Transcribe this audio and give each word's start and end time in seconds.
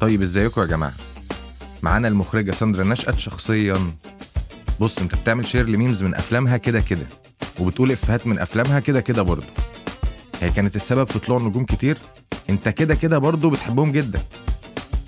طيب 0.00 0.22
ازيكم 0.22 0.60
يا 0.60 0.66
جماعة؟ 0.66 0.92
معانا 1.82 2.08
المخرجة 2.08 2.50
ساندرا 2.50 2.84
نشأت 2.84 3.18
شخصيا. 3.18 3.74
بص 4.80 4.98
انت 4.98 5.14
بتعمل 5.14 5.46
share 5.46 5.68
ل 5.68 5.74
memes 5.74 6.02
من 6.02 6.14
أفلامها 6.14 6.56
كده 6.56 6.80
كده 6.80 7.06
وبتقول 7.60 7.92
إفيهات 7.92 8.26
من 8.26 8.38
أفلامها 8.38 8.80
كده 8.80 9.00
كده 9.00 9.22
برضه. 9.22 9.46
هي 10.40 10.50
كانت 10.50 10.76
السبب 10.76 11.04
في 11.04 11.18
طلوع 11.18 11.38
نجوم 11.38 11.64
كتير؟ 11.64 11.98
انت 12.50 12.68
كده 12.68 12.94
كده 12.94 13.18
برضه 13.18 13.50
بتحبهم 13.50 13.92
جدا. 13.92 14.22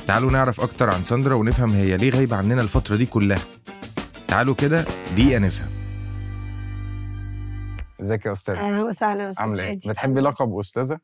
تعالوا 0.06 0.30
نعرف 0.30 0.60
أكتر 0.60 0.90
عن 0.90 1.02
ساندرا 1.02 1.34
ونفهم 1.34 1.72
هي 1.72 1.96
ليه 1.96 2.10
غايبة 2.10 2.36
عننا 2.36 2.62
الفترة 2.62 2.96
دي 2.96 3.06
كلها. 3.06 3.38
تعالوا 4.28 4.54
كده 4.54 4.84
دقيقة 5.16 5.38
نفهم. 5.38 5.68
ازيك 8.00 8.26
يا 8.26 8.32
أستاذ 8.32 8.54
أهلا 8.54 8.82
وسهلا 8.82 9.30
أستاذ 9.30 9.42
عاملة 9.42 9.64
إيه. 9.64 9.78
بتحبي 9.86 10.20
لقب 10.20 10.58
أستاذة؟ 10.58 10.98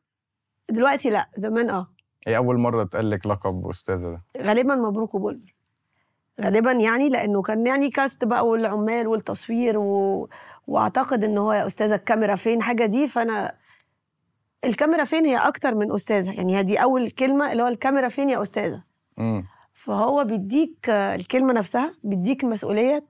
دلوقتي 0.71 1.11
لأ 1.11 1.29
زمان 1.37 1.71
آه. 1.71 1.98
إيه 2.27 2.37
أول 2.37 2.59
مرة 2.59 2.83
اتقال 2.83 3.11
لك 3.11 3.27
لقب 3.27 3.69
أستاذة 3.69 4.09
ده؟ 4.11 4.23
غالبا 4.43 4.75
مبروك 4.75 5.15
وبلبل 5.15 5.47
غالبا 6.41 6.73
يعني 6.73 7.09
لأنه 7.09 7.43
كان 7.43 7.67
يعني 7.67 7.91
كاست 7.91 8.25
بقى 8.25 8.47
والعمال 8.49 9.07
والتصوير 9.09 9.79
و... 9.79 10.29
وأعتقد 10.67 11.25
إن 11.25 11.39
هو 11.39 11.53
يا 11.53 11.67
أستاذة 11.67 11.95
الكاميرا 11.95 12.37
فين 12.37 12.63
حاجة 12.63 12.87
دي 12.87 13.09
فأنا 13.09 13.53
الكاميرا 14.65 15.05
فين 15.05 15.27
هي 15.27 15.37
أكتر 15.37 15.75
من 15.75 15.93
أستاذة. 15.93 16.33
يعني 16.33 16.57
هي 16.59 16.63
دي 16.63 16.83
أول 16.83 17.11
كلمة 17.11 17.53
اللي 17.53 17.63
هو 17.63 17.67
الكاميرا 17.69 18.09
فين 18.09 18.31
يا 18.31 18.43
أستاذة. 18.43 18.83
امم 19.19 19.45
فهو 19.73 20.25
بيديك 20.25 20.91
الكلمة 20.91 21.53
نفسها 21.53 21.95
بيديك 22.05 22.45
مسؤولية 22.45 23.05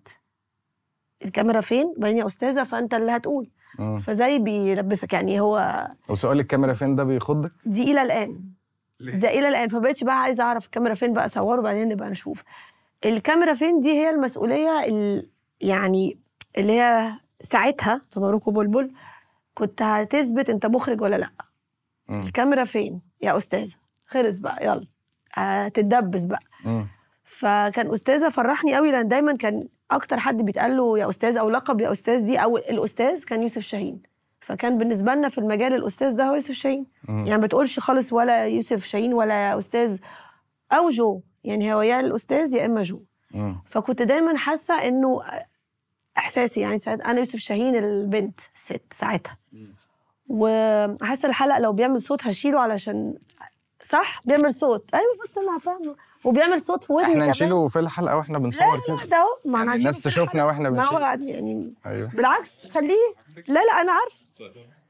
الكاميرا 1.24 1.60
فين؟ 1.60 1.94
بعدين 1.98 2.16
يا 2.16 2.26
أستاذة 2.26 2.64
فأنت 2.64 2.94
اللي 2.94 3.12
هتقول. 3.12 3.50
امم 3.80 3.98
فزي 3.98 4.38
بيلبسك 4.38 5.12
يعني 5.12 5.40
هو 5.40 5.86
وسؤال 6.08 6.40
الكاميرا 6.40 6.72
فين 6.72 6.96
ده 6.96 7.04
بيخضك؟ 7.04 7.52
دي 7.66 7.92
إلى 7.92 8.02
الآن. 8.02 8.40
ده 9.00 9.28
إلى 9.30 9.48
الآن 9.48 9.68
فبقتش 9.68 10.04
بقى 10.04 10.20
عايزة 10.20 10.44
أعرف 10.44 10.64
الكاميرا 10.66 10.94
فين 10.94 11.12
بقى 11.12 11.24
أصوره 11.24 11.58
وبعدين 11.58 11.88
نبقى 11.88 12.10
نشوف. 12.10 12.42
الكاميرا 13.06 13.54
فين؟ 13.54 13.80
دي 13.80 13.90
هي 13.92 14.10
المسؤولية 14.10 14.84
ال... 14.84 15.28
يعني 15.60 16.18
اللي 16.58 16.72
هي 16.80 17.12
ساعتها 17.42 18.00
في 18.10 18.20
مبروك 18.20 18.48
وبلبل 18.48 18.92
كنت 19.54 19.82
هتثبت 19.82 20.50
أنت 20.50 20.66
مخرج 20.66 21.00
ولا 21.00 21.16
لأ. 21.16 21.30
امم 22.10 22.22
الكاميرا 22.22 22.64
فين؟ 22.64 23.00
يا 23.22 23.36
أستاذة. 23.36 23.74
خلص 24.06 24.38
بقى 24.38 24.66
يلا. 24.66 24.86
هتتدبس 25.32 26.24
بقى. 26.24 26.40
امم 26.66 26.86
فكان 27.24 27.92
أستاذة 27.94 28.28
فرحني 28.28 28.76
قوي 28.76 28.90
لأن 28.92 29.08
دايما 29.08 29.36
كان 29.36 29.68
أكتر 29.90 30.18
حد 30.18 30.42
بيتقال 30.42 30.76
له 30.76 30.98
يا 30.98 31.08
أستاذ 31.08 31.36
أو 31.36 31.50
لقب 31.50 31.80
يا 31.80 31.92
أستاذ 31.92 32.20
دي 32.20 32.38
أو 32.38 32.56
الأستاذ 32.56 33.24
كان 33.24 33.42
يوسف 33.42 33.62
شاهين. 33.62 34.02
فكان 34.40 34.78
بالنسبة 34.78 35.14
لنا 35.14 35.28
في 35.28 35.38
المجال 35.38 35.74
الأستاذ 35.74 36.14
ده 36.14 36.24
هو 36.24 36.34
يوسف 36.34 36.54
شاهين. 36.54 36.86
يعني 37.08 37.30
ما 37.30 37.46
بتقولش 37.46 37.78
خالص 37.78 38.12
ولا 38.12 38.46
يوسف 38.46 38.84
شاهين 38.84 39.14
ولا 39.14 39.58
أستاذ 39.58 39.98
أو 40.72 40.88
جو. 40.88 41.20
يعني 41.44 41.74
هو 41.74 41.82
يا 41.82 42.00
الأستاذ 42.00 42.54
يا 42.54 42.66
إما 42.66 42.82
جو. 42.82 43.02
امم 43.34 43.62
فكنت 43.66 44.02
دايما 44.02 44.36
حاسة 44.36 44.74
إنه 44.88 45.22
إحساسي 46.18 46.60
يعني 46.60 46.78
ساعت 46.78 47.00
أنا 47.00 47.18
يوسف 47.18 47.38
شاهين 47.38 47.76
البنت 47.76 48.38
الست 48.54 48.92
ساعتها. 48.92 49.38
وحاسة 50.28 51.28
الحلقة 51.28 51.58
لو 51.58 51.72
بيعمل 51.72 52.00
صوت 52.00 52.26
هشيله 52.26 52.60
علشان 52.60 53.14
صح؟ 53.82 54.20
بيعمل 54.26 54.54
صوت. 54.54 54.94
أيوه 54.94 55.16
بس 55.24 55.38
أنا 55.38 55.58
فاهمة. 55.58 55.96
وبيعمل 56.24 56.60
صوت 56.60 56.84
في 56.84 56.92
ودني 56.92 57.12
إحنا 57.12 57.26
نشيله 57.26 57.68
في 57.68 57.78
الحلقة 57.78 58.16
وإحنا 58.16 58.32
لا 58.32 58.38
بنصور 58.38 58.76
لا 58.76 58.82
كده. 58.86 59.10
ده 59.10 59.16
اهو 59.16 59.26
ما 59.44 59.58
أنا 59.62 59.66
يعني 59.66 59.78
الناس 59.80 60.00
تشوفنا. 60.00 60.44
وإحنا 60.44 60.70
ما 60.70 60.84
هو 60.84 60.98
يعني 60.98 61.72
أيوه. 61.86 62.08
بالعكس 62.14 62.70
خليه. 62.70 63.14
لا 63.48 63.54
لا 63.64 63.80
أنا 63.80 63.92
عارفه 63.92 64.24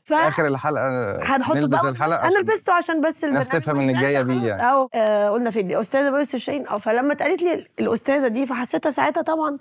ف... 0.05 0.09
في 0.09 0.15
آخر 0.15 0.47
الحلقة 0.47 1.17
هنحطه 1.23 1.59
نلبس 1.61 1.81
بقى. 1.81 1.89
الحلقة 1.91 2.29
أنا 2.29 2.39
لبسته 2.39 2.73
عشان 2.73 3.01
بس 3.01 3.25
الناس 3.25 3.49
تفهم 3.49 3.81
يطلعش 3.83 4.03
جاية 4.03 4.23
بيه. 4.23 4.49
يعني. 4.49 4.63
اهو 4.63 4.89
آه 4.95 5.29
قلنا 5.31 5.51
فين 5.51 5.71
الأستاذة 5.71 6.11
بقى 6.11 6.19
يوسف 6.19 6.37
شاهين 6.37 6.69
آه 6.69 6.79
فلما 6.79 7.13
اتقالت 7.13 7.43
لي 7.43 7.67
الأستاذة 7.81 8.29
دي 8.29 8.47
فحسيتها 8.47 8.91
ساعتها 8.91 9.23
طبعا 9.23 9.59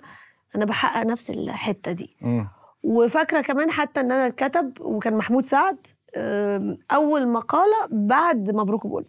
أنا 0.56 0.64
بحقق 0.64 1.06
نفس 1.06 1.30
الحتة 1.30 1.92
دي. 1.92 2.16
وفاكرة 2.82 3.40
كمان 3.40 3.70
حتى 3.70 4.00
إن 4.00 4.12
أنا 4.12 4.26
اتكتب 4.26 4.72
وكان 4.80 5.14
محمود 5.14 5.44
سعد 5.44 5.86
أول 6.92 7.28
مقالة 7.28 7.88
بعد 7.90 8.50
مبروك 8.50 8.86
بقول. 8.86 9.04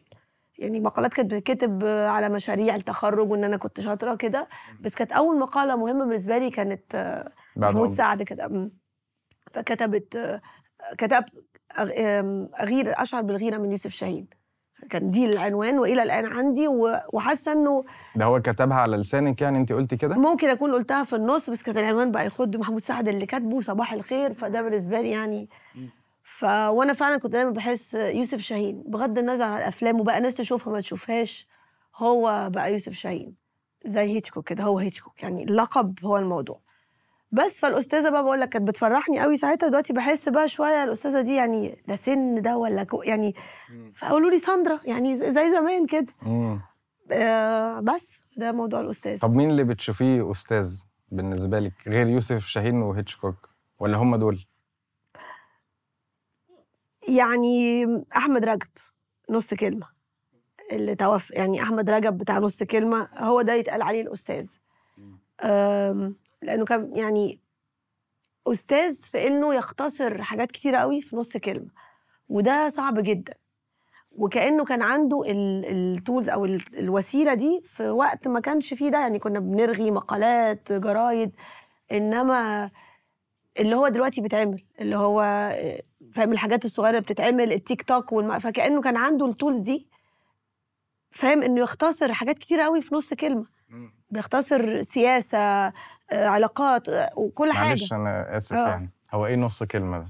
يعني 0.59 0.79
مقالات 0.79 1.13
كانت 1.13 1.33
بتتكتب 1.35 1.85
على 1.85 2.29
مشاريع 2.29 2.75
التخرج 2.75 3.31
وإن 3.31 3.43
أنا 3.43 3.57
كنت 3.57 3.79
شاطرة 3.81 4.15
كده 4.15 4.47
بس 4.81 4.95
كانت 4.95 5.11
أول 5.11 5.39
مقالة 5.39 5.75
مهمة 5.75 6.05
بالنسبة 6.05 6.37
لي 6.37 6.49
كانت 6.49 6.95
محمود 7.55 7.93
سعد 7.97 8.23
كده. 8.23 8.69
فكتبت 9.51 10.17
آم، 11.79 12.49
أغير 12.59 13.01
أشعر 13.01 13.21
بالغيرة 13.21 13.57
من 13.57 13.71
يوسف 13.71 13.91
شاهين. 13.91 14.27
كان 14.89 15.09
دي 15.09 15.25
العنوان 15.25 15.79
وإلى 15.79 16.03
الآن 16.03 16.25
عندي 16.25 16.67
وحاسة 17.13 17.51
إنه 17.51 17.83
ده 18.15 18.25
هو 18.25 18.41
كتبها 18.41 18.77
على 18.77 18.97
لسانك 18.97 19.41
يعني 19.41 19.57
انت 19.57 19.71
قلتي 19.71 19.97
كده؟ 19.97 20.15
ممكن 20.17 20.49
أكون 20.49 20.71
قلتها 20.71 21.03
في 21.03 21.15
النص 21.15 21.49
بس 21.49 21.63
كان 21.63 21.77
العنوان 21.77 22.11
بقى 22.11 22.25
يخد 22.25 22.57
محمود 22.57 22.81
سعد 22.81 23.07
اللي 23.07 23.25
كاتبه 23.25 23.61
صباح 23.61 23.93
الخير 23.93 24.33
فده 24.33 24.61
بالنسبة 24.61 25.01
لي 25.01 25.09
يعني 25.09 25.49
ف 26.37 26.43
وأنا 26.43 26.93
فعلا 26.93 27.17
كنت 27.17 27.31
دايما 27.31 27.51
بحس 27.51 27.93
يوسف 27.93 28.39
شاهين 28.39 28.83
بغض 28.87 29.17
النظر 29.17 29.43
عن 29.43 29.57
الافلام 29.57 29.99
وبقى 29.99 30.21
ناس 30.21 30.35
تشوفها 30.35 30.73
ما 30.73 30.79
تشوفهاش 30.79 31.47
هو 31.95 32.49
بقى 32.53 32.71
يوسف 32.73 32.93
شاهين 32.93 33.35
زي 33.85 33.99
هيتشكوك 34.01 34.47
كده 34.49 34.63
هو 34.63 34.79
هيتشكوك 34.79 35.23
يعني 35.23 35.43
اللقب 35.43 35.99
هو 36.05 36.17
الموضوع. 36.17 36.61
بس 37.31 37.59
فالأستاذة 37.59 38.09
بقى 38.09 38.23
بقول 38.23 38.39
لك 38.41 38.49
كانت 38.49 38.67
بتفرحني 38.67 39.19
قوي 39.21 39.37
ساعتها 39.37 39.69
دلوقتي 39.69 39.93
بحس 39.93 40.29
بقى 40.29 40.49
شوية 40.49 40.83
الأستاذة 40.83 41.21
دي 41.21 41.35
يعني 41.35 41.83
ده 41.87 41.95
سن 41.95 42.41
ده 42.41 42.57
ولا 42.57 42.83
كو 42.83 43.01
يعني 43.03 43.35
فقولوا 43.93 44.29
لي 44.29 44.39
ساندرا 44.39 44.79
يعني 44.85 45.17
زي 45.33 45.51
زمان 45.51 45.85
كده. 45.87 46.13
آه 47.11 47.79
بس 47.79 48.19
ده 48.37 48.51
موضوع 48.51 48.79
الاستاذ 48.79 49.19
طب 49.19 49.35
مين 49.35 49.51
اللي 49.51 49.63
بتشوفيه 49.63 50.31
أستاذ 50.31 50.81
بالنسبة 51.11 51.59
لك 51.59 51.73
غير 51.87 52.07
يوسف 52.07 52.45
شاهين 52.45 52.81
وهيتشكوك؟ 52.81 53.49
ولا 53.79 53.97
هم 53.97 54.15
دول؟ 54.15 54.45
يعني 57.17 57.85
أحمد 58.15 58.45
رجب 58.45 58.67
نص 59.29 59.53
كلمة. 59.53 59.87
اللي 60.71 60.95
توفى 60.95 61.33
يعني 61.33 61.61
أحمد 61.61 61.89
رجب 61.89 62.17
بتاع 62.17 62.37
نص 62.39 62.63
كلمة 62.63 63.09
هو 63.17 63.41
ده 63.41 63.53
يتقال 63.53 63.81
عليه 63.81 64.01
الأستاذ. 64.01 64.49
لأنه 66.41 66.65
كان 66.67 66.91
يعني 66.97 67.39
أستاذ 68.47 68.95
في 68.95 69.27
إنه 69.27 69.55
يختصر 69.55 70.21
حاجات 70.23 70.51
كتيرة 70.51 70.77
قوي 70.77 71.01
في 71.01 71.15
نص 71.15 71.37
كلمة 71.37 71.69
وده 72.29 72.69
صعب 72.69 72.99
جدا. 72.99 73.33
وكأنه 74.11 74.65
كان 74.65 74.81
عنده 74.81 75.23
التولز 75.27 76.29
أو 76.29 76.45
ال- 76.45 76.79
الوسيلة 76.79 77.33
دي 77.33 77.61
في 77.63 77.89
وقت 77.89 78.27
ما 78.27 78.39
كانش 78.39 78.73
فيه 78.73 78.89
ده. 78.89 78.99
يعني 78.99 79.19
كنا 79.19 79.39
بنرغي 79.39 79.91
مقالات 79.91 80.71
جرايد 80.71 81.31
إنما 81.91 82.71
اللي 83.59 83.75
هو 83.75 83.87
دلوقتي 83.87 84.21
بيتعمل 84.21 84.63
اللي 84.79 84.95
هو 84.95 85.21
فاهم 86.13 86.31
الحاجات 86.33 86.65
الصغيرة 86.65 86.89
اللي 86.89 87.01
بتتعمل 87.01 87.53
التيك 87.53 87.81
توك 87.81 88.11
والم... 88.11 88.39
فكأنه 88.39 88.81
كان 88.81 88.97
عنده 88.97 89.25
التولز 89.25 89.57
دي 89.59 89.87
فاهم 91.11 91.43
إنه 91.43 91.61
يختصر 91.61 92.13
حاجات 92.13 92.37
كتيرة 92.37 92.63
قوي 92.63 92.81
في 92.81 92.95
نص 92.95 93.13
كلمة. 93.13 93.45
بيختصر 94.09 94.81
سياسة 94.81 95.37
آه، 95.37 95.73
علاقات 96.11 96.89
آه، 96.89 97.09
وكل 97.15 97.51
حاجة. 97.51 97.67
معلش 97.67 97.93
أنا 97.93 98.37
آسف 98.37 98.53
آه. 98.53 98.67
يعني. 98.69 98.89
هو 99.13 99.25
إيه 99.25 99.35
نص 99.35 99.63
كلمة 99.63 99.99
ده؟ 99.99 100.07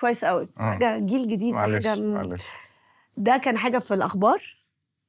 كويس 0.00 0.24
قوي 0.24 0.48
آه. 0.58 0.62
حاجة 0.62 0.98
جيل 0.98 1.28
جديد 1.28 1.54
معلش 1.54 1.86
حاجة 1.86 2.00
معلش. 2.00 2.42
ده 3.16 3.36
كان 3.36 3.58
حاجة 3.58 3.78
في 3.78 3.94
الأخبار 3.94 4.56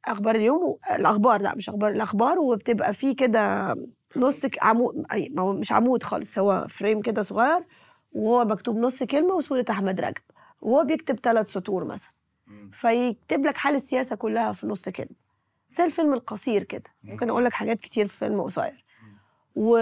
أخبار 0.06 0.36
اليوم 0.36 0.64
و... 0.64 0.80
الأخبار 0.92 1.42
لا 1.42 1.56
مش 1.56 1.70
أخبار 1.70 1.92
الأخبار 1.92 2.40
وبتبقى 2.40 2.94
فيه 2.94 3.16
كده 3.16 3.76
نص 4.16 4.40
عمود 4.62 5.06
أي 5.14 5.30
ما 5.30 5.42
هو 5.42 5.54
مش 5.54 5.72
عمود 5.72 6.04
خالص 6.04 6.40
هو 6.40 6.66
فريم 6.70 7.02
كده 7.02 7.22
صغير 7.22 7.60
وهو 8.12 8.46
مكتوب 8.46 8.78
نص 8.78 9.04
كلمة 9.04 9.34
وصورة 9.34 9.66
أحمد 9.70 10.00
رجب. 10.00 10.22
وهو 10.62 10.84
بيكتب 10.84 11.16
ثلاث 11.20 11.52
سطور 11.52 11.86
مثلا. 11.86 12.10
فيكتب 12.74 13.46
لك 13.46 13.58
حال 13.58 13.76
السياسة 13.76 14.16
كلها 14.16 14.52
في 14.52 14.68
نص 14.68 14.90
كلمة. 14.90 15.16
زي 15.72 15.84
الفيلم 15.84 16.14
القصير 16.14 16.64
كده. 16.64 16.84
ممكن 17.04 17.30
أقول 17.30 17.46
لك 17.46 17.54
حاجات 17.54 17.80
كتير 17.80 18.08
في 18.08 18.18
فيلم 18.18 18.42
قصير. 18.42 18.86
و... 19.56 19.78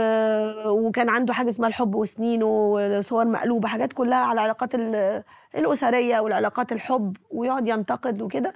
وكان 0.69 1.09
عنده 1.09 1.33
حاجة 1.33 1.49
اسمها 1.49 1.69
الحب 1.69 1.95
وسنينه 1.95 2.45
وصور 2.45 3.25
مقلوبة. 3.25 3.67
حاجات 3.67 3.93
كلها 3.93 4.17
على 4.17 4.33
العلاقات 4.33 4.75
ال- 4.75 5.23
الأسرية 5.55 6.19
والعلاقات 6.19 6.71
الحب. 6.71 7.17
ويقعد 7.29 7.67
ينتقد 7.67 8.21
وكده 8.21 8.53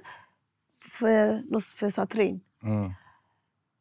في 0.78 1.42
نص 1.50 1.64
في 1.74 1.90
سطرين. 1.90 2.40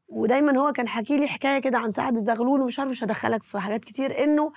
ودايما 0.08 0.58
هو 0.60 0.72
كان 0.72 0.88
حكي 0.88 1.18
لي 1.18 1.28
حكاية 1.28 1.60
كده 1.60 1.78
عن 1.78 1.92
سعد 1.92 2.16
الزغلول 2.16 2.62
ومش 2.62 2.80
عارف 2.80 2.90
مش 2.92 3.04
هدخلك 3.04 3.44
في 3.44 3.60
حاجات 3.60 3.84
كتير. 3.84 4.24
إنه 4.24 4.52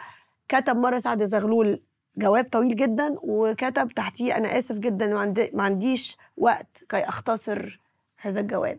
كتب 0.49 0.77
مرة 0.77 0.99
سعد 0.99 1.23
الزغلول 1.23 1.81
جواب 2.17 2.45
طويل 2.45 2.77
جدا 2.77 3.17
وكتب 3.23 3.89
تحتيه 3.89 4.37
أنا 4.37 4.59
آسف 4.59 4.79
جدا 4.79 5.07
ما 5.07 5.21
عندي 5.21 5.51
ما 5.55 5.63
عنديش 5.63 6.17
وقت 6.37 6.85
كي 6.89 7.01
أختصر 7.01 7.81
هذا 8.21 8.41
الجواب. 8.41 8.79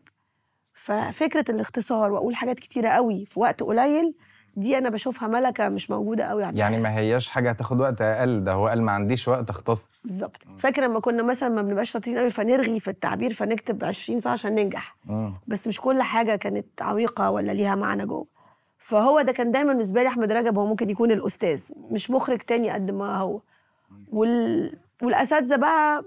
ففكرة 0.73 1.45
الاختصار 1.49 2.11
وأقول 2.11 2.35
حاجات 2.35 2.59
كتيرة 2.59 2.89
قوي 2.89 3.25
في 3.25 3.39
وقت 3.39 3.63
قليل 3.63 4.13
دي 4.55 4.77
أنا 4.77 4.89
بشوفها 4.89 5.27
ملكة 5.27 5.69
مش 5.69 5.89
موجودة 5.91 6.23
قوي 6.23 6.43
عندنا. 6.43 6.59
يعني 6.61 6.79
ما 6.79 6.97
هياش 6.97 7.29
حاجة 7.29 7.49
هتاخد 7.49 7.79
وقت 7.79 8.01
أقل 8.01 8.43
ده 8.43 8.51
هو 8.53 8.67
قال 8.67 8.81
ما 8.81 8.91
عنديش 8.91 9.27
وقت 9.27 9.49
اختص 9.49 9.87
بالظبط. 10.03 10.37
فاكرة 10.57 10.85
لما 10.85 10.99
كنا 10.99 11.23
مثلا 11.23 11.49
ما 11.49 11.61
بنبقاش 11.61 11.91
شاطرين 11.91 12.17
قوي 12.17 12.29
فنرغي 12.29 12.79
في 12.79 12.87
التعبير 12.87 13.33
فنكتب 13.33 13.83
20 13.83 14.19
ساعة 14.19 14.33
عشان 14.33 14.55
ننجح. 14.55 14.95
مم. 15.05 15.33
بس 15.47 15.67
مش 15.67 15.81
كل 15.81 16.01
حاجة 16.01 16.35
كانت 16.35 16.81
عميقة 16.81 17.31
ولا 17.31 17.51
ليها 17.51 17.75
معنى 17.75 18.05
جوه. 18.05 18.25
فهو 18.83 19.21
ده 19.21 19.31
كان 19.31 19.51
دايما 19.51 19.73
بالنسبة 19.73 20.01
لي 20.03 20.07
أحمد 20.07 20.31
رجب 20.31 20.57
هو 20.57 20.65
ممكن 20.65 20.89
يكون 20.89 21.11
الأستاذ 21.11 21.63
مش 21.77 22.11
مخرج 22.11 22.39
تاني 22.39 22.69
قد 22.69 22.91
ما 22.91 23.17
هو. 23.17 23.41
وال... 24.11 24.77
والأساتذة 25.03 25.55
بقى 25.55 26.05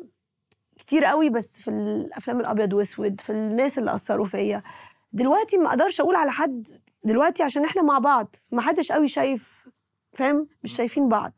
كتير 0.79 1.05
قوي 1.05 1.31
بس 1.31 1.61
في 1.61 1.69
الأفلام 1.71 2.41
الأبيض 2.41 2.73
وأسود 2.73 3.21
في 3.21 3.31
الناس 3.33 3.79
اللي 3.79 3.95
أثروا 3.95 4.25
فيا. 4.25 4.63
دلوقتي 5.13 5.59
ما 5.59 5.69
أقدرش 5.69 6.01
أقول 6.01 6.17
على 6.17 6.33
حد 6.33 6.69
دلوقتي 7.05 7.43
عشان 7.43 7.65
إحنا 7.65 7.83
مع 7.83 7.99
بعض 7.99 8.37
ما 8.53 8.63
حدش 8.63 8.93
قوي 8.93 9.09
شايف 9.09 9.67
فاهم؟ 10.13 10.49
مش 10.65 10.77
شايفين 10.77 11.09
بعض. 11.09 11.33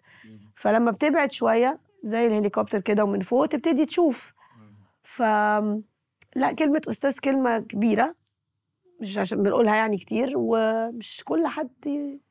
فلما 0.54 0.90
بتبعد 0.90 1.32
شوية 1.32 1.78
زي 2.02 2.26
الهليكوبتر 2.26 2.80
كده 2.80 3.04
ومن 3.04 3.20
فوق 3.20 3.46
تبتدي 3.46 3.86
تشوف. 3.86 4.32
ف 5.02 5.22
لا 6.36 6.52
كلمة 6.58 6.82
أستاذ 6.88 7.18
كلمة 7.18 7.58
كبيرة. 7.58 8.14
مش 9.00 9.18
عشان 9.18 9.42
بنقولها 9.42 9.76
يعني 9.76 9.98
كتير 9.98 10.32
ومش 10.36 11.22
كل 11.24 11.46
حد 11.46 11.70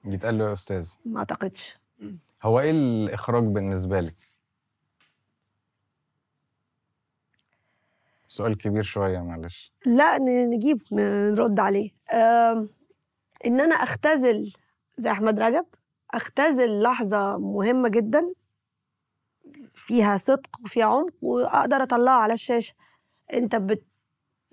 يتقال 0.06 0.38
له 0.38 0.48
يا 0.48 0.54
أستاذ. 0.54 0.94
ما 1.06 1.20
أعتقدش. 1.20 1.78
هو 2.44 2.60
إيه 2.60 2.72
الإخراج 2.72 3.44
بالنسبة 3.44 4.00
لك؟ 4.00 4.16
سؤال 8.28 8.58
كبير 8.58 8.84
شوية 8.84 9.20
معلش. 9.20 9.74
لا 9.86 10.18
نجيب 10.46 10.82
نرد 10.92 11.60
عليه. 11.60 11.92
إن 13.46 13.60
أنا 13.62 13.76
أختزل 13.76 14.54
زي 14.98 15.12
أحمد 15.12 15.40
رجب 15.40 15.66
أختزل 16.12 16.82
لحظة 16.82 17.38
مهمة 17.38 17.90
جدا 17.90 18.34
فيها 19.76 20.18
صدق 20.18 20.60
وفيها 20.64 20.86
عمق 20.86 21.14
وأقدر 21.22 21.84
اطلعها 21.84 22.20
على 22.22 22.34
الشاشة. 22.34 22.74
أنت 23.34 23.56
بت... 23.56 23.84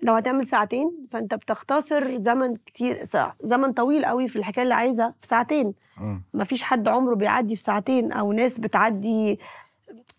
لو 0.05 0.13
هتعمل 0.13 0.45
ساعتين 0.45 1.05
فأنت 1.11 1.33
بتختصر 1.35 2.15
زمن 2.15 2.55
كتير. 2.55 3.03
زمن 3.41 3.73
طويل 3.73 4.05
قوي 4.05 4.27
في 4.27 4.35
الحكاية 4.35 4.63
اللي 4.63 4.73
عايزها 4.73 5.13
في 5.21 5.27
ساعتين 5.27 5.73
مم. 5.97 6.23
مفيش 6.33 6.63
حد 6.63 6.87
عمره 6.87 7.15
بيعدي 7.15 7.55
في 7.55 7.63
ساعتين 7.63 8.11
أو 8.11 8.31
ناس 8.33 8.59
بتعدي 8.59 9.39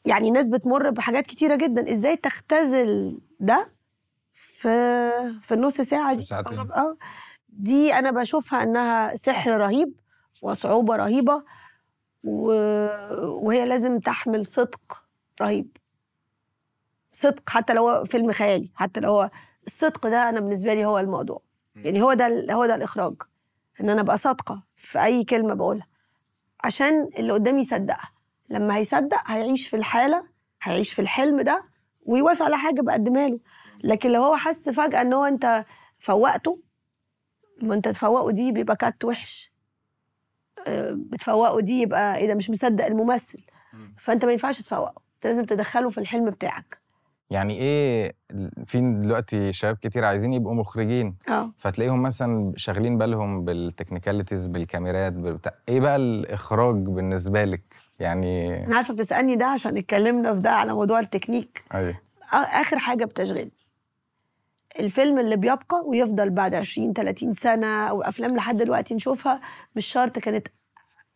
يعني 0.05 0.31
ناس 0.31 0.49
بتمر 0.49 0.91
بحاجات 0.91 1.27
كتيرة 1.27 1.55
جدا 1.57 1.93
إزاي 1.93 2.17
تختزل 2.17 3.19
ده 3.41 3.67
في 4.33 4.69
في 5.43 5.55
النص 5.55 5.81
ساعة 5.81 6.15
دي 6.15 6.23
ساعتين. 6.23 6.59
آه 6.59 6.97
دي 7.49 7.95
أنا 7.95 8.11
بشوفها 8.11 8.63
إنها 8.63 9.15
سحر 9.15 9.61
رهيب 9.61 9.93
وصعوبة 10.43 10.97
رهيبة 10.97 11.45
و... 12.25 12.53
وهي 13.23 13.65
لازم 13.67 13.99
تحمل 13.99 14.47
صدق 14.47 15.05
رهيب 15.41 15.77
صدق 17.13 17.51
حتى 17.51 17.73
لو 17.75 17.89
هو 17.89 18.05
فيلم 18.05 18.33
خيالي 18.33 18.71
حتى 18.75 19.01
لو 19.01 19.11
هو 19.13 19.31
الصدق 19.67 20.07
ده 20.07 20.29
أنا 20.29 20.41
بالنسبة 20.41 20.75
لي 20.75 20.85
هو 20.85 20.99
الموضوع. 20.99 21.43
يعني 21.77 22.03
هو 22.03 22.13
ده 22.15 22.55
هو 22.55 22.67
ده 22.67 22.75
الإخراج. 22.75 23.15
إن 23.81 23.91
أنا 23.91 24.01
أبقى 24.01 24.19
صادقة 24.19 24.63
في 24.75 25.05
أي 25.05 25.25
كلمة 25.25 25.55
بقولها. 25.55 25.87
عشان 26.65 27.09
اللي 27.19 27.33
قدامي 27.33 27.61
يصدقها. 27.61 28.11
لما 28.51 28.77
هيصدق 28.77 29.19
هيعيش 29.27 29.69
في 29.69 29.77
الحالة 29.77 30.25
هيعيش 30.63 30.93
في 30.93 30.99
الحلم 31.03 31.41
ده 31.41 31.63
ويوافق 32.07 32.45
على 32.45 32.59
حاجة 32.59 32.81
بقدمها 32.81 33.29
له. 33.29 33.39
لكن 33.85 34.11
لو 34.13 34.23
هو 34.25 34.37
حس 34.37 34.69
فجأة 34.69 35.01
إن 35.03 35.13
هو 35.13 35.25
أنت 35.25 35.65
فوقته 35.99 36.59
ما 37.63 37.75
أنت 37.75 37.89
تفوقه 37.89 38.31
دي 38.31 38.53
بيبقى 38.53 38.77
كات 38.77 39.05
وحش. 39.05 39.53
آه، 40.67 40.91
بتفوقه 40.97 41.61
دي 41.61 41.81
يبقى 41.81 42.17
إيه 42.17 42.27
ده 42.27 42.35
مش 42.35 42.51
مصدق 42.51 42.85
الممثل. 42.87 43.43
فأنت 43.99 44.25
ما 44.25 44.33
ينفعش 44.33 44.61
تفوقه. 44.63 45.03
انت 45.17 45.27
لازم 45.27 45.45
تدخله 45.45 45.89
في 45.89 45.99
الحلم 45.99 46.31
بتاعك. 46.31 46.79
يعني 47.31 47.55
إيه 47.59 48.15
في 48.67 48.81
دلوقتي 49.01 49.53
شباب 49.53 49.77
كتير 49.77 50.05
عايزين 50.05 50.33
يبقوا 50.33 50.55
مخرجين. 50.55 51.17
آه. 51.29 51.51
فتلاقيهم 51.59 52.03
مثلا 52.03 52.53
شاغلين 52.57 52.99
بالهم 52.99 53.45
بال 53.45 53.57
technicalities 53.58 54.47
بالكاميرات 54.47 55.13
بالبتاع. 55.13 55.55
إيه 55.69 55.81
بقى 55.81 55.97
الإخراج 55.97 56.77
بالنسبة 56.77 57.45
لك؟ 57.45 57.63
يعني 57.99 58.65
أنا 58.67 58.77
عارفة 58.77 58.95
بتسألني 58.95 59.37
ده 59.37 59.47
عشان 59.47 59.77
اتكلمنا 59.77 60.35
في 60.35 60.41
ده 60.41 60.51
على 60.51 60.73
موضوع 60.75 61.01
التكنيك. 61.01 61.65
أيوه. 61.75 62.01
آه، 62.33 62.37
آخر 62.37 62.79
حاجة 62.79 63.05
بتشغلني 63.05 63.53
الفيلم 64.81 65.19
اللي 65.19 65.37
بيبقى 65.37 65.83
ويفضل 65.87 66.31
بعد 66.31 66.55
20 66.55 66.93
30 66.93 67.33
سنة 67.33 67.67
أو 67.89 68.03
افلام 68.03 68.37
لحد 68.37 68.57
دلوقتي 68.57 68.95
نشوفها 68.95 69.41
مش 69.77 69.87
شرط 69.87 70.19
كانت 70.19 70.49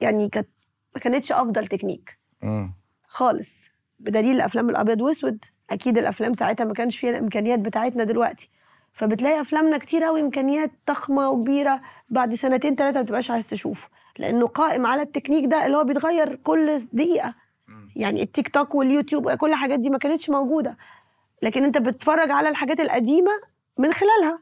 يعني 0.00 0.28
كانت 0.28 0.48
ما 0.94 1.00
كانتش 1.00 1.32
أفضل 1.32 1.66
تكنيك. 1.66 2.18
امم 2.44 2.74
خالص. 3.08 3.64
بدليل 3.98 4.36
الأفلام 4.36 4.70
الأبيض 4.70 5.00
وأسود. 5.00 5.44
أكيد 5.70 5.98
الأفلام 5.98 6.32
ساعتها 6.32 6.64
ما 6.64 6.74
كانش 6.74 6.98
فيها 6.98 7.10
الإمكانيات 7.10 7.58
بتاعتنا 7.58 8.04
دلوقتي. 8.04 8.48
فبتلاقي 8.92 9.40
أفلامنا 9.40 9.78
كتير 9.78 10.04
قوي 10.04 10.20
إمكانيات 10.20 10.70
ضخمة 10.88 11.30
وكبيرة 11.30 11.80
بعد 12.08 12.34
سنتين 12.34 12.74
ثلاثة 12.74 12.96
ما 12.96 13.02
بتبقاش 13.02 13.30
عايز 13.30 13.46
تشوفه. 13.46 13.88
لأنه 14.18 14.46
قائم 14.46 14.86
على 14.86 15.02
التكنيك 15.02 15.44
ده 15.44 15.66
اللي 15.66 15.76
هو 15.76 15.84
بيتغير 15.84 16.34
كل 16.34 16.78
دقيقة. 16.92 17.34
يعني 17.96 18.22
التيك 18.22 18.48
توك 18.48 18.74
واليوتيوب 18.74 19.30
كل 19.30 19.50
الحاجات 19.50 19.78
دي 19.80 19.90
ما 19.90 19.98
كانتش 19.98 20.30
موجودة. 20.30 20.76
لكن 21.42 21.64
أنت 21.64 21.78
بتتفرج 21.78 22.30
على 22.30 22.48
الحاجات 22.48 22.80
القديمة 22.80 23.30
من 23.78 23.92
خلالها. 23.92 24.38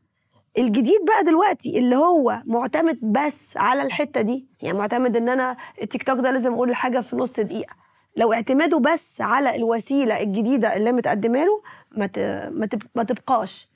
الجديد 0.59 1.05
بقى 1.07 1.25
دلوقتي 1.25 1.79
اللي 1.79 1.97
هو 1.97 2.43
معتمد 2.45 2.99
بس 3.03 3.57
على 3.57 3.83
الحتة 3.83 4.21
دي. 4.21 4.47
يعني 4.63 4.79
معتمد 4.79 5.17
إن 5.17 5.29
أنا 5.29 5.57
التيك 5.83 6.03
توك 6.03 6.19
ده 6.19 6.31
لازم 6.31 6.53
أقول 6.53 6.71
الحاجة 6.71 7.01
في 7.01 7.17
نص 7.17 7.41
دقيقة. 7.41 7.75
لو 8.17 8.33
اعتماده 8.33 8.79
بس 8.79 9.21
على 9.21 9.57
الوسيلة 9.57 10.21
الجديدة 10.23 10.77
اللي 10.77 10.93
متقدمة 10.93 11.45
له 11.45 11.63
ما 11.91 12.11
ما 12.51 12.67
تب- 12.67 12.83
ما 12.95 13.03
تبقاش. 13.03 13.69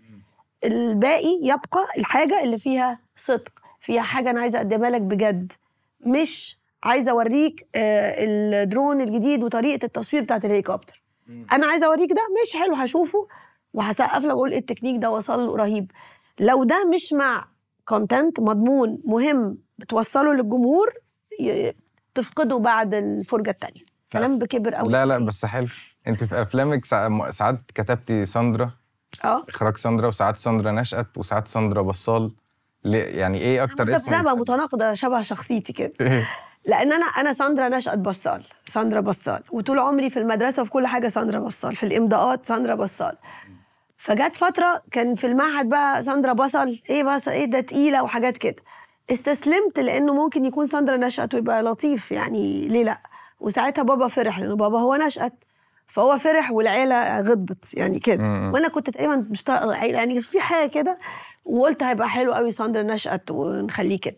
الباقي 0.65 1.39
يبقى 1.43 1.87
الحاجة 1.99 2.43
اللي 2.43 2.59
فيها 2.59 2.99
صدق 3.17 3.53
فيها 3.81 4.03
حاجة 4.03 4.31
أنا 4.31 4.41
عايزة 4.41 4.59
أقدمها 4.59 4.91
لك 4.91 5.01
بجد. 5.01 5.53
مش 6.01 6.59
عايزة 6.83 7.11
أوريك 7.11 7.67
آه، 7.75 8.15
الدرون 8.25 9.01
الجديد 9.01 9.43
وطريقة 9.43 9.85
التصوير 9.87 10.23
بتاعت 10.23 10.45
الهليكوبتر 10.45 11.03
أنا 11.53 11.67
عايزة 11.67 11.87
أوريك 11.87 12.11
ده 12.13 12.21
ماشي 12.39 12.59
حلو 12.59 12.75
هشوفه 12.75 13.29
وهسقف 13.75 14.25
لك 14.25 14.31
وأقول 14.31 14.55
التكنيك 14.55 14.97
ده 15.03 15.11
وصل 15.11 15.47
له 15.47 15.57
رهيب. 15.57 15.91
لو 16.41 16.65
ده 16.65 16.85
مش 16.85 17.13
مع 17.13 17.49
content 17.85 18.41
مضمون 18.41 18.99
مهم 19.05 19.59
بتوصله 19.79 20.33
للجمهور 20.35 20.93
تفقده 22.15 22.59
بعد 22.59 22.95
الفرجة 22.95 23.51
التانية. 23.51 23.92
كلام 24.13 24.39
كبير 24.39 24.75
قوي. 24.75 24.93
لا 24.93 25.07
لا 25.07 25.19
بس 25.19 25.45
حلو. 25.47 25.67
انت 26.07 26.25
في 26.25 26.43
أفلامك 26.43 26.85
سا- 26.85 27.31
ساعات 27.31 27.61
كتبتي 27.75 28.27
ساندرا؟ 28.27 28.71
آه. 29.25 29.45
إخراج 29.49 29.77
ساندرا 29.77 30.09
وساعات 30.09 30.37
ساندرا 30.37 30.73
نشأت 30.73 31.19
وساعات 31.19 31.49
ساندرا 31.49 31.83
بصال. 31.83 32.33
يعني 32.85 33.39
إيه 33.39 33.65
أكتر 33.65 33.83
اسم 33.83 33.93
مذبذبه 33.93 34.35
متناقضة 34.35 34.95
شبه 34.95 35.21
شخصيتي 35.23 35.73
كده. 35.73 35.93
إيه؟ 36.01 36.29
لأن 36.67 36.93
أنا 36.93 37.07
أنا 37.07 37.33
ساندرا 37.33 37.69
نشأت 37.69 37.99
بصال 37.99 38.43
ساندرا 38.67 39.01
بصال. 39.01 39.43
وطول 39.51 39.79
عمري 39.79 40.11
في 40.11 40.19
المدرسة 40.19 40.65
في 40.65 40.71
كل 40.71 40.87
حاجة 40.87 41.09
ساندرا 41.09 41.41
بصال 41.41 41.77
في 41.77 41.83
الإمضاءات 41.87 42.47
ساندرا 42.47 42.75
بصال. 42.75 43.17
فجت 43.97 44.37
فترة 44.37 44.83
كان 44.91 45.15
في 45.15 45.27
المعهد 45.27 45.69
بقى 45.69 46.03
ساندرا 46.03 46.33
بصل 46.33 46.81
إيه 46.91 47.05
بصل 47.05 47.31
إيه 47.31 47.45
ده 47.45 47.61
تقيلة 47.61 48.03
وحاجات 48.03 48.37
كده. 48.37 48.57
استسلمت 49.13 49.79
لأنه 49.79 50.15
ممكن 50.15 50.45
يكون 50.45 50.67
ساندرا 50.67 50.97
نشأت 50.97 51.35
ويبقى 51.35 51.63
لطيف 51.63 52.13
يعني 52.13 52.69
ليه 52.69 52.85
لأ؟ 52.85 53.01
وساعتها 53.43 53.83
بابا 53.83 54.09
فرح 54.09 54.39
لأنه 54.39 54.57
بابا 54.57 54.79
هو 54.81 54.95
نشأت 54.95 55.45
فهو 55.87 56.19
فرح 56.19 56.51
والعيلة 56.51 57.21
غضبت 57.21 57.75
يعني 57.75 57.99
كده. 57.99 58.23
وأنا 58.55 58.69
كنت 58.69 58.91
تقريبا 58.91 59.17
مش 59.31 59.45
يعني 59.83 60.21
في 60.21 60.41
حاجة 60.41 60.69
كده 60.69 60.99
وقلت 61.45 61.83
هيبقى 61.83 62.09
حلو 62.09 62.33
قوي 62.33 62.51
ساندرا 62.51 62.83
نشأت 62.83 63.31
ونخليه 63.31 64.01
كده. 64.01 64.17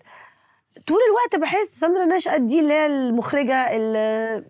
طول 0.87 0.99
الوقت 1.09 1.37
بحس 1.47 1.81
ساندرا 1.81 2.05
نشأت 2.05 2.41
دي 2.41 2.61
اللي 2.61 2.73
هي 2.75 2.87
المخرجة 2.87 3.55
ال- 3.77 4.45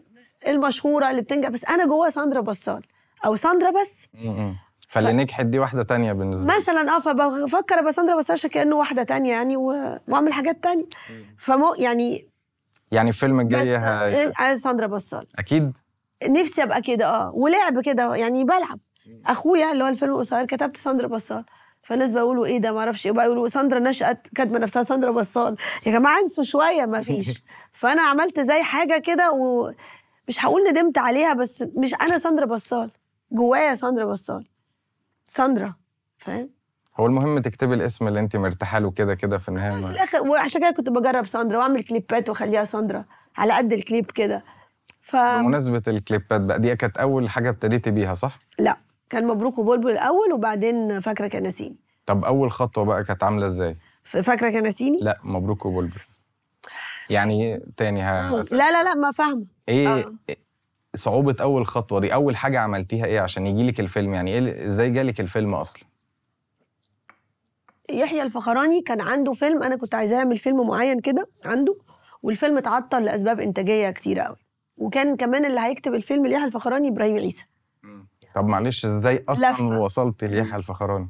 المشهورة 0.49 1.11
اللي 1.11 1.23
بتنجح 1.23 1.49
بس 1.49 1.65
أنا 1.65 1.87
جواها 1.87 2.11
ساندرا 2.11 2.41
بصال 2.41 2.83
أو 3.27 3.37
ساندرا 3.37 3.71
بس. 3.71 4.07
فاللي 4.89 5.13
نجحت 5.13 5.45
دي 5.47 5.59
واحدة 5.59 5.83
تانية 5.83 6.13
بالنسبة 6.13 6.53
لي 6.53 6.59
مثلا 6.59 6.97
آه 6.97 6.99
فبفكر 6.99 7.79
أبقى 7.79 7.93
ساندرا 7.93 8.23
عشان 8.31 8.51
كأنه 8.51 8.77
واحدة 8.77 9.03
تانية 9.03 9.31
يعني 9.33 9.57
و... 9.57 9.99
وأعمل 10.09 10.33
حاجات 10.33 10.63
تانية. 10.65 10.85
فمو 11.39 11.75
يعني 11.79 12.29
يعني 12.93 13.09
الفيلم 13.09 13.41
الجاي. 13.41 13.77
عايز 14.37 14.61
ساندرا 14.63 14.87
بصال 14.87 15.27
أكيد؟ 15.39 15.73
نفسي 16.25 16.63
أبقى 16.63 16.83
كده 16.83 17.07
آه 17.07 17.31
ولعب 17.35 17.81
كده 17.81 18.15
يعني 18.15 18.45
بلعب. 18.45 18.79
أخويا 19.27 19.73
اللي 19.73 19.85
هو 19.85 19.89
الفيلم 19.89 20.13
القصير 20.15 20.45
كتبت 20.45 20.77
ساندرا 20.77 21.07
بصال 21.07 21.45
فالناس 21.83 22.13
بيقولوا 22.15 22.47
إيه 22.47 22.59
ده 22.59 22.73
ما 22.73 22.79
أعرفش 22.79 23.07
إيه. 23.07 23.13
بقى 23.13 23.25
يقولوا 23.25 23.49
ساندرا 23.49 23.79
نشأت 23.79 24.27
كاتبة 24.35 24.59
نفسها 24.59 24.83
ساندرا 24.83 25.11
بصال 25.11 25.57
يا 25.87 25.93
جماعة 25.93 26.21
انسوا 26.21 26.45
شوية 26.45 26.87
ما 26.87 27.01
فيش. 27.01 27.43
فأنا 27.73 28.03
عملت 28.03 28.41
زي 28.41 28.63
حاجة 28.63 28.99
كده 29.01 29.33
ومش 29.33 30.45
هقول 30.45 30.71
ندمت 30.71 30.99
عليها 30.99 31.33
بس 31.33 31.65
مش 31.77 31.95
أنا 31.95 32.19
ساندرا 32.19 32.47
بصال 32.47 32.91
جوايا 33.33 33.75
ساندرا 33.75 34.05
بصال 34.05 34.49
ساندرا 35.29 35.75
فاهم؟ 36.19 36.51
هو 37.01 37.07
المهم 37.07 37.39
تكتبي 37.39 37.75
الاسم 37.75 38.09
اللي 38.09 38.21
انت 38.21 38.37
مرتاحة 38.37 38.79
له 38.79 38.91
كده 38.91 39.15
كده 39.15 39.39
في 39.39 39.49
النهاية 39.49 39.83
في 39.83 39.91
الآخر 39.91 40.23
وعشان 40.23 40.61
كده 40.61 40.71
كنت 40.71 40.89
بجرب 40.89 41.27
ساندرا 41.27 41.59
وأعمل 41.59 41.83
كليبات 41.83 42.29
وأخليها 42.29 42.65
ساندرا 42.65 43.05
على 43.37 43.53
قد 43.53 43.73
الكليب 43.73 44.11
كده 44.11 44.45
ف 45.01 45.17
بمناسبة 45.17 45.83
الكليبات 45.89 46.41
بقى 46.41 46.61
دي 46.61 46.77
كانت 46.77 46.97
أول 46.99 47.29
حاجة 47.29 47.49
ابتديتي 47.49 47.91
بيها 47.91 48.15
صح؟ 48.15 48.39
لا 48.59 48.77
كان 49.11 49.27
مبروك 49.27 49.59
وبلبل 49.59 49.91
الأول 49.91 50.33
وبعدين 50.33 51.01
فاكرة 51.01 51.29
كناسيني 51.29 51.77
طب 52.07 52.25
أول 52.25 52.51
خطوة 52.53 52.85
بقى 52.85 53.05
كانت 53.05 53.23
عاملة 53.25 53.47
إزاي؟ 53.47 53.77
فاكرة 54.05 54.51
كناسيني 54.51 54.99
لا 55.01 55.19
مبروك 55.25 55.67
وبلبل 55.67 56.01
يعني 57.11 57.59
تاني 57.77 58.01
ها 58.03 58.31
لا 58.53 58.71
لا 58.73 58.83
لا 58.83 58.95
ما 58.95 59.11
فاهمة 59.11 59.45
إيه 59.69 59.89
آه. 59.89 60.13
إيه 60.29 60.37
صعوبة 60.95 61.37
أول 61.41 61.67
خطوة 61.67 62.01
دي 62.01 62.15
أول 62.15 62.37
حاجة 62.37 62.61
عملتيها 62.61 63.05
إيه 63.07 63.21
عشان 63.21 63.47
يجيلك 63.47 63.81
الفيلم 63.81 64.15
يعني 64.15 64.31
إيه 64.31 64.39
اللي- 64.39 64.67
إزاي 64.67 64.91
جالك 64.91 65.21
الفيلم 65.21 65.55
أصلا؟ 65.55 65.83
يحيى 67.91 68.23
الفخراني 68.23 68.81
كان 68.83 69.01
عنده 69.01 69.33
فيلم 69.33 69.63
أنا 69.63 69.77
كنت 69.77 69.95
عايزاه 69.95 70.17
يعمل 70.17 70.39
فيلم 70.39 70.67
معين 70.69 71.01
كده 71.01 71.29
عنده 71.45 71.77
والفيلم 72.23 72.57
اتعطل 72.57 73.05
لأسباب 73.05 73.41
إنتاجية 73.41 73.91
كتيرة 73.91 74.23
قوي 74.23 74.37
وكان 74.77 75.17
كمان 75.17 75.45
اللي 75.45 75.61
هيكتب 75.61 75.95
الفيلم 75.95 76.27
ليحيى 76.27 76.45
الفخراني 76.47 76.89
إبراهيم 76.89 77.17
عيسى. 77.17 77.45
طب 78.35 78.45
معلش 78.47 78.85
إزاي 78.85 79.25
أصلا 79.29 79.51
لفة. 79.53 79.79
وصلت 79.81 80.25
ليحيى 80.25 80.55
الفخراني؟ 80.55 81.09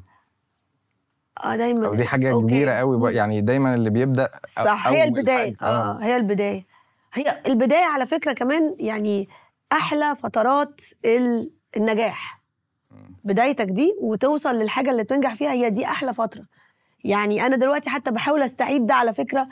آه 1.43 1.55
دايما. 1.55 1.87
أو 1.87 1.95
دي 1.95 2.05
حاجة 2.05 2.31
أوكي. 2.31 2.47
كبيرة 2.47 2.71
قوي 2.71 2.99
بقى 2.99 3.13
يعني 3.13 3.41
دايما 3.41 3.73
اللي 3.73 3.89
بيبدأ 3.89 4.25
أ- 4.27 4.63
صح 4.63 4.87
هي 4.87 5.03
البدايه 5.03 5.53
حاجة- 5.55 5.63
آه 5.63 5.99
هي 6.01 6.15
البداية. 6.15 6.65
هي 7.13 7.41
البداية 7.47 7.85
على 7.85 8.05
فكرة 8.05 8.33
كمان 8.33 8.75
يعني 8.79 9.29
أحلى 9.71 10.15
فترات 10.15 10.81
ال- 11.05 11.51
النجاح. 11.77 12.41
بدايتك 13.23 13.65
دي 13.65 13.93
وتوصل 14.01 14.55
للحاجة 14.55 14.91
اللي 14.91 15.03
بتنجح 15.03 15.35
فيها 15.35 15.51
هي 15.51 15.69
دي 15.69 15.85
أحلى 15.85 16.13
فترة. 16.13 16.45
يعني 17.05 17.45
أنا 17.45 17.55
دلوقتي 17.55 17.89
حتى 17.89 18.11
بحاول 18.11 18.41
أستعيد 18.41 18.85
ده 18.85 18.93
على 18.93 19.13
فكرة 19.13 19.47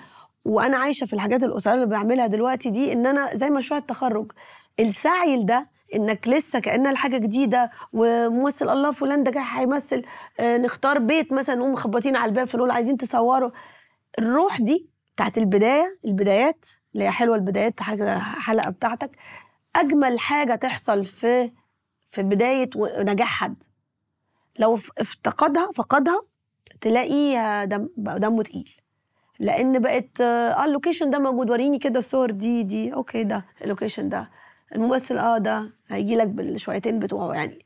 وأنا 0.46 0.78
عايشة 0.78 1.06
في 1.06 1.14
الحاجات 1.14 1.44
القصيرة 1.44 1.74
اللي 1.74 1.86
بعملها 1.86 2.28
دلوقتي 2.28 2.70
دي 2.70 2.94
إن 2.94 3.06
أنا 3.06 3.36
زي 3.36 3.50
مشروع 3.50 3.80
التخرج 3.80 4.32
السعي 4.80 5.38
لده 5.38 5.70
إنك 5.96 6.28
لسه 6.28 6.60
كأنها 6.60 6.92
الحاجة 6.92 7.18
جديدة 7.18 7.70
وممثل 7.94 8.70
الله 8.70 8.92
فلان 8.92 9.24
ده 9.24 9.32
جاي 9.32 9.44
هيمثل 9.46 10.02
آه، 10.40 10.58
نختار 10.58 11.00
بيت 11.00 11.34
مثلا 11.34 11.56
نقوم 11.56 11.72
مخبطين 11.72 12.16
على 12.16 12.30
الباب 12.30 12.48
فنقول 12.48 12.72
عايزين 12.72 12.98
تصوروا 12.98 13.52
الروح 14.20 14.62
دي 14.62 14.90
بتاعت 15.16 15.38
البداية 15.38 16.00
البدايات 16.06 16.66
اللي 16.94 17.06
هي 17.06 17.12
حلوة 17.12 17.36
البدايات 17.36 17.80
حلقة 18.40 18.70
بتاعتك 18.70 19.12
أجمل 19.76 20.20
حاجة 20.20 20.56
تحصل 20.56 21.04
في 21.04 21.52
في 22.10 22.24
بداية 22.24 22.70
نجاح 23.00 23.28
حد. 23.44 23.64
لو 24.60 24.80
افتقدها 24.98 25.70
فقدها 25.76 26.22
تلاقيه 26.82 27.64
دم 27.66 27.90
بقى 27.98 28.20
دمه 28.20 28.44
تقيل. 28.44 28.70
لأن 29.40 29.80
بقت 29.80 30.22
آه 30.22 30.66
ال 30.66 30.71
location 30.71 31.10
ده 31.10 31.20
موجود 31.20 31.50
وريني 31.50 31.80
كده 31.80 32.00
الصور 32.00 32.32
دي 32.32 32.64
دي. 32.64 32.94
okay 32.94 33.24
ده 33.24 33.46
ال 33.62 33.67
location 33.67 34.10
ده. 34.10 34.30
الممثل 34.76 35.18
آه 35.18 35.38
ده 35.38 35.70
هيجي 35.88 36.16
لك 36.16 36.28
بالشويتين 36.28 37.00
بتوعه. 37.00 37.34
يعني 37.34 37.66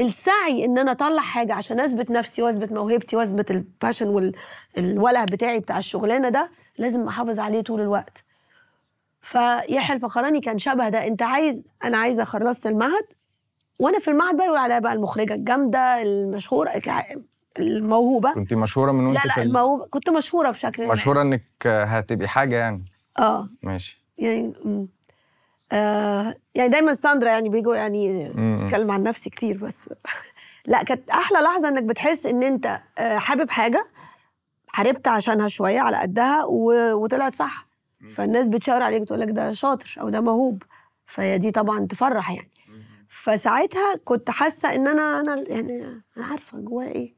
السعي 0.00 0.64
إن 0.64 0.78
أنا 0.78 0.90
أطلع 0.92 1.22
حاجة 1.22 1.54
عشان 1.54 1.80
أثبت 1.80 2.10
نفسي 2.10 2.42
وأثبت 2.42 2.72
موهبتي 2.72 3.16
وأثبت 3.16 3.50
ال 3.50 3.57
passion 3.57 4.08
والوله 4.76 5.24
بتاعي 5.24 5.60
بتاع 5.60 5.78
الشغلانة 5.78 6.28
ده 6.28 6.50
لازم 6.78 7.08
أحافظ 7.08 7.38
عليه 7.38 7.60
طول 7.60 7.80
الوقت. 7.80 8.24
فيحيى 9.20 9.96
الفخراني 9.96 10.40
كان 10.40 10.58
شبه 10.58 10.88
ده. 10.88 11.06
أنت 11.06 11.22
عايز 11.22 11.64
أنا 11.84 11.96
عايزة 11.98 12.24
خلصت 12.24 12.66
المعهد 12.66 13.04
وأنا 13.78 13.98
في 13.98 14.08
المعهد 14.08 14.36
بقى 14.36 14.46
يقول 14.46 14.58
عليا 14.58 14.78
بقى 14.78 14.92
المخرجة 14.92 15.34
الجامدة 15.34 16.02
المشهورة 16.02 16.70
الموهوبة. 17.58 18.32
كنت 18.34 18.54
مشهورة 18.54 18.92
من 18.92 19.00
لا 19.04 19.08
وأنت 19.20 19.26
لا 19.26 19.36
ال- 19.42 19.46
الموهوبة. 19.48 19.86
كنت 19.86 20.10
مشهورة 20.10 20.50
بشكل 20.50 20.86
ما. 20.86 20.92
مشهورة 20.92 21.22
إنك 21.22 21.44
هتبقي 21.66 22.28
حاجة 22.28 22.56
يعني. 22.56 22.84
آه. 23.18 23.48
ماشي. 23.62 24.04
يعني. 24.18 24.88
آه 25.72 26.34
يعني 26.54 26.68
دايما 26.68 26.94
ساندرا 26.94 27.30
يعني 27.30 27.48
بيجوا 27.48 27.76
يعني. 27.76 28.30
اتكلم 28.66 28.90
عن 28.90 29.02
نفسي 29.02 29.30
كتير 29.30 29.56
بس. 29.56 29.88
لا 30.66 30.82
كانت 30.82 31.10
أحلى 31.10 31.38
لحظة 31.38 31.68
إنك 31.68 31.82
بتحس 31.82 32.26
إن 32.26 32.42
أنت 32.42 32.80
آه، 32.98 33.18
حابب 33.18 33.50
حاجة 33.50 33.86
حاربت 34.68 35.08
عشانها 35.08 35.48
شوية 35.48 35.80
على 35.80 35.96
قدها 35.96 36.44
و... 36.44 36.72
وطلعت 36.94 37.34
صح. 37.34 37.66
فالناس 38.14 38.48
بتشاور 38.48 38.82
عليك 38.82 39.02
بتقول 39.02 39.20
لك 39.20 39.30
ده 39.30 39.52
شاطر 39.52 39.96
أو 40.00 40.08
ده 40.08 40.20
موهوب. 40.20 40.62
فهي 41.06 41.38
دي 41.38 41.50
طبعا 41.50 41.86
تفرح 41.86 42.30
يعني. 42.30 42.50
فساعتها 43.08 43.94
كنت 44.04 44.30
حاسة 44.30 44.74
إن 44.74 44.88
أنا 44.88 45.20
أنا 45.20 45.44
يعني 45.48 45.82
أنا 46.16 46.26
عارفة 46.26 46.58
جوايا 46.58 46.88
إيه. 46.92 47.14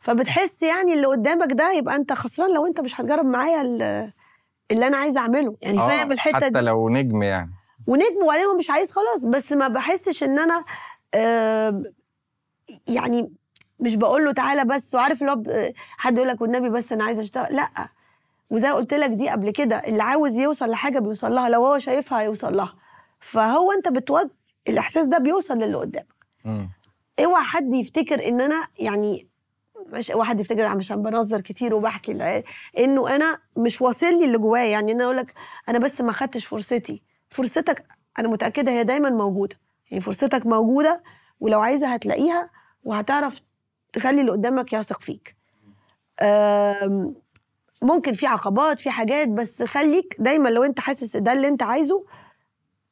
فبتحس 0.00 0.62
يعني 0.62 0.92
اللي 0.94 1.06
قدامك 1.06 1.52
ده 1.52 1.72
يبقى 1.72 1.96
انت 1.96 2.12
خسران 2.12 2.54
لو 2.54 2.66
انت 2.66 2.80
مش 2.80 3.00
هتجرب 3.00 3.26
معايا 3.26 3.62
ال- 3.62 4.12
اللي 4.70 4.86
أنا 4.86 4.96
عايزه 4.96 5.20
اعمله. 5.20 5.56
يعني 5.62 5.80
آه، 5.80 5.88
فاهم 5.88 6.12
الحتة 6.12 6.36
حتى 6.36 6.50
دي؟ 6.50 6.60
لو 6.60 6.88
نجم 6.88 7.22
يعني. 7.22 7.50
ونجم 7.86 8.22
وبعدين 8.24 8.44
هو 8.44 8.56
مش 8.56 8.70
عايز 8.70 8.90
خلاص 8.92 9.24
بس 9.24 9.52
ما 9.52 9.68
بحسش 9.68 10.22
ان 10.22 10.38
أنا 10.38 10.64
آم، 11.14 11.82
يعني 12.88 13.32
مش 13.80 13.96
بقول 13.96 14.24
له 14.24 14.32
تعالى 14.32 14.64
بس 14.64 14.94
وعارف 14.94 15.22
اللي 15.22 15.32
هو 15.32 15.42
حد 15.98 16.16
يقول 16.16 16.28
لك 16.28 16.40
والنبي 16.40 16.70
بس 16.70 16.92
أنا 16.92 17.04
عايزه 17.04 17.22
أشتغل. 17.22 17.56
لا. 17.56 17.68
وزي 18.50 18.68
قلت 18.70 18.94
لك 18.94 19.10
دي 19.10 19.28
قبل 19.28 19.50
كده 19.50 19.76
اللي 19.76 20.02
عاوز 20.02 20.34
يوصل 20.38 20.70
لحاجة 20.70 20.98
بيوصل 20.98 21.32
لها 21.32 21.48
لو 21.48 21.66
هو 21.66 21.78
شايفها 21.78 22.20
هيوصل 22.20 22.56
لها. 22.56 22.74
فهو 23.20 23.72
انت 23.72 23.88
بتود 23.88 24.30
الإحساس 24.68 25.06
ده 25.06 25.18
بيوصل 25.18 25.58
للي 25.58 25.76
قدامك. 25.76 26.14
اوعى 27.24 27.44
حد 27.44 27.74
يفتكر 27.74 28.28
ان 28.28 28.40
أنا 28.40 28.62
يعني 28.78 29.28
مش 29.92 30.10
اوعى 30.10 30.26
حد 30.26 30.40
يفتكر 30.40 30.62
عشان 30.64 31.02
بنظر 31.02 31.40
كتير 31.40 31.74
وبحكي 31.74 32.42
إنه 32.78 33.16
أنا 33.16 33.38
مش 33.56 33.82
واصل 33.82 34.06
لي 34.06 34.24
اللي 34.24 34.38
جوايا. 34.38 34.64
يعني 34.64 34.92
أنا 34.92 35.04
أقول 35.04 35.16
لك 35.16 35.34
أنا 35.68 35.78
بس 35.78 36.00
ما 36.00 36.12
خدتش 36.12 36.46
فرصتي. 36.46 37.02
فرصتك 37.28 37.84
أنا 38.18 38.28
متأكدة 38.28 38.72
هي 38.72 38.84
دايما 38.84 39.10
موجودة. 39.10 39.56
يعني 39.90 40.00
فرصتك 40.00 40.46
موجودة 40.46 41.02
ولو 41.40 41.60
عايزة 41.60 41.88
هتلاقيها 41.88 42.50
وهتعرف 42.84 43.40
تخلي 43.92 44.20
اللي 44.20 44.32
قدامك 44.32 44.72
يثق 44.72 45.00
فيك. 45.00 45.36
ممكن 47.82 48.12
في 48.12 48.26
عقبات 48.26 48.78
في 48.78 48.90
حاجات 48.90 49.28
بس 49.28 49.62
خليك 49.62 50.16
دايما 50.18 50.48
لو 50.48 50.64
أنت 50.64 50.80
حاسس 50.80 51.16
ده 51.16 51.32
اللي 51.32 51.48
أنت 51.48 51.62
عايزه 51.62 52.04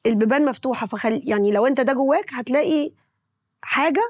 البيبان 0.07 0.45
مفتوحة. 0.45 0.87
فخلي 0.87 1.23
يعني 1.25 1.51
لو 1.51 1.67
أنت 1.67 1.81
ده 1.81 1.93
جواك 1.93 2.35
هتلاقي 2.35 2.93
حاجة 3.63 4.03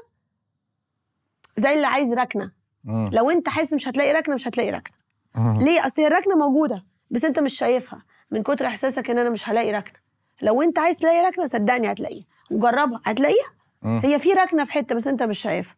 زي 1.57 1.73
اللي 1.73 1.87
عايز 1.87 2.13
ركنة. 2.13 2.58
مم. 2.83 3.09
لو 3.13 3.29
انت 3.29 3.49
حاسس 3.49 3.73
مش 3.73 3.87
هتلاقي 3.87 4.13
ركنة 4.13 4.35
مش 4.35 4.47
هتلاقي 4.47 4.71
ركنة 4.71 4.95
مم. 5.35 5.57
ليه 5.57 5.87
أصل 5.87 6.01
هي 6.01 6.07
الركنة 6.07 6.35
موجودة 6.35 6.85
بس 7.11 7.25
انت 7.25 7.39
مش 7.39 7.53
شايفها 7.57 8.03
من 8.31 8.43
كتر 8.43 8.65
إحساسك 8.65 9.09
إن 9.09 9.17
أنا 9.17 9.29
مش 9.29 9.49
هلاقي 9.49 9.71
ركنة 9.71 9.99
لو 10.41 10.61
انت 10.61 10.79
عايز 10.79 10.97
تلاقي 10.97 11.25
ركنة 11.27 11.45
صدقني 11.47 11.91
هتلاقيها 11.91 12.25
وجربها 12.51 13.01
هتلاقيها 13.05 13.49
مم. 13.81 13.99
هي 14.03 14.19
في 14.19 14.33
ركنة 14.33 14.63
في 14.63 14.71
حتة 14.71 14.95
بس 14.95 15.07
انت 15.07 15.23
مش 15.23 15.39
شايفها. 15.39 15.75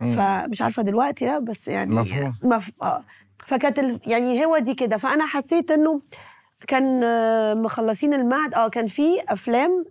فمش 0.00 0.62
عارفة 0.62 0.82
دلوقتي 0.82 1.26
لا 1.26 1.38
بس 1.38 1.68
يعني 1.68 1.94
مفهوم. 1.94 2.32
مف... 2.42 2.70
آه. 2.82 3.04
فكانت 3.46 3.78
ال... 3.78 4.00
يعني 4.06 4.44
هو 4.44 4.58
دي 4.58 4.74
كده 4.74 4.96
فأنا 4.96 5.26
حسيت 5.26 5.70
إنه 5.70 6.00
كان 6.66 7.00
آه، 7.04 7.54
مخلصين 7.54 8.14
المعهد 8.14 8.54
آه 8.54 8.68
كان 8.68 8.86
في 8.86 9.20
أفلام 9.28 9.84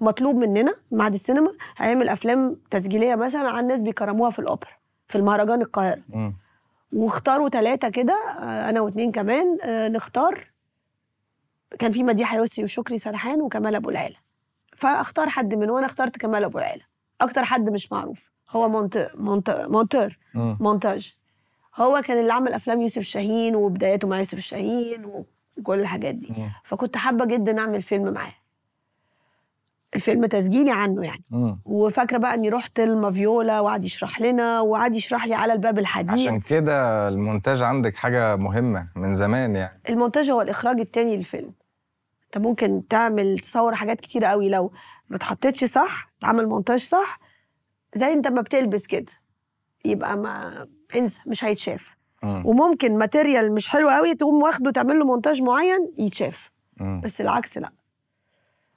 مطلوب 0.00 0.36
مننا 0.36 0.74
معهد 0.90 1.14
السينما 1.14 1.52
هيعمل 1.76 2.08
أفلام 2.08 2.56
تسجيلية 2.70 3.14
مثلا 3.14 3.48
عن 3.50 3.66
ناس 3.66 3.82
بيكرموها 3.82 4.30
في 4.30 4.38
الأوبرا 4.38 4.70
في 5.08 5.18
المهرجان 5.18 5.62
القاهرة. 5.62 6.02
واختاروا 6.92 7.48
ثلاثة 7.48 7.88
كده 7.88 8.14
آه، 8.38 8.70
أنا 8.70 8.80
واثنين 8.80 9.12
كمان 9.12 9.58
آه، 9.62 9.88
نختار. 9.88 10.50
كان 11.78 11.92
في 11.92 12.02
مديحة 12.02 12.38
يسري 12.42 12.64
وشكري 12.64 12.98
سرحان 12.98 13.40
وكمال 13.42 13.74
أبو 13.74 13.90
العلا 13.90 14.16
فأختار 14.76 15.28
حد 15.28 15.54
منهم 15.54 15.70
وأنا 15.74 15.86
اخترت 15.86 16.16
كمال 16.18 16.44
أبو 16.44 16.58
العلا 16.58 16.82
أكتر 17.20 17.44
حد 17.44 17.70
مش 17.70 17.92
معروف 17.92 18.30
هو 18.50 18.68
مونت... 18.68 19.10
مونت... 19.14 19.50
مونتير 19.68 20.18
مم. 20.34 20.56
مونتاج. 20.60 21.14
هو 21.76 22.00
كان 22.04 22.18
اللي 22.18 22.32
عمل 22.32 22.52
أفلام 22.52 22.80
يوسف 22.82 23.02
شاهين 23.02 23.56
وبداياته 23.56 24.08
مع 24.08 24.18
يوسف 24.18 24.38
شاهين 24.38 25.24
وكل 25.58 25.80
الحاجات 25.80 26.14
دي. 26.14 26.34
فكنت 26.64 26.96
حابة 26.96 27.24
جدا 27.24 27.58
أعمل 27.60 27.82
فيلم 27.82 28.12
معاه. 28.12 28.32
الفيلم 29.94 30.26
تسجيلي 30.26 30.70
عنه 30.70 31.04
يعني. 31.04 31.24
مم. 31.30 31.60
وفاكرة 31.64 32.18
بقى 32.18 32.34
إني 32.34 32.48
رحت 32.48 32.80
المافيولا 32.80 33.60
وقعد 33.60 33.84
يشرح 33.84 34.20
لنا 34.20 34.60
وقعد 34.60 34.94
يشرح 34.94 35.26
لي 35.26 35.34
على 35.34 35.52
الباب 35.52 35.78
الحديد 35.78 36.28
عشان 36.28 36.40
كده 36.40 37.08
المونتاج 37.08 37.62
عندك 37.62 37.96
حاجة 37.96 38.36
مهمة 38.36 38.88
من 38.96 39.14
زمان 39.14 39.56
يعني. 39.56 39.80
المونتاج 39.88 40.30
هو 40.30 40.42
الإخراج 40.42 40.80
التاني 40.80 41.16
للفيلم. 41.16 41.52
أنت 42.24 42.38
ممكن 42.46 42.88
تعمل 42.88 43.38
تصور 43.38 43.74
حاجات 43.74 44.00
كتير 44.00 44.24
قوي. 44.24 44.48
لو 44.48 44.72
ما 45.08 45.16
اتحطتش 45.16 45.64
صح 45.64 46.10
تعمل 46.20 46.46
مونتاج 46.48 46.78
صح 46.80 47.20
زي 47.94 48.12
أنت 48.12 48.28
ما 48.28 48.40
بتلبس 48.40 48.86
كده. 48.86 49.12
يبقى 49.84 50.16
ما 50.16 50.66
انسى 50.96 51.20
مش 51.26 51.44
هيتشاف. 51.44 51.96
مم. 52.22 52.42
وممكن 52.46 52.98
material 52.98 53.54
مش 53.54 53.68
حلو 53.68 53.88
قوي 53.88 54.14
تقوم 54.14 54.42
واخده 54.42 54.70
تعمل 54.70 54.98
له 54.98 55.04
مونتاج 55.04 55.42
معين 55.42 55.92
يتشاف. 55.98 56.50
مم. 56.76 57.00
بس 57.04 57.20
العكس 57.20 57.58
لا. 57.58 57.72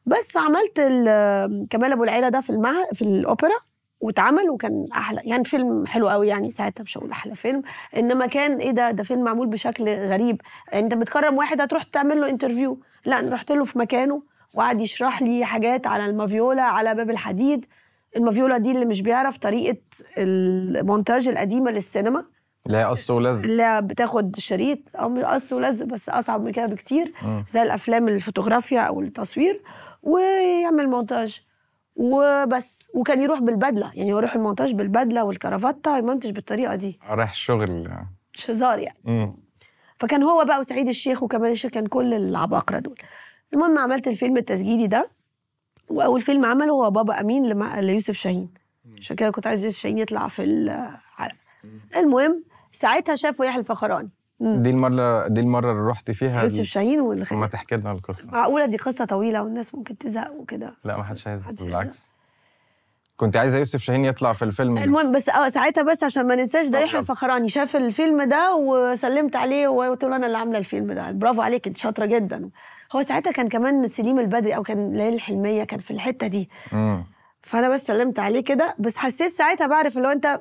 بس 0.05 0.31
فعملت 0.31 0.79
ال- 0.79 1.67
كمال 1.69 1.91
أبو 1.91 2.03
العلا 2.03 2.29
ده 2.29 2.41
في 2.41 2.49
المع... 2.49 2.73
في 2.93 3.01
الأوبرا 3.01 3.55
واتعمل 3.99 4.49
وكان 4.49 4.85
أحلى 4.93 5.21
يعني 5.23 5.43
فيلم 5.43 5.85
حلو 5.85 6.09
قوي 6.09 6.27
يعني 6.27 6.49
ساعتها 6.49 6.83
مش 6.83 6.97
هقول 6.97 7.11
أحلى 7.11 7.35
فيلم. 7.35 7.61
إنما 7.97 8.25
كان 8.25 8.57
إيه 8.57 8.71
ده؟ 8.71 8.91
ده 8.91 9.03
فيلم 9.03 9.23
معمول 9.23 9.47
بشكل 9.47 9.89
غريب. 9.89 10.41
أنت 10.73 10.93
بتكرم 10.93 11.37
واحد 11.37 11.61
هتروح 11.61 11.83
تعمل 11.83 12.21
له 12.21 12.29
interview 12.29 12.79
لا 13.05 13.19
أنا 13.19 13.33
رحت 13.33 13.51
له 13.51 13.63
في 13.65 13.79
مكانه 13.79 14.23
وقعد 14.53 14.81
يشرح 14.81 15.21
لي 15.21 15.45
حاجات 15.45 15.87
على 15.87 16.05
المافيولا 16.05 16.61
على 16.63 16.95
باب 16.95 17.09
الحديد. 17.09 17.65
المافيولا 18.17 18.57
دي 18.57 18.71
اللي 18.71 18.85
مش 18.85 19.01
بيعرف 19.01 19.37
طريقة 19.37 19.77
المونتاج 20.17 21.27
القديمة 21.27 21.71
للسينما. 21.71 22.25
اللي 22.67 22.77
هي 22.77 22.83
قص 22.85 23.09
ولزق 23.09 23.43
اللي 23.43 23.81
بتاخد 23.81 24.35
شريط. 24.35 24.79
أو 24.95 25.25
قص 25.25 25.53
ولزق 25.53 25.85
بس 25.85 26.09
أصعب 26.09 26.43
من 26.43 26.51
كده 26.51 26.65
بكتير. 26.65 27.13
زي 27.49 27.61
الأفلام 27.61 28.07
الفوتوغرافيا 28.07 28.79
أو 28.81 29.01
التصوير. 29.01 29.61
ويعمل 30.03 30.89
مونتاج. 30.89 31.41
وبس. 31.95 32.89
وكان 32.93 33.23
يروح 33.23 33.39
بالبدلة. 33.39 33.91
يعني 33.95 34.13
هو 34.13 34.17
يروح 34.17 34.35
المونتاج 34.35 34.73
بالبدلة 34.73 35.23
والكرافته 35.23 35.97
يمنتج 35.97 36.31
بالطريقة 36.31 36.75
دي. 36.75 36.99
رايح 37.09 37.29
الشغل 37.29 37.89
مش 38.33 38.49
هزار 38.51 38.79
يعني. 38.79 38.97
مم. 39.03 39.35
فكان 39.97 40.23
هو 40.23 40.45
بقى 40.45 40.59
وسعيد 40.59 40.87
الشيخ 40.87 41.23
وكمال 41.23 41.51
الشيخ 41.51 41.71
كان 41.71 41.85
كل 41.87 42.13
العباقرة 42.13 42.79
دول. 42.79 42.97
المهم 43.53 43.77
عملت 43.77 44.07
الفيلم 44.07 44.37
التسجيلي 44.37 44.87
ده. 44.87 45.09
وأول 45.89 46.21
فيلم 46.21 46.45
عمله 46.45 46.73
هو 46.73 46.91
بابا 46.91 47.21
أمين 47.21 47.45
لما- 47.45 47.81
ليوسف 47.81 48.13
شاهين. 48.13 48.49
عشان 48.97 49.15
كده 49.15 49.29
كنت 49.29 49.47
عايز 49.47 49.65
يوسف 49.65 49.77
شاهين 49.77 49.97
يطلع 49.97 50.27
في 50.27 50.43
الحلقة 50.43 51.35
المهم 51.95 52.43
ساعتها 52.71 53.15
شافوا 53.15 53.45
يحيى 53.45 53.59
الفخراني. 53.59 54.09
دي 54.39 54.69
المرة 54.69 55.27
دي 55.27 55.41
المرة 55.41 55.71
اللي 55.71 55.89
رحت 55.89 56.11
فيها 56.11 56.43
يوسف 56.43 56.63
شاهين 56.63 56.99
ما 56.99 57.05
والخ... 57.05 57.49
تحكي 57.51 57.75
لنا 57.75 57.91
القصة. 57.91 58.31
معقولة 58.31 58.65
دي 58.65 58.77
قصة 58.77 59.05
طويلة 59.05 59.43
والناس 59.43 59.75
ممكن 59.75 59.97
تزهق 59.97 60.31
وكده. 60.31 60.75
لا 60.83 60.97
ما 60.97 61.03
حدش 61.03 61.27
عايز 61.27 61.43
محدش 61.43 61.63
بالعكس. 61.63 62.07
كنت 63.17 63.37
عايزة 63.37 63.57
يوسف 63.57 63.81
شاهين 63.81 64.05
يطلع 64.05 64.33
في 64.33 64.45
الفيلم. 64.45 64.77
المهم 64.77 65.11
بس 65.11 65.29
آه 65.29 65.49
ساعتها 65.49 65.83
بس 65.83 66.03
عشان 66.03 66.27
ما 66.27 66.35
ننساش 66.35 66.67
ده 66.67 66.79
يحيى. 66.79 66.99
الفخراني. 66.99 67.49
شاف 67.49 67.75
الفيلم 67.75 68.23
ده 68.23 68.55
وسلمت 68.55 69.35
عليه 69.35 69.67
وقلت 69.67 70.05
له 70.05 70.15
أنا 70.15 70.27
اللي 70.27 70.37
عاملة 70.37 70.57
الفيلم 70.57 70.91
ده. 70.91 71.11
برافو 71.11 71.41
عليك 71.41 71.67
انت 71.67 71.77
شاطرة 71.77 72.05
جدا. 72.05 72.49
هو 72.95 73.01
ساعتها 73.01 73.31
كان 73.31 73.47
كمان 73.47 73.87
سليم 73.87 74.19
البدري 74.19 74.55
أو 74.55 74.63
كان 74.63 74.93
ليالي 74.93 75.15
الحلمية 75.15 75.63
كان 75.63 75.79
في 75.79 75.91
الحتة 75.91 76.27
دي. 76.27 76.49
مم. 76.73 77.05
فأنا 77.41 77.69
بس 77.69 77.83
سلمت 77.85 78.19
عليه 78.19 78.43
كده. 78.43 78.75
بس 78.79 78.97
حسيت 78.97 79.31
ساعتها 79.33 79.67
بعرف 79.67 79.97
اللي 79.97 80.07
هو 80.07 80.11
أنت 80.11 80.39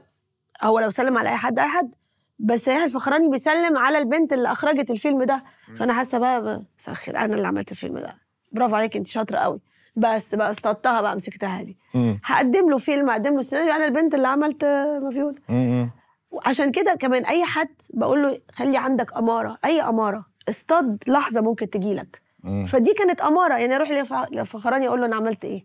هو 0.63 0.79
لو 0.79 0.91
سلم 0.91 1.19
على 1.19 1.29
أي 1.29 1.37
حد 1.37 1.59
أي 1.59 1.69
حد. 1.69 1.95
بس 2.43 2.69
يحيى 2.69 2.85
الفخراني 2.85 3.29
بيسلم 3.29 3.79
على 3.79 3.99
البنت 3.99 4.33
اللي 4.33 4.53
أخرجت 4.53 4.91
الفيلم 4.91 5.23
ده. 5.23 5.45
فأنا 5.77 5.93
حاسة 5.93 6.19
بقى 6.19 6.63
مسخر 6.79 7.17
أنا 7.17 7.37
اللي 7.37 7.47
عملت 7.47 7.73
الفيلم 7.73 7.99
ده. 7.99 8.15
برافو 8.53 8.77
عليك 8.77 8.97
أنت 8.97 9.07
شاطرة 9.07 9.37
قوي. 9.39 9.61
بس 9.97 10.35
بقى 10.35 10.51
اصطدتها 10.51 11.01
بقى 11.01 11.15
مسكتها 11.17 11.63
دي. 11.63 11.77
هقدم 12.25 12.71
له 12.71 12.79
فيلم 12.79 13.11
اقدم 13.11 13.35
له 13.35 13.43
سيناريو 13.43 13.73
أنا 13.73 13.85
البنت 13.87 14.15
اللي 14.15 14.29
عملت 14.29 14.65
مافيولا 15.03 15.35
مم. 15.49 15.91
وعشان 16.31 16.71
كده 16.71 16.95
كمان 16.95 17.25
أي 17.25 17.45
حد 17.45 17.69
بقول 17.95 18.23
له 18.23 18.39
خلي 18.53 18.77
عندك 18.79 19.17
أمارة 19.17 19.59
أي 19.65 19.83
أمارة 19.83 20.27
اصطاد 20.49 21.05
لحظة 21.07 21.41
ممكن 21.41 21.71
تجيلك 21.71 22.23
مم. 22.43 22.65
فدي 22.65 22.93
كانت 22.95 23.21
أمارة. 23.21 23.55
يعني 23.59 23.77
أروح 23.77 23.91
لف- 23.91 24.33
لفخراني 24.33 24.89
أقول 24.89 25.01
له 25.01 25.07
أنا 25.07 25.17
عملت 25.17 25.45
إيه؟ 25.45 25.65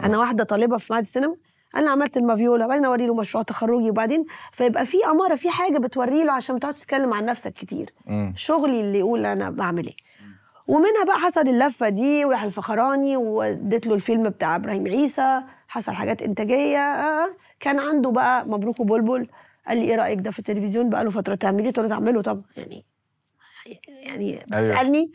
أنا 0.00 0.18
واحدة 0.18 0.44
طالبة 0.44 0.76
في 0.78 0.92
معهد 0.92 1.02
السينما 1.04 1.36
أنا 1.76 1.90
عملت 1.90 2.16
المافيولا 2.16 2.64
وبعدين 2.64 2.84
أوري 2.84 3.06
له 3.06 3.14
مشروع 3.14 3.42
تخرجي 3.44 3.90
وبعدين 3.90 4.24
فيبقى 4.52 4.86
في 4.86 4.96
أمارة 5.06 5.34
في 5.34 5.50
حاجة 5.50 5.78
بتوري 5.78 6.24
له 6.24 6.32
عشان 6.32 6.54
ما 6.54 6.58
تقعدش 6.60 6.80
تتكلم 6.80 7.14
عن 7.14 7.24
نفسك 7.24 7.52
كتير. 7.52 7.92
مم. 8.06 8.32
شغلي 8.36 8.80
اللي 8.80 8.98
يقول 8.98 9.26
أنا 9.26 9.50
بعمل 9.50 9.86
إيه. 9.86 9.94
ومنها 10.66 11.04
بقى 11.06 11.18
حصل 11.18 11.40
اللفة 11.40 11.88
دي 11.88 12.24
ويحيى 12.24 12.46
الفخراني 12.46 13.16
واديت 13.16 13.86
له 13.86 13.94
الفيلم 13.94 14.28
بتاع 14.28 14.56
إبراهيم 14.56 14.86
عيسى 14.86 15.42
حصل 15.68 15.92
حاجات 15.92 16.22
إنتاجية 16.22 16.78
آه، 16.78 17.28
كان 17.60 17.78
عنده 17.78 18.10
بقى 18.10 18.48
مبروك 18.48 18.80
وبلبل. 18.80 19.28
قال 19.68 19.78
لي 19.78 19.84
إيه 19.84 19.96
رأيك 19.96 20.20
ده 20.20 20.30
في 20.30 20.38
التلفزيون؟ 20.38 20.90
بقى 20.90 21.04
له 21.04 21.10
فترة 21.10 21.34
تعمليه 21.34 21.66
قلت 21.66 21.78
له 21.78 21.88
تعمله 21.88 22.22
طبعا 22.22 22.42
يعني 22.56 22.84
يعني. 23.86 24.44
بيسالني 24.50 25.12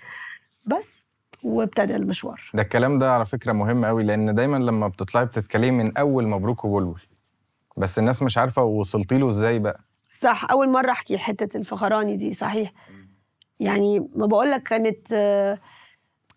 بس 0.66 1.06
وابتدى 1.44 1.96
المشوار. 1.96 2.52
ده 2.54 2.62
الكلام 2.62 3.00
ده 3.00 3.14
على 3.14 3.26
فكرة 3.26 3.52
مهم 3.52 3.86
قوي 3.86 4.04
لأن 4.04 4.36
دايما 4.36 4.58
لما 4.58 4.88
بتطلعي 4.88 5.26
بتتكلمي 5.26 5.84
من 5.84 5.98
أول 5.98 6.28
مبروك 6.28 6.66
وبلبل 6.66 7.02
بس 7.78 8.00
الناس 8.00 8.24
مش 8.24 8.38
عارفة 8.38 8.64
وصلتي 8.64 9.18
له 9.18 9.30
إزاي 9.30 9.60
بقى. 9.60 9.80
صح 10.14 10.52
أول 10.52 10.70
مرة 10.70 10.92
أحكي 10.92 11.18
حتة 11.18 11.58
الفخراني 11.58 12.16
دي 12.18 12.34
صحيح. 12.34 12.72
يعني 13.60 14.10
ما 14.16 14.26
بقول 14.26 14.52
لك 14.52 14.64
كانت 14.64 15.08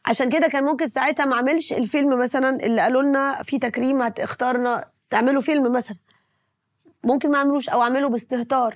عشان 0.07 0.29
كده 0.31 0.49
كان 0.49 0.65
ممكن 0.65 0.87
ساعتها 0.87 1.27
ما 1.27 1.35
أعملش 1.37 1.73
الفيلم 1.73 2.19
مثلا 2.23 2.67
اللي 2.67 2.81
قالوا 2.81 3.03
لنا 3.03 3.43
في 3.43 3.59
تكريم 3.59 4.03
هتختارنا 4.03 4.85
تعملوا 5.11 5.41
فيلم 5.41 5.73
مثلا. 5.73 5.97
ممكن 7.05 7.31
ما 7.31 7.39
أعملوش 7.39 7.69
أو 7.69 7.83
أعمله 7.83 8.09
باستهتار. 8.09 8.75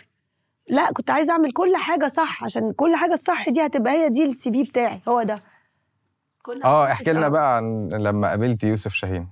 لا 0.68 0.92
كنت 0.92 1.10
عايزة 1.10 1.32
أعمل 1.32 1.52
كل 1.52 1.76
حاجة 1.76 2.06
صح 2.06 2.44
عشان 2.44 2.72
كل 2.72 2.96
حاجة 2.96 3.14
الصح 3.14 3.48
دي 3.48 3.66
هتبقى 3.66 3.92
هي 3.92 4.08
دي 4.08 4.24
السي 4.24 4.52
في 4.52 4.62
بتاعي 4.62 5.00
هو 5.08 5.22
ده. 5.22 5.40
كنا 6.48 6.64
آه 6.64 6.92
احكي 6.92 7.12
لنا. 7.12 7.28
بقى 7.28 7.56
عن 7.56 7.88
لما 7.88 8.28
قابلتي 8.28 8.66
يوسف 8.66 8.92
شاهين. 8.92 9.28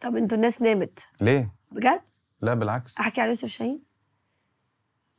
طب 0.00 0.16
أنتوا 0.16 0.36
الناس 0.36 0.62
نامت. 0.62 0.98
ليه؟ 1.20 1.52
بجد؟ 1.72 2.00
لا 2.40 2.54
بالعكس. 2.54 2.98
احكي 2.98 3.20
على 3.20 3.28
يوسف 3.28 3.48
شاهين. 3.48 3.82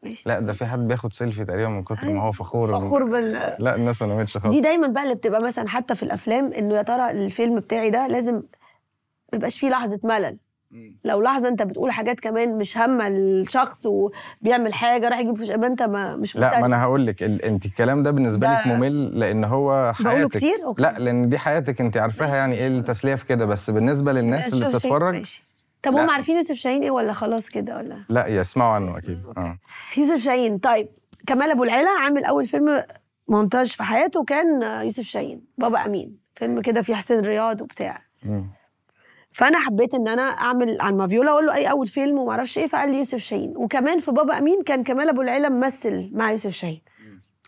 ماشي. 0.03 0.29
لا 0.29 0.39
ده 0.39 0.53
في 0.53 0.65
حد 0.65 0.79
بياخد 0.79 1.13
سيلفي 1.13 1.45
تقريبا 1.45 1.69
من 1.69 1.83
كتر 1.83 2.09
ما 2.09 2.21
هو 2.21 2.31
فخور 2.31 2.79
فخور 2.79 3.03
بال 3.03 3.31
لا 3.59 3.75
الناس 3.75 4.01
ما 4.01 4.07
نامتش 4.07 4.37
خالص. 4.37 4.55
دي 4.55 4.61
دايما 4.61 4.87
بقى 4.87 5.03
اللي 5.03 5.15
بتبقى 5.15 5.41
مثلا 5.41 5.67
حتى 5.69 5.95
في 5.95 6.03
الأفلام 6.03 6.53
إنه 6.53 6.75
يا 6.75 6.81
ترى 6.81 7.11
الفيلم 7.11 7.59
بتاعي 7.59 7.89
ده 7.89 8.07
لازم 8.07 8.35
ما 8.35 8.43
يبقاش 9.33 9.59
فيه 9.59 9.69
لحظة 9.69 9.99
ملل. 10.03 10.37
لو 11.03 11.21
لحظه 11.21 11.47
انت 11.47 11.61
بتقول 11.61 11.91
حاجات 11.91 12.19
كمان 12.19 12.57
مش 12.57 12.77
هامة 12.77 13.07
الشخص 13.07 13.85
وبيعمل 13.85 14.73
حاجة 14.73 15.09
راح 15.09 15.19
يجيب 15.19 15.35
فلوس. 15.37 15.49
يبقى 15.49 15.67
انت 15.69 15.83
ما 15.83 16.15
مش 16.15 16.35
لا 16.35 16.59
ما. 16.59 16.65
أنا 16.65 16.83
هقول 16.83 17.07
لك 17.07 17.23
ال- 17.23 17.41
انت 17.41 17.65
الكلام 17.65 18.03
ده 18.03 18.11
بالنسبة 18.11 18.47
ده- 18.47 18.59
لك 18.61 18.67
ممل 18.67 19.19
لأن 19.19 19.43
هو 19.43 19.93
بقوله 19.99 20.11
حياتك. 20.15 20.37
كتير؟ 20.37 20.63
okay. 20.65 20.81
لا 20.81 20.95
لأن 20.99 21.29
دي 21.29 21.37
حياتك 21.37 21.81
انت 21.81 21.97
عارفاها 21.97 22.35
يعني 22.35 22.55
إيه. 22.55 22.67
التسلية 22.67 23.15
في 23.15 23.25
كده. 23.25 23.45
بس 23.45 23.69
بالنسبة 23.69 24.11
للناس 24.13 24.53
اللي 24.53 24.67
بتتفرج 24.69 25.13
ماشي. 25.15 25.43
طب. 25.83 25.95
هم 25.95 26.09
عارفين 26.09 26.35
يوسف 26.37 26.55
شاهين 26.55 26.81
إيه 26.83 26.91
ولا 26.91 27.13
خلاص 27.13 27.49
كده 27.49 27.77
ولا؟ 27.77 28.03
لا 28.09 28.27
يسمعوا 28.27 28.73
عنه 28.73 28.97
أكيد. 28.97 29.23
آه. 29.37 29.57
يوسف 29.97 30.23
شاهين 30.23 30.57
طيب. 30.57 30.87
كمال 31.27 31.51
أبو 31.51 31.63
العلا 31.63 31.89
عامل 32.01 32.25
أول 32.25 32.45
فيلم 32.45 32.83
مونتاج 33.27 33.67
في 33.67 33.83
حياته 33.83 34.23
كان 34.23 34.61
يوسف 34.83 35.03
شاهين 35.03 35.41
بابا 35.57 35.85
أمين. 35.85 36.17
فيلم 36.35 36.61
كده 36.61 36.81
فيه 36.81 36.95
حسين 36.95 37.19
رياض 37.19 37.61
وبتاع. 37.61 37.97
مم. 38.23 38.45
فأنا 39.33 39.59
حبيت 39.59 39.93
إن 39.93 40.07
أنا 40.07 40.21
أعمل 40.21 40.81
عن 40.81 40.97
مافيولا 40.97 41.31
أقول 41.31 41.45
له 41.45 41.53
أي 41.55 41.71
أول 41.71 41.87
فيلم 41.87 42.17
وما 42.19 42.31
أعرفش 42.31 42.57
إيه 42.57 42.67
فقال 42.67 42.91
لي 42.91 42.97
يوسف 42.97 43.17
شاهين. 43.17 43.53
وكمان 43.57 43.99
في 43.99 44.11
بابا 44.11 44.37
أمين 44.37 44.61
كان 44.63 44.83
كمال 44.83 45.09
أبو 45.09 45.21
العلا 45.21 45.49
ممثل 45.49 46.09
مع 46.13 46.31
يوسف 46.31 46.49
شاهين. 46.51 46.81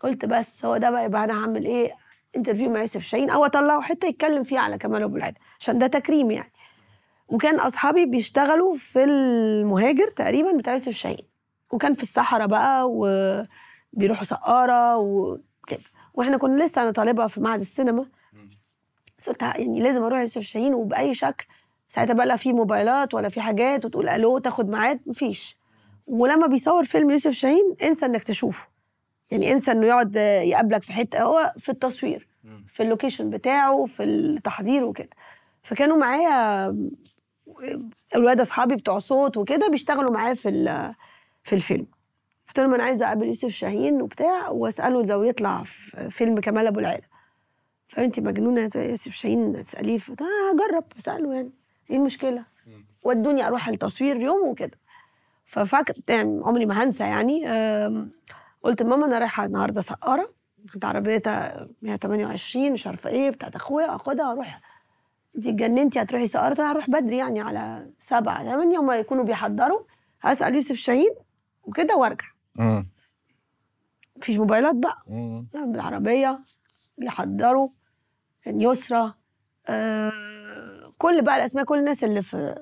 قلت 0.04 0.26
بس 0.26 0.66
هو 0.66 0.78
ده 0.78 0.90
بقى 0.92 1.06
يبقى 1.06 1.24
أنا 1.24 1.44
هعمل 1.44 1.66
إيه؟ 1.66 1.92
interview 2.36 2.70
مع 2.70 2.80
يوسف 2.80 3.02
شاهين 3.02 3.30
أو 3.30 3.46
أطلعه 3.46 3.82
حتة 3.82 4.06
يتكلم 4.08 4.44
فيه 4.44 4.60
على 4.60 4.78
كمال 4.78 5.04
أبو 5.04 5.16
العلا 5.18 5.34
عشان 5.60 5.80
ده 5.80 5.88
تكريم 5.88 6.32
يعني. 6.32 6.52
وكان 7.28 7.60
أصحابي 7.60 8.06
بيشتغلوا 8.06 8.76
في 8.76 9.04
المهاجر 9.04 10.08
تقريبا 10.08 10.52
بتاع 10.58 10.74
يوسف 10.74 10.92
شاهين. 10.92 11.28
وكان 11.72 11.94
في 11.94 12.04
الصحراء 12.04 12.48
بقى 12.48 12.90
وبيروحوا 12.90 14.24
سقارة 14.24 14.98
وكده. 14.98 15.80
وإحنا 16.14 16.38
كنا 16.38 16.64
لسه 16.64 16.82
أنا 16.82 16.92
طالبه 16.92 17.28
في 17.28 17.42
معهد 17.42 17.60
السينما. 17.60 18.06
بس 19.18 19.30
قلت 19.30 19.42
يعني 19.42 19.80
لازم 19.80 20.04
أروح 20.04 20.20
يوسف 20.20 20.42
شاهين 20.42 20.74
وبأي 20.74 21.14
شكل 21.14 21.46
ساعتها 21.94 22.14
بقى 22.14 22.26
لا 22.26 22.36
في 22.36 22.54
موبايلات 22.54 23.14
ولا 23.14 23.30
في 23.30 23.42
حاجات 23.42 23.86
وتقول 23.86 24.10
ألو 24.10 24.38
تاخد 24.38 24.70
ميعاد 24.70 25.00
مفيش. 25.06 25.58
ولما 26.08 26.48
بيصور 26.48 26.84
فيلم 26.84 27.10
يوسف 27.12 27.32
شاهين 27.32 27.76
انسى 27.84 28.06
إنك 28.06 28.24
تشوفه. 28.24 28.68
يعني 29.32 29.52
انسى 29.52 29.72
إنه 29.72 29.88
يقعد 29.88 30.16
يقابلك 30.46 30.82
في 30.84 30.94
حتة 30.94 31.24
هو 31.24 31.54
في 31.58 31.70
التصوير 31.70 32.28
في 32.68 32.84
اللوكيشن 32.84 33.30
بتاعه 33.30 33.86
في 33.86 34.04
التحضير 34.04 34.84
وكده. 34.84 35.10
فكانوا 35.64 35.98
معايا 35.98 36.68
الولاد 38.16 38.40
أصحابي 38.42 38.76
بتوع 38.76 39.00
صوت 39.00 39.38
وكده 39.38 39.68
بيشتغلوا 39.68 40.12
معايا 40.12 40.34
في 40.34 40.50
في 41.44 41.56
الفيلم. 41.56 41.88
قلت 42.48 42.60
لهم 42.60 42.74
أنا 42.74 42.84
عايزة 42.84 43.06
أقابل 43.06 43.28
يوسف 43.28 43.50
شاهين 43.50 44.02
وبتاع 44.02 44.50
وأسأله 44.50 45.06
لو 45.06 45.24
يطلع 45.24 45.64
في 45.64 46.10
فيلم 46.10 46.40
كمال 46.40 46.68
أبو 46.68 46.80
العلا 46.80 47.02
فانت 47.90 48.20
مجنونة 48.20 48.70
يوسف 48.76 49.12
شاهين 49.12 49.64
تساليه 49.64 49.98
ف- 49.98 50.12
آه 50.12 50.54
هجرب 50.54 50.84
أسأله 51.00 51.34
يعني. 51.34 51.52
إيه 51.90 51.98
المشكلة؟ 51.98 52.46
ودوني 53.04 53.48
أروح 53.48 53.68
التصوير 53.68 54.16
يوم 54.22 54.48
وكده. 54.50 54.80
ففاكر 55.46 55.94
يعني 56.08 56.42
عمري 56.44 56.66
ما 56.66 56.84
هنسى 56.84 57.04
يعني 57.04 57.46
قلت 58.64 58.82
لماما 58.82 59.06
أنا 59.06 59.20
رايحة 59.20 59.46
النهارده 59.46 59.82
سقارة 59.82 60.34
كنت 60.74 60.86
عربيتها 60.86 61.68
128 61.82 62.72
مش 62.72 62.88
عارفة 62.88 63.10
إيه 63.10 63.30
بتاعت 63.30 63.56
أخويا 63.56 63.96
أخدها 63.96 64.32
أروح. 64.32 64.62
انت 65.36 65.48
اتجننتي 65.48 66.02
هتروحي 66.02 66.28
سقارة؟ 66.28 66.62
هروح 66.72 66.90
بدري 66.90 67.18
يعني 67.18 67.42
على 67.42 67.90
سبعة 68.00 68.44
ثمانية 68.44 68.80
هما 68.80 68.96
يكونوا 68.96 69.24
بيحضروا. 69.24 69.80
هسأل 70.22 70.56
يوسف 70.56 70.76
شاهين 70.76 71.12
وكده 71.64 71.96
وأرجع. 71.96 72.26
مفيش 74.18 74.38
موبايلات 74.38 74.76
بقى. 74.76 75.04
مم. 75.08 75.48
بالعربية 75.54 76.40
بيحضروا 76.98 77.70
كان 78.44 78.62
يسرى 78.62 79.14
آه 79.68 80.12
كل 81.04 81.22
بقى 81.22 81.38
الأسماء 81.38 81.66
كل 81.66 81.78
الناس 81.78 82.04
اللي 82.04 82.22
في 82.22 82.56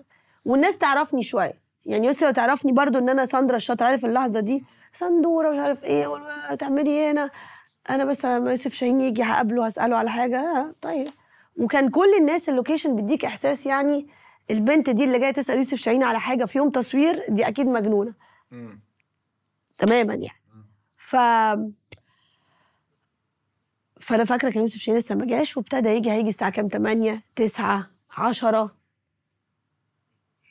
والناس 0.45 0.77
تعرفني 0.77 1.23
شوية. 1.23 1.53
يعني 1.85 2.07
يسرا 2.07 2.31
تعرفني 2.31 2.71
برضو 2.71 2.97
إن 2.99 3.09
أنا 3.09 3.25
ساندرا 3.25 3.55
الشاطرة 3.55 3.85
عارف 3.87 4.05
اللحظة 4.05 4.39
دي؟ 4.39 4.63
سندورة 4.91 5.49
مش 5.51 5.57
عارف 5.57 5.83
إيه 5.83 6.07
تعملي 6.55 6.89
إيه 6.89 7.11
هنا؟ 7.11 7.29
أنا 7.89 8.05
بس 8.05 8.25
لما 8.25 8.49
يوسف 8.51 8.73
شاهين 8.73 9.01
يجي 9.01 9.23
هقابله 9.23 9.65
هسأله 9.65 9.97
على 9.97 10.09
حاجة. 10.09 10.39
آه 10.39 10.73
طيب. 10.81 11.11
وكان 11.57 11.89
كل 11.89 12.13
الناس 12.19 12.49
اللوكيشن 12.49 12.95
بيديك 12.95 13.25
إحساس 13.25 13.65
يعني 13.65 14.07
البنت 14.51 14.89
دي 14.89 15.03
اللي 15.03 15.19
جاية 15.19 15.31
تسأل 15.31 15.57
يوسف 15.57 15.77
شاهين 15.77 16.03
على 16.03 16.19
حاجة 16.19 16.45
في 16.45 16.57
يوم 16.57 16.69
تصوير 16.69 17.25
دي 17.29 17.47
أكيد 17.47 17.67
مجنونة. 17.67 18.13
تماما 19.79 20.13
يعني. 20.13 20.41
ف 20.97 21.15
فأنا 23.99 24.23
فاكرة 24.23 24.49
كان 24.49 24.61
يوسف 24.61 24.77
شاهين 24.77 24.97
لسه 24.99 25.15
ما 25.15 25.25
جاش 25.25 25.57
وابتدى 25.57 25.89
يجي 25.89 26.11
هيجي 26.11 26.29
الساعة 26.29 26.51
كام؟ 26.51 26.67
8 26.67 27.21
9 27.35 27.87
10 28.11 28.75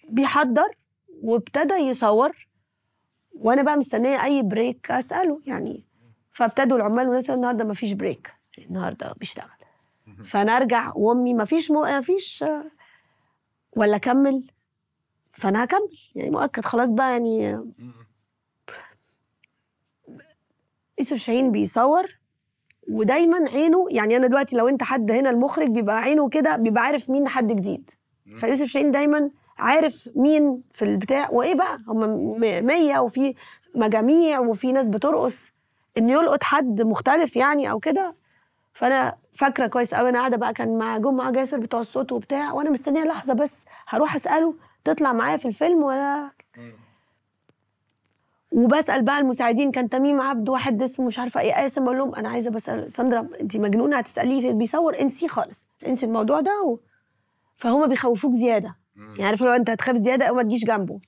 بيحضر 0.09 0.77
وابتدى 1.23 1.75
يصور 1.75 2.49
وأنا 3.33 3.63
بقى 3.63 3.77
مستنية 3.77 4.25
أي 4.25 4.43
بريك 4.43 4.91
أسأله 4.91 5.41
يعني. 5.47 5.87
فابتدوا 6.31 6.77
العمال 6.77 7.07
والناس 7.07 7.31
النهارده 7.31 7.65
ما 7.65 7.75
فيش 7.75 7.93
بريك 7.93 8.35
النهارده 8.59 9.13
بيشتغل. 9.13 9.51
فأنا 10.25 10.57
أرجع 10.57 10.93
وأمي 10.97 11.35
ما 11.35 11.45
فيش 11.45 11.71
مو... 11.71 11.81
ما 11.83 12.01
فيش 12.01 12.45
ولا 13.77 13.97
أكمل. 13.97 14.47
فأنا 15.33 15.65
هكمل. 15.65 15.91
يعني 16.15 16.31
مؤكد 16.31 16.65
خلاص 16.65 16.91
بقى 16.91 17.13
يعني. 17.13 17.59
يوسف 20.99 21.17
شاهين 21.17 21.53
بيصور. 21.53 22.20
ودايما 22.91 23.51
عينه 23.51 23.87
يعني 23.91 24.17
أنا 24.17 24.27
دلوقتي 24.27 24.57
لو 24.57 24.69
أنت 24.69 24.83
حد 24.83 25.11
هنا 25.11 25.31
المخرج 25.31 25.69
بيبقى 25.69 25.99
عينه 25.99 26.29
كده 26.29 26.57
بيبقى 26.57 26.83
عارف 26.83 27.11
مين 27.11 27.29
حد 27.29 27.47
جديد. 27.53 27.91
فيوسف 28.37 28.67
شاهين 28.67 28.91
دايما 28.91 29.31
عارف 29.59 30.09
مين 30.17 30.63
في 30.73 30.85
البتاع. 30.85 31.31
وإيه 31.31 31.55
بقى؟ 31.55 31.79
هم 31.89 32.41
100 32.41 32.99
وفي 32.99 33.35
مجاميع 33.75 34.41
وفي 34.41 34.73
ناس 34.73 34.89
بترقص. 34.89 35.53
إن 35.99 36.09
يلقط 36.09 36.43
حد 36.43 36.83
مختلف 36.83 37.37
يعني 37.37 37.71
أو 37.71 37.79
كده. 37.81 38.17
فأنا 38.73 39.17
فاكرة 39.33 39.67
كويس 39.67 39.95
قوي 39.95 40.09
أنا 40.09 40.19
قاعدة 40.19 40.37
بقى 40.37 40.53
كان 40.53 40.79
مع 40.79 40.99
جمعه 40.99 41.31
جاسر 41.31 41.59
بتوع 41.59 41.81
الصوت 41.81 42.13
وبتاع. 42.13 42.53
وأنا 42.53 42.71
مستنية 42.71 43.05
لحظة 43.05 43.35
بس 43.35 43.65
هروح 43.89 44.15
أسأله 44.15 44.55
تطلع 44.85 45.13
معايا 45.13 45.37
في 45.37 45.49
الفيلم 45.49 45.83
ولا؟ 45.83 46.31
وبسأل 48.51 49.03
بقى 49.03 49.19
المساعدين 49.19 49.71
كان 49.71 49.89
تميم 49.89 50.21
عبد 50.21 50.49
واحد 50.49 50.83
اسمه 50.83 51.07
مش 51.07 51.19
عارفة 51.19 51.41
إيه 51.41 51.53
قاسم 51.53 51.85
أقول 51.85 51.99
لهم 51.99 52.15
أنا 52.15 52.29
عايزة 52.29 52.51
بسأل 52.51 52.91
ساندرا 52.91 53.29
انت 53.41 53.57
مجنونة 53.57 53.97
هتسأليه 53.99 54.53
بيصور 54.53 55.01
انسيه 55.01 55.29
خالص 55.29 55.67
انسي 55.87 56.07
الموضوع 56.07 56.41
ده 56.41 56.63
و... 56.67 56.79
فهم 57.57 57.87
بيخوفوك 57.89 58.33
زيادة. 58.33 58.77
يعني 58.97 59.25
عارف 59.25 59.43
لو 59.43 59.53
أنت 59.53 59.71
هتخاف 59.71 59.97
زيادة 59.97 60.25
أو 60.27 60.35
ما 60.35 60.43
تجيش 60.43 60.65
جنبه. 60.65 60.99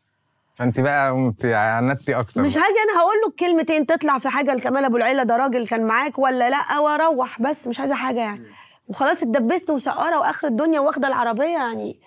فأنت 0.55 0.81
بقى 0.81 1.11
قمت 1.11 1.44
عندتي 1.44 2.14
أكتر. 2.14 2.42
مش. 2.42 2.57
هاجي 2.59 2.66
أنا 2.90 3.00
هقول 3.00 3.14
له 3.26 3.33
كلمتين 3.38 3.87
تطلع 3.87 4.18
في 4.18 4.28
حاجة 4.28 4.55
لكمال 4.55 4.85
أبو 4.85 4.96
العلا 4.96 5.22
ده 5.22 5.37
راجل 5.37 5.66
كان 5.66 5.87
معاك 5.87 6.18
ولا 6.18 6.50
لأ؟ 6.50 6.78
وأروح 6.78 7.42
بس 7.42 7.68
مش 7.68 7.81
عايزة 7.81 7.94
حاجة 7.94 8.20
يعني. 8.20 8.42
وخلاص 8.88 9.22
اتدبست 9.22 9.70
وسقارة 9.70 10.18
وآخر 10.20 10.48
الدنيا 10.48 10.81
واخدة 10.81 11.09
العربية 11.09 11.44
يعني 11.48 12.00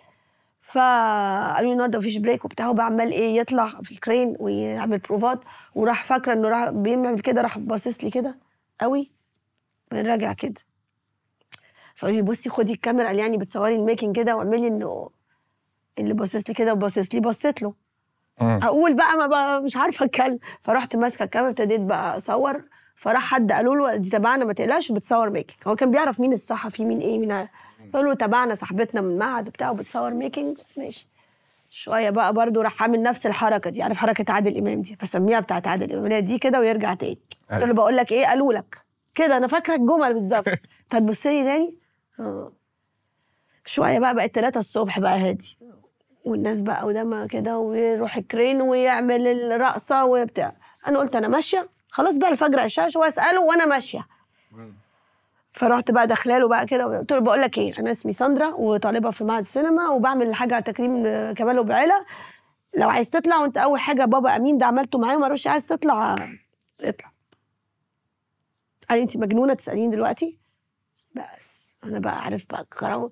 فقالوا 0.68 1.68
لي 1.68 1.72
النهارده 1.72 2.00
مفيش 2.00 2.18
بريك 2.18 2.46
وبتاع 2.46 2.66
هو 2.66 2.82
عمال 2.82 3.12
إيه 3.12 3.38
يطلع 3.38 3.68
في 3.84 3.92
الكرين 3.92 4.36
ويعمل 4.40 4.98
بروفات 4.98 5.40
وراح 5.76 6.04
فاكره 6.04 6.34
إنه 6.34 6.50
راح 6.50 6.70
بيعمل 6.70 7.20
كده 7.20 7.42
راح 7.42 7.58
باصص 7.58 8.04
لي 8.04 8.10
كده 8.10 8.38
قوي 8.82 9.12
راجع 9.94 10.34
كده. 10.34 10.62
فقالوا 11.96 12.16
لي 12.18 12.22
بصي 12.22 12.50
خدي 12.50 12.74
الكاميرا 12.74 13.08
قال 13.08 13.20
يعني 13.20 13.38
بتصوري 13.38 13.76
ال 13.76 13.81
making 13.81 14.16
كده 14.16 14.36
واعملي 14.36 14.68
إنه 14.68 15.10
اللي 16.00 16.14
باصص 16.14 16.44
لي 16.50 16.54
كده 16.56 16.74
وباصص 16.74 17.14
لي 17.14 17.20
بصيت 17.20 17.62
له. 17.62 17.74
أقول 18.64 18.94
بقى 18.94 19.18
ما 19.18 19.28
بقى 19.28 19.62
مش 19.62 19.78
عارفة 19.78 20.06
أتكلم. 20.06 20.40
فرحت 20.62 20.96
ماسكة 20.96 21.24
الكاميرا 21.24 21.50
ابتديت 21.50 21.82
بقى 21.82 22.16
أصور. 22.18 22.64
فراح 22.96 23.22
حد 23.24 23.52
قالوا 23.52 23.76
له 23.76 23.96
دي 23.96 24.10
تبعنا 24.10 24.46
ما 24.46 24.54
تقلقش 24.54 24.92
بتصور 24.92 25.30
making 25.30 25.58
هو 25.68 25.76
كان 25.76 25.92
بيعرف 25.92 26.20
مين 26.20 26.34
الصحفي 26.34 26.86
مين 26.86 26.98
إيه 27.00 27.20
مين 27.20 27.48
قالوا 27.94 28.10
له 28.10 28.14
تبعنا 28.14 28.56
صاحبتنا 28.56 29.02
من 29.02 29.10
المعهد 29.12 29.48
وبتاع 29.48 29.70
وبتصور 29.72 30.14
making 30.14 30.58
ماشي. 30.78 31.08
شوية 31.70 32.10
بقى 32.10 32.34
برضو 32.34 32.62
راح 32.62 32.82
عامل 32.84 33.04
نفس 33.04 33.26
الحركة 33.26 33.70
دي 33.70 33.84
عارف 33.84 33.98
حركة 33.98 34.34
عادل 34.34 34.58
إمام 34.58 34.82
دي؟ 34.82 34.98
بسميها 35.04 35.40
بتاعت 35.40 35.68
عادل 35.68 35.98
إمام 35.98 36.24
دي 36.26 36.38
كده 36.38 36.60
ويرجع 36.60 36.94
تاني. 36.94 37.18
قلت 37.52 37.64
له 37.64 37.74
بقول 37.74 37.98
لك 37.98 38.12
إيه؟ 38.12 38.26
قالوا 38.26 38.54
لك. 38.54 38.78
كده 39.16 39.38
أنا 39.38 39.48
فاكره 39.48 39.76
الجمل 39.76 40.14
بالظبط. 40.14 40.48
انت 40.84 40.96
هتبص 40.96 41.26
لي 41.26 41.44
تاني. 41.44 41.78
آه. 42.20 42.52
شوية 43.66 44.00
بقى 44.00 44.16
بقت 44.16 44.36
3 44.36 44.58
الصبح 44.58 45.00
بقى 45.00 45.20
هادي. 45.20 45.58
والناس 46.26 46.62
بقى 46.62 46.84
قدامها 46.84 47.26
كده 47.26 47.58
ويروح 47.60 48.18
الكرين 48.18 48.62
ويعمل 48.62 49.28
الرقصة 49.28 50.06
وبتاع. 50.06 50.56
أنا 50.88 51.00
قلت 51.00 51.16
أنا 51.16 51.28
ماشية. 51.28 51.70
خلاص 51.96 52.18
بقى 52.18 52.30
الفجر 52.30 52.60
عشاش 52.60 52.96
واساله 52.96 53.42
وأنا 53.42 53.66
ماشية. 53.66 54.08
فرحت 55.54 55.92
بقى 55.92 56.08
داخلاله 56.08 56.48
بقى 56.48 56.66
كده 56.66 56.86
قلت 57.00 57.14
له 57.14 57.20
بقول 57.20 57.42
لك 57.42 57.58
إيه 57.58 57.74
أنا 57.80 57.92
اسمي 57.92 58.12
ساندرا 58.12 58.48
وطالبة 58.54 59.12
في 59.12 59.24
معهد 59.24 59.40
السينما 59.40 59.90
وبعمل 59.90 60.36
حاجة 60.36 60.60
تكريم 60.60 61.04
كمال 61.34 61.60
وبعيله 61.60 62.06
لو 62.74 62.90
عايز 62.90 63.10
تطلع 63.10 63.38
وأنت 63.38 63.58
أول 63.58 63.80
حاجة 63.80 64.06
بابا 64.06 64.36
أمين 64.36 64.58
ده 64.58 64.66
عملته 64.66 65.00
معايا 65.00 65.16
وما 65.18 65.26
اروحش 65.26 65.48
عايز 65.48 65.68
تطلع 65.68 66.14
اطلع. 66.82 67.12
قال 68.90 69.00
أنت 69.00 69.18
مجنونة 69.18 69.54
تسأليني 69.54 69.96
دلوقتي؟ 69.96 70.38
بس 71.16 71.76
أنا 71.84 72.00
بقى 72.00 72.22
عارف 72.22 72.46
بقى 72.50 72.62
الكرم. 72.62 73.12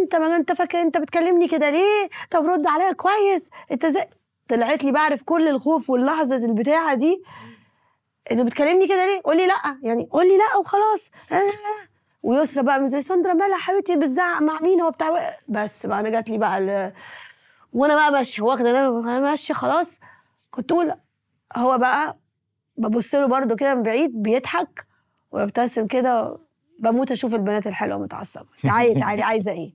أنت 0.00 0.16
ما 0.16 0.36
أنت 0.36 0.52
فاكر 0.52 0.80
أنت 0.80 0.96
بتكلمني 0.98 1.48
كده 1.48 1.70
ليه؟ 1.70 2.08
طب 2.30 2.46
رد 2.46 2.66
عليا 2.66 2.92
كويس. 2.92 3.50
أنت 3.72 3.86
زي 3.86 4.04
طلعت 4.48 4.84
لي 4.84 4.92
بعرف 4.92 5.22
كل 5.22 5.48
الخوف 5.48 5.90
واللحظة 5.90 6.36
البتاعة 6.36 6.94
دي. 6.94 7.22
انه 8.32 8.42
بتكلمني 8.42 8.88
كده 8.88 9.06
ليه؟ 9.06 9.20
قولي 9.24 9.46
لأ. 9.46 9.78
يعني 9.82 10.08
قولي 10.12 10.36
لأ 10.38 10.56
وخلاص. 10.58 11.10
لا 11.30 11.36
لا 11.36 11.44
لا. 11.50 11.88
ويسرا 12.22 12.62
بقى 12.62 12.80
من 12.80 12.88
زي 12.88 13.00
ساندرا 13.00 13.32
مالها 13.32 13.58
حبيبتي 13.58 13.96
بتزعق 13.96 14.42
مع 14.42 14.60
مين؟ 14.60 14.80
هو 14.80 14.90
بتاع 14.90 15.36
بس 15.48 15.86
بقى 15.86 16.00
أنا 16.00 16.08
جات 16.10 16.30
لي 16.30 16.38
بقى 16.38 16.58
ال... 16.58 16.92
وأنا 17.72 17.94
بقى 17.94 18.12
ماشية 18.12 18.42
واخدة 18.42 18.70
أنا 18.70 19.20
ماشية 19.20 19.54
خلاص. 19.54 19.98
كنت 20.50 20.72
أقول 20.72 20.94
هو 21.56 21.78
بقى 21.78 22.18
ببص 22.76 23.14
له 23.14 23.26
برده 23.26 23.56
كده 23.56 23.74
من 23.74 23.82
بعيد 23.82 24.22
بيضحك 24.22 24.86
ويبتسم 25.32 25.86
كده 25.86 26.38
بموت 26.78 27.10
أشوف 27.12 27.34
البنات 27.34 27.66
الحلوة 27.66 27.98
متعصبة. 27.98 28.46
تعالي 28.62 29.00
تعالي 29.00 29.22
عايزة 29.22 29.52
إيه؟ 29.52 29.74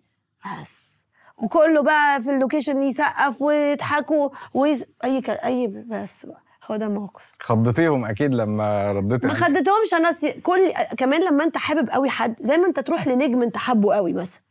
بس. 0.61 1.05
وكله 1.37 1.81
بقى 1.81 2.21
في 2.21 2.31
اللوكيشن 2.31 2.83
يسقف 2.83 3.41
ويضحكوا 3.41 4.29
ويز... 4.53 4.85
أي 5.03 5.21
ك... 5.21 5.29
أي 5.29 5.67
بس 5.67 6.25
بقى. 6.25 6.41
هو 6.71 6.75
ده 6.75 6.85
الموقف. 6.85 7.31
خضتيهم 7.39 8.05
أكيد 8.05 8.33
لما 8.33 8.91
رديتي 8.91 9.27
ما 9.27 9.33
عليه. 9.33 9.43
خدتهمش 9.43 9.93
أنا 9.93 10.11
س... 10.11 10.25
كل 10.25 10.71
كمان 10.97 11.23
لما 11.23 11.43
أنت 11.43 11.57
حابب 11.57 11.89
قوي 11.89 12.09
حد 12.09 12.35
زي 12.41 12.57
ما 12.57 12.67
أنت 12.67 12.79
تروح 12.79 13.07
لنجم 13.07 13.41
أنت 13.41 13.57
حابه 13.57 13.93
قوي 13.95 14.13
مثلا. 14.13 14.41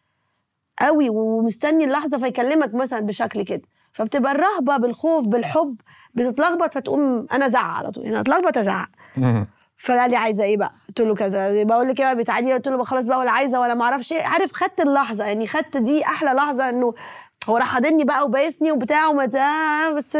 قوي 0.81 1.09
ومستني 1.09 1.85
اللحظة 1.85 2.19
فيكلمك 2.19 2.75
مثلا 2.75 3.01
بشكل 3.01 3.43
كده. 3.43 3.63
فبتبقى 3.93 4.33
الرهبة 4.33 4.77
بالخوف 4.77 5.29
بالحب 5.29 5.77
بتتلخبط 6.15 6.75
فتقوم 6.75 7.27
أنا 7.33 7.47
أزعق 7.47 7.77
على 7.77 7.91
طول. 7.91 8.05
أنا 8.05 8.21
أتلخبط 8.21 8.59
أزعق. 8.59 8.89
فقال 9.87 10.11
لي 10.11 10.17
عايزة 10.17 10.45
إيه 10.45 10.57
بقى؟ 10.57 10.73
قلت 10.89 11.01
له 11.01 11.15
كذا. 11.15 11.65
بقول 11.65 11.89
لك 11.89 12.01
إيه 12.01 12.15
بقى 12.15 12.53
قلت 12.53 12.69
له 12.69 12.85
خلاص 12.85 13.07
بقى 13.07 13.19
ولا 13.19 13.31
عايزة 13.31 13.61
ولا 13.61 13.75
ما 13.75 13.85
أعرفش 13.85 14.13
إيه. 14.13 14.23
عارف 14.23 14.53
خدت 14.53 14.81
اللحظة. 14.81 15.25
يعني 15.25 15.47
خدت 15.47 15.77
دي 15.77 16.05
أحلى 16.05 16.31
لحظة 16.31 16.69
إنه 16.69 16.95
هو 17.49 17.57
راح 17.57 17.67
حاضني 17.75 18.05
بقى 18.05 18.25
وبايسني 18.25 18.73
وبتاع 18.73 19.09
بس 19.97 20.19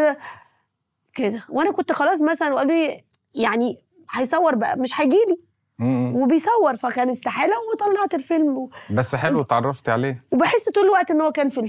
كده. 1.19 1.45
وأنا 1.49 1.73
كنت 1.73 1.93
خلاص 1.93 2.23
مثلا 2.23 2.55
وقالوا 2.55 2.73
لي 2.73 3.01
يعني 3.35 3.77
هيصور 4.11 4.55
بقى 4.55 4.79
مش 4.79 5.01
هيجي 5.01 5.17
لي 5.29 5.37
مم. 5.79 6.17
وبيصور 6.17 6.77
فكان 6.77 7.11
استحالة 7.11 7.55
وطلعت 7.73 8.15
الفيلم 8.15 8.59
و... 8.59 8.71
بس 8.91 9.15
حلو 9.15 9.41
اتعرفتي 9.41 9.91
عليه. 9.91 10.25
وبحس 10.33 10.69
طول 10.69 10.85
الوقت 10.85 11.11
إن 11.11 11.21
هو 11.21 11.33
كان 11.33 11.49
في. 11.49 11.67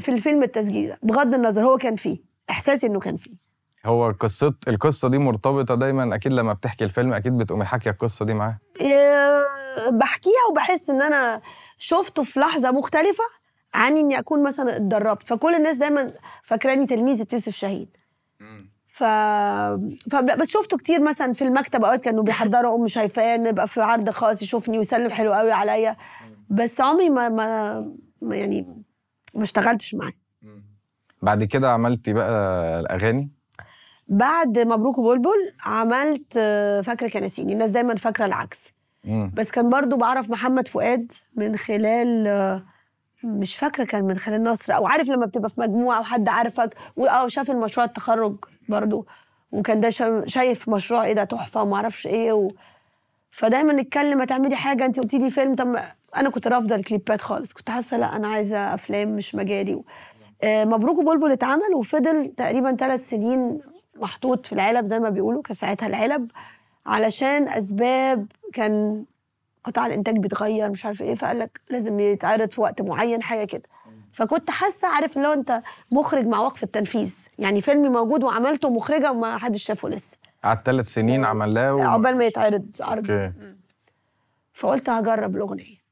في 0.00 0.08
الفيلم 0.08 0.42
التسجيل 0.42 0.94
بغض 1.02 1.34
النظر 1.34 1.64
هو 1.64 1.76
كان 1.76 1.96
فيه 1.96 2.18
إحساسي 2.50 2.86
إنه 2.86 3.00
كان 3.00 3.16
فيه. 3.16 3.36
هو 3.86 4.14
قصة 4.20 4.54
القصة 4.68 5.08
دي 5.08 5.18
مرتبطة 5.18 5.74
دايما 5.74 6.14
أكيد 6.14 6.32
لما 6.32 6.52
بتحكي 6.52 6.84
الفيلم 6.84 7.12
أكيد 7.12 7.38
بتقومي 7.38 7.64
حاكية 7.64 7.90
القصة 7.90 8.24
دي 8.24 8.34
معاه. 8.34 8.58
إيه، 8.80 9.42
بحكيها 9.90 10.42
وبحس 10.50 10.90
إن 10.90 11.02
أنا 11.02 11.40
شفته 11.78 12.22
في 12.22 12.40
لحظة 12.40 12.70
مختلفة 12.70 13.24
عن 13.74 13.96
إني 13.96 14.18
أكون 14.18 14.42
مثلا 14.42 14.76
اتدربت. 14.76 15.28
فكل 15.28 15.54
الناس 15.54 15.76
دايما 15.76 16.12
فاكراني 16.42 16.86
تلميذة 16.86 17.26
يوسف 17.32 17.52
شاهين. 17.54 17.88
ف... 18.92 19.04
ف 20.10 20.16
بس 20.38 20.50
شفته 20.50 20.76
كتير 20.76 21.02
مثلا 21.02 21.32
في 21.32 21.44
المكتب 21.44 21.84
أوقات 21.84 22.04
كانوا 22.04 22.22
بيحضروا 22.24 22.76
ام 22.76 22.86
شايفاه 22.86 23.36
نبقى 23.36 23.66
في 23.68 23.80
عرض 23.80 24.10
خاص 24.10 24.42
يشوفني 24.42 24.78
ويسلم 24.78 25.10
حلو 25.10 25.32
قوي 25.32 25.52
عليا. 25.52 25.96
بس 26.50 26.80
عمري 26.80 27.10
ما, 27.10 27.28
ما... 27.28 27.80
ما 28.22 28.36
يعني 28.36 28.82
ما 29.34 29.42
اشتغلتش 29.42 29.94
معاه. 29.94 30.12
بعد 31.22 31.44
كده 31.44 31.70
عملتي 31.70 32.12
بقى 32.12 32.80
الأغاني؟ 32.80 33.30
بعد 34.08 34.58
مبروك 34.58 34.98
وبلبل 34.98 35.52
عملت 35.64 36.32
فاكرة 36.84 37.08
كناسيني 37.08 37.52
الناس 37.52 37.70
دايما 37.70 37.94
فاكرة 37.94 38.24
العكس. 38.24 38.72
مم. 39.04 39.32
بس 39.34 39.50
كان 39.50 39.70
برضو 39.70 39.96
بعرف 39.96 40.30
محمد 40.30 40.68
فؤاد 40.68 41.12
من 41.34 41.56
خلال 41.56 42.62
مش 43.24 43.56
فاكرة 43.56 43.84
كان 43.84 44.04
من 44.04 44.16
خلال 44.18 44.42
نصر 44.42 44.74
أو 44.76 44.86
عارف 44.86 45.08
لما 45.08 45.26
بتبقى 45.26 45.50
في 45.50 45.60
مجموعة 45.60 46.00
وحد 46.00 46.28
عارفك 46.28 46.74
واه 46.96 47.28
شاف 47.28 47.50
المشروع 47.50 47.86
التخرج 47.86 48.36
برضو 48.68 49.06
وكان 49.52 49.80
ده 49.80 49.90
شا- 49.90 50.26
شايف 50.26 50.68
مشروع 50.68 51.04
إيه 51.04 51.12
ده 51.12 51.24
تحفة 51.24 51.62
وما 51.62 51.76
أعرفش 51.76 52.06
إيه 52.06 52.32
و... 52.32 52.50
فدايما 53.30 53.72
نتكلم 53.72 54.18
ما 54.18 54.24
تعملي 54.24 54.56
حاجة 54.56 54.86
انت 54.86 55.00
قلتي 55.00 55.18
لي 55.18 55.30
فيلم 55.30 55.54
طب 55.54 55.76
أنا 56.16 56.30
كنت 56.30 56.46
رافضة 56.48 56.74
الكليبات 56.74 57.20
خالص 57.20 57.52
كنت 57.52 57.70
حاسة 57.70 57.96
لأ 57.96 58.16
أنا 58.16 58.28
عايزة 58.28 58.74
أفلام 58.74 59.08
مش 59.16 59.34
مجالي 59.34 59.74
و... 59.74 59.84
آه، 60.42 60.64
مبروك 60.64 60.98
وبلبل 60.98 61.32
اتعمل 61.32 61.74
وفضل 61.76 62.26
تقريبا 62.26 62.76
ثلاث 62.76 63.08
سنين 63.10 63.60
محطوط 63.96 64.46
في 64.46 64.52
العلب 64.52 64.84
زي 64.86 64.98
ما 65.00 65.08
بيقولوا 65.08 65.42
كان 65.42 65.54
ساعتها 65.54 65.86
العلب 65.86 66.30
علشان 66.86 67.48
أسباب 67.48 68.26
كان 68.52 69.04
قطاع 69.64 69.86
الإنتاج 69.86 70.18
بيتغير 70.18 70.70
مش 70.70 70.84
عارف 70.84 71.02
إيه 71.02 71.14
فقال 71.14 71.38
لك 71.38 71.60
لازم 71.70 72.00
يتعرض 72.00 72.50
في 72.50 72.60
وقت 72.60 72.82
معين 72.82 73.22
حاجة 73.22 73.44
كده. 73.44 73.62
فكنت 74.12 74.50
حاسة 74.50 74.88
عارف 74.88 75.18
هو 75.18 75.32
أنت 75.32 75.62
مخرج 75.92 76.26
مع 76.26 76.40
وقف 76.40 76.62
التنفيذ. 76.62 77.14
يعني 77.38 77.60
فيلمي 77.60 77.88
موجود 77.88 78.24
وعملته 78.24 78.70
مخرجة 78.70 79.12
وما 79.12 79.38
حدش 79.38 79.62
شافه 79.62 79.88
لسه. 79.88 80.16
قعدت 80.44 80.66
ثلاث 80.66 80.88
سنين 80.88 81.24
عملناه 81.24 81.74
و... 81.74 81.80
عقبال 81.80 82.16
ما 82.16 82.24
يتعرض 82.24 82.66
عرض. 82.80 83.10
مم. 83.10 83.58
فقلت 84.54 84.90
هجرب 84.90 85.36
الأغنية. 85.36 85.82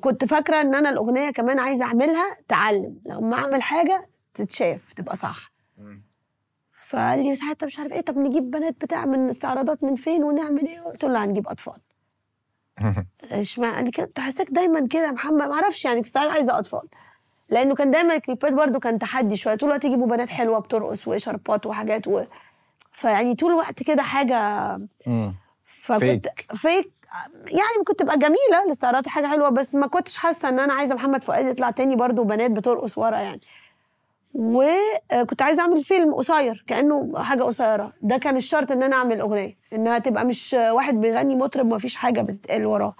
كنت 0.00 0.24
فاكرة 0.24 0.60
إن 0.60 0.74
أنا 0.74 0.90
الأغنية 0.90 1.30
كمان 1.30 1.58
عايزة 1.58 1.84
أعملها 1.84 2.36
تعلم. 2.48 2.98
لما 3.06 3.36
أعمل 3.36 3.62
حاجة 3.62 4.08
تتشاف 4.34 4.92
تبقى 4.92 5.16
صح. 5.16 5.52
فقال 6.72 7.18
لي 7.22 7.34
ساعتها 7.34 7.66
مش 7.66 7.78
عارف 7.78 7.92
إيه 7.92 8.00
طب 8.00 8.18
نجيب 8.18 8.50
بنات 8.50 8.74
بتاع 8.84 9.06
من 9.06 9.28
استعراضات 9.28 9.84
من 9.84 9.94
فين 9.94 10.24
ونعمل 10.24 10.66
إيه؟ 10.66 10.80
قلت 10.80 11.04
له 11.04 11.24
هنجيب 11.24 11.48
أطفال. 11.48 11.78
اشمعنى؟ 13.32 13.84
لي 13.84 13.90
كده 13.90 14.10
تحسك 14.14 14.50
دايما 14.50 14.86
كده 14.86 15.06
يا 15.06 15.10
محمد. 15.10 15.42
ما 15.42 15.54
أعرفش 15.54 15.84
يعني 15.84 15.96
كنت 16.00 16.06
ساعات 16.06 16.30
عايزة 16.30 16.58
أطفال. 16.58 16.88
لأنه 17.50 17.74
كان 17.74 17.90
دايما 17.90 18.14
الكليبات 18.14 18.52
برضو 18.52 18.78
كان 18.78 18.98
تحدي 18.98 19.36
شوية. 19.36 19.54
طول 19.54 19.68
الوقت 19.68 19.84
يجيبوا 19.84 20.06
بنات 20.06 20.28
حلوة 20.30 20.58
بترقص 20.58 21.08
وإشاربات 21.08 21.66
وحاجات 21.66 22.08
و... 22.08 22.24
فيعني 22.92 23.34
طول 23.34 23.50
الوقت 23.50 23.82
كده 23.82 24.02
حاجة. 24.02 24.68
فكنت 25.64 26.26
فيك. 26.54 26.92
يعني 27.46 27.84
كنت 27.86 27.98
تبقى 27.98 28.18
جميلة 28.18 28.62
الاستعراضات 28.66 29.08
حاجة 29.08 29.26
حلوة 29.26 29.48
بس 29.48 29.74
ما 29.74 29.86
كنتش 29.86 30.16
حاسة 30.16 30.48
إن 30.48 30.58
أنا 30.58 30.74
عايزة 30.74 30.94
محمد 30.94 31.22
فؤاد 31.22 31.46
يطلع 31.46 31.70
تاني 31.70 31.96
برضو 31.96 32.24
بنات 32.24 32.50
بترقص 32.50 32.98
ورا 32.98 33.16
يعني. 33.18 33.40
وكنت 34.34 35.42
عايزة 35.42 35.62
أعمل 35.62 35.84
فيلم 35.84 36.14
قصير 36.14 36.64
كأنه 36.66 37.22
حاجة 37.22 37.42
قصيرة. 37.42 37.92
ده 38.02 38.16
كان 38.16 38.36
الشرط 38.36 38.72
إن 38.72 38.82
أنا 38.82 38.96
أعمل 38.96 39.20
أغنية 39.20 39.58
إنها 39.72 39.98
تبقى 39.98 40.24
مش 40.24 40.56
واحد 40.70 41.00
بيغني 41.00 41.36
مطرب 41.36 41.66
ما 41.66 41.78
فيش 41.78 41.96
حاجة 41.96 42.20
بتتقال 42.20 42.66
وراه. 42.66 42.96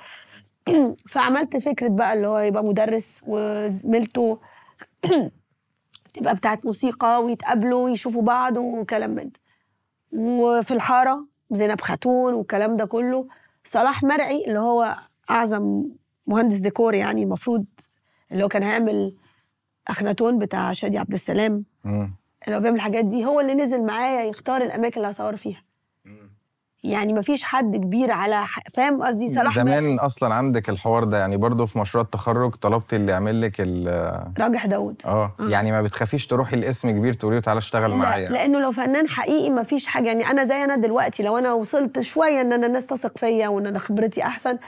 فعملت 1.09 1.57
فكرة 1.57 1.89
بقى 1.89 2.15
اللي 2.15 2.27
هو 2.27 2.39
يبقى 2.39 2.65
مدرس 2.65 3.21
وزميلته 3.27 4.39
تبقى 6.15 6.35
بتاعت 6.35 6.67
موسيقى 6.67 7.23
ويتقابلوا 7.25 7.85
ويشوفوا 7.85 8.23
بعض 8.23 8.57
وكلام 8.57 9.11
من 9.11 9.17
ده. 9.31 9.41
وفي 10.13 10.75
الحارة 10.75 11.27
زينب 11.51 11.81
خاتون 11.81 12.35
والكلام 12.35 12.77
ده 12.77 12.85
كله. 12.85 13.27
صلاح 13.65 14.03
مرعي 14.03 14.45
اللي 14.47 14.59
هو 14.59 14.97
أعظم 15.31 15.85
مهندس 16.27 16.57
ديكور 16.57 16.95
يعني 16.95 17.23
المفروض 17.23 17.65
اللي 18.33 18.45
هو 18.45 18.49
كان 18.49 18.63
هيعمل 18.63 19.17
أخناتون 19.89 20.39
بتاع 20.39 20.73
شادي 20.73 20.99
عبد 20.99 21.13
السلام. 21.13 21.65
مم. 21.85 22.15
اللي 22.47 22.57
هو 22.57 22.61
بيعمل 22.61 22.77
الحاجات 22.77 23.05
دي 23.05 23.25
هو 23.25 23.41
اللي 23.41 23.55
نزل 23.55 23.87
معايا 23.87 24.25
يختار 24.25 24.63
الأماكن 24.63 24.97
اللي 24.97 25.11
هصور 25.11 25.37
فيها. 25.37 25.63
يعني 26.85 27.13
مفيش 27.13 27.45
حد 27.45 27.77
كبير 27.77 28.11
على 28.13 28.37
ح... 28.37 28.61
فاهم 28.73 29.03
قصدي؟ 29.03 29.35
صلاح 29.35 29.55
زمان 29.55 29.99
أصلا 29.99 30.35
عندك 30.35 30.69
الحوار 30.69 31.05
ده 31.05 31.19
يعني 31.19 31.37
برضو 31.37 31.67
في 31.67 31.79
مشروع 31.79 32.05
التخرج 32.05 32.55
طلبت 32.55 32.95
اللي 32.95 33.13
يعمل 33.13 33.43
لك 33.43 33.53
ال 33.59 34.33
راجح 34.39 34.67
داوود. 34.67 35.03
آه 35.07 35.33
يعني 35.41 35.73
ما 35.73 35.83
بتخافيش 35.83 36.27
تروحي 36.27 36.57
الاسم 36.57 36.91
كبير 36.91 37.13
تقولي 37.13 37.37
له 37.37 37.43
تعالى 37.43 37.59
اشتغل 37.59 37.91
لا 37.91 37.97
معايا. 37.97 38.29
لأنه 38.29 38.61
لو 38.61 38.73
فنان 38.73 39.09
حقيقي 39.09 39.51
ما 39.51 39.63
فيش 39.63 39.87
حاجة. 39.87 40.09
يعني 40.09 40.31
أنا 40.31 40.45
زي 40.45 40.65
أنا 40.65 40.77
دلوقتي 40.77 41.23
لو 41.23 41.39
أنا 41.39 41.53
وصلت 41.53 42.01
شوية 42.01 42.41
إن 42.41 42.53
أنا 42.53 42.67
الناس 42.67 42.87
تثق 42.87 43.19
فيا 43.19 43.49
وإن 43.49 43.67
أنا 43.67 43.79
خبرتي 43.79 44.23
أحسن 44.23 44.59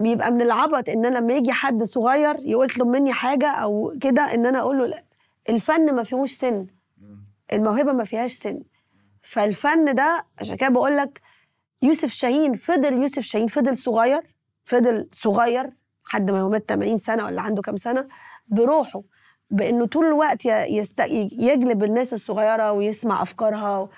بيبقى 0.00 0.30
من 0.30 0.42
العبط 0.42 0.88
إن 0.88 1.04
أنا 1.06 1.18
لما 1.18 1.32
يجي 1.32 1.52
حد 1.52 1.82
صغير 1.82 2.36
يطلب 2.40 2.86
مني 2.86 3.12
حاجة 3.12 3.50
أو 3.50 3.94
كده 4.00 4.34
إن 4.34 4.46
أنا 4.46 4.58
أقول 4.60 4.78
له 4.78 5.02
الفن 5.48 5.94
ما 5.94 6.02
فيهوش 6.02 6.32
سن. 6.32 6.66
الموهبة 7.52 7.92
ما 7.92 8.04
فيهاش 8.04 8.32
سن. 8.32 8.62
فالفن 9.22 9.84
ده 9.94 10.26
عشان 10.40 10.56
كده 10.56 10.68
بقول 10.68 10.96
لك 10.96 11.20
يوسف 11.82 12.10
شاهين 12.10 12.54
فضل 12.54 12.92
يوسف 12.92 13.22
شاهين 13.22 13.46
فضل 13.46 13.76
صغير 13.76 14.20
فضل 14.64 15.08
صغير 15.12 15.70
لحد 16.06 16.30
ما 16.30 16.40
هو 16.40 16.48
مات 16.48 16.64
80 16.68 16.98
سنة 16.98 17.24
ولا 17.24 17.42
عنده 17.42 17.62
كام 17.62 17.76
سنة 17.76 18.08
بروحه 18.48 19.02
بإنه 19.50 19.86
طول 19.86 20.06
الوقت 20.06 20.44
يست... 20.46 21.00
يجلب 21.38 21.84
الناس 21.84 22.12
الصغيرة 22.12 22.72
ويسمع 22.72 23.22
أفكارها 23.22 23.88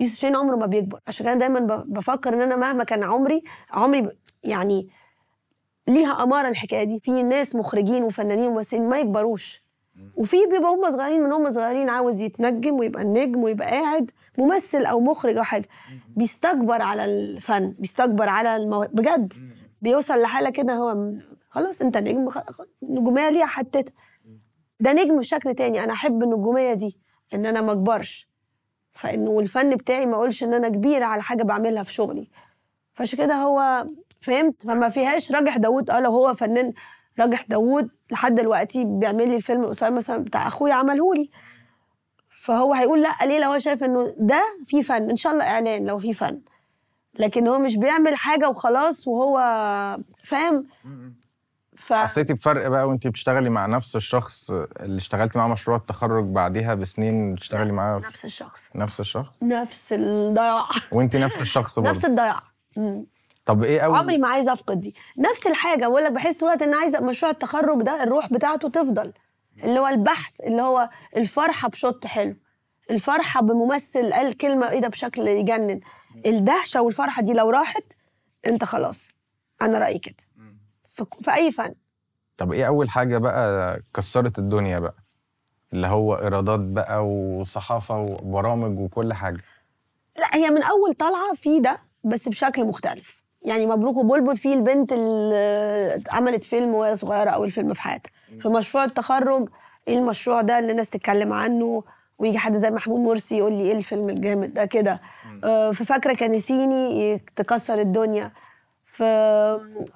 يوسف 0.00 0.18
شاهين 0.20 0.36
عمره 0.36 0.56
ما 0.56 0.66
بيكبر. 0.66 1.00
عشان 1.06 1.26
كده 1.26 1.34
دايما 1.34 1.84
بفكر 1.86 2.34
إن 2.34 2.40
أنا 2.40 2.56
مهما 2.56 2.84
كان 2.84 3.04
عمري 3.04 3.42
عمري 3.70 4.08
يعني 4.44 4.88
ليها 5.90 6.22
أمارة 6.22 6.48
الحكاية 6.48 6.84
دي. 6.84 7.00
في 7.00 7.22
ناس 7.22 7.56
مخرجين 7.56 8.02
وفنانين 8.04 8.46
وممثلين 8.48 8.88
ما 8.88 8.98
يكبروش. 8.98 9.62
وفي 10.16 10.36
بيبقى 10.46 10.70
هم 10.70 10.90
صغيرين 10.90 11.22
من 11.22 11.32
هم 11.32 11.50
صغيرين 11.50 11.88
عاوز 11.88 12.20
يتنجم 12.20 12.78
ويبقى 12.80 13.02
النجم 13.02 13.42
ويبقى 13.42 13.70
قاعد 13.70 14.10
ممثل 14.38 14.84
أو 14.84 15.00
مخرج 15.00 15.36
أو 15.36 15.42
حاجة. 15.42 15.68
بيستكبر 16.16 16.82
على 16.82 17.04
الفن 17.04 17.74
بيستكبر 17.78 18.28
على 18.28 18.56
المو... 18.56 18.80
بجد. 18.92 19.32
بيوصل 19.82 20.20
لحالة 20.22 20.50
كده 20.50 20.74
هو 20.74 21.12
خلاص 21.50 21.82
أنت 21.82 21.96
نجم 21.96 22.28
النجوميه 22.82 23.28
ليها 23.30 23.46
حتتها. 23.46 23.92
ده 24.80 24.92
نجم 24.92 25.18
بشكل 25.18 25.54
تاني. 25.54 25.84
أنا 25.84 25.92
أحب 25.92 26.22
النجومية 26.22 26.72
دي 26.72 26.98
إن 27.34 27.46
أنا 27.46 27.60
ما 27.60 27.72
أكبرش. 27.72 28.28
فإنه 28.92 29.40
الفن 29.40 29.70
بتاعي 29.70 30.06
ما 30.06 30.14
أقولش 30.14 30.44
إن 30.44 30.54
أنا 30.54 30.68
كبيرة 30.68 31.04
على 31.04 31.22
حاجة 31.22 31.42
بعملها 31.42 31.82
في 31.82 31.92
شغلي. 31.92 32.28
فعشان 32.94 33.18
كده 33.18 33.34
هو 33.34 33.86
فهمت؟ 34.20 34.62
فما 34.66 34.88
فيهاش 34.88 35.32
راجح 35.32 35.56
داوود. 35.56 35.90
آه 35.90 36.00
لو 36.00 36.10
هو 36.10 36.34
فنان 36.34 36.72
راجح 37.20 37.42
داوود 37.48 37.88
لحد 38.12 38.34
دلوقتي 38.34 38.84
بيعمل 38.84 39.28
لي 39.28 39.36
الفيلم 39.36 39.62
القصير 39.64 39.90
مثلا 39.90 40.24
بتاع 40.24 40.46
أخويا 40.46 40.74
عمله 40.74 41.14
لي. 41.14 41.30
فهو 42.28 42.74
هيقول 42.74 43.02
لا 43.02 43.26
ليه؟ 43.26 43.38
لو 43.38 43.50
هو 43.52 43.58
شايف 43.58 43.84
إنه 43.84 44.14
ده 44.18 44.42
في 44.66 44.82
فن 44.82 45.10
إن 45.10 45.16
شاء 45.16 45.32
الله 45.32 45.44
إعلان 45.44 45.86
لو 45.86 45.98
في 45.98 46.12
فن. 46.12 46.40
لكن 47.18 47.48
هو 47.48 47.58
مش 47.58 47.76
بيعمل 47.76 48.14
حاجة 48.16 48.48
وخلاص 48.48 49.08
وهو 49.08 49.38
فاهم؟ 50.24 50.66
ف 51.76 51.92
حسيتي 51.92 52.32
بفرق 52.32 52.68
بقى 52.68 52.88
وانت 52.88 53.06
بتشتغلي 53.06 53.50
مع 53.50 53.66
نفس 53.66 53.96
الشخص 53.96 54.50
اللي 54.50 54.96
اشتغلتي 54.98 55.38
معاه 55.38 55.48
مشروع 55.48 55.76
التخرج 55.76 56.24
بعديها 56.24 56.74
بسنين 56.74 57.34
بتشتغلي 57.34 57.72
معاه؟ 57.72 57.98
نفس 57.98 58.24
الشخص. 58.24 58.70
نفس 58.74 59.00
الشخص؟ 59.00 59.32
نفس 59.42 59.92
الضياع. 59.92 60.68
وانت 60.92 61.16
نفس 61.16 61.40
الشخص 61.40 61.74
برضه. 61.78 61.90
نفس 61.90 62.04
الضياع. 62.04 62.40
طب 63.46 63.62
إيه 63.62 63.80
أول 63.80 63.96
عمري 63.98 64.18
ما 64.18 64.28
عايزة 64.28 64.52
أفقد 64.52 64.80
دي. 64.80 64.94
نفس 65.18 65.46
الحاجة 65.46 65.86
بقول 65.88 66.04
لك 66.04 66.12
بحس 66.12 66.42
الوقت 66.42 66.62
إن 66.62 66.74
عايزة 66.74 67.00
مشروع 67.00 67.32
التخرج 67.32 67.82
ده 67.82 68.02
الروح 68.02 68.32
بتاعته 68.32 68.68
تفضل. 68.68 69.12
اللي 69.64 69.80
هو 69.80 69.86
البحث 69.86 70.40
اللي 70.40 70.62
هو 70.62 70.90
الفرحة 71.16 71.68
بشوت 71.68 72.06
حلو 72.06 72.36
الفرحة 72.90 73.40
بممثل 73.42 74.12
قال 74.12 74.36
كلمة 74.36 74.70
إيه 74.70 74.80
ده 74.80 74.88
بشكل 74.88 75.28
يجنن. 75.28 75.80
الدهشة 76.26 76.82
والفرحة 76.82 77.22
دي 77.22 77.32
لو 77.32 77.50
راحت 77.50 77.84
أنت 78.46 78.64
خلاص. 78.64 79.08
أنا 79.62 79.78
رأيي 79.78 79.98
كده. 79.98 80.14
في, 80.86 81.04
في 81.20 81.34
أي 81.34 81.50
فن. 81.50 81.74
طب 82.38 82.52
إيه 82.52 82.66
أول 82.66 82.90
حاجة 82.90 83.18
بقى 83.18 83.80
كسرت 83.94 84.38
الدنيا 84.38 84.78
بقى؟ 84.78 84.94
اللي 85.72 85.86
هو 85.86 86.14
إيرادات 86.14 86.60
بقى 86.60 87.06
وصحافة 87.06 87.98
وبرامج 88.00 88.78
وكل 88.78 89.12
حاجة. 89.12 89.42
لا 90.16 90.36
هي 90.36 90.50
من 90.50 90.62
أول 90.62 90.92
طلعة 90.94 91.34
في 91.34 91.60
ده 91.60 91.76
بس 92.04 92.28
بشكل 92.28 92.64
مختلف. 92.64 93.22
يعني 93.42 93.66
مبروك 93.66 93.96
وبلبل 93.96 94.36
في 94.36 94.52
البنت 94.54 94.92
اللي 94.92 96.02
عملت 96.10 96.44
فيلم 96.44 96.74
وهي 96.74 96.96
صغيرة 96.96 97.30
أول 97.30 97.50
فيلم 97.50 97.72
في 97.72 97.82
حياتها. 97.82 98.10
في 98.38 98.48
مشروع 98.48 98.84
التخرج 98.84 99.48
إيه 99.88 99.98
المشروع 99.98 100.40
ده 100.40 100.58
اللي 100.58 100.70
الناس 100.70 100.90
تتكلم 100.90 101.32
عنه؟ 101.32 101.82
ويجي 102.18 102.38
حد 102.38 102.56
زي 102.56 102.70
محمود 102.70 103.00
مرسي 103.00 103.38
يقول 103.38 103.52
لي 103.52 103.60
إيه 103.62 103.72
الفيلم 103.78 104.08
الجامد 104.10 104.54
ده 104.54 104.64
كده. 104.64 105.00
آه، 105.44 105.70
في 105.70 105.84
فاكرة 105.84 106.12
كنسيني 106.14 107.18
تكسر 107.36 107.80
الدنيا. 107.80 108.32
في 108.84 109.04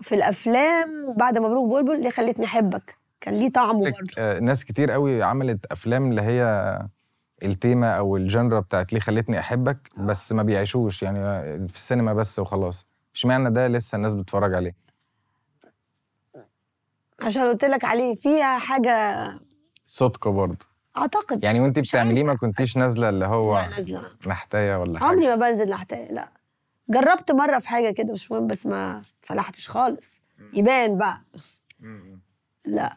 في 0.01 0.15
الأفلام 0.15 1.15
بعد 1.17 1.39
مبروك 1.39 1.73
بلبل 1.73 1.95
اللي 1.95 2.11
خلتني 2.11 2.45
أحبك. 2.47 2.97
كان 3.21 3.35
ليه 3.35 3.53
طعمه 3.53 3.81
برضه. 3.85 3.97
آه، 4.19 4.39
ناس 4.41 4.65
كتير 4.65 4.91
قوي 4.91 5.23
عملت 5.23 5.67
أفلام 5.73 6.11
اللي 6.11 6.23
هي 6.23 6.79
التيمة 7.43 7.87
أو 7.91 8.17
الجنرا 8.17 8.61
بتاعت 8.61 8.93
ليه 8.93 9.01
خلتني 9.01 9.39
أحبك 9.39 9.91
بس 9.97 10.33
ما 10.33 10.43
بيعيشوش 10.43 11.03
يعني 11.03 11.21
في 11.69 11.75
السينما 11.77 12.15
بس 12.15 12.39
وخلاص. 12.39 12.87
اشمعنى 13.15 13.51
ده 13.51 13.69
لسه 13.69 13.97
الناس 13.97 14.15
بتتفرج 14.15 14.55
عليه؟ 14.55 14.75
عشان 17.23 17.43
قلت 17.43 17.65
لك 17.65 17.85
عليه 17.85 18.15
فيها 18.15 18.59
حاجة 18.59 19.25
صدق 19.87 20.29
برضه. 20.29 20.67
أعتقد. 20.97 21.45
يعني 21.45 21.61
وانت 21.61 21.79
بتعمليه 21.79 22.25
ما. 22.25 22.37
كنتيش 22.37 22.77
نازلة 22.77 23.09
اللي 23.09 23.27
هو 23.27 23.59
لا 23.59 23.69
نازلة. 23.69 24.03
محتاية 24.27 24.77
ولا 24.81 24.99
حاجة؟ 24.99 25.09
عمري 25.09 25.27
ما 25.29 25.35
بنزل 25.35 25.69
لحتاية 25.71 26.13
لا. 26.13 26.29
جربت 26.89 27.33
مرة 27.33 27.59
في 27.59 27.69
حاجة 27.69 27.91
كده 27.91 28.13
مش 28.13 28.31
مهم 28.33 28.47
بس 28.47 28.67
ما 28.67 29.03
فلحتش 29.23 29.69
خالص. 29.69 30.21
يبان 30.53 30.99
بقى. 30.99 31.21
لا. 32.65 32.97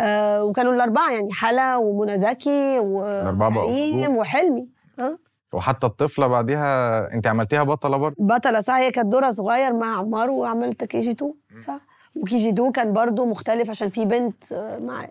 آه 0.00 0.44
وكانوا 0.44 0.72
الأربعة 0.72 1.12
يعني 1.12 1.32
حلا 1.32 1.76
ومنى 1.76 2.18
زكي 2.18 2.78
وكريم. 2.78 4.16
وحلمي. 4.16 4.68
آه 4.98 5.18
وحتى 5.54 5.86
الطفلة 5.86 6.26
بعديها 6.26 6.98
انت 7.14 7.26
عملتيها 7.26 7.62
بطلة 7.62 7.96
برضه؟ 7.96 8.16
بطلة 8.18 8.60
صح. 8.60 8.74
هي 8.74 8.90
كانت 8.90 9.12
دورها 9.12 9.30
صغير 9.30 9.72
مع 9.72 9.98
عمار 9.98 10.30
وعملت 10.30 10.84
KG 10.84 11.10
2 11.10 11.34
صح. 11.56 11.80
و 12.16 12.36
KG 12.36 12.50
2 12.50 12.72
كان 12.72 12.92
برضو 12.92 13.26
مختلف 13.26 13.70
عشان 13.70 13.88
في 13.88 14.04
بنت 14.04 14.52
آه، 14.52 14.78
مع 14.78 15.08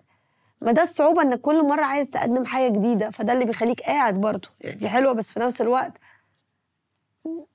ما 0.60 0.72
ده 0.72 0.82
الصعوبة 0.82 1.22
إنك 1.22 1.40
كل 1.40 1.66
مرة 1.68 1.82
عايز 1.84 2.10
تقدم 2.10 2.44
حاجة 2.44 2.72
جديدة 2.72 3.10
فده 3.10 3.32
اللي 3.32 3.44
بيخليك 3.44 3.80
قاعد 3.80 4.20
برضو 4.20 4.48
يعني 4.60 4.76
دي 4.76 4.88
حلوة 4.88 5.12
بس 5.12 5.32
في 5.32 5.40
نفس 5.40 5.60
الوقت 5.60 5.98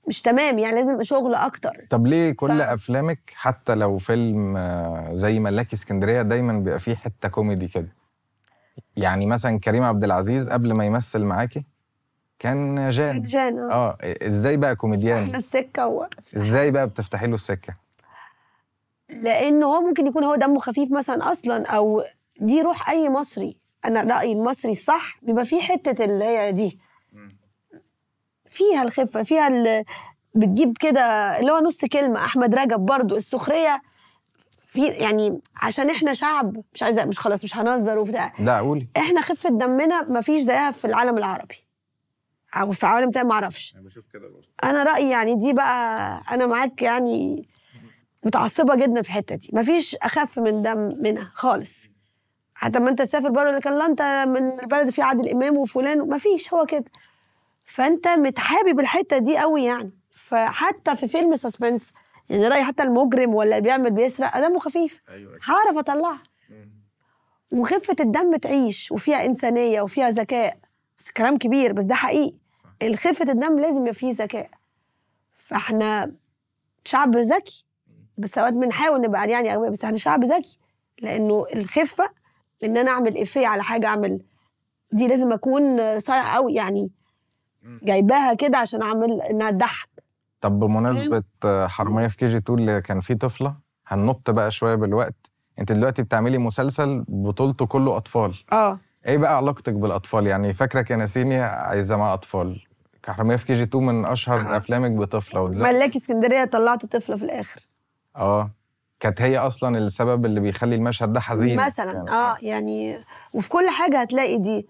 مش 0.08 0.22
تمام 0.22 0.60
يعني 0.60 0.76
لازم 0.76 1.04
شغل 1.04 1.36
أكتر. 1.36 1.86
طب 1.90 2.08
ليه 2.08 2.32
كل 2.32 2.48
ف- 2.60 2.62
أفلامك 2.62 3.20
حتى 3.36 3.76
لو 3.76 3.98
فيلم 3.98 4.58
آه، 4.58 5.10
زي 5.14 5.40
ملاكي 5.40 5.76
اسكندرية 5.76 6.22
دايما 6.22 6.54
بيبقى 6.54 6.80
فيه 6.80 6.96
حتة 6.96 7.30
كوميدي 7.30 7.68
كده؟ 7.68 7.96
يعني 8.96 9.26
مثلا 9.26 9.60
كريم 9.60 9.84
عبد 9.84 10.04
العزيز 10.04 10.50
قبل 10.50 10.74
ما 10.74 10.86
يمثل 10.86 11.24
معاكي؟ 11.24 11.66
كان 12.40 12.90
جان. 12.90 13.14
كانت 13.14 13.26
جان 13.28 13.60
آه. 13.60 13.72
آه 13.74 13.98
إزاي 14.28 14.58
بقى 14.58 14.76
كوميديان؟ 14.76 15.24
إحنا 15.24 15.38
السكة 15.38 15.88
و... 15.88 16.08
إزاي 16.38 16.72
بقى 16.72 16.88
بتفتحي 16.88 17.28
له 17.28 17.36
السكة؟ 17.36 17.76
لأنه 19.10 19.66
هو 19.66 19.82
ممكن 19.82 20.08
يكون 20.08 20.24
هو 20.24 20.36
دمه 20.36 20.60
خفيف 20.60 20.92
مثلا 20.92 21.32
أصلا 21.32 21.66
أو 21.68 22.04
دي 22.40 22.62
روح 22.62 22.90
أي 22.90 23.10
مصري. 23.10 23.58
أنا 23.86 24.02
رأيي 24.02 24.34
المصري 24.34 24.72
الصح 24.72 25.18
بيبقى 25.22 25.46
فيه 25.46 25.62
حتة 25.62 26.06
اللي 26.06 26.26
هي 26.26 26.52
دي. 26.52 26.80
فيها 28.50 28.84
الخفة 28.84 29.24
فيها 29.24 29.48
ال... 29.48 29.84
بتجيب 30.36 30.78
كده 30.78 31.02
اللي 31.40 31.52
هو 31.52 31.60
نص 31.60 31.86
كلمة. 31.86 32.26
أحمد 32.26 32.56
رجب 32.56 32.80
برضو 32.80 33.16
السخرية 33.16 33.82
في 34.68 34.86
يعني 34.86 35.40
عشان 35.56 35.90
إحنا 35.90 36.14
شعب 36.14 36.58
مش 36.74 36.84
عايزه 36.84 37.06
مش 37.06 37.20
خلاص 37.20 37.44
مش 37.44 37.58
هنهزر 37.58 37.98
وبتاع. 37.98 38.34
لا 38.40 38.60
قولي. 38.60 38.88
إحنا 38.98 39.22
خفة 39.22 39.50
دمنا 39.50 40.02
ما 40.04 40.22
فيش 40.22 40.42
زيها 40.42 40.72
في 40.72 40.86
العالم 40.86 41.18
العربي. 41.18 41.69
أو 42.56 42.72
في 42.72 42.84
العالم 42.84 43.10
بتاعي 43.10 43.26
ما 43.26 43.34
أعرفش. 43.34 43.76
أنا 43.76 43.84
بشوف 43.84 44.06
كده 44.14 44.28
برضه. 44.28 44.48
أنا 44.64 44.84
رأيي 44.84 45.10
يعني 45.10 45.36
دي 45.36 45.54
بقى 45.54 45.96
أنا 46.32 46.48
معاك 46.48 46.82
يعني 46.82 47.48
متعصبة 48.24 48.76
جدا 48.76 49.02
في 49.02 49.10
الحتة 49.10 49.36
دي. 49.36 49.50
مفيش 49.54 49.96
أخف 49.96 50.40
من 50.40 50.62
ده 50.62 50.76
منها 50.76 51.32
خالص. 51.34 51.88
حتى 52.54 52.80
ما 52.80 52.90
أنت 52.90 53.02
تسافر 53.02 53.30
بره 53.30 53.50
اللي 53.50 53.62
كان 53.62 53.78
لا 53.78 53.86
أنت 53.86 54.02
من 54.28 54.60
البلد 54.60 54.90
فيه 54.90 55.04
عادل 55.04 55.30
إمام 55.30 55.58
وفلان 55.58 56.00
مفيش 56.00 56.54
هو 56.54 56.66
كده. 56.66 56.86
فأنت 57.66 58.08
متحابب 58.08 58.80
الحتة 58.80 59.18
دي 59.18 59.38
قوي 59.38 59.64
يعني. 59.64 59.92
فحتى 60.10 60.96
في 60.96 61.08
فيلم 61.08 61.36
سسبنس 61.36 61.94
يعني 62.30 62.48
رايي 62.48 62.64
حتى 62.64 62.84
المجرم 62.84 63.36
ولا 63.36 63.50
اللي 63.50 63.62
بيعمل 63.62 63.92
بيسرق 63.92 64.40
دمه 64.40 64.60
خفيف. 64.60 65.02
أيوه 65.10 65.40
هعرف 65.44 65.78
أطلعها. 65.78 66.24
وخفة 67.52 67.96
الدم 68.00 68.36
تعيش 68.36 68.92
وفيها 68.92 69.26
إنسانية 69.26 69.82
وفيها 69.82 70.10
ذكاء. 70.10 70.58
بس 71.00 71.12
كلام 71.12 71.38
كبير 71.38 71.74
بس 71.74 71.86
ده 71.86 71.96
حقيقي. 71.96 72.38
الخفة 72.84 73.32
الدم 73.32 73.60
لازم 73.60 73.82
يبقى 73.82 73.94
فيه 73.94 74.14
ذكاء. 74.14 74.50
فاحنا 75.36 76.12
شعب 76.86 77.18
ذكي 77.18 77.66
بس 78.18 78.38
أوقات 78.38 78.54
بنحاول 78.54 79.02
نبقى 79.02 79.30
يعني 79.30 79.50
قوي 79.50 79.70
بس 79.70 79.86
إحنا 79.86 79.98
شعب 79.98 80.24
ذكي. 80.24 80.58
لأنه 81.02 81.46
الخفة 81.56 82.10
إن 82.64 82.78
أنا 82.78 82.92
أعمل 82.92 83.18
إفيه 83.18 83.48
على 83.48 83.64
حاجة 83.64 83.88
أعمل 83.88 84.22
دي 84.92 85.08
لازم 85.08 85.32
أكون 85.32 86.00
صايع 86.00 86.36
قوي 86.36 86.54
يعني. 86.54 86.92
جايباها 87.84 88.34
كده 88.34 88.58
عشان 88.58 88.82
أعمل 88.82 89.22
إنها 89.22 89.52
تضحك. 89.52 89.90
طب 90.42 90.60
بمناسبة 90.60 91.24
حرامية 91.68 92.08
في 92.08 92.18
KG 92.18 92.38
2 92.38 92.60
اللي 92.60 92.82
كان 92.82 93.00
فيه 93.00 93.14
طفلة 93.14 93.56
هننط 93.88 94.30
بقى 94.30 94.52
شوية 94.52 94.76
بالوقت. 94.76 95.16
أنت 95.60 95.72
دلوقتي 95.72 96.02
بتعملي 96.04 96.38
مسلسل 96.38 97.06
بطولته 97.08 97.66
كله 97.66 97.98
أطفال. 97.98 98.36
آه. 98.52 98.80
إيه 99.10 99.18
بقى 99.18 99.38
علاقتك 99.38 99.74
بالأطفال؟ 99.74 100.28
يعني 100.28 100.54
فاكره 100.54 100.82
كنسيني 100.82 101.40
عايزة 101.42 101.98
مع 101.98 102.14
أطفال. 102.14 102.62
حراميه 103.08 103.36
في 103.36 103.46
KG 103.46 103.64
2 103.64 103.84
من 103.86 104.06
أشهر 104.06 104.42
آه. 104.54 104.58
أفلامك 104.58 104.92
بطفلة. 104.92 105.42
ودلوقتي 105.42 105.74
ملاكي 105.74 105.98
اسكندرية 106.00 106.46
طلعت 106.46 106.86
طفلة 106.86 107.16
في 107.16 107.24
الآخر. 107.24 107.62
آه. 108.16 108.52
كانت 109.00 109.22
هي 109.22 109.38
أصلا 109.38 109.78
السبب 109.78 110.26
اللي 110.26 110.40
بيخلي 110.40 110.76
المشهد 110.76 111.14
ده 111.14 111.20
حزين. 111.20 111.60
مثلا 111.60 111.92
يعني. 111.94 112.10
آه 112.12 112.38
يعني 112.42 113.04
وفي 113.34 113.50
كل 113.50 113.70
حاجة 113.70 114.02
هتلاقي 114.02 114.38
دي. 114.38 114.68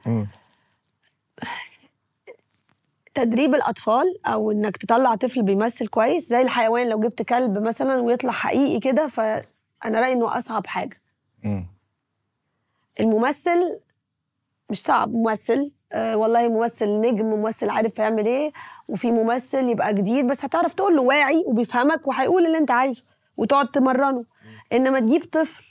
تدريب 3.13 3.55
الأطفال 3.55 4.25
أو 4.25 4.51
إنك 4.51 4.77
تطلع 4.77 5.15
طفل 5.15 5.43
بيمثل 5.43 5.87
كويس 5.87 6.29
زي 6.29 6.41
الحيوان 6.41 6.89
لو 6.89 6.99
جبت 6.99 7.21
كلب 7.21 7.57
مثلا 7.57 7.95
ويطلع 8.01 8.31
حقيقي 8.31 8.79
كده 8.79 9.07
فأنا 9.07 10.01
رأيي 10.01 10.13
إنه 10.13 10.37
أصعب 10.37 10.67
حاجة. 10.67 10.97
مم. 11.43 11.67
الممثل 12.99 13.79
مش 14.69 14.81
صعب 14.81 15.13
ممثل 15.13 15.71
آه 15.93 16.17
والله 16.17 16.47
ممثل 16.47 16.99
نجم 17.01 17.25
ممثل 17.25 17.69
عارف 17.69 17.99
يعمل 17.99 18.25
إيه 18.25 18.51
وفي 18.87 19.11
ممثل 19.11 19.69
يبقى 19.69 19.93
جديد 19.93 20.27
بس 20.27 20.45
هتعرف 20.45 20.73
تقول 20.73 20.95
له 20.95 21.01
واعي 21.01 21.43
وبيفهمك 21.47 22.07
وهيقول 22.07 22.45
اللي 22.45 22.57
انت 22.57 22.71
عايزه 22.71 23.03
وتقعد 23.37 23.71
تمرنه. 23.71 24.25
انما 24.73 24.99
تجيب 24.99 25.23
طفل 25.23 25.63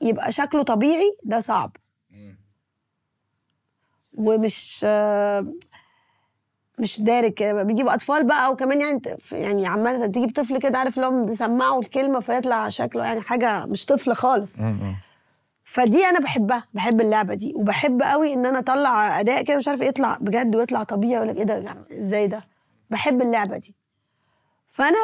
يبقى 0.00 0.32
شكله 0.32 0.62
طبيعي 0.62 1.10
ده 1.24 1.40
صعب. 1.40 1.76
ومش 4.18 4.80
آه، 4.84 5.46
مش 6.78 7.00
دارك 7.00 7.42
بيجيب 7.42 7.88
أطفال 7.88 8.24
بقى 8.26 8.52
وكمان 8.52 8.80
يعني 8.80 9.00
يعني 9.32 9.66
عمالة 9.66 10.06
تجيب 10.06 10.30
طفل 10.30 10.58
كده 10.58 10.78
عارف 10.78 10.96
اللي 10.96 11.06
هو 11.06 11.24
بيسمعه 11.24 11.78
الكلمة 11.78 12.20
فيطلع 12.20 12.68
شكله 12.68 13.04
يعني 13.04 13.20
حاجة 13.20 13.66
مش 13.66 13.86
طفل 13.86 14.14
خالص. 14.14 14.60
فدي 15.68 16.04
أنا 16.06 16.18
بحبها 16.20 16.64
بحب 16.74 17.00
اللعبة 17.00 17.34
دي 17.34 17.52
وبحب 17.56 18.02
قوي 18.02 18.32
إن 18.32 18.46
أنا 18.46 18.58
أطلع 18.58 19.20
أداء 19.20 19.42
كده 19.42 19.56
مش 19.56 19.68
عارف 19.68 19.80
يطلع 19.80 20.18
بجد 20.20 20.56
ويطلع 20.56 20.82
طبيعي 20.82 21.14
يقول 21.14 21.28
لك 21.28 21.36
إيه 21.36 21.42
ده 21.44 21.70
عم، 21.70 21.84
إزاي 21.92 22.26
ده؟ 22.26 22.44
بحب 22.90 23.22
اللعبة 23.22 23.58
دي. 23.58 23.76
فأنا 24.68 24.98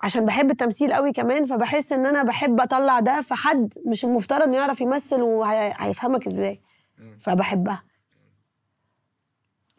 عشان 0.00 0.26
بحب 0.26 0.50
التمثيل 0.50 0.92
قوي 0.92 1.12
كمان 1.12 1.44
فبحس 1.44 1.92
إن 1.92 2.06
أنا 2.06 2.22
بحب 2.22 2.60
أطلع 2.60 3.00
ده 3.00 3.20
في 3.20 3.34
حد 3.34 3.74
مش 3.86 4.04
المفترض 4.04 4.42
إنه 4.42 4.56
يعرف 4.56 4.80
يمثل 4.80 5.22
وهيفهمك 5.22 6.26
إزاي. 6.26 6.60
فبحبها. 7.20 7.82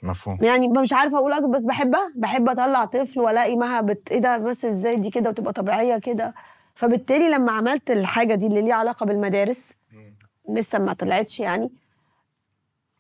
مفهوم. 0.04 0.38
يعني 0.41 0.67
مش 0.67 0.93
عارفة 0.93 1.17
أقول 1.17 1.34
أكتر 1.34 1.47
بس 1.47 1.65
بحبها. 1.65 2.13
بحب 2.15 2.49
أطلع 2.49 2.86
طفل 2.86 3.19
وألاقي 3.19 3.56
مها 3.56 3.82
بت... 3.82 4.12
إيه 4.12 4.19
ده 4.19 4.38
بس 4.38 4.65
إزاي 4.65 4.95
دي 4.95 5.10
كده 5.10 5.30
وتبقى 5.30 5.54
طبيعية 5.54 5.97
كده. 5.97 6.34
فبالتالي 6.75 7.30
لما 7.30 7.51
عملت 7.51 7.91
الحاجة 7.91 8.36
دي 8.36 8.47
اللي 8.47 8.62
ليها 8.62 8.75
علاقة 8.75 9.06
بالمدارس 9.06 9.73
لسه 10.49 10.80
ما 10.80 10.93
طلعتش 10.93 11.39
يعني. 11.39 11.71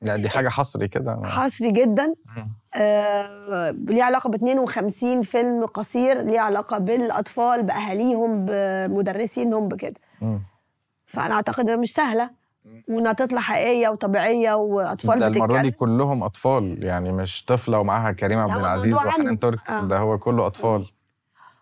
لا 0.01 0.15
دي 0.15 0.29
حاجة 0.29 0.49
حصري 0.49 0.87
كده. 0.87 1.21
حصري 1.23 1.71
جدا. 1.71 2.13
آه 2.75 3.71
ليه 3.71 4.03
علاقة 4.03 4.29
ب 4.29 4.35
52 4.35 5.21
فيلم 5.21 5.65
قصير 5.65 6.21
ليه 6.21 6.39
علاقة 6.39 6.77
بالأطفال 6.77 7.63
بأهاليهم 7.63 8.45
بمدرسينهم 8.45 9.67
بكده. 9.67 9.99
فأنا 11.05 11.33
أعتقد 11.33 11.59
إنها 11.59 11.75
مش 11.75 11.93
سهلة. 11.93 12.41
وإنها 12.89 13.13
تطلع 13.13 13.39
حقيقية 13.39 13.89
وطبيعية 13.89 14.53
وأطفال 14.53 15.19
ده 15.19 15.27
المرة 15.27 15.61
دي 15.61 15.71
كلهم 15.71 16.23
أطفال 16.23 16.83
يعني 16.83 17.11
مش 17.11 17.45
طفلة 17.45 17.79
ومعاها 17.79 18.11
كريم 18.11 18.39
عبد 18.39 18.57
العزيز 18.59 18.93
وحنان. 18.95 19.39
ترك 19.39 19.69
آه. 19.69 19.81
ده 19.83 19.97
هو 19.97 20.17
كله 20.17 20.45
أطفال. 20.47 20.91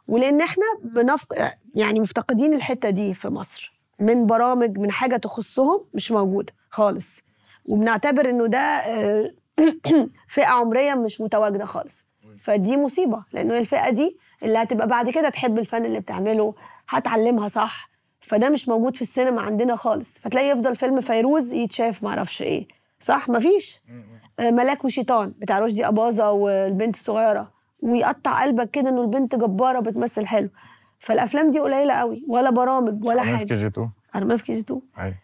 ولأن 0.08 0.42
إحنا 0.42 0.64
بنفق... 0.84 1.28
يعني 1.76 2.00
مفتقدين 2.00 2.54
الحتة 2.54 2.90
دي 2.90 3.14
في 3.14 3.30
مصر. 3.30 3.79
من 4.00 4.26
برامج 4.26 4.78
من 4.80 4.92
حاجة 4.92 5.16
تخصهم 5.18 5.82
مش 5.94 6.12
موجودة 6.12 6.54
خالص. 6.70 7.22
وبنعتبر 7.66 8.30
إنه 8.30 8.46
ده 8.46 8.58
آه، 8.60 9.32
فئة 10.28 10.46
عمرية 10.46 10.94
مش 10.94 11.22
متواجدة 11.22 11.66
خالص. 11.66 12.04
فدي 12.38 12.78
مصيبة 12.78 13.24
لأنه 13.34 13.58
الفئة 13.58 13.90
دي 13.90 14.18
اللي 14.44 14.58
هتبقى 14.58 14.88
بعد 14.88 15.10
كده 15.10 15.30
تحب 15.30 15.60
الفن 15.60 15.86
اللي 15.86 16.00
بتعمله 16.00 16.54
هتعلمها 16.90 17.48
صح. 17.48 17.90
فده 18.22 18.50
مش 18.50 18.70
موجود 18.70 18.96
في 18.96 19.02
السينما 19.02 19.42
عندنا 19.42 19.76
خالص. 19.76 20.20
فتلاقي 20.20 20.50
يفضل 20.50 20.76
فيلم 20.76 21.02
فيروز 21.02 21.54
يتشاف 21.54 22.04
معرفش 22.04 22.42
إيه. 22.42 22.68
صح؟ 23.00 23.30
مفيش. 23.30 23.82
آه، 24.40 24.52
ملاك 24.52 24.86
وشيطان 24.86 25.34
بتاع 25.40 25.60
رشدي 25.60 25.88
أباظة 25.88 26.32
والبنت 26.32 26.96
الصغيرة. 26.96 27.52
ويقطع 27.82 28.42
قلبك 28.44 28.72
كده 28.72 28.90
إنه 28.90 29.02
البنت 29.02 29.36
جبارة 29.36 29.80
بتمثل 29.80 30.26
حلو. 30.26 30.50
فالأفلام 31.00 31.52
دي 31.52 31.60
قليلة 31.60 31.94
قوي 31.94 32.26
ولا 32.28 32.50
برامج 32.50 33.06
ولا 33.06 33.22
حرامية 33.22 33.38
في 33.38 33.46
كي 33.46 33.56
جي 33.56 33.68
2 33.68 33.90
أنا 34.16 34.38
في 34.38 34.44
KG 34.44 34.60
2 34.60 34.82
أيوه. 35.00 35.16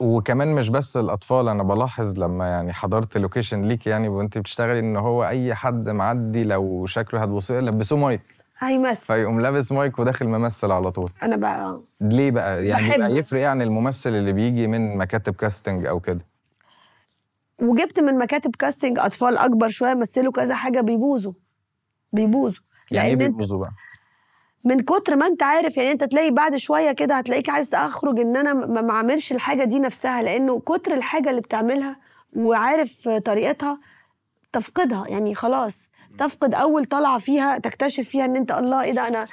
وكمان 0.00 0.48
مش 0.54 0.68
بس 0.68 0.96
الأطفال 0.96 1.48
أنا 1.48 1.62
بلاحظ 1.62 2.18
لما 2.18 2.48
يعني 2.48 2.72
حضرت 2.72 3.16
location 3.18 3.60
ليك 3.60 3.86
يعني 3.86 4.08
وأنت 4.08 4.38
بتشتغلي 4.38 4.78
إن 4.78 4.96
هو 4.96 5.24
أي 5.26 5.54
حد 5.54 5.88
معدي 5.88 6.44
لو 6.44 6.86
شكله 6.86 7.22
هتبصي 7.22 7.60
لبسوه 7.60 7.98
مايك. 7.98 8.22
هيمثل 8.58 9.06
فيقوم 9.06 9.40
لابس 9.40 9.72
مايك 9.72 9.98
وداخل 9.98 10.26
ممثل 10.26 10.70
على 10.70 10.90
طول. 10.90 11.10
أنا 11.22 11.36
بقى 11.36 11.80
ليه 12.00 12.30
بقى؟ 12.30 12.66
يعني 12.66 12.88
بحبه. 12.88 12.98
بقى 12.98 13.16
يفرق 13.16 13.40
إيه 13.40 13.46
عن 13.46 13.62
الممثل 13.62 14.10
اللي 14.10 14.32
بيجي 14.32 14.66
من 14.66 14.96
مكاتب 14.96 15.34
casting 15.34 15.86
أو 15.86 16.00
كده. 16.00 16.26
وجبت 17.62 18.00
من 18.00 18.18
مكاتب 18.18 18.56
casting 18.56 18.98
أطفال 18.98 19.38
أكبر 19.38 19.68
شوية 19.68 19.94
مثلوا 19.94 20.32
كذا 20.32 20.54
حاجة 20.54 20.80
بيبوظوا. 20.80 21.32
بيبوظوا. 22.12 22.62
يعني 22.90 23.08
إيه 23.08 23.16
بيبوظوا 23.16 23.58
بقى؟ 23.58 23.70
من 24.66 24.80
كتر 24.80 25.16
ما 25.16 25.26
انت 25.26 25.42
عارف 25.42 25.76
يعني 25.76 25.90
انت 25.90 26.04
تلاقي 26.04 26.30
بعد 26.30 26.56
شوية 26.56 26.92
كده 26.92 27.14
هتلاقيك 27.14 27.50
عايز 27.50 27.74
اخرج 27.74 28.20
إن 28.20 28.36
أنا 28.36 28.52
ما 28.54 28.90
أعملش 28.90 29.32
الحاجة 29.32 29.64
دي 29.64 29.80
نفسها 29.80 30.22
لأنه 30.22 30.60
كتر 30.60 30.94
الحاجة 30.94 31.30
اللي 31.30 31.40
بتعملها 31.40 31.96
وعارف 32.36 33.08
طريقتها 33.08 33.80
تفقدها. 34.52 35.04
يعني 35.08 35.34
خلاص 35.34 35.88
تفقد 36.18 36.54
أول 36.54 36.84
طلعة 36.84 37.18
فيها 37.18 37.58
تكتشف 37.58 38.08
فيها 38.08 38.24
إن 38.24 38.36
أنت 38.36 38.52
الله 38.52 38.82
إيه 38.82 38.92
ده؟ 38.92 39.08
أنا 39.08 39.26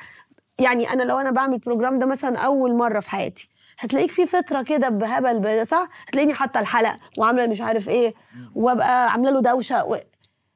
يعني 0.59 0.93
أنا 0.93 1.03
لو 1.03 1.17
أنا 1.17 1.31
بعمل 1.31 1.53
البروجرام 1.53 1.99
ده 1.99 2.05
مثلا 2.05 2.37
أول 2.37 2.75
مرة 2.75 2.99
في 2.99 3.09
حياتي 3.09 3.49
هتلاقيك 3.79 4.11
في 4.11 4.25
فتره 4.25 4.61
كده 4.61 4.89
بهبل 4.89 5.67
صح؟ 5.67 5.89
هتلاقيني 6.07 6.33
حاطة 6.33 6.59
الحلقة 6.59 6.97
وعاملة 7.17 7.47
مش 7.47 7.61
عارف 7.61 7.89
إيه 7.89 8.13
وأبقى 8.55 9.11
عاملة 9.11 9.31
له 9.31 9.41
دوشة 9.41 9.85
و... 9.85 9.97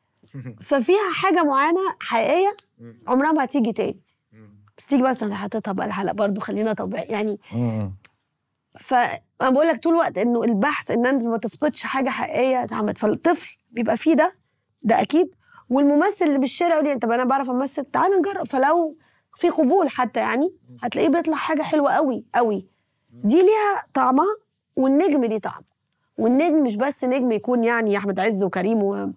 ففيها 0.70 1.14
حاجة 1.14 1.44
معينة 1.44 1.82
حقيقية 2.00 2.56
عمرها 3.08 3.32
ما 3.32 3.44
هتيجي 3.44 3.72
تاني. 3.74 4.07
بس 4.78 4.86
تيجي 4.86 5.04
مثلا 5.04 5.36
حاططها 5.36 5.72
بقى 5.72 5.86
الحلقة 5.86 6.14
برضو 6.14 6.42
خلينا 6.42 6.74
طبيعي 6.74 7.04
يعني. 7.06 7.40
فانا 8.80 9.50
بقول 9.50 9.68
لك 9.68 9.84
طول 9.84 9.94
الوقت 9.94 10.18
إنه 10.18 10.44
البحث 10.44 10.92
إن 10.92 11.06
أنت 11.06 11.24
ما 11.28 11.38
تفقدش 11.38 11.84
حاجة 11.84 12.10
حقيقية 12.10 12.64
اتعملت. 12.64 12.98
فالطفل 12.98 13.58
بيبقى 13.72 13.98
فيه 13.98 14.14
ده 14.14 14.36
ده 14.82 15.02
أكيد. 15.02 15.36
والممثل 15.70 16.26
اللي 16.26 16.38
بالشارع 16.40 16.74
يقول 16.74 16.86
لي 16.88 16.96
طب 17.00 17.12
أنا 17.12 17.24
بعرف 17.24 17.50
أمثل 17.50 17.86
تعالى 17.86 18.16
نجرب. 18.18 18.46
فلو 18.46 18.98
في 19.36 19.50
قبول 19.50 19.90
حتى 19.90 20.20
يعني 20.20 20.54
هتلاقيه 20.84 21.10
بيطلع 21.10 21.36
حاجة 21.36 21.62
حلوة 21.62 21.92
قوي 21.92 22.26
قوي 22.36 22.68
دي 23.24 23.42
ليها 23.42 23.84
طعمها 23.94 24.36
والنجم 24.76 25.24
ليه 25.26 25.38
طعم. 25.40 25.62
والنجم 26.18 26.64
مش 26.64 26.76
بس 26.78 27.04
نجم 27.04 27.32
يكون 27.32 27.64
يعني 27.64 27.98
أحمد 27.98 28.20
عز 28.20 28.44
وكريم 28.44 28.84
و... 28.84 29.10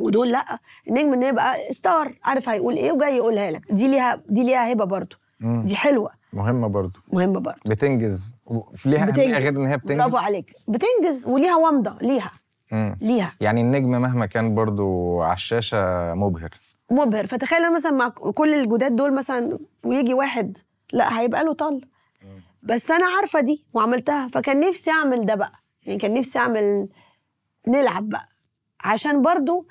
ودول 0.00 0.32
لأ 0.32 0.58
النجم 0.88 1.12
انه 1.12 1.26
يبقى 1.26 1.72
ستار 1.72 2.18
عارف 2.24 2.48
هيقول 2.48 2.76
إيه؟ 2.76 2.92
وجاي 2.92 3.16
يقولها 3.16 3.50
لك. 3.50 3.72
دي 3.72 3.88
ليها 3.88 4.22
دي 4.28 4.44
ليها 4.44 4.72
هبة 4.72 4.84
برضه. 4.84 5.16
دي 5.40 5.76
حلوة. 5.76 6.10
مهمة 6.32 6.68
برضو 6.68 7.00
مهمة 7.12 7.40
برضه. 7.40 7.60
بتنجز. 7.66 8.34
ليها 8.84 9.02
أهمية 9.08 9.38
غير 9.38 9.48
إن 9.52 9.66
هي 9.66 9.76
بتنجز؟ 9.76 9.96
برافو 9.96 10.16
عليك. 10.16 10.52
بتنجز 10.68 11.26
وليها 11.26 11.56
ومضه 11.56 11.96
ليها. 12.02 12.30
مم. 12.72 12.96
ليها. 13.00 13.32
يعني 13.40 13.60
النجم 13.60 13.90
مهما 13.90 14.26
كان 14.26 14.54
برضو 14.54 15.20
على 15.22 15.34
الشاشة 15.34 16.14
مبهر. 16.14 16.50
مبهر. 16.90 17.26
فتخيل 17.26 17.74
مثلا 17.74 17.92
مع 17.92 18.08
كل 18.08 18.54
الجداد 18.54 18.96
دول 18.96 19.14
مثلا 19.14 19.58
ويجي 19.84 20.14
واحد 20.14 20.56
لأ 20.92 21.20
هيبقى 21.20 21.44
له 21.44 21.52
طل. 21.52 21.80
بس 22.62 22.90
أنا 22.90 23.06
عارفة 23.16 23.40
دي 23.40 23.64
وعملتها 23.74 24.28
فكان 24.28 24.60
نفسي 24.60 24.90
أعمل 24.90 25.26
ده 25.26 25.34
بقى. 25.34 25.52
يعني 25.86 25.98
كان 25.98 26.14
نفسي 26.14 26.38
أعمل 26.38 26.88
نلعب 27.68 28.08
بقى. 28.08 28.28
عشان 28.84 29.22
برضو 29.22 29.66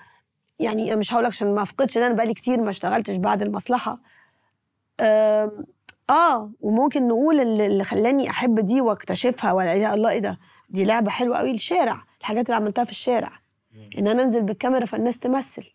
يعني 0.61 0.95
مش 0.95 1.13
هقول 1.13 1.23
لك 1.23 1.29
عشان 1.31 1.55
ما 1.55 1.61
أفقدش 1.61 1.97
ان 1.97 2.03
أنا 2.03 2.13
بقالي 2.13 2.33
كتير 2.33 2.61
ما 2.61 2.69
اشتغلتش 2.69 3.15
بعد 3.15 3.41
المصلحة. 3.41 3.99
آه 6.09 6.51
وممكن 6.61 7.07
نقول 7.07 7.39
اللي 7.39 7.83
خلاني 7.83 8.29
أحب 8.29 8.59
دي 8.59 8.81
وأكتشفها 8.81 9.51
ولا 9.51 9.73
يا 9.73 9.93
الله 9.93 10.09
إيه 10.09 10.19
ده؟ 10.19 10.39
دي 10.69 10.85
لعبة 10.85 11.11
حلوة 11.11 11.37
قوي 11.37 11.51
الشارع 11.51 12.03
الحاجات 12.19 12.45
اللي 12.45 12.55
عملتها 12.55 12.83
في 12.83 12.91
الشارع. 12.91 13.31
إن 13.97 14.07
أنا 14.07 14.23
أنزل 14.23 14.43
بالكاميرا 14.43 14.85
فالناس 14.85 15.19
تمثل. 15.19 15.73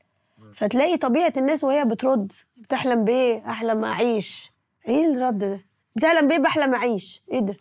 فتلاقي 0.52 0.96
طبيعة 0.96 1.32
الناس 1.36 1.64
وهي 1.64 1.84
بترد 1.84 2.32
بتحلم 2.56 3.04
بإيه؟ 3.04 3.50
أحلم 3.50 3.84
أعيش. 3.84 4.52
إيه 4.88 5.04
الرد 5.12 5.38
ده؟ 5.38 5.60
بتحلم 5.96 6.26
بإيه 6.28 6.38
بحلم 6.38 6.74
أعيش؟ 6.74 7.22
إيه 7.32 7.40
ده. 7.40 7.56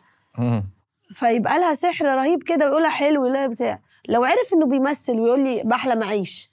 فيبقى 1.13 1.59
لها 1.59 1.73
سحر 1.73 2.05
رهيب 2.05 2.43
كده 2.43 2.65
ويقولها 2.65 2.89
حلو 2.89 3.25
لا 3.25 3.47
بتاع. 3.47 3.79
لو 4.09 4.23
عرف 4.23 4.53
إنه 4.53 4.65
بيمثل 4.65 5.19
ويقول 5.19 5.39
لي 5.43 5.61
بحلم 5.65 6.03
أعيش 6.03 6.51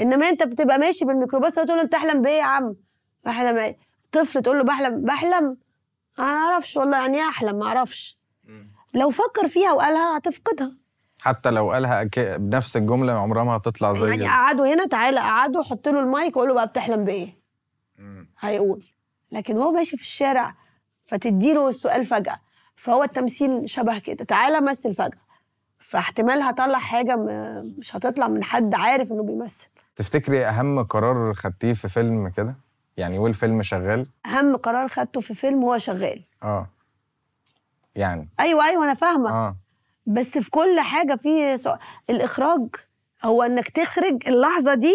انما 0.00 0.28
انت 0.28 0.42
بتبقى 0.42 0.78
ماشي 0.78 1.04
بالميكروباص 1.04 1.58
وتقول 1.58 1.76
له 1.76 1.82
انت 1.82 1.92
تحلم 1.92 2.22
بإيه 2.22 2.38
يا 2.38 2.42
عم؟ 2.44 2.76
بحلم 3.24 3.56
اعيش 3.58 3.76
طفل 4.12 4.42
تقول 4.42 4.58
له 4.58 4.64
بحلم 4.64 5.04
بحلم؟ 5.04 5.56
ما 6.18 6.24
أعرفش 6.24 6.76
والله 6.76 6.96
يعني 6.98 7.18
إيه 7.18 7.28
احلم؟ 7.28 7.58
ما 7.58 7.66
أعرفش. 7.66 8.18
لو 8.94 9.10
فكر 9.10 9.46
فيها 9.48 9.72
وقالها 9.72 10.16
هتفقدها. 10.16 10.72
حتى 11.20 11.50
لو 11.50 11.72
قالها 11.72 12.04
أك- 12.04 12.18
بنفس 12.18 12.76
الجملة 12.76 13.12
عمرها 13.12 13.44
ما 13.44 13.56
هتطلع 13.56 13.92
زي 13.92 14.08
يعني 14.10 14.26
قعدوا 14.26 14.74
هنا 14.74 14.86
تعالى 14.86 15.20
قعدوا 15.20 15.62
حط 15.62 15.88
له 15.88 16.00
المايك 16.00 16.36
وقول 16.36 16.48
له 16.48 16.54
بقى 16.54 16.66
بتحلم 16.66 17.04
بإيه. 17.04 17.40
هيقول. 18.40 18.84
لكن 19.32 19.56
هو 19.56 19.70
ماشي 19.72 19.96
في 19.96 20.02
الشارع 20.02 20.54
فتديله 21.02 21.68
السؤال 21.68 22.04
فجأة 22.04 22.36
فهو 22.76 23.02
التمثيل 23.02 23.68
شبه 23.68 23.98
كده 23.98 24.24
تعالى 24.24 24.60
مثل 24.60 24.94
فجأة. 24.94 25.20
فاحتمال 25.78 26.42
هطلع 26.42 26.78
حاجة 26.78 27.16
م- 27.16 27.74
مش 27.78 27.96
هتطلع 27.96 28.28
من 28.28 28.44
حد 28.44 28.74
عارف 28.74 29.12
إنه 29.12 29.22
بيمثل. 29.22 29.68
تفتكري 29.96 30.46
أهم 30.46 30.82
قرار 30.82 31.34
خدتيه 31.34 31.72
في 31.72 31.88
فيلم 31.88 32.28
كده؟ 32.28 32.54
يعني 32.96 33.18
والفيلم 33.18 33.62
شغال. 33.62 34.06
أهم 34.26 34.56
قرار 34.56 34.88
خدته 34.88 35.20
في 35.20 35.34
فيلم 35.34 35.62
هو 35.64 35.78
شغال. 35.78 36.24
آه. 36.42 36.66
يعني. 37.94 38.28
أيوه 38.40 38.66
أيوه 38.66 38.84
أنا 38.84 38.94
فاهمة. 38.94 39.30
آه. 39.30 39.56
بس 40.06 40.38
في 40.38 40.50
كل 40.50 40.80
حاجة 40.80 41.14
في 41.14 41.56
سؤال. 41.56 41.78
الإخراج 42.10 42.66
هو 43.24 43.42
إنك 43.42 43.68
تخرج 43.68 44.28
اللحظة 44.28 44.74
دي 44.74 44.94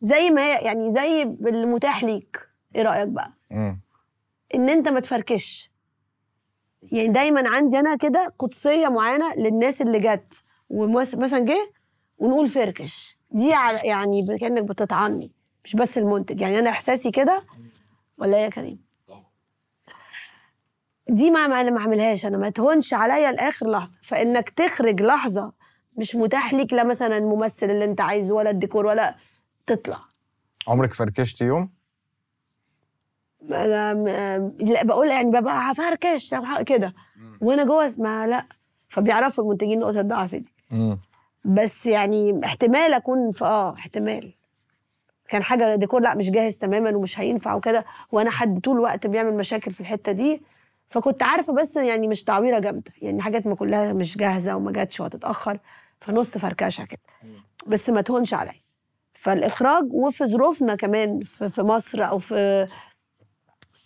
زي 0.00 0.30
ما 0.30 0.42
هي 0.42 0.58
يعني 0.64 0.90
زي 0.90 1.22
المتاح 1.22 2.04
ليك. 2.04 2.48
إيه 2.76 2.82
رأيك 2.82 3.08
بقى؟ 3.08 3.32
مم. 3.50 3.80
إن 4.54 4.68
أنت 4.68 4.88
ما 4.88 5.00
تفركش. 5.00 5.70
يعني 6.82 7.08
دايما 7.08 7.48
عندي 7.48 7.78
أنا 7.80 7.96
كده 7.96 8.34
قدسية 8.38 8.88
معينة 8.88 9.34
للناس 9.34 9.82
اللي 9.82 10.00
جت. 10.00 10.42
ومثلا 10.70 11.38
جه 11.38 11.70
ونقول 12.18 12.48
فركش. 12.48 13.15
دي 13.30 13.52
على- 13.54 13.84
يعني 13.84 14.38
كأنك 14.40 14.62
بتطعني 14.62 15.32
مش 15.64 15.76
بس 15.76 15.98
المنتج. 15.98 16.40
يعني 16.40 16.58
أنا 16.58 16.70
إحساسي 16.70 17.10
كده 17.10 17.42
ولا 18.18 18.36
إيه 18.36 18.42
يا 18.44 18.48
كريم؟ 18.48 18.86
دي 21.08 21.30
ما 21.30 21.46
ما 21.46 21.62
ما 21.62 21.80
أعملهاش. 21.80 22.26
أنا 22.26 22.38
ما 22.38 22.50
تهونش 22.50 22.94
عليا 22.94 23.32
لآخر 23.32 23.70
لحظة. 23.70 23.98
فإنك 24.02 24.48
تخرج 24.48 25.02
لحظة 25.02 25.52
مش 25.96 26.16
متاح 26.16 26.54
ليك 26.54 26.72
لا 26.72 26.84
مثلا 26.84 27.18
الممثل 27.18 27.70
اللي 27.70 27.84
أنت 27.84 28.00
عايزه 28.00 28.34
ولا 28.34 28.50
الديكور 28.50 28.86
ولا 28.86 29.16
تطلع. 29.66 30.00
عمرك 30.68 30.94
فركشت 30.94 31.40
يوم؟ 31.40 31.70
أنا 33.50 33.94
لا 34.60 34.84
بقول 34.84 35.08
يعني 35.10 35.30
ببقى 35.30 35.72
هفركش 35.72 36.34
كده. 36.66 36.94
وأنا 37.40 37.64
جوه 37.64 37.94
ما 37.98 38.26
لا. 38.26 38.46
فبيعرفوا 38.88 39.44
المنتجين 39.44 39.78
نقطة 39.78 40.00
الضعف 40.00 40.34
دي. 40.34 40.52
بس 41.46 41.86
يعني 41.86 42.40
احتمال 42.44 42.94
أكون 42.94 43.30
في 43.30 43.44
آه 43.44 43.74
احتمال. 43.74 44.32
كان 45.28 45.42
حاجة 45.42 45.74
ديكور 45.74 46.00
لأ 46.00 46.14
مش 46.14 46.30
جاهز 46.30 46.56
تماما 46.56 46.96
ومش 46.96 47.20
هينفع 47.20 47.54
وكده 47.54 47.84
وأنا 48.12 48.30
حد 48.30 48.60
طول 48.60 48.76
الوقت 48.76 49.06
بيعمل 49.06 49.34
مشاكل 49.36 49.70
في 49.72 49.80
الحتة 49.80 50.12
دي 50.12 50.42
فكنت 50.88 51.22
عارفة 51.22 51.52
بس 51.52 51.76
يعني 51.76 52.08
مش 52.08 52.24
تعويرة 52.24 52.58
جامدة. 52.58 52.92
يعني 53.02 53.22
حاجات 53.22 53.46
ما 53.46 53.54
كلها 53.54 53.92
مش 53.92 54.16
جاهزة 54.16 54.56
وما 54.56 54.72
جاتش 54.72 55.00
وهتتأخر 55.00 55.58
فنص 56.00 56.38
فركشة 56.38 56.84
كده. 56.84 56.98
بس 57.66 57.88
ما 57.90 58.00
تهونش 58.00 58.34
عليا. 58.34 58.60
فالإخراج 59.14 59.84
وفي 59.92 60.26
ظروفنا 60.26 60.74
كمان 60.74 61.20
في, 61.20 61.48
في 61.48 61.62
مصر 61.62 62.04
أو 62.08 62.18
في 62.18 62.66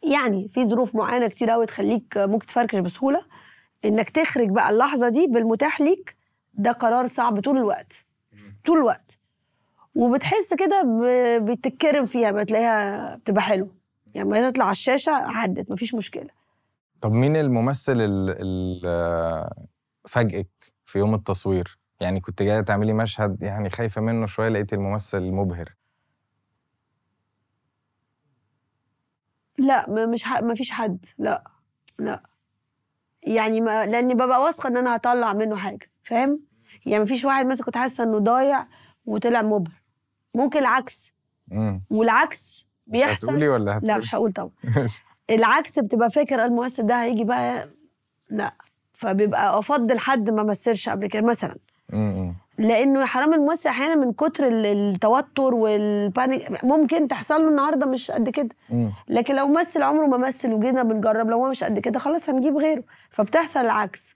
يعني 0.02 0.48
في 0.48 0.64
ظروف 0.64 0.94
معينة 0.96 1.26
كتير 1.28 1.50
قوي 1.50 1.66
تخليك 1.66 2.04
ممكن 2.16 2.46
تفركش 2.46 2.78
بسهولة 2.78 3.22
إنك 3.84 4.11
تخرج 4.11 4.48
بقى 4.50 4.70
اللحظة 4.70 5.08
دي 5.08 5.26
بالمتاح 5.26 5.80
ليك 5.80 6.16
ده 6.55 6.72
قرار 6.72 7.07
صعب 7.07 7.40
طول 7.40 7.57
الوقت. 7.59 8.05
طول 8.66 8.78
الوقت. 8.78 9.18
وبتحس 9.94 10.55
كده 10.55 10.82
بتتكرم 11.38 12.05
فيها 12.05 12.30
بتلاقيها 12.32 13.16
بتبقى 13.16 13.42
حلوة. 13.42 13.74
يعني 14.14 14.28
لما 14.28 14.51
تطلع 14.51 14.64
على 14.64 14.72
الشاشة 14.72 15.12
عدت 15.12 15.72
مفيش 15.72 15.94
مشكلة. 15.94 16.30
طب 17.01 17.12
مين 17.12 17.36
الممثل 17.36 17.96
اللي 18.01 19.51
فاجئك 20.09 20.51
في 20.84 20.98
يوم 20.98 21.14
التصوير؟ 21.14 21.78
يعني 22.01 22.20
كنت 22.20 22.42
جاية 22.42 22.61
تعملي 22.61 22.92
مشهد 22.92 23.42
يعني 23.42 23.70
خايفة 23.70 24.01
منه 24.01 24.26
شوية 24.26 24.48
لقيتي 24.48 24.74
الممثل 24.74 25.22
مبهر. 25.30 25.74
لا 29.59 30.07
مش 30.07 30.24
ح... 30.24 30.42
مفيش 30.42 30.70
حد. 30.70 31.05
لا 31.18 31.44
لا. 31.98 32.22
يعني 33.22 33.60
ما 33.60 33.86
لأني 33.86 34.14
ببقى 34.14 34.42
واثقة 34.42 34.68
إن 34.68 34.76
أنا 34.76 34.96
هطلع 34.96 35.32
منه 35.32 35.56
حاجة 35.56 35.90
فاهم؟ 36.02 36.40
يعني 36.86 37.02
مفيش 37.02 37.24
واحد 37.24 37.46
مثلا 37.46 37.64
كنت 37.66 37.76
حاسة 37.76 38.04
إنه 38.04 38.18
ضايع 38.18 38.66
وطلع 39.06 39.42
مبهر. 39.42 39.74
ممكن 40.34 40.58
العكس. 40.58 41.12
امم 41.52 41.82
والعكس 41.90 42.66
بيحصل 42.86 43.26
هتقولي 43.26 43.48
ولا 43.48 43.72
هتقولي؟ 43.76 43.92
لا 43.92 43.98
مش 43.98 44.14
هقول 44.14 44.32
طبعا. 44.32 44.50
العكس 45.30 45.78
بتبقى 45.78 46.10
فاكر 46.10 46.44
الممثل 46.44 46.86
ده 46.86 47.02
هيجي 47.02 47.24
بقى 47.24 47.70
لا. 48.30 48.54
فبيبقى 48.92 49.58
أفضل 49.58 49.98
حد 49.98 50.30
ما 50.30 50.42
مثلش 50.42 50.88
قبل 50.88 51.06
كده 51.06 51.22
مثلا. 51.26 51.56
امم 51.92 52.34
لأنه 52.59 53.01
يا 53.01 53.05
حرام 53.07 53.34
الممثل 53.34 53.68
أحيانا 53.68 53.94
من 53.94 54.12
كتر 54.12 54.46
ال- 54.46 54.66
التوتر 54.66 55.55
والبانيك 55.55 56.64
ممكن 56.64 57.09
تحصل 57.09 57.42
له 57.42 57.48
النهارده 57.48 57.86
مش 57.86 58.11
قد 58.11 58.28
كده. 58.28 58.48
لكن 59.09 59.36
لو 59.36 59.46
ممثل 59.48 59.82
عمره 59.82 60.07
ما 60.07 60.16
مثل 60.16 60.53
وجينا 60.53 60.82
بنجرب 60.82 61.30
لو 61.30 61.44
هو 61.44 61.51
مش 61.51 61.64
قد 61.64 61.78
كده 61.78 61.98
خلاص 61.98 62.30
هنجيب 62.30 62.57
غيره. 62.57 62.82
فبتحصل 63.11 63.61
العكس. 63.61 64.14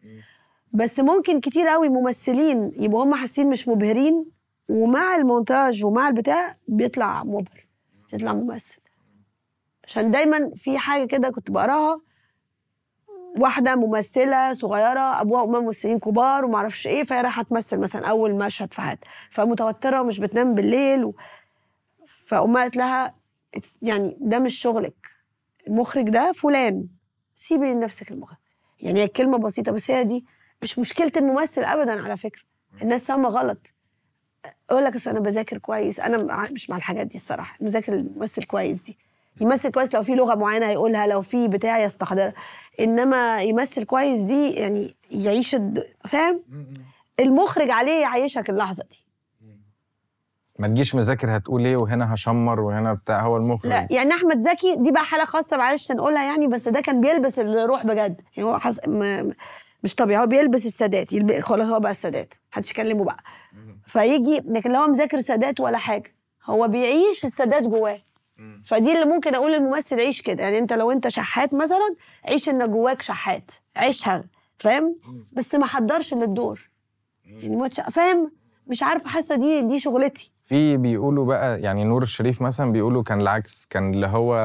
بس 0.73 1.01
ممكن 1.01 1.41
كتير 1.41 1.69
قوي 1.69 1.89
ممثلين 1.89 2.73
يبقوا 2.77 3.05
هم 3.05 3.15
حاسين 3.15 3.51
مش 3.51 3.69
مبهرين 3.69 4.25
ومع 4.69 5.17
المونتاج 5.17 5.85
ومع 5.85 6.09
البتاع 6.09 6.55
بيطلع 6.69 7.23
مبهر 7.25 7.67
يطلع 8.13 8.33
ممثل. 8.33 8.79
عشان 9.87 10.11
دايما 10.11 10.51
في 10.55 10.79
حاجة 10.79 11.05
كده 11.05 11.31
كنت 11.31 11.51
بقراها 11.51 12.01
واحدة 13.39 13.75
ممثلة 13.77 14.53
صغيرة 14.53 15.21
أبوها 15.21 15.43
وأمها 15.43 15.61
ممثلين 15.61 15.99
كبار 15.99 16.45
وما 16.45 16.57
أعرفش 16.57 16.87
إيه 16.87 17.05
فهي 17.05 17.21
رايحة 17.21 17.43
تمثل 17.43 17.79
مثلا 17.79 18.07
أول 18.07 18.35
مشهد 18.35 18.73
في 18.75 18.81
حياتها. 18.81 19.09
فمتوترة 19.31 20.01
ومش 20.01 20.19
بتنام 20.19 20.55
بالليل 20.55 21.05
و... 21.05 21.15
فأمها 22.27 22.63
قالت 22.63 22.77
لها 22.77 23.15
"It's- 23.59 23.77
يعني 23.83 24.17
ده 24.21 24.39
مش 24.39 24.55
شغلك. 24.59 24.95
المخرج 25.69 26.09
ده 26.11 26.33
فلان. 26.33 26.87
سيبي 27.35 27.73
لنفسك 27.75 28.11
المخرج 28.13 28.37
يعني 28.81 29.01
هي 29.03 29.09
كلمة 29.09 29.39
بسيطة 29.39 29.73
بس 29.73 29.91
هي 29.91 30.05
دي 30.05 30.25
مش 30.63 30.79
مشكلة 30.79 31.13
الممثل 31.17 31.65
ابدا 31.65 32.03
على 32.05 32.17
فكرة. 32.17 32.43
الناس 32.83 33.07
فاهمة 33.07 33.29
غلط. 33.29 33.73
أقول 34.71 34.85
لك 34.85 35.09
أنا 35.09 35.21
بذاكر 35.21 35.59
كويس. 35.59 36.01
أنا 36.01 36.49
مش 36.53 36.71
مع 36.71 36.77
الحاجات 36.77 37.07
دي 37.07 37.15
الصراحة. 37.15 37.57
المذاكر 37.61 37.93
الممثل 37.93 38.45
كويس 38.45 38.83
دي. 38.83 38.99
يمثل 39.41 39.71
كويس 39.71 39.95
لو 39.95 40.03
في 40.03 40.15
لغة 40.15 40.35
معينة 40.35 40.67
هيقولها 40.69 41.07
لو 41.07 41.21
في 41.21 41.49
بتاع 41.49 41.79
يستحضرها. 41.79 42.35
إنما 42.81 43.43
يمثل 43.43 43.85
كويس 43.85 44.23
دي 44.23 44.51
يعني 44.51 44.95
يعيش 45.11 45.55
الد... 45.55 45.85
فاهم؟ 46.09 46.43
المخرج 47.21 47.71
عليه 47.71 48.03
يعيشك 48.03 48.51
اللحظة 48.51 48.85
دي. 48.91 49.05
ما 50.59 50.69
تجيش 50.69 50.95
مذاكر 50.95 51.37
هتقول 51.37 51.65
إيه 51.65 51.77
وهنا 51.77 52.15
هشمر 52.15 52.61
وهنا 52.61 52.93
بتاع 52.93 53.21
هو 53.21 53.37
المخرج. 53.37 53.71
لا 53.71 53.89
يعني 53.91 54.13
أحمد 54.15 54.39
زكي 54.39 54.77
دي 54.77 54.91
بقى 54.93 55.05
حالة 55.05 55.25
خاصة 55.25 55.57
معلش 55.57 55.93
نقولها 55.93 56.25
يعني 56.25 56.47
بس 56.47 56.69
ده 56.69 56.81
كان 56.81 57.01
بيلبس 57.01 57.39
الروح 57.39 57.87
بجد. 57.87 58.21
يعني 58.37 58.49
هو 58.49 58.59
حس... 58.59 58.81
م... 58.89 59.31
مش 59.83 59.95
طبيعي 59.95 60.23
هو 60.23 60.27
بيلبس 60.27 60.67
السادات 60.67 61.13
يلب... 61.13 61.41
خلاص 61.41 61.69
هو 61.69 61.81
بقى 61.81 61.91
السادات 61.91 62.35
محدش 62.53 62.71
يكلمه 62.71 63.05
بقى. 63.05 63.23
فيجي 63.87 64.43
لكن 64.45 64.73
لو 64.73 64.81
هو 64.81 64.87
مذاكر 64.89 65.21
سادات 65.21 65.61
ولا 65.61 65.79
حاجة 65.79 66.15
هو 66.45 66.69
بيعيش 66.69 67.25
السادات 67.25 67.69
جواه. 67.69 67.99
فدي 68.65 68.93
اللي 68.93 69.05
ممكن 69.15 69.35
أقول 69.35 69.53
للممثل 69.53 70.01
عيش 70.01 70.23
كده. 70.23 70.43
يعني 70.43 70.59
أنت 70.59 70.73
لو 70.73 70.91
أنت 70.91 71.09
شحات 71.09 71.55
مثلا 71.55 71.95
عيش 72.29 72.49
إن 72.49 72.71
جواك 72.71 73.03
شحات. 73.03 73.51
عيشها 73.77 74.25
فاهم؟ 74.59 74.97
بس 75.33 75.55
ما 75.55 75.67
حضرش 75.67 76.15
للدور. 76.15 76.71
يعني 77.25 77.57
ما 77.57 77.69
فاهم؟ 77.69 78.33
مش 78.67 78.83
عارفة 78.83 79.09
حاسة 79.09 79.35
دي 79.35 79.63
دي 79.63 79.79
شغلتي. 79.79 80.31
في 80.45 80.77
بيقولوا 80.77 81.27
بقى 81.27 81.61
يعني 81.61 81.85
نور 81.85 82.03
الشريف 82.03 82.43
مثلا 82.43 82.73
بيقولوا 82.73 83.03
كان 83.03 83.21
العكس 83.21 83.67
كان 83.71 83.95
اللي 83.95 84.07
هو 84.07 84.37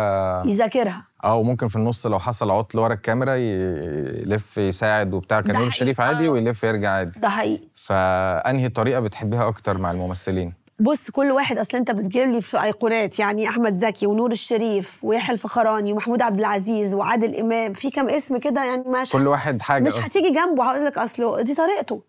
يذاكرها. 0.45 1.05
آه 1.23 1.35
وممكن 1.35 1.67
في 1.67 1.75
النص 1.75 2.05
لو 2.07 2.19
حصل 2.19 2.51
عطل 2.51 2.79
ورا 2.79 2.93
الكاميرا 2.93 3.35
يلف 3.35 4.57
يساعد 4.57 5.13
وبتاع. 5.13 5.41
كان 5.41 5.55
نور 5.55 5.67
الشريف. 5.67 6.01
عادي 6.01 6.27
آه. 6.27 6.29
ويلف 6.29 6.63
يرجع 6.63 6.89
عادي. 6.91 7.19
ده 7.19 7.29
حقيقي. 7.29 7.67
فأنهي 7.75 8.69
طريقة 8.69 8.99
بتحبيها 8.99 9.47
أكتر 9.47 9.77
مع 9.77 9.91
الممثلين؟ 9.91 10.53
بص 10.79 11.09
كل 11.11 11.31
واحد 11.31 11.57
أصل 11.57 11.77
أنت 11.77 11.91
بتجيب 11.91 12.29
لي 12.29 12.41
في 12.41 12.63
أيقونات 12.63 13.19
يعني 13.19 13.49
أحمد 13.49 13.73
زكي 13.73 14.07
ونور 14.07 14.31
الشريف 14.31 15.03
ويحيى 15.03 15.33
الفخراني 15.33 15.93
ومحمود 15.93 16.21
عبد 16.21 16.39
العزيز 16.39 16.95
وعادل 16.95 17.35
إمام 17.35 17.73
في 17.73 17.89
كام 17.89 18.09
اسم 18.09 18.37
كده 18.37 18.63
يعني 18.65 18.83
مش 18.89 19.11
كل 19.11 19.27
واحد 19.27 19.61
حاجة 19.61 19.83
مش. 19.83 19.97
هتيجي 19.97 20.29
جنبه 20.29 20.63
هقول 20.63 20.85
لك 20.85 20.97
أصله 20.97 21.41
دي 21.41 21.55
طريقته 21.55 22.01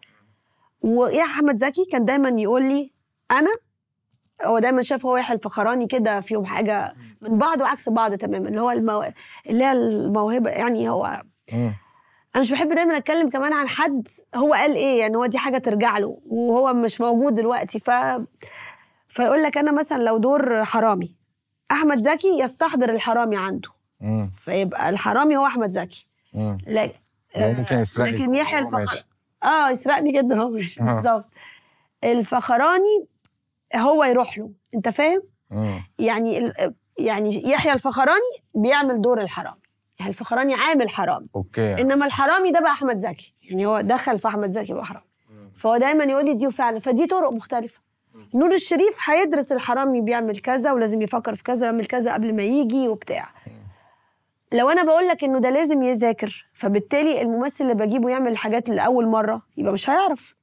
ويا 0.83 1.23
أحمد 1.23 1.57
زكي 1.57 1.85
كان 1.93 2.05
دايما 2.05 2.29
يقول 2.41 2.63
لي 2.63 2.93
أنا 3.31 3.51
هو 4.45 4.59
دايما 4.59 4.83
شايف 4.83 5.07
هو 5.07 5.17
يحيى 5.17 5.37
الفخراني 5.37 5.87
كده 5.87 6.21
فيهم 6.21 6.45
حاجة 6.47 6.93
من 7.21 7.39
بعض 7.39 7.61
وعكس 7.61 7.89
بعض 7.89 8.15
تماما 8.15 8.49
اللي 8.49 8.61
هو 8.61 8.71
المو... 8.71 9.05
اللي 9.49 9.65
هي 9.65 9.73
الموهبة 9.73 10.51
يعني 10.51 10.89
هو. 10.89 11.23
أنا 12.35 12.41
مش 12.43 12.53
بحب 12.53 12.73
دايما 12.75 12.97
أتكلم 12.97 13.29
كمان 13.29 13.53
عن 13.53 13.69
حد 13.69 14.09
هو 14.35 14.53
قال 14.55 14.75
إيه 14.77 15.01
يعني 15.01 15.17
هو 15.17 15.27
دي 15.27 15.39
حاجة 15.39 15.59
ترجع 15.59 15.99
له 15.99 16.19
وهو 16.27 16.73
مش 16.75 17.01
موجود 17.01 17.35
دلوقتي 17.35 17.79
ف 17.79 17.91
فيقول 19.09 19.43
لك 19.43 19.59
أنا 19.59 19.73
مثلا 19.73 20.03
لو 20.03 20.17
دور 20.19 20.65
حرامي 20.65 21.15
أحمد 21.71 21.99
زكي 21.99 22.39
يستحضر 22.41 22.91
الحرامي 22.91 23.37
عنده 23.37 23.69
مم. 24.01 24.31
فيبقى 24.35 24.91
الحرامي 24.91 25.37
هو 25.37 25.47
أحمد 25.47 25.71
زكي 25.71 26.07
مم. 26.35 26.59
لا 26.67 26.91
ممكن 27.37 27.79
يسرقك 27.79 28.13
لكن 28.13 28.35
يحيى 28.35 28.59
الفخر. 28.59 29.05
آه 29.45 29.71
يسرقني 29.71 30.13
جدا 30.13 30.41
هو 30.43 30.49
ماشي 30.51 30.81
آه. 30.81 30.85
بالظبط 30.85 31.33
الفخراني 32.05 33.07
هو 33.77 34.05
يروح 34.05 34.39
له 34.39 34.51
أنت 34.75 34.89
فاهم. 34.89 35.23
يعني 35.99 36.39
ال- 36.39 36.75
يعني 36.99 37.51
يحيى 37.51 37.73
الفخراني 37.73 38.33
بيعمل 38.55 39.01
دور 39.01 39.21
الحرامي 39.21 39.60
الفخراني 40.09 40.55
عامل 40.55 40.89
حرامي 40.89 41.27
أوكي. 41.37 41.81
إنما 41.81 42.07
الحرامي 42.07 42.51
ده 42.51 42.61
بقى 42.61 42.73
أحمد 42.73 42.97
زكي. 42.97 43.35
يعني 43.43 43.67
هو 43.67 43.81
دخل 43.81 44.19
في 44.19 44.29
أحمد 44.29 44.51
زكي 44.51 44.73
بقى 44.75 44.85
حرامي 44.85 45.05
فهو 45.55 45.77
دايما 45.77 46.05
يقول 46.05 46.25
لي 46.25 46.35
دي 46.35 46.51
فعلا. 46.51 46.79
فدي 46.79 47.07
طرق 47.07 47.33
مختلفة. 47.33 47.81
نور 48.35 48.53
الشريف 48.53 48.97
هيدرس 49.05 49.53
الحرامي 49.53 50.01
بيعمل 50.01 50.39
كذا 50.39 50.73
ولازم 50.73 51.03
يفكر 51.03 51.35
في 51.35 51.43
كذا 51.43 51.67
ويعمل 51.67 51.87
كذا 51.87 52.13
قبل 52.13 52.35
ما 52.35 52.43
يجي 52.43 52.89
وبتاع. 52.89 53.29
لو 54.53 54.71
أنا 54.71 54.83
بقول 54.83 55.09
لك 55.09 55.25
إنه 55.25 55.39
ده 55.39 55.51
لازم 55.51 55.83
يذاكر 55.83 56.47
فبالتالي 56.55 57.23
الممثل 57.23 57.65
اللي 57.65 57.75
بجيبه 57.87 58.11
يعمل 58.11 58.33
الحاجات 58.33 58.69
لأول 58.69 59.07
مرة 59.07 59.43
يبقى 59.57 59.73
مش 59.73 59.91
هيعرف. 59.91 60.35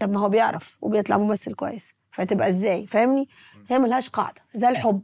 طب 0.00 0.10
ما 0.10 0.20
هو 0.20 0.28
بيعرف 0.28 0.78
وبيطلع 0.80 1.16
ممثل 1.18 1.54
كويس. 1.54 1.94
فتبقى 2.10 2.48
إزاي؟ 2.48 2.86
فاهمني؟ 2.86 3.28
هي 3.68 3.78
ملهاش 3.78 4.08
قاعدة. 4.08 4.42
زي 4.54 4.68
الحب. 4.68 5.02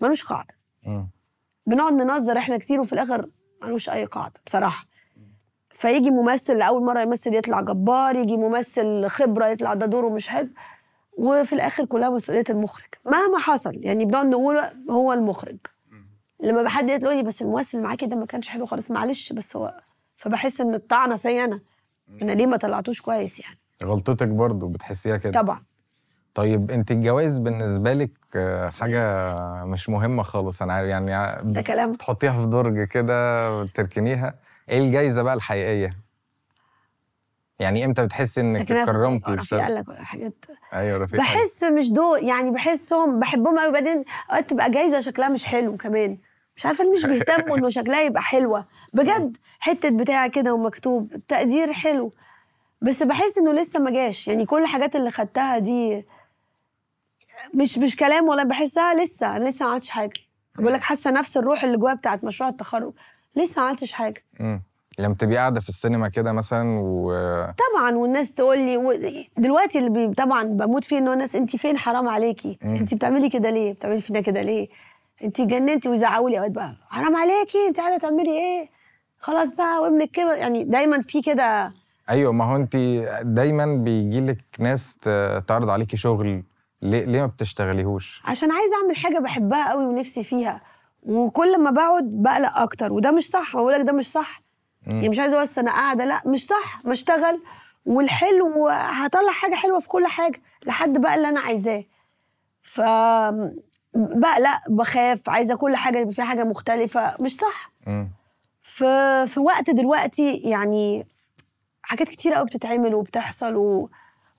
ملوش 0.00 0.24
قاعدة. 0.24 0.54
بنقعد 1.66 1.92
ننظر 1.92 2.38
إحنا 2.38 2.56
كتير 2.58 2.80
وفي 2.80 2.92
الآخر 2.92 3.28
ملوش 3.62 3.88
أي 3.88 4.04
قاعدة 4.04 4.34
بصراحة. 4.46 4.86
فيجي 5.70 6.10
ممثل 6.10 6.56
لاول 6.58 6.84
مرة 6.84 7.00
يمثل 7.00 7.34
يطلع 7.34 7.60
جبار 7.60 8.16
يجي 8.16 8.36
ممثل 8.36 9.06
خبرة 9.06 9.46
يطلع 9.46 9.74
ده 9.74 9.86
دوره 9.86 10.08
مش 10.08 10.28
حلو 10.28 10.48
وفي 11.18 11.52
الآخر 11.52 11.84
كلها 11.84 12.10
مسؤولية 12.10 12.44
المخرج. 12.50 12.88
مهما 13.06 13.38
حصل 13.38 13.72
يعني 13.76 14.04
بنقعد 14.04 14.26
نقول 14.26 14.56
هو 14.90 15.12
المخرج. 15.12 15.56
لما 16.42 16.68
حد 16.68 16.90
يقول 16.90 17.16
لي 17.16 17.22
بس 17.22 17.42
الممثل 17.42 17.78
اللي 17.78 17.88
معاكي 17.88 18.06
ده 18.06 18.16
ما 18.16 18.26
كانش 18.26 18.48
حلو 18.48 18.66
خالص 18.66 18.90
معلش 18.90 19.32
بس 19.32 19.56
هو 19.56 19.80
فبحس 20.16 20.60
إن 20.60 20.74
الطعنة 20.74 21.16
فيا 21.16 21.44
أنا. 21.44 21.60
أنا 22.22 22.32
ليه 22.32 22.46
ما 22.46 22.56
طلعتوش 22.56 23.00
كويس 23.00 23.40
يعني؟ 23.40 23.58
غلطتك 23.84 24.28
برضو 24.28 24.68
بتحسيها 24.68 25.16
كده. 25.16 25.40
طبعا. 25.40 25.64
طيب 26.34 26.70
انت 26.70 26.90
الجواز 26.90 27.38
بالنسبة 27.38 27.92
لك 27.92 28.10
آه، 28.36 28.68
حاجة 28.70 29.04
مش 29.64 29.88
مهمة 29.88 30.22
خالص. 30.22 30.62
أنا 30.62 30.72
عارف 30.72 30.88
يعني 30.88 31.42
ده 31.52 31.62
كلام. 31.62 31.92
بتحطيها 31.92 32.40
في 32.42 32.46
درج 32.46 32.82
كده 32.88 33.50
وتركنيها. 33.58 34.34
إيه 34.68 34.78
الجايزة 34.78 35.22
بقى 35.22 35.34
الحقيقية؟ 35.34 35.96
يعني 37.58 37.84
إمتى 37.84 38.04
بتحسي 38.04 38.40
انك 38.40 38.72
اتكرمتي 38.72 39.30
رفيق 39.30 39.58
قال 39.60 39.74
لك 39.74 39.84
حاجات. 39.98 40.44
أيوه 40.72 40.98
رفيق. 40.98 41.20
بحس 41.20 41.62
مش 41.62 41.90
دول 41.92 42.28
يعني 42.28 42.50
بحسهم 42.50 43.20
بحبهم 43.20 43.58
قوي 43.58 43.72
بعدين 43.72 44.04
اوقات 44.30 44.50
تبقى 44.50 44.70
جايزة 44.70 45.00
شكلها 45.00 45.28
مش 45.28 45.44
حلو 45.44 45.76
كمان. 45.76 46.18
مش 46.56 46.66
عارفة 46.66 46.84
ليه 46.84 46.90
مش 46.92 47.06
بيهتموا 47.06 47.56
إنه 47.58 47.68
شكلها 47.78 48.02
يبقى 48.02 48.22
حلوة. 48.22 48.66
بجد 48.94 49.36
حتة 49.60 49.88
بتاع 49.90 50.26
كده 50.26 50.54
ومكتوب 50.54 51.12
تقدير 51.28 51.72
حلو. 51.72 52.12
بس 52.82 53.02
بحس 53.02 53.38
إنه 53.38 53.52
لسه 53.52 53.80
ما 53.80 53.90
جاش. 53.90 54.28
يعني 54.28 54.44
كل 54.46 54.62
الحاجات 54.62 54.96
اللي 54.96 55.10
خدتها 55.10 55.58
دي 55.58 56.06
مش 57.54 57.78
مش 57.78 57.96
كلام 57.96 58.28
ولا 58.28 58.42
بحسها 58.44 58.94
لسه 58.94 59.36
أنا 59.36 59.48
لسه 59.48 59.64
ما 59.64 59.70
عملتش 59.70 59.90
حاجة. 59.90 60.12
بقول 60.58 60.72
لك 60.72 60.82
حاسة 60.82 61.10
نفس 61.10 61.36
الروح 61.36 61.64
اللي 61.64 61.76
جوايا 61.76 61.94
بتاعت 61.94 62.24
مشروع 62.24 62.50
التخرج 62.50 62.92
لسه 63.36 63.62
ما 63.62 63.68
عملتش 63.68 63.92
حاجة. 63.92 64.24
مم. 64.40 64.62
لما 64.98 65.14
تبقي 65.14 65.36
قاعدة 65.36 65.60
في 65.60 65.68
السينما 65.68 66.08
كده 66.08 66.32
مثلا 66.32 66.78
و 66.82 67.12
طبعا 67.44 67.96
والناس 67.96 68.32
تقول 68.32 68.58
لي 68.58 68.76
و... 68.76 68.94
دلوقتي 69.36 69.78
اللي 69.78 69.90
بي... 69.90 70.14
طبعا 70.14 70.42
بموت 70.44 70.84
فيه 70.84 70.98
إن 70.98 71.08
الناس 71.08 71.36
انت 71.36 71.56
فين؟ 71.56 71.78
حرام 71.78 72.08
عليكي. 72.08 72.58
انت 72.64 72.94
بتعملي 72.94 73.28
كده 73.28 73.50
ليه؟ 73.50 73.72
بتعملي 73.72 74.00
فينا 74.00 74.20
كده 74.20 74.42
ليه؟ 74.42 74.68
انت 75.24 75.40
جننتي 75.40 75.88
ويزعقوا 75.88 76.30
لي 76.30 76.38
أوقات 76.38 76.50
بقى 76.50 76.76
حرام 76.88 77.16
عليكي 77.16 77.58
انت 77.68 77.76
قاعدة 77.80 77.96
تعملي 77.98 78.30
إيه؟ 78.30 78.68
خلاص 79.18 79.52
بقى 79.52 79.82
وابنك 79.82 80.10
كبر 80.10 80.34
يعني 80.34 80.64
دايما 80.64 80.98
في 81.00 81.22
كده 81.22 81.72
أيوه 82.10 82.32
ما 82.32 82.44
هو 82.44 82.56
انت 82.56 82.76
دايما 83.22 83.66
بيجي 83.66 84.20
لك 84.20 84.44
ناس 84.58 84.96
تعرض 85.46 85.70
عليكي 85.70 85.96
شغل 85.96 86.42
ليه 86.84 87.04
ليه 87.04 87.20
ما 87.20 87.26
بتشتغليهوش؟ 87.26 88.22
عشان 88.24 88.52
عايزه 88.52 88.76
اعمل 88.82 88.96
حاجة 88.96 89.18
بحبها 89.18 89.70
قوي 89.70 89.86
ونفسي 89.86 90.24
فيها. 90.24 90.60
وكل 91.02 91.58
ما 91.60 91.70
بقعد 91.70 92.04
بقلق 92.04 92.56
أكتر. 92.58 92.92
وده 92.92 93.10
مش 93.10 93.28
صح. 93.30 93.56
بقول 93.56 93.72
لك 93.72 93.80
ده 93.80 93.92
مش 93.92 94.10
صح. 94.12 94.42
مم. 94.86 94.92
يعني 94.96 95.08
مش 95.08 95.18
عايزه 95.18 95.40
بس 95.40 95.58
أنا 95.58 95.70
قاعدة. 95.70 96.04
لا 96.04 96.22
مش 96.26 96.46
صح. 96.46 96.80
ما 96.84 96.92
اشتغل 96.92 97.42
والحلو 97.86 98.68
هطلع 98.68 99.32
حاجة 99.32 99.54
حلوة 99.54 99.78
في 99.80 99.88
كل 99.88 100.06
حاجة. 100.06 100.40
لحد 100.66 101.00
بقى 101.00 101.14
اللي 101.14 101.28
أنا 101.28 101.40
عايزاه. 101.40 101.84
ف 102.62 102.80
بقلق 103.94 104.60
بخاف. 104.68 105.30
عايزة 105.30 105.56
كل 105.56 105.76
حاجة 105.76 105.98
يبقى 105.98 106.14
فيها 106.14 106.24
حاجة 106.24 106.44
مختلفة. 106.44 107.16
مش 107.20 107.36
صح. 107.36 107.70
مم. 107.86 108.10
في 108.62 109.24
في 109.26 109.40
وقت 109.40 109.70
دلوقتي 109.70 110.36
يعني 110.36 111.06
حاجات 111.82 112.08
كتير 112.08 112.34
قوي 112.34 112.46
بتتعمل 112.46 112.94
وبتحصل 112.94 113.56
و... 113.56 113.90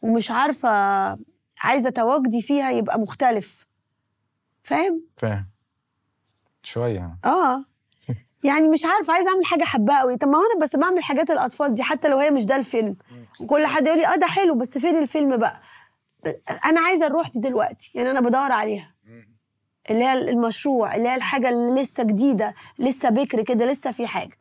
ومش 0.02 0.32
عارفة 0.32 0.70
عايزة 1.62 1.90
تواجدي 1.90 2.42
فيها 2.42 2.72
يبقى 2.72 3.00
مختلف. 3.00 3.66
فاهم؟ 4.64 5.02
فاهم. 5.18 5.46
شوية. 6.64 7.18
آه. 7.26 7.64
يعني 8.44 8.68
مش 8.68 8.86
عارفة 8.86 9.14
عايزة 9.14 9.30
أعمل 9.32 9.46
حاجة 9.46 9.64
حباها 9.64 10.00
قوي 10.00 10.18
طب 10.18 10.28
ما 10.28 10.38
أنا 10.38 10.62
بس 10.62 10.76
بعمل 10.76 11.04
حاجات 11.04 11.30
الأطفال 11.32 11.74
دي 11.76 11.84
حتى 11.84 12.08
لو 12.08 12.18
هي 12.18 12.32
مش 12.32 12.46
ده 12.46 12.56
الفيلم. 12.56 12.96
وكل 13.40 13.66
حد 13.68 13.88
يقول 13.88 14.00
لي 14.00 14.08
آه 14.08 14.16
ده 14.16 14.28
حلو 14.28 14.56
بس 14.56 14.78
فين 14.78 14.96
الفيلم 14.98 15.38
بقى؟ 15.38 15.62
أنا 16.66 16.82
عايزة 16.82 17.08
الروح 17.08 17.30
دي 17.30 17.40
دلوقتي. 17.40 17.92
يعني 17.96 18.12
أنا 18.12 18.20
بدور 18.22 18.52
عليها. 18.52 18.96
اللي 19.90 20.04
هي 20.06 20.14
المشروع 20.14 20.96
اللي 20.96 21.10
هي 21.10 21.16
الحاجة 21.16 21.50
اللي 21.50 21.82
لسه 21.82 22.04
جديدة 22.04 22.54
لسه 22.80 23.10
بكر 23.10 23.42
كده 23.44 23.66
لسه 23.66 23.92
في 23.92 24.08
حاجة. 24.08 24.38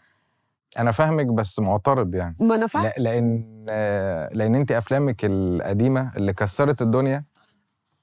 أنا 0.79 0.93
فاهمك 0.93 1.27
بس 1.27 1.59
معترض 1.59 2.14
يعني. 2.14 2.37
ما 2.41 2.55
أنا 2.55 2.66
فاهم 2.66 2.85
لا 2.85 2.95
لأن 2.99 3.64
لأن 4.33 4.55
انت 4.55 4.72
أفلامك 4.72 5.20
القديمة 5.25 6.12
اللي 6.16 6.33
كسرت 6.33 6.83
الدنيا 6.83 7.25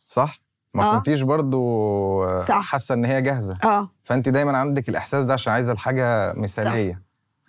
صح؟ 0.07 0.41
ما 0.73 0.83
آه. 0.83 0.95
كنتيش 0.97 1.21
برضو 1.21 2.37
صح. 2.37 2.61
حاسة 2.61 2.95
إن 2.95 3.05
هي 3.05 3.21
جاهزة. 3.21 3.57
آه. 3.63 3.89
فانت 4.03 4.29
دايما 4.29 4.57
عندك 4.57 4.89
الإحساس 4.89 5.23
ده 5.25 5.33
عشان 5.33 5.53
عايزة 5.53 5.71
الحاجة 5.71 6.33
مثالية. 6.33 7.01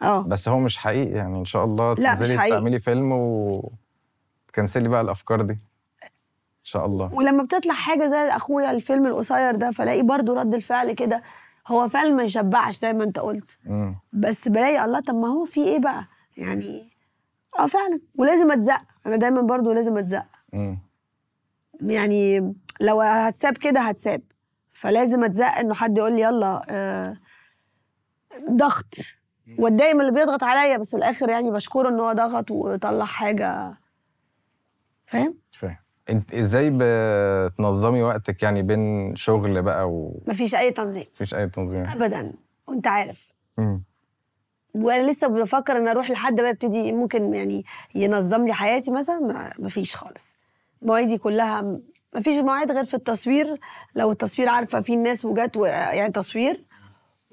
آه. 0.03 0.19
بس 0.23 0.49
هو 0.49 0.59
مش 0.59 0.79
حقيقي 0.79 1.11
يعني 1.11 1.39
إن 1.39 1.45
شاء 1.45 1.65
الله 1.65 1.95
تنزلي. 1.95 2.37
تعملي 2.51 2.79
فيلم 2.81 3.13
وتكنسلي 3.13 4.89
بقى 4.89 5.01
الأفكار 5.01 5.43
دي. 5.43 5.53
إن 5.53 6.69
شاء 6.69 6.87
الله. 6.87 7.15
ولما 7.15 7.43
بتطلع 7.43 7.75
حاجة 7.75 8.07
زي 8.07 8.17
أخويا 8.29 8.71
الفيلم 8.71 9.07
القصير 9.07 9.55
ده 9.57 9.71
فلاقي 9.71 10.03
برضو 10.03 10.35
رد 10.35 10.55
الفعل 10.55 10.93
كده. 10.93 11.23
هو 11.67 11.89
فعلا 11.89 12.11
ما 12.11 12.23
يشبعش 12.23 12.77
زي 12.79 12.93
ما 12.93 13.05
انت 13.05 13.19
قلت. 13.19 13.59
مم. 13.65 13.97
بس 14.13 14.49
بلاقي 14.49 14.85
الله 14.85 15.01
طب 15.01 15.15
ما 15.15 15.29
هو 15.29 15.45
في 15.45 15.65
إيه 15.65 15.79
بقى؟ 15.79 16.05
يعني 16.37 16.91
آه 17.59 17.67
فعلا. 17.67 18.01
ولازم 18.15 18.53
أتزق. 18.53 18.83
أنا 19.07 19.17
دايما 19.17 19.41
برضو 19.41 19.73
لازم 19.73 19.99
أتزق. 19.99 20.27
يعني 21.81 22.55
لو 22.81 23.01
هتساب 23.01 23.57
كده 23.57 23.81
هتساب. 23.81 24.23
فلازم 24.71 25.25
أتزق 25.25 25.47
إنه 25.59 25.75
حد 25.75 25.99
يقول 25.99 26.13
لي 26.13 26.21
يلا 26.21 26.63
آه 26.69 27.17
ضغط. 28.51 28.95
واتضايق 29.59 29.95
من 29.95 30.01
اللي 30.01 30.13
بيضغط 30.13 30.43
عليا 30.43 30.77
بس 30.77 30.91
في 30.91 30.97
الآخر 30.97 31.29
يعني 31.29 31.51
بشكره 31.51 31.89
إن 31.89 32.01
هو 32.01 32.13
ضغط 32.13 32.51
وطلع 32.51 33.05
حاجة. 33.05 33.75
فاهم؟ 35.07 35.42
انت 36.13 36.35
إزاي 36.35 36.71
بتنظمي 36.75 38.03
وقتك 38.03 38.43
يعني 38.43 38.63
بين 38.63 39.17
شغل 39.17 39.63
بقى 39.63 39.91
ومفيش 39.91 40.29
مفيش 40.29 40.55
أي 40.55 40.71
تنظيم. 40.71 41.05
أي 41.35 41.49
تنظيم. 41.49 41.85
ابدا. 41.87 42.33
وأنت 42.67 42.87
عارف. 42.87 43.29
مم. 43.59 43.83
وأنا 44.75 45.11
لسه 45.11 45.29
بفكر 45.29 45.77
إن 45.77 45.89
أروح 45.89 46.11
لحد 46.11 46.41
بقى 46.41 46.51
يبتدي 46.51 46.93
ممكن 46.93 47.35
يعني 47.35 47.65
ينظم 47.95 48.47
لي 48.47 48.53
حياتي 48.53 48.91
مثلا 48.91 49.19
ما- 49.21 49.53
مفيش 49.59 49.97
خالص. 49.97 50.33
مواعيدي 50.83 51.19
كلها 51.19 51.81
مفيش 52.17 52.35
مواعيد 52.43 52.73
غير 52.73 52.85
في 52.85 52.95
التصوير. 52.95 53.61
لو 53.95 54.11
التصوير 54.11 54.49
عارفة 54.49 54.81
في 54.81 54.95
الناس 54.95 55.25
وجات 55.25 55.57
و- 55.57 55.65
يعني 55.67 56.13
تصوير. 56.13 56.65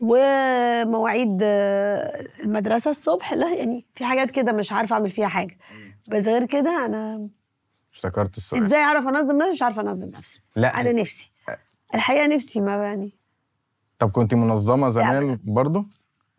ومواعيد 0.01 1.37
المدرسة 2.43 2.91
الصبح. 2.91 3.33
لا 3.33 3.53
يعني 3.53 3.85
في 3.95 4.05
حاجات 4.05 4.31
كده 4.31 4.51
مش 4.51 4.71
عارفة 4.73 4.93
أعمل 4.93 5.09
فيها 5.09 5.27
حاجة. 5.27 5.57
بس 6.09 6.27
غير 6.27 6.45
كده 6.45 6.85
أنا 6.85 7.29
افتكرت 7.93 8.37
السؤال. 8.37 8.65
إزاي 8.65 8.79
اعرف 8.79 9.07
انظم 9.07 9.37
نفسي؟ 9.37 9.51
مش 9.51 9.61
عارفة 9.61 9.81
انظم 9.81 10.09
نفسي. 10.09 10.41
لا. 10.55 10.81
أنا 10.81 10.91
نفسي. 10.91 11.31
الحقيقة 11.95 12.27
نفسي 12.27 12.61
ما 12.61 12.75
يعني 12.83 13.11
طب 13.99 14.11
كنت 14.11 14.33
منظمة 14.33 14.89
زمان 14.89 15.29
أبداً. 15.29 15.39
برضو؟ 15.43 15.85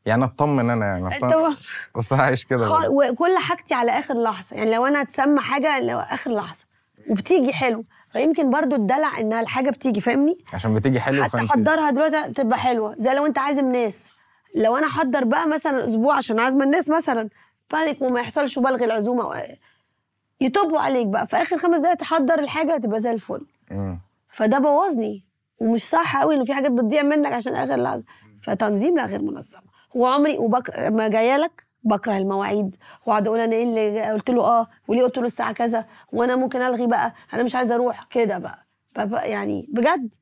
يعني 0.05 0.25
اطمن 0.25 0.71
أنا 0.71 0.87
يعني 0.87 1.09
أصلا 1.09 1.55
أصلا 1.97 2.23
عايش 2.23 2.45
كده. 2.45 2.71
برضو. 2.71 3.03
وكل 3.11 3.39
حاجتي 3.39 3.75
على 3.75 3.91
آخر 3.91 4.23
لحظة. 4.23 4.57
يعني 4.57 4.75
لو 4.75 4.87
أنا 4.87 5.01
اتسمى 5.01 5.41
حاجة 5.41 5.81
لو 5.81 5.99
آخر 5.99 6.31
لحظة. 6.35 6.65
وبتيجي 7.11 7.53
حلو. 7.53 7.85
فيمكن 8.13 8.51
برضو 8.51 8.77
الدلع 8.77 9.19
إنها 9.21 9.41
الحاجة 9.41 9.71
بتيجي 9.71 10.01
فاهمني؟ 10.01 10.39
عشان 10.53 10.75
بتيجي 10.75 11.01
حلو 11.01 11.25
حتى 11.25 11.37
فانت 11.37 11.53
حضرها 11.53 11.91
دلوقتي 11.91 12.33
تبقى 12.33 12.59
حلوة. 12.59 12.95
زي 12.99 13.15
لو 13.15 13.27
أنت 13.27 13.39
عازم 13.39 13.73
ناس 13.73 14.13
لو 14.55 14.77
أنا 14.77 14.87
أحضر 14.87 15.25
بقى 15.25 15.49
مثلا 15.49 15.85
أسبوع 15.85 16.17
عشان 16.17 16.41
عازمه 16.41 16.65
الناس 16.65 16.91
مثلا 16.91 17.29
بانيك 17.73 18.03
وما 18.03 18.21
يحصلش 18.21 18.59
وبلغي 18.59 18.85
العزومة. 18.85 19.43
يطبوا 20.41 20.79
عليك 20.79 21.07
بقى. 21.07 21.27
في 21.27 21.37
آخر 21.37 21.57
خمس 21.59 21.81
دقايق 21.81 21.97
تحضر 21.97 22.39
الحاجة 22.39 22.77
تبقى 22.77 23.01
زي 23.01 23.11
الفل. 23.11 23.47
فده 24.29 24.59
بوظني 24.59 25.25
ومش 25.61 25.89
صح 25.89 26.17
قوي 26.17 26.35
انه 26.35 26.45
في 26.45 26.55
حاجات 26.55 26.71
بتضيع 26.73 27.03
منك 27.03 27.33
عشان 27.33 27.55
آخر 27.55 27.77
لحظة. 27.77 28.05
فتنظيم 28.43 28.97
لا 28.97 29.07
غير 29.07 29.23
منظمه 29.23 29.63
وعمري 29.95 30.39
وبكره 30.39 30.89
لما 30.89 31.09
جاية 31.09 31.37
لك 31.37 31.67
بكره 31.85 32.17
المواعيد. 32.17 32.77
واقعد 33.07 33.27
أقول 33.27 33.41
أنا 33.41 33.53
إيه 33.57 33.65
اللي 33.65 34.11
قلت 34.13 34.31
له 34.31 34.43
آه 34.45 34.67
وليه 34.89 35.03
قلت 35.03 35.19
له 35.19 35.25
الساعة 35.27 35.53
كذا؟ 35.53 35.87
وأنا 36.13 36.37
ممكن 36.37 36.63
ألغي 36.63 36.87
بقى. 36.87 37.13
أنا 37.35 37.43
مش 37.43 37.55
عايزة 37.55 37.75
أروح. 37.75 38.05
كده 38.11 38.39
بقى, 38.39 38.67
بقى 38.97 39.31
يعني 39.31 39.67
بجد. 39.73 40.15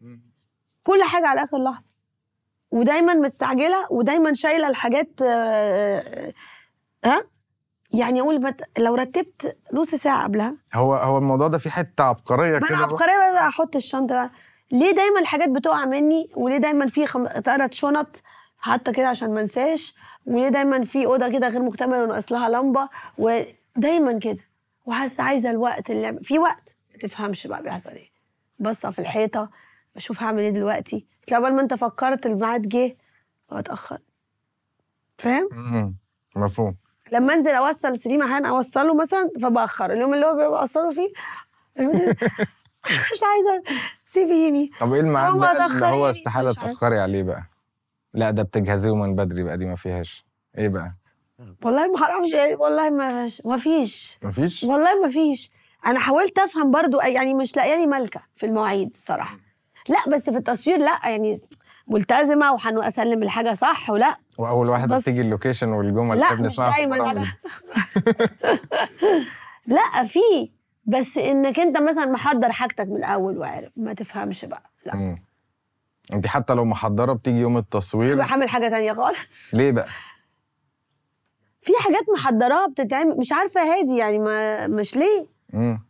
كل 0.84 1.02
حاجة 1.02 1.26
على 1.26 1.42
آخر 1.42 1.62
لحظة. 1.62 1.92
ودايما 2.70 3.14
مستعجلة 3.14 3.86
ودايما 3.92 4.32
شايلة 4.34 4.68
الحاجات 4.68 5.10
آه، 5.22 6.32
ها؟ 7.04 7.22
يعني 7.94 8.20
أقول 8.20 8.38
بت... 8.38 8.78
لو 8.78 8.94
رتبت 8.94 9.56
نص 9.72 9.88
ساعة 9.94 10.24
قبلها. 10.24 10.54
هو 10.74 10.94
هو 10.94 11.18
الموضوع 11.18 11.48
ده 11.48 11.58
فيه 11.58 11.70
حتة 11.70 12.04
عبقرية 12.04 12.50
ما 12.50 12.56
أنا 12.58 12.66
كده. 12.68 12.76
عبقرية 12.76 13.32
بقى 13.32 13.48
أحط 13.48 13.76
الشنطة 13.76 14.30
ليه 14.72 14.90
دايما 14.92 15.20
الحاجات 15.20 15.48
بتقع 15.48 15.84
مني؟ 15.84 16.30
وليه 16.36 16.56
دايما 16.56 16.86
في 16.86 17.06
خم... 17.06 17.26
ثلاث 17.44 17.72
شنط 17.72 18.22
حاطة 18.58 18.92
كده 18.92 19.08
عشان 19.08 19.34
ما 19.34 19.40
انساش؟ 19.40 19.94
وليه 20.26 20.48
دايما 20.48 20.82
في 20.82 21.06
أوضة 21.06 21.28
كده 21.28 21.48
غير 21.48 21.62
مكتملة 21.62 22.02
وناقص 22.02 22.32
لها 22.32 22.48
لمبة؟ 22.48 22.88
ودايما 23.18 24.18
كده. 24.18 24.42
وحاسة 24.86 25.24
عايزة 25.24 25.50
الوقت 25.50 25.90
اللي 25.90 26.18
في 26.22 26.38
وقت 26.38 26.76
ما 26.92 26.98
تفهمش 26.98 27.46
بقى 27.46 27.62
بيحصل 27.62 27.90
إيه. 27.90 28.10
بصة 28.58 28.90
في 28.90 28.98
الحيطة 28.98 29.50
بشوف 29.96 30.22
هعمل 30.22 30.42
إيه 30.42 30.50
دلوقتي. 30.50 31.06
تلاقي 31.26 31.42
قبل 31.44 31.54
ما 31.54 31.60
أنت 31.62 31.74
فكرت 31.74 32.26
الميعاد 32.26 32.68
جه 32.68 32.96
واتاخر 33.50 33.98
فاهم. 35.18 35.48
مفهوم. 36.36 36.76
لما 37.12 37.34
انزل 37.34 37.50
اوصل 37.50 37.96
سليم 37.96 38.22
أحيانا 38.22 38.48
اوصله 38.48 38.94
مثلا 38.94 39.30
فبأخر. 39.42 39.92
اليوم 39.92 40.14
اللي 40.14 40.26
هو 40.26 40.50
بوصله 40.50 40.90
فيه 40.90 41.08
مش 42.86 43.20
عايزة 43.24 43.62
سيبيني. 44.06 44.70
طب 44.80 44.92
إيه 44.92 45.00
الميعاد 45.00 45.34
بقى 45.34 45.66
اللي 45.66 45.86
هو 45.86 46.10
استحالة. 46.10 46.52
تاخري 46.52 47.00
عليه 47.00 47.22
بقى؟ 47.22 47.42
لا 48.14 48.30
ده 48.30 48.42
بتجهزيه 48.42 48.94
من 48.94 49.14
بدري 49.14 49.42
بقى 49.42 49.58
دي 49.58 49.66
ما 49.66 49.76
فيهاش. 49.76 50.24
إيه 50.58 50.68
بقى؟ 50.68 50.94
والله 51.64 51.86
ما 51.86 52.02
أعرفش 52.02 52.34
إيه، 52.34 52.56
والله 52.56 52.90
ما 52.90 53.28
ما 53.44 53.56
فيش. 53.56 54.18
مفيش 54.22 54.64
والله 54.64 55.00
ما 55.02 55.08
فيش. 55.08 55.50
أنا 55.86 55.98
حاولت 56.00 56.38
أفهم 56.38 56.70
برضو 56.70 57.00
يعني 57.00 57.34
مش 57.34 57.56
لاقياني 57.56 57.86
مالكه 57.86 58.20
في 58.34 58.46
المواعيد 58.46 58.90
الصراحة. 58.94 59.38
لا 59.88 59.98
بس 60.08 60.30
في 60.30 60.36
التصوير 60.36 60.78
لا 60.78 61.00
يعني 61.04 61.40
ملتزمة 61.86 62.52
واسلم 62.52 63.22
الحاجة 63.22 63.52
صح 63.52 63.90
ولا؟ 63.90 64.16
وأول 64.38 64.68
واحدة 64.68 64.96
بس- 64.96 65.02
بتيجي 65.02 65.20
اللوكيشن 65.20 65.68
والجمل 65.68 66.18
لا 66.18 66.34
مش 66.42 66.56
دايما. 66.56 67.08
على 67.08 67.24
لا 69.66 70.04
في 70.04 70.50
بس 70.84 71.18
إنك 71.18 71.60
أنت 71.60 71.76
مثلا 71.80 72.06
محضر 72.06 72.52
حاجتك 72.52 72.86
من 72.86 72.96
الأول 72.96 73.38
وعارف 73.38 73.78
ما 73.78 73.92
تفهمش 73.92 74.44
بقى 74.44 74.62
لا 74.86 74.96
مم. 74.96 75.22
أنت 76.12 76.26
حتى 76.26 76.54
لو 76.54 76.64
محضرة 76.64 77.12
بتيجي 77.12 77.38
يوم 77.38 77.56
التصوير 77.56 78.22
حامل 78.22 78.48
حاجة 78.48 78.68
تانية 78.68 78.92
خالص 78.92 79.54
ليه 79.58 79.70
بقى 79.70 79.86
في 81.60 81.72
حاجات 81.80 82.02
محضراها 82.16 82.66
بتتعمل 82.68 83.16
مش 83.18 83.32
عارفة 83.32 83.60
هادي 83.60 83.96
يعني 83.96 84.18
ما 84.18 84.66
مش 84.66 84.96
ليه 84.96 85.26
مم. 85.52 85.87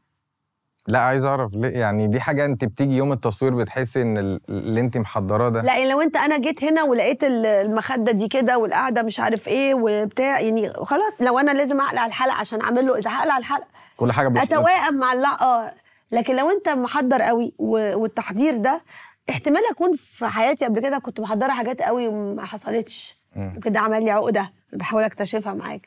لا 0.88 0.98
عايز 0.98 1.24
أعرف 1.24 1.52
ليه؟ 1.54 1.68
يعني 1.68 2.06
دي 2.06 2.20
حاجة 2.20 2.44
انت 2.44 2.64
بتيجي 2.64 2.96
يوم 2.96 3.12
التصوير 3.12 3.54
بتحسي 3.54 4.02
إن 4.02 4.18
ال- 4.18 4.40
اللي 4.48 4.80
انت 4.80 4.96
محضراه 4.96 5.48
ده 5.48 5.62
لا 5.62 5.76
يعني 5.76 5.90
لو 5.90 6.00
أنت 6.00 6.16
أنا 6.16 6.38
جيت 6.38 6.64
هنا 6.64 6.82
ولقيت 6.82 7.24
ال- 7.24 7.46
المخدة 7.46 8.12
دي 8.12 8.28
كده 8.28 8.58
والقعده 8.58 9.02
مش 9.02 9.20
عارف 9.20 9.48
إيه 9.48 9.74
وبتاع 9.74 10.40
يعني 10.40 10.72
خلاص 10.72 11.20
لو 11.20 11.38
أنا 11.38 11.50
لازم 11.50 11.80
أقلع 11.80 12.06
الحلقة 12.06 12.34
عشان 12.36 12.60
أعمل 12.60 12.86
له 12.86 12.98
إذا 12.98 13.10
هقلع 13.10 13.38
الحلقة. 13.38 13.66
كل 13.96 14.12
حاجة 14.12 14.28
بتحط 14.28 14.52
أتوائم 14.52 14.94
مع 14.94 15.12
اللع 15.12 15.32
آه. 15.40 15.72
لكن 16.12 16.36
لو 16.36 16.50
أنت 16.50 16.68
محضر 16.68 17.22
قوي 17.22 17.52
والتحضير 17.58 18.56
ده 18.56 18.82
احتمال 19.30 19.62
أكون 19.70 19.92
في 19.92 20.26
حياتي 20.26 20.64
قبل 20.64 20.80
كده 20.80 20.98
كنت 20.98 21.20
محضرة 21.20 21.52
حاجات 21.52 21.82
قوي 21.82 22.08
وما 22.08 22.44
حصلتش. 22.44 23.18
وكده 23.36 23.80
عمل 23.80 24.04
لي 24.04 24.10
عقدة 24.10 24.52
بحاول 24.72 25.02
أكتشفها 25.02 25.52
معاك. 25.52 25.86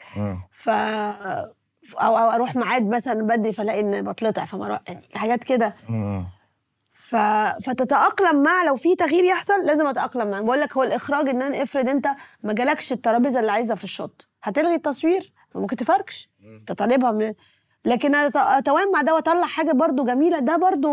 ف 0.51 0.69
أو 1.95 2.17
أو 2.17 2.29
أروح 2.31 2.55
ميعاد 2.55 2.89
مثلا 2.89 3.13
بدري 3.23 3.51
فألاقي 3.51 3.79
إن 3.79 4.03
بتلطع 4.11 4.45
فما 4.45 4.79
يعني 4.87 5.01
حاجات 5.15 5.43
كده. 5.43 5.75
ف... 6.91 7.15
فتتأقلم 7.65 8.43
مع 8.43 8.63
لو 8.63 8.75
في 8.75 8.95
تغيير 8.95 9.23
يحصل 9.23 9.65
لازم 9.65 9.87
أتأقلم 9.87 10.31
معاه. 10.31 10.41
بقول 10.41 10.61
لك 10.61 10.77
هو 10.77 10.83
الإخراج 10.83 11.29
إن 11.29 11.41
أنا 11.41 11.63
افرض 11.63 11.89
أنت 11.89 12.07
ما 12.43 12.53
جالكش 12.53 12.91
الترابيزة 12.91 13.39
اللي 13.39 13.51
عايزها 13.51 13.75
في 13.75 13.83
الشوط 13.83 14.27
هتلغي 14.43 14.75
التصوير؟ 14.75 15.33
ممكن 15.55 15.75
تفركش. 15.75 16.29
أنت 16.43 16.71
طالبها 16.71 17.11
من 17.11 17.33
لكن 17.85 18.15
اتوائم 18.15 18.91
مع 18.91 19.01
ده 19.01 19.15
وأطلع 19.15 19.45
حاجة 19.47 19.71
برضو 19.71 20.03
جميلة. 20.03 20.39
ده 20.39 20.57
برضو 20.57 20.89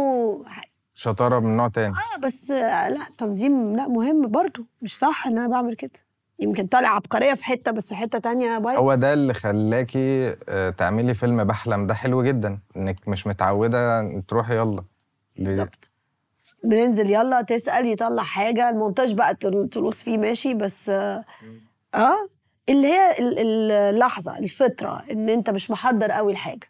شطارة 0.95 1.39
من 1.39 1.57
نوع 1.57 1.69
تاني. 1.69 1.95
آه 1.95 2.19
بس 2.19 2.51
آه، 2.51 2.89
لا 2.89 3.01
تنظيم 3.19 3.77
لا 3.77 3.89
مهم 3.89 4.27
برضو. 4.29 4.67
مش 4.83 4.99
صح 4.99 5.27
إن 5.27 5.39
أنا 5.39 5.49
بعمل 5.49 5.75
كده. 5.75 6.08
يمكن 6.41 6.67
طالع 6.67 6.89
عبقرية 6.89 7.35
في 7.35 7.45
حتة 7.45 7.71
بس 7.71 7.89
في 7.89 7.95
حتة 7.97 8.19
تانية 8.19 8.59
بايظة. 8.59 8.81
هو 8.81 8.95
ده 8.95 9.13
اللي 9.13 9.35
خلاكي 9.35 10.37
آه، 10.49 10.71
تعملي 10.71 11.15
فيلم 11.15 11.45
بحلم. 11.45 11.87
ده 11.87 11.95
حلو 11.95 12.23
جدا 12.23 12.59
إنك 12.77 13.09
مش 13.09 13.27
متعودة 13.27 14.11
تروحي 14.21 14.57
يلا. 14.57 14.83
بالظبط. 15.37 15.91
بننزل 16.65 17.11
يلا 17.11 17.43
تسأل 17.43 17.87
يطلع 17.87 18.23
حاجة. 18.23 18.71
المونتاج 18.71 19.15
بقى 19.15 19.35
تل- 19.35 19.69
تلوص 19.73 20.03
فيه 20.03 20.19
ماشي 20.19 20.55
بس 20.55 20.89
آه 20.91 21.25
آه، 21.95 22.29
اللي 22.69 22.87
هي 22.87 23.19
ال- 23.19 23.39
ال- 23.39 23.71
اللحظة 23.73 24.39
الفطرة 24.39 25.03
إن 25.11 25.29
أنت 25.29 25.51
مش 25.51 25.71
محضر 25.71 26.11
قوي 26.11 26.33
الحاجة 26.33 26.67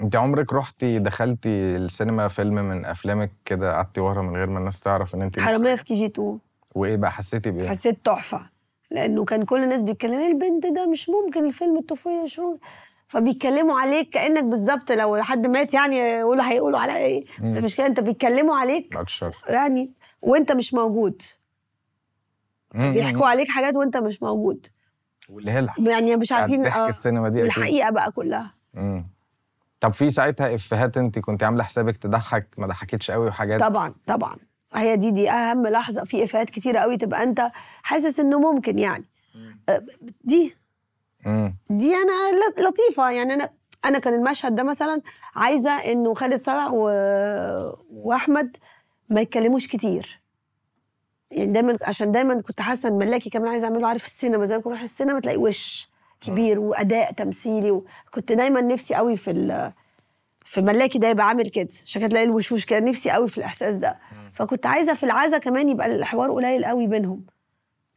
أنت 0.00 0.16
عمرك 0.16 0.52
رحتي 0.52 0.98
دخلتي 0.98 1.48
السينما 1.76 2.28
فيلم 2.28 2.54
من 2.54 2.84
أفلامك 2.84 3.30
كده 3.44 3.72
قعدتي 3.72 4.00
ورا 4.00 4.22
من 4.22 4.36
غير 4.36 4.46
ما 4.46 4.58
الناس 4.58 4.80
تعرف 4.80 5.14
إن 5.14 5.22
أنت 5.22 5.40
حرامية 5.40 5.74
في 5.74 5.84
كي 5.84 5.94
جي 5.94 6.06
2 6.06 6.38
وإيه 6.74 6.96
بقى 6.96 7.12
حسيتي 7.12 7.50
بإيه؟ 7.50 7.68
حسيت 7.68 7.98
تحفة. 8.06 8.46
لأنه 8.90 9.24
كان 9.24 9.44
كل 9.44 9.62
الناس 9.62 9.82
بيتكلموا 9.82 10.18
إيه 10.20 10.26
البنت 10.32 10.66
ده 10.66 10.86
مش 10.86 11.08
ممكن 11.08 11.44
الفيلم 11.46 11.76
الطفولة 11.78 12.22
مش 12.24 12.38
ممكن 12.38 12.60
فبيتكلموا 13.08 13.80
عليك 13.80 14.08
كأنك 14.08 14.44
بالظبط 14.44 14.92
لو 14.92 15.16
حد 15.22 15.46
مات 15.46 15.74
يعني 15.74 15.96
يقولوا 15.96 16.44
هيقولوا 16.50 16.78
على 16.78 16.96
إيه. 16.96 17.24
بس. 17.42 17.56
مش 17.56 17.76
كده 17.76 17.86
أنت 17.86 18.00
بيتكلموا 18.00 18.56
عليك 18.56 18.98
الشر 18.98 19.36
يعني 19.48 19.92
وأنت 20.22 20.52
مش 20.52 20.74
موجود. 20.74 21.22
بيحكوا 22.74 23.26
عليك 23.26 23.48
حاجات 23.48 23.76
وأنت 23.76 23.96
مش 23.96 24.22
موجود. 24.22 24.66
واللي 25.28 25.50
هي 25.50 25.66
يعني 25.78 26.16
مش 26.16 26.26
بتاعت 26.26 26.40
عارفين 26.40 26.66
آه 26.66 26.88
السينما 26.88 27.28
دي 27.28 27.34
أكيد. 27.38 27.42
والحقيقة 27.44 27.90
بقى 27.90 28.12
كلها. 28.12 28.54
مم. 28.74 29.06
طب 29.80 29.94
في 29.94 30.10
ساعتها 30.10 30.54
إفيهات 30.54 30.96
أنت 30.96 31.18
كنت 31.18 31.42
عاملة 31.42 31.64
حسابك 31.64 31.96
تضحك؟ 31.96 32.48
ما 32.58 32.66
ضحكتش 32.66 33.10
قوي 33.10 33.26
وحاجات؟ 33.28 33.60
طبعا 33.60 33.94
طبعا. 34.06 34.36
هي 34.74 34.96
دي 34.96 35.10
دي 35.10 35.30
أهم 35.30 35.66
لحظة 35.66 36.04
في 36.04 36.24
إفيهات 36.24 36.50
كتيرة 36.50 36.78
قوي 36.78 36.96
تبقى 36.96 37.22
أنت 37.22 37.50
حاسس 37.82 38.20
إنه 38.20 38.38
ممكن 38.38 38.78
يعني. 38.78 39.04
آه، 39.68 39.84
دي. 40.24 40.56
دي 41.70 41.94
أنا 41.94 42.40
لطيفة 42.68 43.10
يعني. 43.10 43.34
أنا 43.34 43.50
أنا 43.84 43.98
كان 43.98 44.14
المشهد 44.14 44.54
ده 44.54 44.62
مثلا 44.62 45.02
عايزة 45.34 45.70
إنه 45.70 46.14
خالد 46.14 46.40
صالح 46.40 46.70
و... 46.72 46.88
وأحمد 47.92 48.56
ما 49.08 49.20
يتكلموش 49.20 49.66
كتير. 49.66 50.20
يعني 51.30 51.52
دايما 51.52 51.76
عشان 51.82 52.12
دايما 52.12 52.40
كنت 52.42 52.60
حاسة 52.60 52.88
إن 52.88 52.94
ملاكي 52.98 53.30
كمان 53.30 53.48
عايزه 53.48 53.66
أعمله 53.66 53.88
عارف 53.88 54.06
السينما 54.06 54.44
زي 54.44 54.54
ما 54.56 54.60
كنت 54.62 54.66
أروح 54.72 54.82
السينما 54.82 55.20
تلاقي 55.20 55.36
وش 55.38 55.88
كبير 56.20 56.58
وأداء 56.58 57.12
تمثيلي 57.12 57.70
وكنت 57.70 58.32
دايما 58.32 58.60
نفسي 58.60 58.94
قوي 58.94 59.16
في 59.16 59.30
ال... 59.30 59.72
في 60.48 60.60
ملاكي 60.60 60.98
ده 60.98 61.08
يبقى 61.08 61.26
عامل 61.28 61.48
كده. 61.48 61.68
عشان 61.84 62.00
كده 62.02 62.08
تلاقي 62.10 62.24
الوشوش 62.24 62.64
كده. 62.64 62.80
نفسي 62.80 63.10
قوي 63.10 63.28
في 63.28 63.38
الإحساس 63.38 63.74
ده. 63.74 63.98
فكنت 64.32 64.66
عايزة 64.66 64.94
في 64.94 65.02
العزا 65.04 65.38
كمان 65.38 65.68
يبقى 65.68 65.86
الحوار 65.86 66.32
قليل 66.32 66.64
قوي 66.64 66.86
بينهم. 66.86 67.24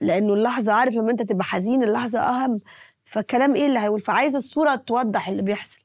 لأنه 0.01 0.33
اللحظة 0.33 0.73
عارف 0.73 0.93
لما 0.95 1.11
أنت 1.11 1.21
تبقى 1.21 1.43
حزين 1.43 1.83
اللحظة 1.83 2.19
أهم. 2.19 2.59
فالكلام 3.05 3.55
إيه 3.55 3.65
اللي 3.67 3.79
هيقول؟ 3.79 3.99
فعايزة 3.99 4.37
الصورة 4.37 4.75
توضح 4.75 5.27
اللي 5.27 5.41
بيحصل. 5.41 5.79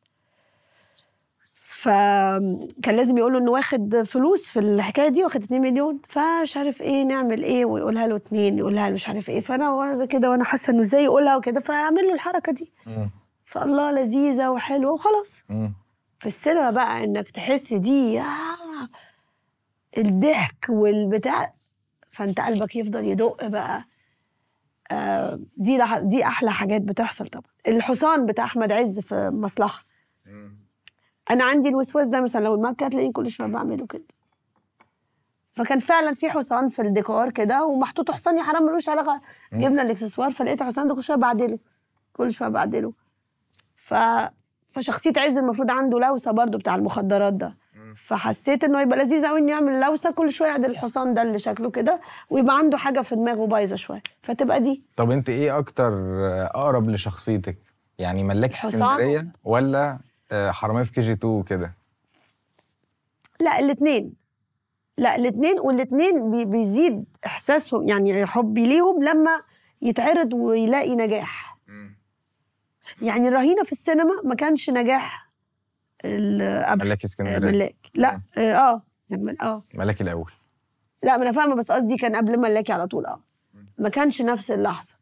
فكان 1.65 2.97
لازم 2.97 3.19
يقول 3.19 3.33
له 3.33 3.39
إنه 3.39 3.51
واخد 3.51 4.03
فلوس 4.03 4.51
في 4.51 4.59
الحكاية 4.59 5.09
دي 5.09 5.25
واخد 5.25 5.43
2 5.43 5.63
مليون. 5.63 5.99
فمش 6.09 6.57
عارف 6.57 6.83
إيه 6.83 7.05
نعمل 7.05 7.43
إيه؟ 7.43 7.65
ويقولها 7.65 8.07
له 8.07 8.17
اتنين 8.17 8.59
يقولها 8.59 8.89
له 8.89 8.95
مش 8.95 9.09
عارف 9.09 9.31
إيه. 9.31 9.41
فأنا 9.41 10.05
كده 10.07 10.31
وأنا 10.31 10.45
حاسة 10.45 10.71
إنه 10.73 10.83
إزاي 10.83 11.05
يقولها 11.05 11.37
وكده؟ 11.37 11.61
فأعمل 11.61 12.05
له 12.09 12.15
الحركة 12.15 12.53
دي. 12.53 12.73
فالله 13.45 13.91
لذيذة 13.91 14.51
وحلوة 14.51 14.93
وخلاص. 14.93 15.31
في 16.19 16.27
السينما 16.27 16.71
بقى 16.71 17.05
إنك 17.05 17.31
تحس 17.31 17.73
دي 17.75 18.21
آه 18.21 18.89
الضحك 19.99 20.67
والبتاع 20.69 21.55
فأنت 22.11 22.41
قلبك 22.41 22.77
يفضل 22.77 23.05
يدق 23.05 23.47
بقى. 23.47 23.85
آه 24.91 25.41
دي 25.57 25.79
لح... 25.79 25.99
دي 25.99 26.25
أحلى 26.27 26.53
حاجات 26.53 26.83
بتحصل 26.83 27.27
طبعا. 27.29 27.51
الحصان 27.69 28.27
بتاع 28.27 28.45
أحمد 28.45 28.73
عز 28.73 29.01
في 29.01 29.31
مصلحة. 29.35 29.85
أنا 31.31 31.45
عندي 31.45 31.69
الوسواس 31.69 32.09
ده 32.09 32.21
مثلا 32.21 32.45
لو 32.45 32.55
المكه 32.55 32.89
تلاقيني 32.89 33.13
كل 33.13 33.31
شوية 33.31 33.47
بعمله 33.49 33.87
كده. 33.87 34.05
فكان 35.53 35.79
فعلا 35.79 36.13
في 36.13 36.31
حصان 36.31 36.67
في 36.69 36.83
الديكور 36.83 37.31
كده 37.31 37.65
ومحطوط 37.65 38.11
حصان 38.11 38.39
يا 38.39 38.43
حرام 38.43 38.63
ملوش 38.63 38.89
علاقة. 38.89 39.21
جبنا 39.53 39.83
الاكسسوار 39.83 40.31
فلقيت 40.31 40.63
الحصان 40.63 40.87
ده 40.89 40.95
كل 40.95 41.03
شوية 41.03 41.17
بعدله 41.17 41.59
كل 42.13 42.31
شوية 42.33 42.49
بعدله. 42.49 42.93
ف 43.77 43.95
فشخصية 44.77 45.13
عز 45.17 45.39
المفروض 45.39 45.71
عنده 45.71 45.99
لوسة 45.99 46.31
برضو 46.31 46.59
بتاع 46.59 46.75
المخدرات 46.75 47.33
ده. 47.33 47.55
فحسيت 47.97 48.65
إنه 48.65 48.81
يبقى 48.81 48.99
لذيذ 48.99 49.27
قوي 49.27 49.39
إنه 49.41 49.53
يعمل 49.53 49.81
لوسة 49.81 50.11
كل 50.11 50.31
شوية 50.31 50.49
يعدل 50.49 50.71
الحصان 50.71 51.15
ده 51.15 51.23
اللي 51.23 51.39
شكله 51.39 51.71
كده 51.71 52.01
ويبقى 52.31 52.59
عنده 52.59 52.79
حاجة 52.79 53.01
في 53.01 53.15
دماغه 53.17 53.47
بايظة 53.47 53.77
شوية. 53.77 54.03
فتبقى 54.23 54.61
دي. 54.61 54.83
طب 54.97 55.11
أنت 55.11 55.29
إيه 55.29 55.59
أكتر 55.59 55.93
أقرب 56.47 56.91
لشخصيتك؟ 56.91 57.59
يعني 57.99 58.25
ملاك. 58.25 58.53
اسكندرية 58.53 59.33
ولا 59.45 59.99
آه، 60.33 60.51
حرامية 60.51 60.83
في 60.83 60.93
كي 60.93 61.01
جي 61.01 61.13
2 61.13 61.33
وكده؟ 61.35 61.73
لا 63.41 63.59
الاثنين 63.59 64.13
لا 64.99 65.17
الاثنين 65.17 65.61
والاثنين 65.61 66.31
بي 66.31 66.45
بيزيد 66.45 67.05
إحساسهم 67.27 67.89
يعني 67.89 68.27
حبي 68.27 68.67
ليهم 68.67 69.03
لما 69.03 69.41
يتعرض 69.83 70.35
ويلاقي 70.35 70.97
نجاح. 70.97 71.56
يعني 73.03 73.29
الرهينة 73.29 73.63
في 73.63 73.73
السينما 73.73 74.21
ما 74.25 74.35
كانش 74.35 74.71
نجاح 74.71 75.31
ال- 76.05 76.65
قبل. 76.65 76.85
ملاك 76.85 77.03
آه، 77.03 77.07
اسكندريه 77.07 77.39
ملاك. 77.53 77.77
لا 77.95 78.21
آه 78.39 78.55
آه 78.55 78.83
كان- 79.11 79.37
آه. 79.43 79.63
ملاك 79.75 80.01
الأول. 80.01 80.33
لا 81.03 81.17
ما 81.17 81.23
أنا 81.23 81.33
فاهمة 81.33 81.55
بس 81.55 81.71
قصدي 81.73 81.97
كان 81.97 82.17
قبل 82.17 82.39
ملاكي 82.41 82.73
على 82.73 82.87
طول 82.87 83.07
آه. 83.07 83.23
ما 83.79 83.89
كانش 83.89 84.23
نفس 84.23 84.51
اللحظة. 84.51 84.95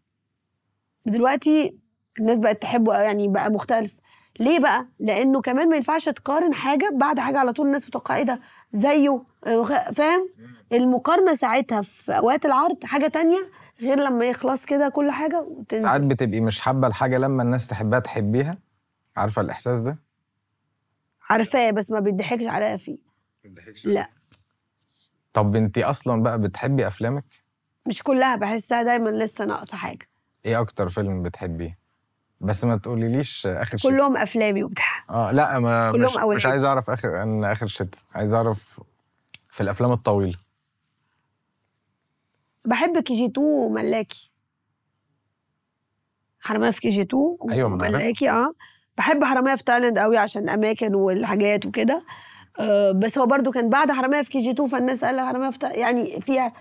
دلوقتي 1.07 1.79
الناس 2.21 2.39
بقت 2.39 2.63
تحبه 2.63 2.99
يعني 3.01 3.29
بقى 3.29 3.51
مختلف. 3.51 3.99
ليه 4.41 4.59
بقى؟ 4.59 4.89
لأنه 5.01 5.41
كمان 5.41 5.69
ما 5.69 5.77
ينفعش 5.77 6.05
تقارن 6.09 6.55
حاجة 6.55 6.91
بعد 6.95 7.21
حاجة 7.21 7.39
على 7.39 7.53
طول 7.53 7.67
الناس 7.67 7.87
متوقعه 7.89 8.17
إيه 8.17 8.23
ده 8.23 8.41
زيه 8.73 9.23
آه، 9.47 9.63
فاهم؟ 9.65 10.29
المقارنة 10.73 11.35
ساعتها 11.35 11.83
في 11.83 12.13
أوقات 12.19 12.47
العرض 12.47 12.85
حاجة 12.85 13.07
تانية 13.07 13.39
غير 13.81 13.99
لما 13.99 14.25
يخلص 14.25 14.65
كده 14.65 14.89
كل 14.89 15.11
حاجة 15.11 15.31
ساعات 15.33 15.47
وتنزل 15.49 16.09
بتبقي 16.09 16.41
مش 16.41 16.61
حابة 16.61 16.87
الحاجة 16.87 17.19
لما 17.19 17.43
الناس 17.43 17.67
تحبها 17.67 17.99
تحبيها. 17.99 18.59
عارفة 19.17 19.43
الإحساس 19.43 19.81
ده؟ 19.81 19.97
عارفاه 21.31 21.71
بس 21.71 21.91
ما 21.91 22.01
بيضحكش 22.01 22.47
عليا 22.47 22.77
فيه. 22.77 22.99
لا. 23.85 24.09
طب 25.33 25.57
انت 25.57 25.79
أصلا 25.79 26.23
بقى 26.23 26.39
بتحبي 26.39 26.87
أفلامك؟ 26.87 27.25
مش 27.87 28.03
كلها 28.03 28.37
بحسها 28.37 28.83
دايما 28.83 29.11
لسه 29.11 29.45
ناقصة 29.45 29.77
حاجة. 29.77 30.09
إيه 30.45 30.61
أكتر 30.61 30.89
فيلم 30.89 31.23
بتحبيه؟ 31.23 31.79
بس 32.41 32.65
ما 32.65 32.77
تقوليليش 32.77 33.47
آخر 33.47 33.77
شيء. 33.77 33.91
كلهم 33.91 34.17
أفلامي 34.17 34.65
وبتاع. 34.65 35.05
آه 35.11 35.33
لا 35.33 35.59
ما 35.59 35.93
كلهم 35.93 36.29
مش. 36.29 36.37
مش 36.37 36.47
عايز 36.47 36.65
أعرف 36.65 36.91
آخر 36.91 37.23
إن 37.23 37.45
آخر 37.45 37.67
شتا 37.67 37.99
عايز 38.15 38.35
أعرف 38.35 38.81
في 39.51 39.63
الأفلام 39.63 39.93
الطويلة. 39.93 40.39
بحب 42.65 42.99
كي 42.99 43.15
جي 43.15 43.27
2 43.27 43.47
وملاكي. 43.47 44.31
حرامية 46.41 46.71
في 46.71 46.81
KG 46.81 47.03
2 47.03 47.37
أيوة، 47.51 47.69
ما 47.69 47.75
أنا 47.75 47.85
عارف. 47.85 47.95
وملاكي 47.95 48.31
آه. 48.31 48.53
بحب 48.99 49.25
حرامية 49.25 49.55
في 49.55 49.65
تايلاند 49.65 49.99
قوي 49.99 50.17
عشان 50.19 50.43
الاماكن 50.45 50.95
والحاجات 50.95 51.67
وكده. 51.67 52.03
آه 52.61 52.93
بس 52.93 53.19
هو 53.19 53.27
برضو 53.27 53.51
كان 53.51 53.69
بعد 53.69 53.91
حرامية 53.93 54.23
في 54.23 54.31
KG 54.31 54.51
2 54.51 54.69
فالناس 54.69 55.05
قال 55.05 55.17
لك 55.17 55.25
حرامية 55.25 55.51
في 55.51 55.59
يعني 55.67 56.21
فيها 56.21 56.53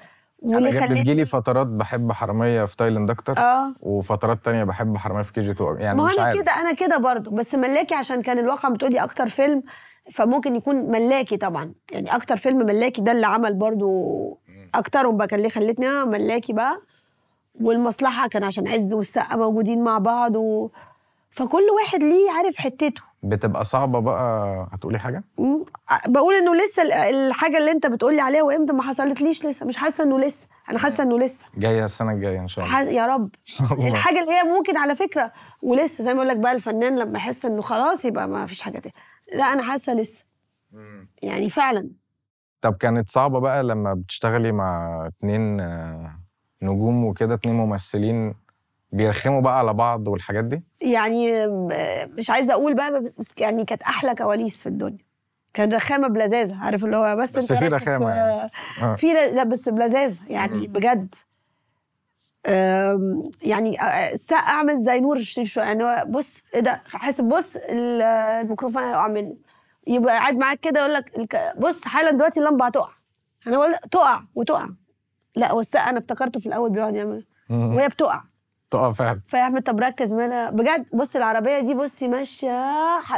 أنا 0.46 0.56
واللي 0.56 0.72
خلتني 0.72 1.00
بتجيلي 1.00 1.26
فترات 1.26 1.68
بحب 1.68 2.12
حرامية 2.12 2.66
في 2.66 2.76
تايلاند 2.78 3.10
أكتر 3.10 3.38
آه. 3.38 3.76
وفترات 3.80 4.46
تانية 4.46 4.64
بحب 4.64 4.98
حراميه 4.98 5.24
في 5.24 5.34
KG 5.34 5.52
2 5.52 5.80
يعني 5.82 5.98
ما 5.98 6.06
مش 6.06 6.20
أنا 6.20 6.34
كده 6.34 6.52
أنا 6.52 6.74
كده 6.74 6.98
برضو. 6.98 7.32
بس 7.32 7.56
ملاكي 7.56 7.96
عشان 7.96 8.22
كان 8.22 8.38
الواقع 8.40 8.70
بتقولي 8.70 9.04
أكتر 9.04 9.28
فيلم 9.28 9.64
فممكن 10.12 10.56
يكون 10.56 10.76
ملاكي 10.76 11.38
طبعا. 11.38 11.74
يعني 11.92 12.16
أكتر 12.16 12.38
فيلم 12.38 12.58
ملاكي 12.58 13.02
ده 13.02 13.12
اللي 13.12 13.26
عمل 13.28 13.54
برضو 13.54 13.88
اكترهم 14.74 15.18
بقى 15.18 15.28
كان 15.28 15.40
ليه 15.40 15.50
خلتني 15.50 15.88
أنا 15.90 16.06
ملاكي 16.06 16.54
بقى 16.54 16.82
والمصلحة 17.62 18.28
كان 18.28 18.44
عشان 18.44 18.68
عز 18.68 18.94
والسقا 18.94 19.36
موجودين 19.36 19.84
مع 19.84 19.98
بعض 19.98 20.36
و... 20.36 20.70
فكل 21.32 21.62
واحد 21.82 22.04
ليه 22.04 22.32
عارف 22.32 22.56
حتته. 22.58 23.02
بتبقى 23.24 23.66
صعبة 23.66 24.00
بقى 24.00 24.68
هتقولي 24.72 25.00
حاجة؟ 25.00 25.24
مم. 25.38 25.66
بقول 26.08 26.36
إنه 26.36 26.56
لسه 26.56 26.82
ال- 26.84 26.92
الحاجة 26.94 27.58
اللي 27.58 27.72
أنت 27.72 27.86
بتقولي 27.88 28.22
عليها 28.22 28.44
وإمتى 28.44 28.74
ما 28.74 28.84
حصلتليش 28.84 29.46
لسه 29.46 29.66
مش 29.66 29.78
حاسة 29.78 30.04
إنه 30.04 30.20
لسه. 30.20 30.48
أنا 30.70 30.80
حاسة 30.80 31.04
إنه 31.04 31.20
لسه. 31.20 31.46
جاية 31.58 31.86
السنة 31.86 32.12
الجاية 32.12 32.40
إن 32.40 32.48
شاء 32.48 32.66
الله. 32.66 32.76
ح- 32.78 32.80
يا 32.82 33.06
رب. 33.06 33.24
إن 33.24 33.30
شاء 33.46 33.74
الله. 33.74 33.88
الحاجة 33.88 34.20
اللي 34.22 34.32
هي 34.32 34.44
ممكن 34.44 34.78
على 34.78 34.96
فكرة 34.96 35.32
ولسه 35.62 36.04
زي 36.04 36.14
ما 36.14 36.18
أقول 36.20 36.28
لك 36.30 36.38
بقى 36.38 36.52
الفنان 36.52 37.00
لما 37.00 37.18
يحس 37.18 37.46
إنه 37.46 37.62
خلاص 37.62 38.06
يبقى 38.06 38.28
ما 38.28 38.46
فيش 38.46 38.62
حاجة 38.62 38.80
تاني 38.80 38.96
لا 39.34 39.44
أنا 39.54 39.64
حاسة 39.64 39.94
لسه. 39.94 40.26
يعني 41.24 41.50
فعلا. 41.50 41.90
طب 42.64 42.74
كانت 42.74 43.10
صعبة 43.10 43.40
بقى 43.40 43.64
لما 43.64 43.94
بتشتغلي 43.94 44.52
مع 44.52 45.06
اتنين 45.08 45.60
آه، 45.60 46.20
نجوم 46.62 47.06
وكده 47.06 47.34
اتنين 47.34 47.56
ممثلين 47.56 48.34
بيرخموا 48.92 49.42
بقى 49.42 49.60
على 49.60 49.74
بعض 49.74 50.08
والحاجات 50.08 50.44
دي؟ 50.46 50.64
يعني 50.82 51.48
م- 51.48 51.70
مش 52.18 52.30
عايزة 52.30 52.54
أقول 52.54 52.76
بقى 52.76 53.02
بس, 53.02 53.34
يعني 53.40 53.66
كانت 53.66 53.82
أحلى 53.82 54.16
كواليس 54.16 54.58
في 54.58 54.68
الدنيا. 54.70 54.98
كان 55.54 55.74
رخامة 55.74 56.08
بلذاذة 56.08 56.58
عارف 56.64 56.86
اللي 56.86 56.98
هو 56.98 57.16
بس, 57.16 57.32
بس 57.38 57.52
أنت 57.52 57.60
في 57.64 57.70
في- 57.70 58.04
يعني. 58.10 58.52
آه. 58.82 58.96
في 58.96 59.14
لا 59.14 59.44
بس 59.44 59.70
بلذاذة 59.70 60.18
يعني 60.30 60.68
بجد. 60.68 61.16
يعني 63.42 63.78
السقا 64.14 64.38
أعمل 64.40 64.84
زي 64.84 65.00
نور 65.00 65.18
الشريف 65.18 65.48
شوية 65.48 65.64
يعني 65.66 66.12
بص 66.12 66.42
إيه 66.56 66.60
ده 66.60 66.82
حاسب 66.94 67.24
بص 67.24 67.56
ال- 67.56 68.02
الميكروفون 68.42 68.84
هيقع 68.84 69.08
منه 69.08 69.36
يبقى 69.88 70.14
قاعد 70.14 70.36
معاك 70.38 70.60
كده 70.60 70.80
يقول 70.80 70.94
لك 70.94 71.18
الك- 71.18 71.54
بص 71.58 71.84
حالا 71.86 72.12
دلوقتي 72.12 72.40
اللمبة 72.40 72.66
هتقع. 72.66 72.90
أنا 73.48 73.58
بقول 73.58 73.74
تقع 73.92 74.22
وتقع. 74.36 74.70
لا 75.36 75.52
هو 75.52 75.60
السقا 75.60 75.90
أنا 75.90 75.98
افتكرته 75.98 76.40
في 76.40 76.46
الأول 76.46 76.70
بيقعد 76.70 76.96
يعمل. 76.96 77.26
وهي 77.50 77.88
بتقع. 77.88 78.24
آه 78.74 78.92
فعلا. 78.92 79.22
فيا 79.26 79.44
احمد 79.44 79.64
طب 79.64 79.80
ركز 79.80 80.14
منها. 80.14 80.50
بجد 80.50 80.86
بص 80.94 81.16
العربية 81.16 81.60
دي 81.60 81.74
بصي 81.74 82.08
ماشية. 82.08 82.68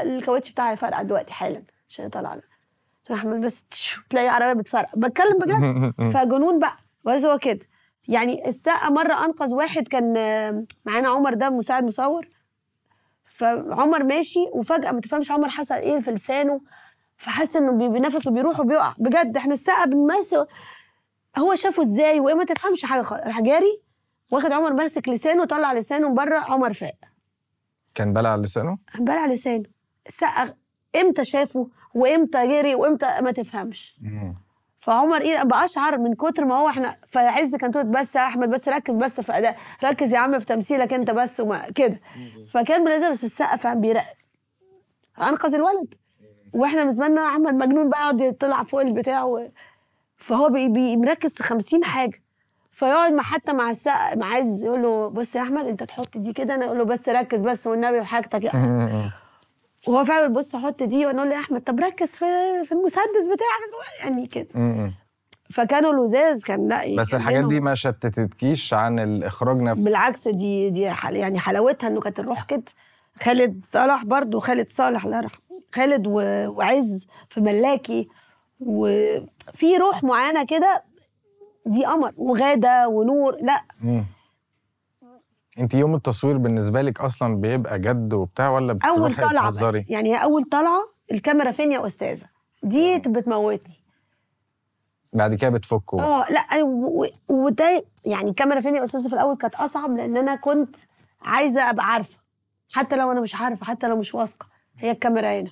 الكاوتش 0.01 0.51
بتاعها 0.51 0.71
هيفرقع 0.71 1.01
دلوقتي 1.01 1.33
حالا. 1.33 1.63
عشان 1.89 2.09
طالعه 2.09 2.41
احمد 3.13 3.41
بس 3.41 3.65
تلاقي 4.09 4.27
عربيه 4.27 4.53
بتفرقع. 4.61 4.91
بتكلم 4.97 5.37
بجد. 5.39 5.93
فجنون 6.13 6.59
بقى. 6.59 6.77
بس 7.03 7.25
هو 7.25 7.37
كده. 7.37 7.59
يعني 8.07 8.47
السقا 8.49 8.89
مرة 8.89 9.25
أنقذ 9.25 9.55
واحد 9.55 9.87
كان 9.87 10.13
معانا 10.85 11.09
عمر 11.09 11.33
ده 11.33 11.49
مساعد 11.49 11.83
مصور. 11.83 12.27
فعمر 13.25 14.03
ماشي 14.03 14.39
وفجأة 14.53 14.91
ما 14.91 14.99
تفهمش 15.01 15.31
عمر 15.31 15.49
حصل 15.49 15.75
إيه 15.75 15.99
في 15.99 16.11
لسانه 16.11 16.61
فحس 17.17 17.55
إنه 17.55 17.71
بي- 17.71 17.87
بنفسه 17.99 18.31
بيروح 18.31 18.59
وبيقع. 18.59 18.93
بجد 18.97 19.37
إحنا 19.37 19.53
السقا 19.53 19.85
بنمثل 19.85 20.45
هو 21.37 21.55
شافه 21.55 21.81
إزاي؟ 21.83 22.19
وإيه 22.19 22.35
ما 22.35 22.43
تفهمش 22.43 22.85
حاجة 22.85 23.01
خالص 23.01 23.23
راح 23.23 23.41
جاري 23.41 23.81
واخد 24.31 24.51
عمر 24.51 24.73
ماسك 24.73 25.09
لسانه 25.09 25.45
طلع 25.45 25.73
لسانه 25.73 26.09
من 26.09 26.13
بره 26.15 26.39
عمر 26.39 26.73
فاق. 26.73 26.95
كان 27.95 28.13
بلع 28.13 28.35
لسانه؟ 28.35 28.77
بلع 28.99 29.25
لسانه. 29.25 29.63
السقا 30.07 30.51
إمتى 31.01 31.25
شافه؟ 31.25 31.69
وإمتى 31.93 32.47
جري؟ 32.47 32.75
وإمتى 32.75 33.05
ما 33.21 33.31
تفهمش. 33.31 33.99
فعمر 34.85 35.21
إيه 35.21 35.43
بقى 35.43 35.65
اشعر 35.65 35.97
من 35.97 36.13
كتر 36.13 36.45
ما 36.45 36.55
هو 36.55 36.69
إحنا 36.69 36.95
فعز 37.07 37.55
كان 37.55 37.71
تقول 37.71 37.85
بس 37.85 38.15
يا 38.15 38.21
أحمد 38.27 38.49
بس 38.49 38.69
ركز 38.69 38.97
بس 38.97 39.21
في 39.21 39.37
أداء 39.37 39.57
ركز 39.83 40.13
يا 40.13 40.19
عم 40.19 40.39
في 40.39 40.45
تمثيلك 40.45 40.93
انت 40.93 41.11
بس 41.11 41.39
وما 41.39 41.69
كده. 41.75 41.99
فكان 42.47 42.83
بلازم 42.85 43.11
بس 43.11 43.23
السقا 43.23 43.55
فاهم 43.55 43.81
بيراقب 43.81 44.07
أنقذ 45.21 45.55
الولد. 45.55 45.93
وإحنا 46.53 46.79
بالنسبة 46.79 47.07
لنا 47.07 47.21
أحمد 47.27 47.53
مجنون 47.53 47.89
بقى 47.89 47.99
يقعد 47.99 48.21
يطلع 48.21 48.63
فوق 48.63 48.81
البتاع 48.81 49.23
و... 49.23 49.49
فهو 50.17 50.49
بي... 50.49 50.69
بي... 50.69 50.97
مركز 50.97 51.33
في 51.33 51.43
50 51.43 51.83
حاجة. 51.83 52.23
فيقعد 52.71 53.11
مع 53.13 53.23
حتى 53.23 53.53
مع 53.53 53.69
السقا 53.69 54.15
مع 54.15 54.33
عز 54.33 54.63
يقول 54.63 54.81
له 54.81 55.07
بص 55.09 55.35
يا 55.35 55.41
أحمد 55.41 55.65
انت 55.65 55.83
تحط 55.83 56.17
دي 56.17 56.33
كده 56.33 56.55
أنا 56.55 56.65
أقول 56.65 56.77
له 56.77 56.83
بس 56.85 57.09
ركز 57.09 57.41
بس 57.41 57.67
والنبي 57.67 57.99
وحاجتك. 57.99 58.45
وهو 59.87 60.03
فعلا 60.03 60.27
بص 60.27 60.55
أحط 60.55 60.83
دي 60.83 61.05
وأنا 61.05 61.17
أقول 61.17 61.29
له 61.29 61.35
يا 61.35 61.39
أحمد 61.39 61.61
طب 61.61 61.79
ركز 61.79 62.09
في 62.11 62.25
في 62.65 62.71
المسدس 62.71 63.27
بتاعك. 63.33 64.03
يعني 64.03 64.27
كده. 64.27 64.91
فكانوا 65.49 66.05
لزاز 66.05 66.43
كان 66.43 66.67
لا 66.67 66.95
بس 66.95 67.11
كان 67.11 67.19
الحاجات 67.19 67.45
دي 67.45 67.59
ما 67.59 67.75
شتتكيش 67.75 68.73
عن 68.73 68.99
الإخراج 68.99 69.57
نفسه. 69.57 69.83
بالعكس 69.83 70.27
دي 70.27 70.69
دي 70.69 70.91
حل 70.91 71.15
يعني 71.15 71.39
حلاوتها 71.39 71.87
إنه 71.87 71.99
كانت 71.99 72.19
الروح 72.19 72.43
كده. 72.43 72.63
خالد 73.21 73.63
صلاح 73.63 74.05
برضو 74.05 74.39
خالد 74.39 74.71
صالح 74.71 75.05
الله 75.05 75.17
يرحمه 75.17 75.41
خالد. 75.75 76.07
وعز 76.07 77.07
في 77.29 77.41
ملاكي. 77.41 78.07
وفي 78.59 79.77
روح 79.79 80.03
معينة 80.03 80.45
كده 80.45 80.83
دي 81.65 81.85
قمر 81.85 82.11
وغادة 82.17 82.87
ونور 82.87 83.37
لا. 83.41 83.61
انت 85.59 85.73
يوم 85.73 85.95
التصوير 85.95 86.37
بالنسبة 86.37 86.81
لك 86.81 87.01
أصلا 87.01 87.35
بيبقى 87.35 87.79
جد 87.79 88.13
وبتاع 88.13 88.49
ولا 88.49 88.79
أول 88.85 89.15
طلعة 89.15 89.47
بس. 89.49 89.89
يعني 89.89 90.15
هي 90.15 90.23
أول 90.23 90.43
طلعة 90.43 90.81
الكاميرا 91.11 91.51
فين 91.51 91.71
يا 91.71 91.85
أستاذة؟ 91.85 92.25
دي 92.63 92.99
بتموتني. 92.99 93.75
بعد 95.13 95.35
كده 95.35 95.49
بتفكوا. 95.49 96.01
آه 96.01 96.25
لا 96.31 96.63
وده 97.29 97.85
يعني 98.05 98.29
الكاميرا 98.29 98.59
فين 98.59 98.75
يا 98.75 98.83
أستاذة 98.83 99.07
في 99.07 99.13
الأول 99.13 99.37
كانت 99.37 99.55
أصعب 99.55 99.97
لأن 99.97 100.17
أنا 100.17 100.35
كنت 100.35 100.75
عايزة 101.21 101.69
أبقى 101.69 101.85
عارفة. 101.85 102.19
حتى 102.73 102.95
لو 102.95 103.11
أنا 103.11 103.21
مش 103.21 103.35
عارفة 103.35 103.65
حتى 103.65 103.87
لو 103.87 103.95
مش 103.95 104.15
واثقة 104.15 104.47
هي 104.77 104.91
الكاميرا 104.91 105.39
هنا. 105.39 105.51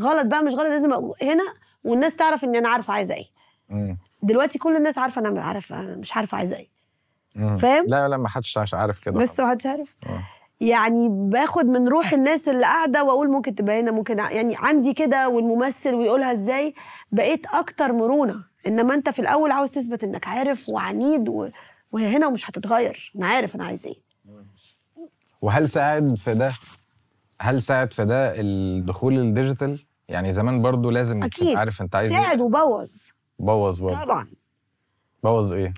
غلط 0.00 0.26
بقى 0.26 0.42
مش 0.42 0.52
غلط 0.52 0.62
لازم 0.62 0.92
هنا 1.22 1.44
والناس 1.84 2.16
تعرف 2.16 2.44
ان 2.44 2.56
أنا 2.56 2.68
عارفة 2.68 2.92
عايزة 2.94 3.14
إيه. 3.14 3.96
دلوقتي 4.22 4.58
كل 4.58 4.76
الناس 4.76 4.98
عارفة 4.98 5.20
أنا 5.28 5.42
عارفة 5.42 5.96
مش 5.96 6.16
عارفة 6.16 6.38
عايزة 6.38 6.56
إيه. 6.56 6.68
فاهم؟ 7.34 7.84
لا 7.88 8.08
لا 8.08 8.16
ما 8.16 8.28
حدش 8.28 8.58
عارف 8.74 9.00
كده 9.04 9.20
لسه 9.20 9.44
محدش 9.44 9.66
عارف. 9.66 9.94
آه. 10.06 10.22
يعني 10.60 11.08
باخد 11.10 11.64
من 11.64 11.88
روح 11.88 12.12
الناس 12.12 12.48
اللي 12.48 12.62
قاعدة 12.64 13.04
وأقول 13.04 13.30
ممكن 13.30 13.54
تبقى 13.54 13.80
هنا 13.80 13.90
ممكن 13.90 14.18
يعني 14.18 14.54
عندي 14.58 14.92
كده 14.92 15.28
والممثل 15.28 15.94
ويقولها 15.94 16.32
إزاي 16.32 16.74
بقيت 17.12 17.46
أكتر 17.46 17.92
مرونة. 17.92 18.44
إنما 18.66 18.94
أنت 18.94 19.08
في 19.10 19.18
الأول 19.18 19.50
عاوز 19.50 19.70
تثبت 19.70 20.04
إنك 20.04 20.28
عارف 20.28 20.68
وعنيد 20.68 21.28
و... 21.28 21.48
وهي 21.92 22.16
هنا 22.16 22.26
ومش 22.26 22.50
هتتغير. 22.50 23.12
أنا 23.16 23.26
عارف 23.26 23.54
أنا 23.54 23.64
عايز 23.64 23.86
إيه. 23.86 23.96
وهل 25.42 25.68
ساعد 25.68 26.14
في 26.18 26.34
ده؟ 26.34 26.52
هل 27.40 27.62
ساعد 27.62 27.92
في 27.92 28.04
ده 28.04 28.40
الدخول 28.40 29.18
الديجيتال؟ 29.18 29.86
يعني 30.08 30.32
زمان 30.32 30.62
برضو 30.62 30.90
لازم 30.90 31.22
أكيد. 31.22 31.56
عارف 31.56 31.82
أنت 31.82 31.96
عايز 31.96 32.12
ساعد 32.12 32.36
إيه 32.38 32.44
وبوظ. 32.44 32.92
بوظ 33.38 33.80
برضه 33.80 34.04
طبعا. 34.04 34.26
بوظ 35.22 35.52
إيه؟ 35.52 35.74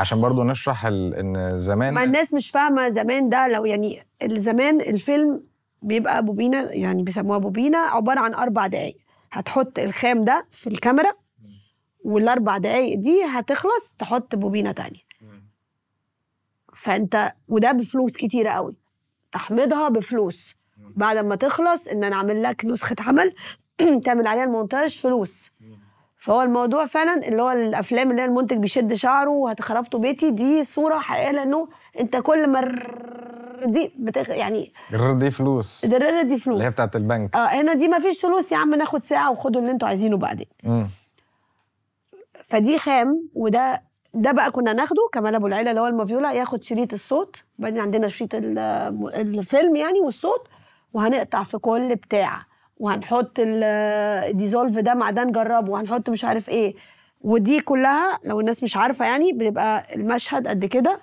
عشان 0.00 0.20
برضو 0.20 0.42
نشرح. 0.44 0.86
إن 0.86 1.52
زمان 1.58 1.94
ما 1.94 2.04
الناس 2.04 2.34
مش 2.34 2.50
فاهمة 2.50 2.88
زمان 2.88 3.28
ده 3.28 3.48
لو 3.48 3.64
يعني 3.64 4.02
زمان 4.24 4.80
الفيلم 4.80 5.42
بيبقى 5.82 6.24
بوبينا 6.24 6.72
يعني 6.72 7.02
بيسموها 7.02 7.38
بوبينا 7.38 7.78
عبارة 7.78 8.20
عن 8.20 8.34
أربع 8.34 8.66
دقائق 8.66 8.96
هتحط 9.32 9.78
الخام 9.78 10.24
ده 10.24 10.46
في 10.50 10.66
الكاميرا 10.66 11.12
والأربع 12.04 12.58
دقائق 12.58 12.98
دي 12.98 13.24
هتخلص 13.24 13.94
تحط 13.98 14.34
بوبينا 14.36 14.72
تانية 14.72 15.00
فأنت 16.74 17.32
وده 17.48 17.72
بفلوس 17.72 18.16
كتيرة 18.16 18.50
قوي. 18.50 18.76
تحميضها 19.32 19.88
بفلوس. 19.88 20.54
بعد 20.96 21.16
ما 21.18 21.34
تخلص 21.34 21.88
إن 21.88 22.04
أنا 22.04 22.16
أعمل 22.16 22.42
لك 22.42 22.64
نسخة 22.64 22.96
عمل 23.00 23.34
تعمل 24.04 24.26
عليها 24.26 24.44
المونتاج 24.44 24.98
فلوس. 24.98 25.50
فهو 26.20 26.42
الموضوع 26.42 26.84
فعلا 26.84 27.28
اللي 27.28 27.42
هو 27.42 27.50
الأفلام 27.50 28.10
اللي 28.10 28.22
هي 28.22 28.26
المنتج 28.26 28.56
بيشد 28.56 28.92
شعره 28.94 29.30
وهتخربطوا 29.30 30.00
بيتي 30.00 30.30
دي 30.30 30.64
صورة 30.64 30.98
حقيقية 30.98 31.30
لأنه 31.30 31.68
أنت 32.00 32.16
كل 32.16 32.46
ما 32.50 32.60
دي 33.66 33.92
بتخ... 33.98 34.30
يعني 34.30 34.72
غير 34.92 35.12
دي 35.12 35.30
فلوس. 35.30 35.84
الدرارة 35.84 36.22
دي 36.22 36.38
فلوس. 36.38 36.54
اللي 36.56 36.66
هي 36.66 36.70
بتاعت 36.70 36.96
البنك. 36.96 37.36
آه 37.36 37.46
هنا 37.46 37.72
دي 37.74 37.88
ما 37.88 37.98
فيش 37.98 38.20
فلوس 38.20 38.52
يا 38.52 38.56
عم 38.56 38.74
ناخد 38.74 39.02
ساعة 39.02 39.30
وخدوا 39.30 39.60
اللي 39.60 39.72
أنتوا 39.72 39.88
عايزينه 39.88 40.16
بعدين. 40.16 40.46
مم. 40.64 40.86
فدي 42.44 42.78
خام 42.78 43.28
وده 43.34 43.82
ده 44.14 44.32
بقى 44.32 44.50
كنا 44.50 44.72
ناخده 44.72 45.08
كمال 45.12 45.34
أبو 45.34 45.46
العيلة 45.46 45.70
اللي 45.70 45.80
هو 45.80 45.86
المافيولا 45.86 46.32
ياخد 46.32 46.62
شريط 46.62 46.92
الصوت. 46.92 47.36
بعدين 47.58 47.80
عندنا 47.80 48.08
شريط 48.08 48.34
ال- 48.34 48.58
الفيلم 49.14 49.76
يعني 49.76 50.00
والصوت 50.00 50.48
وهنقطع 50.94 51.42
في 51.42 51.58
كل 51.58 51.94
بتاع. 51.96 52.49
وهنحط 52.80 53.38
ال- 53.40 53.64
ال 54.30 54.35
dissolve 54.35 54.78
ده 54.78 54.94
مع 54.94 55.10
ده 55.10 55.24
نجربه 55.24 55.72
وهنحط 55.72 56.10
مش 56.10 56.24
عارف 56.24 56.48
إيه. 56.48 56.74
ودي 57.20 57.60
كلها 57.60 58.18
لو 58.24 58.40
الناس 58.40 58.62
مش 58.62 58.76
عارفة 58.76 59.04
يعني 59.04 59.32
بيبقى 59.32 59.94
المشهد 59.96 60.48
قد 60.48 60.64
كده. 60.64 60.98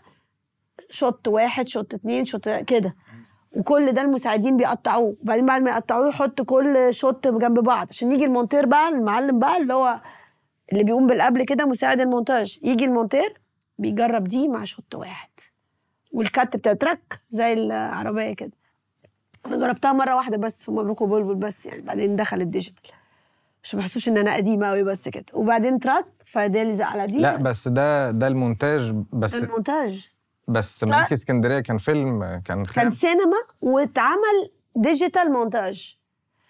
shot 0.89 1.27
واحد 1.28 1.67
shot 1.67 1.93
اتنين 1.93 2.25
shot 2.25 2.49
كده. 2.49 2.95
وكل 3.55 3.91
ده 3.91 4.01
المساعدين 4.01 4.57
بيقطعوه. 4.57 5.15
وبعدين 5.21 5.45
بعد 5.45 5.61
ما 5.61 5.71
يقطعوه 5.71 6.07
يحط 6.09 6.41
كل 6.41 6.93
shot 6.93 7.27
جنب 7.28 7.59
بعض. 7.59 7.88
عشان 7.89 8.11
يجي 8.11 8.25
المونتير 8.25 8.65
بقى 8.65 8.89
المعلم 8.89 9.39
بقى 9.39 9.57
اللي 9.57 9.73
هو 9.73 10.01
اللي 10.73 10.84
بيقوم 10.84 11.07
بالقبل 11.07 11.43
كده 11.43 11.65
مساعد 11.65 12.01
المونتاج. 12.01 12.59
يجي 12.63 12.86
المونتير 12.86 13.41
بيجرب 13.80 14.23
دي 14.23 14.47
مع 14.47 14.63
shot 14.63 14.95
واحد. 14.95 15.30
وال 16.13 16.30
cut 16.30 16.55
بتترك 16.57 17.21
زي 17.30 17.53
العربية 17.53 18.34
كده. 18.34 18.51
أنا 19.47 19.57
جربتها 19.57 19.93
مرة 19.93 20.15
واحدة 20.15 20.37
بس 20.37 20.65
في 20.65 20.71
مبروك 20.71 21.01
وبلبل 21.01 21.35
بس 21.35 21.65
يعني. 21.65 21.81
بعدين 21.81 22.15
دخل 22.15 22.41
الديجيتال. 22.41 22.91
عشان 23.63 23.79
ما 23.79 23.85
يحسوش 23.85 24.07
إن 24.07 24.17
أنا 24.17 24.35
قديمة 24.35 24.67
قوي 24.67 24.83
بس 24.83 25.09
كده. 25.09 25.25
وبعدين 25.33 25.79
تراك 25.79 26.05
اللي 26.25 26.83
على 26.83 27.07
دي. 27.07 27.21
لا 27.21 27.35
بس 27.35 27.67
ده 27.67 28.11
ده 28.11 28.27
المونتاج 28.27 28.95
بس 29.13 29.35
المونتاج. 29.35 30.09
بس 30.47 30.83
ملك 30.83 31.13
اسكندرية 31.13 31.59
كان 31.59 31.77
فيلم 31.77 32.23
كان 32.23 32.41
كان 32.41 32.65
خام 32.65 32.89
سينما 32.89 33.37
واتعمل 33.61 34.51
ديجيتال 34.75 35.31
مونتاج. 35.31 35.97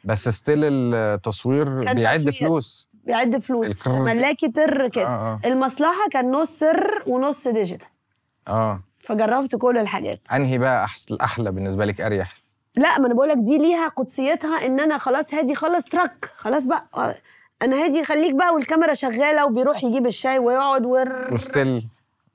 بس 0.03 0.29
ستيل 0.29 0.63
التصوير 0.63 1.83
كان 1.83 1.95
بيعد 1.95 2.19
تصوير. 2.19 2.33
فلوس. 2.33 2.89
بيعد 3.03 3.37
فلوس. 3.37 3.87
ملاكي 3.87 4.49
تر 4.49 4.87
كده. 4.87 5.05
آه 5.07 5.07
آه. 5.07 5.39
المصلحة 5.45 6.09
كان 6.11 6.31
نص 6.31 6.49
سر 6.49 7.03
ونص 7.07 7.47
ديجيتال. 7.47 7.87
آه. 8.47 8.83
فجربت 8.99 9.55
كل 9.55 9.77
الحاجات. 9.77 10.21
أنهي 10.33 10.57
بقى 10.57 10.87
أحلى 11.21 11.51
بالنسبة 11.51 11.85
لك؟ 11.85 12.01
أريح. 12.01 12.46
لا 12.77 12.99
ما 12.99 13.05
أنا 13.07 13.13
بقولك 13.13 13.37
دي 13.37 13.57
ليها 13.57 13.87
قدسيتها 13.87 14.65
إن 14.65 14.79
أنا 14.79 14.97
خلاص 14.97 15.33
هادي 15.33 15.55
خلص 15.55 15.85
ترك 15.85 16.25
خلاص 16.33 16.65
بقى. 16.65 16.87
آه، 16.95 17.15
أنا 17.61 17.83
هادي 17.83 18.03
خليك 18.03 18.35
بقى 18.35 18.53
والكاميرا 18.53 18.93
شغالة 18.93 19.45
وبيروح 19.45 19.83
يجيب 19.83 20.05
الشاي 20.05 20.39
ويقعد 20.39 20.85
ور 20.85 21.33
وستيل. 21.33 21.87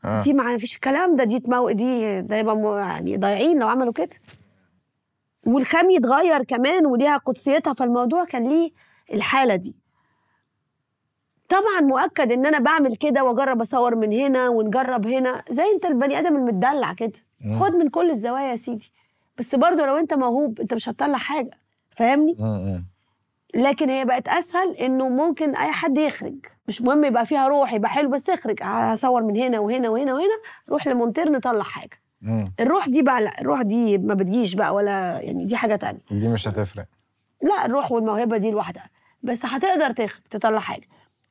آه. 0.05 0.22
دي 0.22 0.32
ما 0.32 0.59
فيش 0.59 0.74
الكلام 0.74 1.16
ده 1.16 1.24
دي 1.24 1.38
تمو 1.40 1.70
دي 1.70 2.20
ده 2.20 2.36
يبقى 2.36 2.78
يعني 2.78 3.16
ضايعين 3.16 3.59
لو 3.59 3.68
عملوا 3.68 3.93
كده. 3.93 4.09
والخام 5.47 5.90
يتغير 5.90 6.45
كمان 6.45 6.86
وليها 6.86 7.16
قدسيتها 7.16 7.72
فالموضوع 7.72 8.24
كان 8.24 8.49
ليه 8.49 8.70
الحالة 9.12 9.57
دي. 9.57 9.74
طبعا 11.49 11.80
مؤكد 11.80 12.32
إن 12.32 12.47
أنا 12.47 12.59
بعمل 12.59 12.97
كده 12.97 13.24
وأجرب 13.24 13.61
أصور 13.61 13.95
من 13.95 14.12
هنا 14.12 14.49
ونجرب 14.49 15.07
هنا 15.07 15.43
زي 15.51 15.62
أنت 15.74 15.84
البني 15.86 16.18
آدم 16.18 16.36
المدلع 16.36 16.93
كده. 16.93 17.12
خد 17.61 17.76
من 17.76 17.88
كل 17.88 18.11
الزوايا 18.11 18.51
يا 18.51 18.57
سيدي. 18.57 18.93
بس 19.39 19.55
برضه 19.55 19.87
لو 19.87 19.97
انت 19.97 20.14
موهوب 20.14 20.61
انت 20.61 20.74
مش 20.74 20.89
هتطلع 20.89 21.18
حاجة 21.18 21.51
فاهمني. 21.91 22.37
لكن 23.55 23.91
هي 23.91 24.05
بقت 24.05 24.28
أسهل 24.28 24.76
إنه 24.76 25.09
ممكن 25.09 25.57
أي 25.57 25.72
حد 25.72 25.99
يخرج. 25.99 26.35
مش 26.68 26.83
مهم 26.83 27.05
يبقى 27.05 27.26
فيها 27.26 27.49
روح 27.49 27.72
يبقى 27.72 27.91
حلو 27.91 28.11
بس 28.11 28.30
اخرج. 28.30 28.59
هصور 28.62 29.22
من 29.22 29.37
هنا 29.37 29.59
وهنا 29.59 29.89
وهنا 29.89 30.12
وهنا 30.14 30.35
روح 30.68 30.87
لمونتير 30.87 31.30
نطلع 31.33 31.62
حاجة. 31.62 32.03
الروح 32.61 32.89
دي 32.89 33.03
بقى 33.03 33.20
لا 33.22 33.41
الروح 33.41 33.62
دي 33.62 33.99
ما 33.99 34.14
بتجيش 34.14 34.55
بقى 34.55 34.74
ولا 34.74 35.20
يعني 35.20 35.45
دي 35.45 35.57
حاجة 35.57 35.76
تانية. 35.76 36.01
دي 36.11 36.28
مش 36.28 36.49
هتفرق. 36.49 36.85
لا 37.43 37.66
الروح 37.66 37.93
والموهبة 37.93 38.37
دي 38.37 38.51
لوحدها. 38.51 38.87
بس 39.22 39.47
هتقدر 39.47 39.91
تخ- 39.91 40.20
تطلع 40.30 40.59
حاجة. 40.59 40.87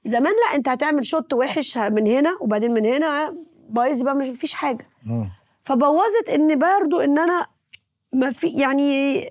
زمان 0.05 0.33
لا 0.33 0.55
انت 0.55 0.69
هتعمل 0.69 1.05
شوت 1.05 1.33
وحش 1.33 1.77
من 1.77 2.07
هنا 2.07 2.37
وبعدين 2.41 2.73
من 2.73 2.85
هنا 2.85 3.35
بايظ 3.69 4.01
يبقى 4.01 4.15
مش 4.15 4.27
فيش 4.39 4.53
حاجة. 4.53 4.87
مم. 5.05 5.29
فبوظت 5.61 6.29
إن 6.29 6.59
برضو 6.59 6.99
إن 6.99 7.19
أنا 7.19 7.45
ما 8.13 8.31
في 8.31 8.47
يعني 8.47 9.29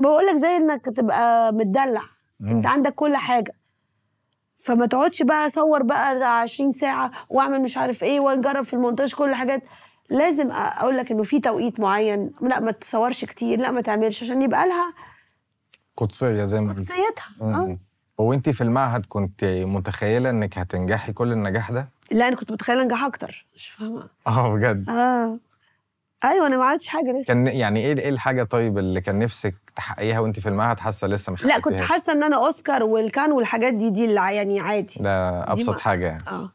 بقول 0.00 0.26
لك 0.26 0.34
زي 0.36 0.56
إنك 0.56 0.84
تبقى 0.84 1.52
متدلع. 1.52 2.02
مم. 2.40 2.48
أنت 2.48 2.66
عندك 2.66 2.94
كل 2.94 3.16
حاجة. 3.16 3.54
فما 4.58 4.86
تقعدش 4.86 5.22
بقى 5.22 5.46
أصور 5.46 5.82
بقى 5.82 6.24
20 6.40 6.70
ساعة 6.72 7.10
وأعمل 7.28 7.62
مش 7.62 7.76
عارف 7.76 8.02
إيه 8.02 8.20
ونجرب 8.20 8.64
في 8.64 8.74
المونتاج 8.74 9.14
كل 9.14 9.30
الحاجات 9.30 9.62
لازم 10.10 10.50
أقول 10.50 10.96
لك 10.96 11.10
إنه 11.10 11.22
في 11.22 11.40
توقيت 11.40 11.80
معين. 11.80 12.32
لا 12.40 12.60
ما 12.60 12.70
تصورش 12.70 13.24
كتير 13.24 13.60
لا 13.60 13.70
ما 13.70 13.80
تعملش 13.80 14.22
عشان 14.22 14.42
يبقى 14.42 14.66
لها 14.68 14.94
قدسية 15.96 16.44
زي 16.46 16.60
ما 16.60 16.68
قدسيتها. 16.72 17.26
آه. 17.40 17.78
هو 18.20 18.32
أنت 18.32 18.48
في 18.48 18.60
المعهد 18.60 19.06
كنت 19.06 19.44
متخيلة 19.44 20.30
إنك 20.30 20.58
هتنجحي 20.58 21.12
كل 21.12 21.32
النجاح 21.32 21.70
ده؟ 21.70 21.88
لا 22.10 22.28
أنا 22.28 22.36
كنت 22.36 22.52
متخيلة 22.52 22.82
أنجح 22.82 23.04
أكتر 23.04 23.46
مش 23.54 23.68
فاهمة. 23.68 24.08
آه 24.26 24.54
بجد؟ 24.54 24.88
آه. 24.88 25.38
أيوه 26.24 26.46
أنا 26.46 26.56
ما 26.56 26.64
عملتش 26.64 26.88
حاجة 26.88 27.12
لسه. 27.12 27.34
كان 27.34 27.46
يعني 27.46 27.80
إيه 27.80 27.98
إيه 27.98 28.08
الحاجة 28.08 28.42
طيب 28.42 28.78
اللي 28.78 29.00
كان 29.00 29.18
نفسك 29.18 29.54
تحققيها 29.76 30.20
وأنت 30.20 30.40
في 30.40 30.48
المعهد 30.48 30.80
حاسه 30.80 31.06
لسه 31.08 31.32
ما 31.32 31.36
لا 31.42 31.58
كنت؟ 31.58 31.80
حاسة 31.80 32.12
إن 32.12 32.22
أنا 32.22 32.36
أوسكار 32.36 32.82
والكان 32.82 33.32
والحاجات 33.32 33.74
دي 33.74 33.90
دي 33.90 34.04
اللي 34.04 34.34
يعني 34.36 34.60
عادي. 34.60 34.94
ده 35.00 35.42
أبسط 35.52 35.68
ما- 35.70 35.78
حاجة 35.78 36.06
يعني. 36.06 36.24
آه. 36.28 36.52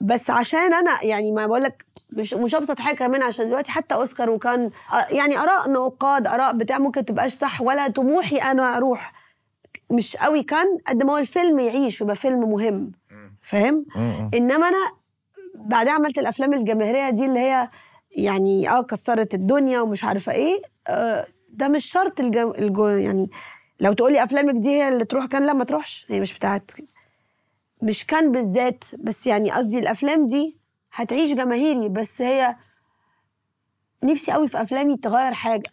بس 0.00 0.30
عشان 0.30 0.74
أنا 0.74 1.04
يعني 1.04 1.32
ما 1.32 1.46
بقول 1.46 1.62
لك 1.62 1.84
مش 2.10 2.34
مش 2.34 2.54
أبسط 2.54 2.80
حاجة 2.80 2.94
كمان 2.96 3.22
عشان 3.22 3.48
دلوقتي 3.48 3.70
حتى 3.72 3.94
أوسكار 3.94 4.30
وكان 4.30 4.70
آه، 4.92 5.06
يعني 5.14 5.38
آراء 5.38 5.70
نقاد 5.70 6.26
آراء 6.26 6.52
بتاع 6.56 6.78
ممكن 6.78 7.04
تبقاش 7.04 7.32
صح 7.32 7.60
ولا 7.60 7.88
طموحي 7.88 8.36
أنا 8.36 8.76
أروح. 8.76 9.12
مش 9.90 10.16
قوي 10.16 10.42
كان 10.42 10.78
قد 10.86 11.02
ما 11.02 11.12
هو 11.12 11.18
الفيلم 11.18 11.58
يعيش 11.58 12.00
ويبقى 12.00 12.16
فيلم 12.16 12.50
مهم. 12.52 12.92
فاهم. 13.42 13.86
إنما 14.34 14.68
أنا 14.68 14.90
بعدها 15.54 15.92
عملت 15.92 16.18
الأفلام 16.18 16.54
الجماهيرية 16.54 17.10
دي 17.10 17.26
اللي 17.26 17.38
هي 17.40 17.68
يعني 18.16 18.70
آه 18.70 18.82
كسرت 18.82 19.34
الدنيا 19.34 19.80
ومش 19.80 20.04
عارفة 20.04 20.32
إيه. 20.32 20.62
آه 20.88 21.26
ده 21.48 21.68
مش 21.68 21.84
شرط 21.84 22.20
الجو, 22.20 22.54
الجو 22.54 22.86
يعني 22.88 23.30
لو 23.80 23.92
تقولي 23.92 24.24
أفلامك 24.24 24.54
دي 24.54 24.68
هي 24.68 24.88
اللي 24.88 25.04
تروح 25.04 25.26
كان 25.26 25.46
لا 25.46 25.52
ما 25.52 25.64
تروحش. 25.64 26.06
هي 26.08 26.20
مش 26.20 26.34
بتاعت 26.38 26.70
مش 27.82 28.06
كان 28.06 28.32
بالذات 28.32 28.84
بس 28.98 29.26
يعني 29.26 29.50
قصدي 29.50 29.78
الأفلام 29.78 30.26
دي 30.26 30.56
هتعيش 30.92 31.32
جماهيري 31.34 31.88
بس 31.88 32.22
هي 32.22 32.56
نفسي 34.04 34.32
قوي 34.32 34.48
في 34.48 34.62
أفلامي 34.62 34.96
تغير 34.96 35.32
حاجة. 35.32 35.70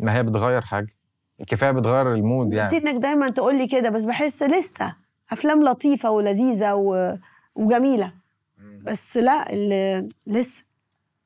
ما 0.00 0.16
هي 0.16 0.22
بتغير 0.22 0.62
حاجة. 0.62 0.88
كفاية 1.46 1.70
بتغير 1.70 2.12
المود 2.14 2.52
يعني. 2.52 2.74
يعني 2.74 2.90
إنك 2.90 3.02
دايما 3.02 3.30
تقول 3.30 3.54
لي 3.58 3.66
كده 3.66 3.88
بس 3.90 4.04
بحس 4.04 4.42
لسه 4.42 4.96
أفلام 5.32 5.64
لطيفة 5.64 6.10
ولذيذة 6.10 6.74
و... 6.74 7.16
وجميلة. 7.54 8.12
بس 8.82 9.16
لا 9.16 9.52
اللي 9.52 10.08
لسه. 10.26 10.67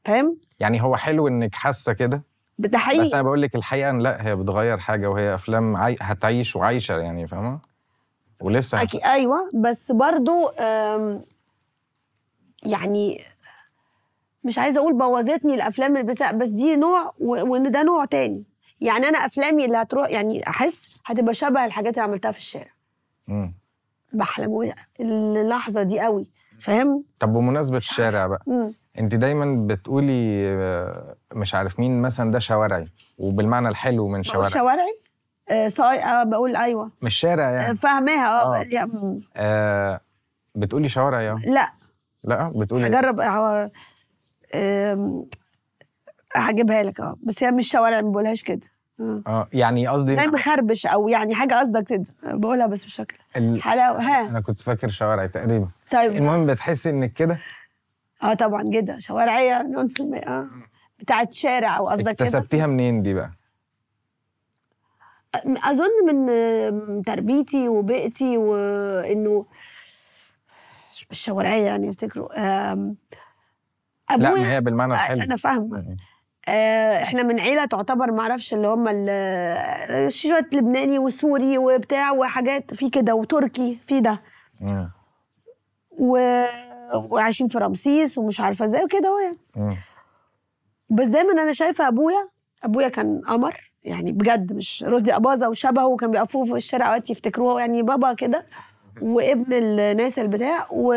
فاهم؟ 0.05 0.36
يعني 0.61 0.82
هو 0.82 0.96
حلو 0.96 1.28
إنك 1.28 1.55
حاسة 1.55 1.92
كده؟ 1.92 2.22
ده 2.59 2.68
بس 2.68 2.76
حقيقي 2.84 3.14
أنا 3.14 3.22
بقول 3.22 3.42
لك 3.42 3.55
الحقيقة 3.55 3.90
إن 3.90 3.98
لأ 4.00 4.26
هي 4.26 4.36
بتغير 4.36 4.78
حاجة 4.78 5.11
وهي 5.11 5.34
أفلام 5.34 5.76
عاي... 5.76 5.96
هتعيش 6.00 6.57
وعايشة 6.57 6.98
يعني 6.98 7.26
فاهمة؟ 7.26 7.59
ولسه 8.40 8.82
أكيد 8.82 9.00
أيوه. 9.03 9.48
بس 9.55 9.92
برضو 9.92 10.48
أم، 10.48 11.24
يعني 12.62 13.20
مش 14.44 14.59
عايزة 14.59 14.80
أقول 14.80 14.98
بوظتني 14.98 15.55
الأفلام 15.55 15.96
اللي 15.96 16.12
بتاع 16.12 16.32
بس 16.32 16.48
دي 16.48 16.76
نوع 16.76 17.12
و- 17.20 17.50
وإن 17.53 17.70
ده 17.70 17.82
نوع 17.82 18.05
تاني. 18.05 18.44
يعني 18.80 19.09
أنا 19.09 19.18
أفلامي 19.18 19.64
اللي 19.64 19.76
هتروح 19.76 20.11
يعني 20.11 20.48
أحس 20.48 20.90
هتبقى 21.07 21.34
شبه 21.34 21.64
الحاجات 21.64 21.94
اللي 21.94 22.03
عملتها 22.05 22.30
في 22.30 22.38
الشارع. 22.38 22.70
مم. 23.28 23.55
بحلم 24.12 24.72
اللحظة 25.00 25.82
دي 25.82 26.00
قوي 26.00 26.28
فاهم؟ 26.61 27.05
طب 27.20 27.32
بمناسبة 27.32 27.76
الشارع 27.76 28.26
بقى 28.26 28.42
مم. 28.46 28.74
انت 28.99 29.14
دايما 29.14 29.66
بتقولي 29.66 30.49
آه، 30.49 31.16
مش 31.34 31.55
عارف 31.55 31.80
مين 31.80 32.03
مثلا 32.03 32.30
ده 32.30 32.38
شوارعي 32.38 32.88
وبالمعنى 33.18 33.68
الحلو 33.68 34.07
من 34.09 34.12
بقول 34.12 34.24
شوارع 34.24 34.49
شوارعي؟ 34.49 34.99
آه 35.51 35.68
صاي 35.68 36.03
آه 36.05 36.22
بقول 36.22 36.57
أيوه. 36.57 36.90
مش 37.03 37.14
شارع 37.14 37.51
يعني. 37.51 37.74
فاهماها 37.76 38.43
آه 38.43 38.57
آه. 38.61 38.84
مم. 38.84 39.20
آه 39.36 40.01
بتقولي 40.55 40.88
شوارعي 40.88 41.30
آه؟ 41.30 41.38
لا. 41.45 41.72
لا 42.24 42.53
بتقولي 42.57 42.86
هجرب 42.86 43.20
هو 43.20 43.70
آم، 44.55 45.26
هجيبها 46.36 46.82
لك 46.82 47.01
آه 47.01 47.16
بس 47.22 47.43
هي 47.43 47.51
مش 47.51 47.68
شوارع 47.70 48.01
ما 48.01 48.11
بقولهاش 48.11 48.43
كده. 48.43 48.66
آه. 49.01 49.49
يعني 49.53 49.86
قصدي 49.86 50.16
زي 50.16 50.26
مخربش 50.26 50.86
أو 50.86 51.09
يعني 51.09 51.34
حاجة 51.34 51.55
قصدك 51.55 51.84
كده. 51.88 52.05
بقولها 52.22 52.66
بس 52.66 52.82
بالشكل 52.84 53.16
ال... 53.36 53.62
حلاوة. 53.62 54.03
ها. 54.03 54.28
أنا 54.28 54.40
كنت 54.40 54.61
فاكر 54.61 54.88
شوارعي 54.88 55.28
تقريبا. 55.28 55.68
طيب. 55.90 56.12
المهم 56.12 56.47
بتحسي 56.47 56.90
إنك 56.90 57.12
كده؟ 57.12 57.38
آه 58.23 58.35
طبعا 58.35 58.62
جدا. 58.62 58.99
شوارعية 58.99 59.62
مليون 59.62 59.87
في 59.87 60.01
المية. 60.03 60.18
آه. 60.20 60.49
بتاعت 60.99 61.33
شارع 61.33 61.77
أو 61.79 61.89
قصدك 61.89 62.16
كده. 62.16 62.29
اكتسبتيها 62.29 62.66
منين 62.66 63.03
دي 63.03 63.14
بقى؟ 63.14 63.31
أظن 65.64 65.91
من 66.07 67.03
تربيتي 67.03 67.68
وبيئتي 67.68 68.37
وإنه 68.39 69.47
مش 70.91 71.07
الشوارعيه 71.11 71.66
يعني 71.66 71.91
افتكروا. 71.91 72.29
آم، 72.73 72.97
لا 74.11 74.16
ما 74.16 74.29
أبويا 74.29 74.47
هي 74.53 74.61
بالمعنى 74.61 74.93
الحلو. 74.93 75.23
أنا 75.23 75.37
فاهمة. 75.37 75.97
آه، 76.49 77.03
إحنا 77.03 77.23
من 77.23 77.41
عيلة 77.41 77.64
تعتبر 77.64 78.11
ما 78.12 78.23
أعرفش 78.23 78.55
اللي 78.55 78.68
هم 78.68 78.89
ال- 78.89 80.12
شوية 80.12 80.49
لبناني 80.53 80.99
وسوري 80.99 81.59
وبتاع 81.59 82.11
وحاجات 82.12 82.75
في 82.75 82.91
كده 82.91 83.14
وتركي 83.14 83.79
في 83.87 84.01
ده. 84.01 84.23
و... 85.91 86.16
وعايشين 86.95 87.49
في 87.49 87.59
رمسيس 87.59 88.18
ومش 88.18 88.40
عارفة 88.40 88.64
إزاي 88.64 88.84
وكده 88.84 89.09
هو 89.09 89.18
يعني. 89.18 89.38
بس 90.90 91.07
دايما 91.07 91.32
أنا 91.32 91.53
شايفة 91.53 91.88
أبويا 91.88 92.28
أبويا 92.64 92.88
كان 92.88 93.20
قمر 93.28 93.72
يعني 93.84 94.12
بجد 94.12 94.53
مش 94.53 94.84
رشدي 94.88 95.16
اباظه 95.16 95.49
وشبهه 95.49 95.86
وكان 95.86 96.11
بيقفوا 96.11 96.45
في 96.45 96.53
الشارع 96.53 96.86
أوقات 96.88 97.11
يفتكروه 97.11 97.61
يعني 97.61 97.82
بابا 97.82 98.12
كده 98.12 98.47
وابن 99.03 99.53
الناس 99.53 100.18
البتاع 100.18 100.66
و... 100.70 100.95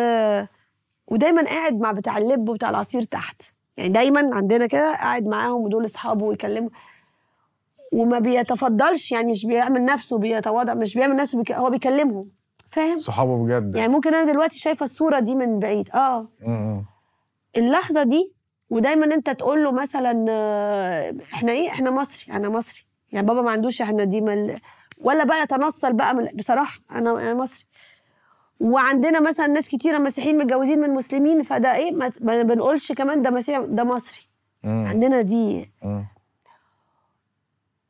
ودايما 1.08 1.44
قاعد 1.46 1.80
مع 1.80 1.92
بتاع 1.92 2.18
اللب 2.18 2.50
وبتاع 2.50 2.70
العصير 2.70 3.04
تحت. 3.04 3.42
يعني 3.78 3.90
دايما 3.90 4.36
عندنا 4.36 4.68
كده 4.68 4.94
قاعد 4.94 5.28
معاهم 5.28 5.62
ودول 5.62 5.86
أصحابه 5.86 6.26
ويكلموا. 6.26 6.70
وما 7.94 8.20
بيتفضلش 8.20 9.12
يعني 9.12 9.32
مش 9.32 9.46
بيعمل 9.46 9.86
نفسه 9.86 10.18
بيتواضع 10.18 10.74
مش 10.74 10.96
بيعمل 10.96 11.16
نفسه 11.16 11.38
بيك... 11.38 11.52
هو 11.52 11.70
بيكلمهم. 11.70 12.30
فاهم؟ 12.68 12.98
صحابة 12.98 13.38
بجد. 13.46 13.76
يعني 13.76 13.94
ممكن 13.94 14.14
أنا 14.14 14.32
دلوقتي 14.32 14.60
شايفة 14.60 14.84
الصورة 14.84 15.20
دي 15.20 15.36
من 15.36 15.60
بعيد. 15.60 15.90
آه. 15.90 16.28
مم. 16.42 16.86
اللحظة 17.58 18.04
دي 18.04 18.34
ودايما 18.70 19.06
أنت 19.06 19.30
تقول 19.30 19.64
له 19.64 19.72
مثلا 19.72 20.26
آه، 20.30 21.16
إحنا 21.34 21.52
إيه؟ 21.52 21.70
إحنا 21.70 21.92
مصري 21.92 22.34
أنا 22.34 22.50
مصري. 22.50 22.86
يعني 23.12 23.28
بابا 23.28 23.42
ما 23.42 23.52
عندوش 23.52 23.82
إحنا 23.82 24.04
دي 24.04 24.22
مل... 24.22 24.56
ولا 25.02 25.24
بقى 25.24 25.42
يتنصل 25.44 25.94
بقى 25.94 26.16
من... 26.16 26.26
بصراحة 26.26 26.80
أنا 26.92 27.12
أنا 27.12 27.34
مصري. 27.34 27.66
وعندنا 28.60 29.20
مثلا 29.20 29.48
ناس 29.48 29.68
كتيرة 29.70 29.98
مسيحيين 29.98 30.38
متجوزين 30.38 30.80
من 30.80 30.90
مسلمين 30.90 31.42
فده 31.42 31.76
إيه؟ 31.76 31.92
ما 32.22 32.42
بنقولش 32.44 32.92
كمان 32.92 33.22
ده 33.22 33.30
مسيح 33.30 33.60
ده 33.60 33.84
مصري. 33.84 34.22
مم. 34.64 34.86
عندنا 34.88 35.22
دي. 35.22 35.72
مم. 35.84 36.06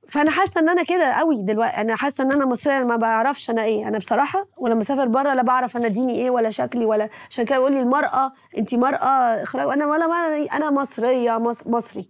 فأنا 0.10 0.32
حاسة 0.32 0.62
إن 0.62 0.70
أنا 0.70 0.84
كده 0.84 1.12
قوي 1.14 1.36
دلوقتي. 1.42 1.82
أنا 1.82 1.96
حاسة 1.96 2.24
إن 2.24 2.32
أنا 2.32 2.46
مصرية 2.46 2.84
ما 2.84 2.96
بعرفش 2.96 3.50
أنا 3.50 3.64
إيه. 3.64 3.88
أنا 3.88 3.98
بصراحة 3.98 4.48
ولما 4.58 4.82
أسافر 4.82 5.08
بره 5.08 5.34
لا 5.34 5.42
بعرف 5.42 5.78
أنا 5.78 5.88
ديني 5.88 6.16
إيه 6.16 6.30
ولا 6.30 6.50
شكلي 6.50 6.86
ولا 6.86 7.10
عشان 7.30 7.46
كده 7.46 7.56
يقول 7.56 7.72
لي 7.74 7.80
المرأة 7.80 8.32
انت 8.58 8.76
مرأة 8.76 9.08
إخراج. 9.44 9.68
أنا 9.70 9.86
ولا 9.86 10.08
ما 10.08 10.46
أنا 10.54 10.72
مصرية 10.72 11.38
مص... 11.38 11.68
مصري. 11.68 12.10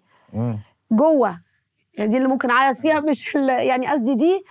جوه. 0.92 1.42
يعني 1.94 2.10
دي 2.10 2.18
اللي 2.18 2.28
ممكن 2.28 2.50
أعيط 2.50 2.78
فيها 2.78 3.00
مش 3.00 3.36
يعني 3.36 3.88
قصدي 3.88 4.16
دي 4.16 4.44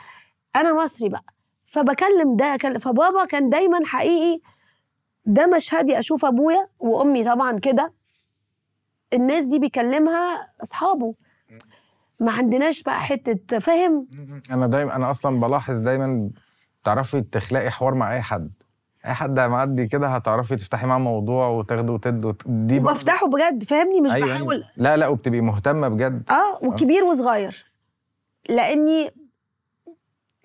أنا 0.56 0.84
مصري 0.84 1.08
بقى. 1.08 1.24
فبكلم 1.66 2.36
ده 2.36 2.56
فبابا 2.56 3.24
كان 3.24 3.48
دايما 3.48 3.80
حقيقي 3.86 4.40
ده 5.26 5.46
مشهدي 5.46 5.98
أشوف 5.98 6.24
أبويا 6.24 6.68
وأمي 6.78 7.24
طبعا 7.24 7.58
كده. 7.58 7.94
الناس 9.12 9.44
دي 9.44 9.58
بيكلمها 9.58 10.48
أصحابه. 10.62 11.14
ما 12.20 12.32
عندناش 12.32 12.82
بقى 12.82 13.00
حتة 13.00 13.58
فاهم؟ 13.58 14.06
أنا 14.50 14.66
دايما 14.66 14.96
أنا 14.96 15.10
أصلا 15.10 15.40
بلاحظ 15.40 15.78
دايما 15.78 16.30
تعرفي 16.84 17.20
تخلقي 17.20 17.70
حوار 17.70 17.94
مع 17.94 18.12
أي 18.14 18.20
حد. 18.22 18.50
أي 19.06 19.12
حد 19.14 19.40
معدي 19.40 19.86
كده 19.86 20.08
هتعرفي 20.08 20.56
تفتحي 20.56 20.86
معاه 20.86 20.98
موضوع 20.98 21.46
وتاخدي 21.48 21.90
وتدي 21.92 22.26
وت- 22.26 22.42
دي 22.48 22.78
وبفتحه 22.78 23.26
بجد 23.28 23.64
فاهمني؟ 23.64 24.00
مش 24.00 24.12
أيوة 24.14 24.28
بحاول. 24.34 24.54
أيوة. 24.54 24.66
لا 24.76 24.96
لا 24.96 25.06
وبتبقي 25.08 25.40
مهتمة 25.40 25.88
بجد. 25.88 26.30
آه 26.30 26.58
وكبير 26.66 27.04
وصغير. 27.04 27.66
لأني 28.48 29.10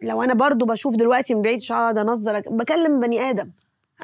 لو 0.02 0.24
أنا 0.24 0.34
برضو 0.34 0.66
بشوف 0.66 0.96
دلوقتي 0.96 1.36
من 1.36 1.42
بعيد 1.42 1.56
مش 1.56 1.72
هقعد 1.72 1.98
أنظر 1.98 2.40
بكلم 2.40 3.00
بني 3.00 3.22
آدم. 3.30 3.52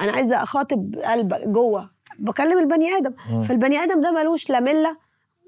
أنا 0.00 0.12
عايزة 0.12 0.42
أخاطب 0.42 0.94
قلب 1.04 1.34
جوه. 1.52 1.90
بكلم 2.18 2.58
البني 2.58 2.96
آدم. 2.96 3.12
مم. 3.30 3.42
فالبني 3.42 3.78
آدم 3.78 4.00
ده 4.00 4.10
ملوش 4.12 4.50
لا 4.50 4.60
ملة 4.60 4.96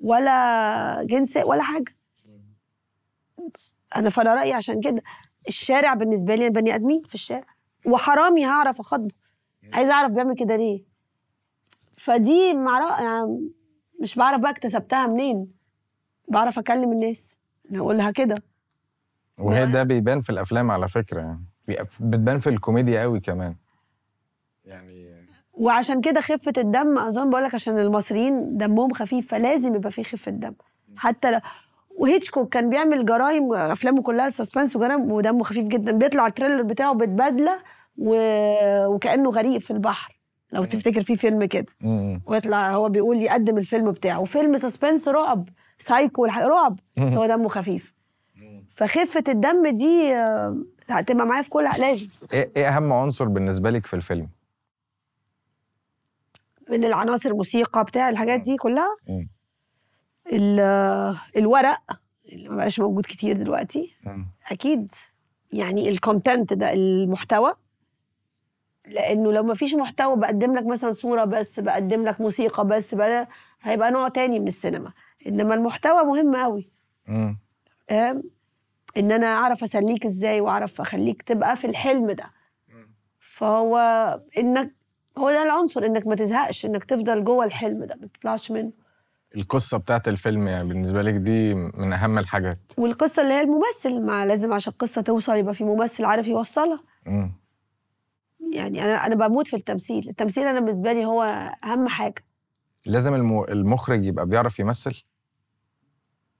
ولا 0.02 1.02
جنس 1.04 1.36
ولا 1.36 1.62
حاجة. 1.62 1.97
أنا 3.96 4.10
فأنا 4.10 4.34
رأيي 4.34 4.52
عشان 4.52 4.80
كده 4.80 5.02
الشارع 5.48 5.94
بالنسبة 5.94 6.34
لي 6.34 6.50
بني 6.50 6.74
آدمين 6.74 7.02
في 7.02 7.14
الشارع 7.14 7.46
وحرامي 7.86 8.46
هعرف 8.46 8.80
أخاطبه. 8.80 9.14
عايزه 9.72 9.92
أعرف 9.92 10.12
بيعمل 10.12 10.34
كده 10.34 10.56
ليه؟ 10.56 10.84
فدي 11.92 12.54
مع 12.54 13.00
يعني 13.02 13.50
مش 14.00 14.14
بعرف 14.14 14.40
بقى 14.40 14.50
اكتسبتها 14.50 15.06
منين. 15.06 15.52
بعرف 16.28 16.58
أكلم 16.58 16.92
الناس. 16.92 17.36
أنا 17.70 17.78
اقولها 17.78 18.10
كده. 18.10 18.42
وهي 19.38 19.66
ده- 19.66 19.82
بيبان 19.82 20.20
في 20.20 20.30
الأفلام 20.30 20.70
على 20.70 20.88
فكرة. 20.88 21.20
يعني 21.20 21.44
بي- 21.68 21.78
بتبان 22.00 22.40
في 22.40 22.48
الكوميديا 22.48 23.02
قوي 23.02 23.20
كمان. 23.20 23.56
يعني 24.64 25.08
وعشان 25.52 26.00
كده 26.00 26.20
خفة 26.20 26.52
الدم 26.58 26.98
أظن 26.98 27.30
بقول 27.30 27.44
لك 27.44 27.54
عشان 27.54 27.78
المصريين 27.78 28.56
دمهم 28.56 28.92
خفيف 28.92 29.30
فلازم 29.30 29.74
يبقى 29.74 29.90
فيه 29.90 30.02
خفة 30.02 30.30
دم. 30.32 30.54
حتى 30.96 31.30
لو 31.30 31.40
وهيتشكوك 31.98 32.48
كان 32.48 32.70
بيعمل 32.70 33.06
جرايم 33.06 33.52
أفلامه 33.54 34.02
كلها 34.02 34.28
suspense 34.28 34.76
وجرايم 34.76 35.12
ودمه 35.12 35.44
خفيف 35.44 35.68
جدا. 35.68 35.92
بيطلع 35.92 36.26
ال 36.26 36.31
trailer 36.31 36.62
بتاعه 36.62 36.94
بتبادله 36.94 37.58
و... 37.96 38.16
وكأنه 38.86 39.30
غريق 39.30 39.58
في 39.58 39.70
البحر 39.70 40.18
لو 40.52 40.64
تفتكر 40.64 41.00
في 41.00 41.16
فيلم 41.16 41.44
كده. 41.44 41.66
ويطلع 42.26 42.70
هو 42.70 42.88
بيقول 42.88 43.16
يقدم 43.16 43.58
الفيلم 43.58 43.90
بتاعه. 43.90 44.24
فيلم 44.24 44.56
suspense 44.56 45.08
رعب 45.08 45.48
Psycho 45.78 46.24
رعب 46.24 46.78
بس 46.96 47.14
هو 47.14 47.26
دمه 47.26 47.48
خفيف. 47.48 47.94
فخفة 48.70 49.24
الدم 49.28 49.68
دي 49.68 50.14
آه، 50.14 50.56
هتبقى 50.88 51.26
معايا 51.26 51.42
في 51.42 51.50
كل 51.50 51.64
لازم 51.64 52.08
إيه 52.32 52.52
إيه 52.56 52.68
أهم 52.68 52.92
عنصر 52.92 53.24
بالنسبة 53.24 53.70
لك 53.70 53.86
في 53.86 53.96
الفيلم؟ 53.96 54.28
من 56.70 56.84
العناصر 56.84 57.34
موسيقى 57.34 57.84
بتاع 57.84 58.08
الحاجات 58.08 58.40
دي 58.40 58.56
كلها؟ 58.56 58.96
الورق 61.36 61.80
اللي 62.32 62.48
ما 62.48 62.56
بقاش 62.56 62.80
موجود 62.80 63.04
كتير 63.06 63.36
دلوقتي. 63.36 63.96
أكيد 64.50 64.92
يعني 65.52 65.88
الكونتنت 65.88 66.52
ده 66.52 66.72
المحتوى. 66.72 67.52
لأنه 68.86 69.32
لو 69.32 69.42
ما 69.42 69.54
فيش 69.54 69.74
محتوى 69.74 70.16
بقدم 70.16 70.54
لك 70.54 70.66
مثلا 70.66 70.90
صورة 70.90 71.24
بس 71.24 71.60
بقدم 71.60 72.04
لك 72.04 72.20
موسيقى 72.20 72.66
بس 72.66 72.94
بقى 72.94 73.28
هيبقى 73.62 73.90
نوع 73.90 74.08
تاني 74.08 74.38
من 74.38 74.46
السينما. 74.46 74.92
إنما 75.26 75.54
المحتوى 75.54 76.04
مهم 76.04 76.36
قوي. 76.36 76.70
فاهم؟ 77.88 78.22
إن 78.96 79.12
أنا 79.12 79.26
أعرف 79.26 79.62
أسليك 79.62 80.06
إزاي 80.06 80.40
وأعرف 80.40 80.80
أخليك 80.80 81.22
تبقى 81.22 81.56
في 81.56 81.66
الحلم 81.66 82.10
ده. 82.10 82.24
فهو 83.18 83.76
إنك 84.38 84.74
هو 85.18 85.30
ده 85.30 85.42
العنصر 85.42 85.84
إنك 85.86 86.06
ما 86.06 86.14
تزهقش 86.14 86.66
إنك 86.66 86.84
تفضل 86.84 87.24
جوه 87.24 87.44
الحلم 87.44 87.84
ده 87.84 87.96
ما 88.00 88.06
تطلعش 88.06 88.50
منه. 88.50 88.72
القصة 89.36 89.78
بتاعت 89.78 90.08
الفيلم 90.08 90.48
يعني 90.48 90.68
بالنسبة 90.68 91.02
لك 91.02 91.14
دي 91.14 91.54
من 91.54 91.92
أهم 91.92 92.18
الحاجات. 92.18 92.58
والقصة 92.78 93.22
اللي 93.22 93.34
هي 93.34 93.40
الممثل 93.40 94.02
ما 94.06 94.26
لازم 94.26 94.52
عشان 94.52 94.72
القصة 94.72 95.00
توصل 95.02 95.36
يبقى 95.36 95.54
في 95.54 95.64
ممثل 95.64 96.04
عارف 96.04 96.26
يوصلها. 96.26 96.80
م. 97.06 97.28
يعني 98.52 98.84
أنا 98.84 99.06
أنا 99.06 99.14
بموت 99.26 99.48
في 99.48 99.56
التمثيل. 99.56 100.08
التمثيل 100.08 100.46
أنا 100.46 100.60
بالنسبة 100.60 100.92
لي 100.92 101.04
هو 101.04 101.22
أهم 101.64 101.88
حاجة. 101.88 102.24
لازم 102.86 103.14
الم... 103.14 103.42
المخرج 103.44 104.04
يبقى 104.04 104.26
بيعرف 104.26 104.58
يمثل؟ 104.58 105.02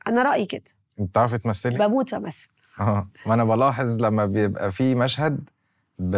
أنا 0.07 0.23
رأيي 0.23 0.47
كده. 0.47 0.63
أنت 1.01 1.11
بتعرفي 1.11 1.39
تمثلي؟ 1.39 1.79
بموت 1.79 2.15
أمثل. 2.15 2.49
آه 2.81 3.09
ما 3.27 3.35
أنا 3.35 3.45
بلاحظ 3.45 4.01
لما 4.01 4.27
بيبقى 4.27 4.73
في 4.73 4.95
مشهد 4.95 5.51
ب... 5.99 6.17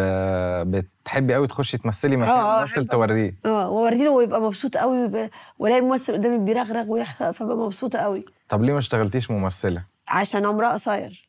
بتحبي 0.71 1.35
قوي 1.35 1.47
تخشي 1.47 1.79
تمثلي 1.79 2.17
مكان 2.17 2.31
آه، 2.31 2.61
آه، 2.61 2.65
أحب. 2.65 2.87
توريه. 2.87 3.35
آه 3.47 3.71
واوري 3.71 4.05
له 4.05 4.11
ويبقى 4.11 4.41
مبسوط 4.41 4.77
قوي 4.77 5.09
ويبقى- 5.09 5.31
وألاقي 5.59 5.81
الممثل 5.81 6.13
قدامي 6.13 6.39
بيرغرغ 6.39 6.91
ويحصل 6.93 7.35
فببقى 7.35 7.57
مبسوطة 7.57 7.99
قوي. 7.99 8.25
طب 8.49 8.63
ليه 8.63 8.73
ما 8.73 8.79
اشتغلتيش 8.79 9.31
ممثلة؟ 9.31 9.85
عشان 10.09 10.47
عمرها 10.47 10.73
قصير. 10.73 11.29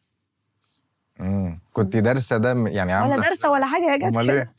امم 1.20 1.60
كنت 1.74 1.98
دارسة 1.98 2.38
ده 2.38 2.50
يعني 2.50 2.92
ولا 2.94 2.94
عاملة 3.02 3.16
دارسة 3.22 3.52
ولا 3.52 3.66
حاجة 3.66 3.94
هي 3.94 3.98
جت 3.98 4.24
كده. 4.26 4.52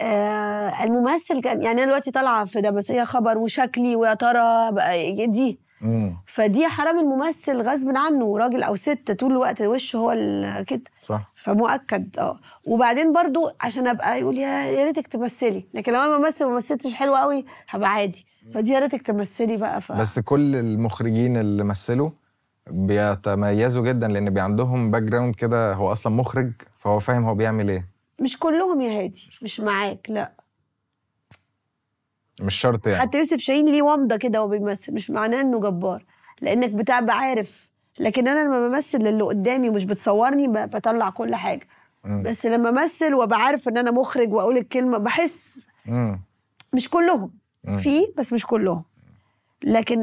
آه 0.00 0.84
الممثل 0.84 1.40
كان 1.42 1.62
يعني 1.62 1.78
أنا 1.78 1.84
دلوقتي 1.84 2.10
طالعة 2.10 2.44
في 2.44 2.60
دبسيه 2.60 3.04
خبر 3.04 3.38
وشكلي 3.38 3.96
ويا 3.96 4.14
ترى 4.14 4.72
بقى 4.72 5.26
دي. 5.26 5.60
فدي 6.26 6.66
حرام 6.66 6.98
الممثل 6.98 7.60
غصب 7.62 7.88
عنه 7.96 8.38
راجل 8.38 8.62
أو 8.62 8.76
ست 8.76 9.16
طول 9.20 9.32
الوقت 9.32 9.62
وشه 9.62 9.96
هو 9.96 10.14
كده. 10.66 10.82
صح. 11.02 11.32
فمؤكد 11.34 12.18
آه. 12.18 12.38
وبعدين 12.66 13.12
برضو 13.12 13.50
عشان 13.60 13.86
أبقى 13.86 14.20
يقول 14.20 14.38
يا 14.38 14.48
يا 14.64 14.84
ريتك 14.84 15.06
تمثلي. 15.06 15.64
لكن 15.74 15.92
لو 15.92 15.98
أنا 16.00 16.18
بمثل 16.18 16.44
وما 16.44 16.56
مثلتش 16.56 16.94
حلوة 16.94 17.18
قوي 17.20 17.44
هبقى 17.68 17.88
عادي. 17.90 18.26
فدي 18.54 18.70
يا 18.72 18.78
ريتك 18.78 19.02
تمثلي 19.02 19.56
بقى 19.56 19.80
ف... 19.80 19.92
بس 19.92 20.18
كل 20.18 20.56
المخرجين 20.56 21.36
اللي 21.36 21.64
مثلوا 21.64 22.10
بيتميزوا 22.70 23.82
جدا 23.84 24.08
لأن 24.08 24.30
بي 24.30 24.40
عندهم 24.40 24.90
background 24.90 25.34
كده 25.34 25.72
هو 25.74 25.92
أصلا 25.92 26.12
مخرج 26.14 26.52
فهو 26.78 27.00
فاهم 27.00 27.24
هو 27.24 27.34
بيعمل 27.34 27.70
إيه. 27.70 27.91
مش 28.22 28.38
كلهم 28.38 28.80
يا 28.80 29.02
هادي 29.02 29.30
مش 29.42 29.60
معاك 29.60 30.06
لا. 30.10 30.32
مش 32.40 32.54
شرط 32.54 32.86
يعني. 32.86 32.98
حتى 33.00 33.18
يوسف 33.18 33.36
شاهين 33.38 33.68
ليه 33.68 33.82
ومضة 33.82 34.16
كده 34.16 34.38
وهو 34.40 34.48
بيمثل 34.48 34.94
مش 34.94 35.10
معناه 35.10 35.40
إنه 35.40 35.60
جبار. 35.60 36.04
لأنك 36.40 36.70
بتبقى 36.70 37.16
عارف. 37.18 37.70
لكن 37.98 38.28
أنا 38.28 38.44
لما 38.48 38.68
بمثل 38.68 38.98
للي 38.98 39.22
قدامي 39.24 39.68
ومش 39.68 39.84
بتصورني 39.84 40.48
بطلع 40.48 41.10
كل 41.10 41.34
حاجة. 41.34 41.68
مم. 42.04 42.22
بس 42.22 42.46
لما 42.46 42.68
امثل 42.68 43.14
وابقى 43.14 43.38
عارف 43.40 43.68
إن 43.68 43.76
أنا 43.76 43.90
مخرج 43.90 44.32
وأقول 44.32 44.56
الكلمة 44.56 44.98
بحس 44.98 45.66
امم 45.88 46.20
مش 46.72 46.88
كلهم. 46.88 47.30
مم. 47.64 47.76
في 47.76 48.06
بس 48.16 48.32
مش 48.32 48.46
كلهم. 48.46 48.84
لكن 49.64 50.00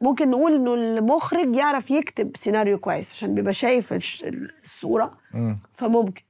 ممكن 0.00 0.30
نقول 0.30 0.52
إنه 0.54 0.74
المخرج 0.74 1.56
يعرف 1.56 1.90
يكتب 1.90 2.36
سيناريو 2.36 2.78
كويس 2.78 3.12
عشان 3.12 3.34
بيبقى 3.34 3.52
شايف 3.52 3.92
الصورة. 4.62 5.18
امم 5.34 5.58
فممكن. 5.72 6.22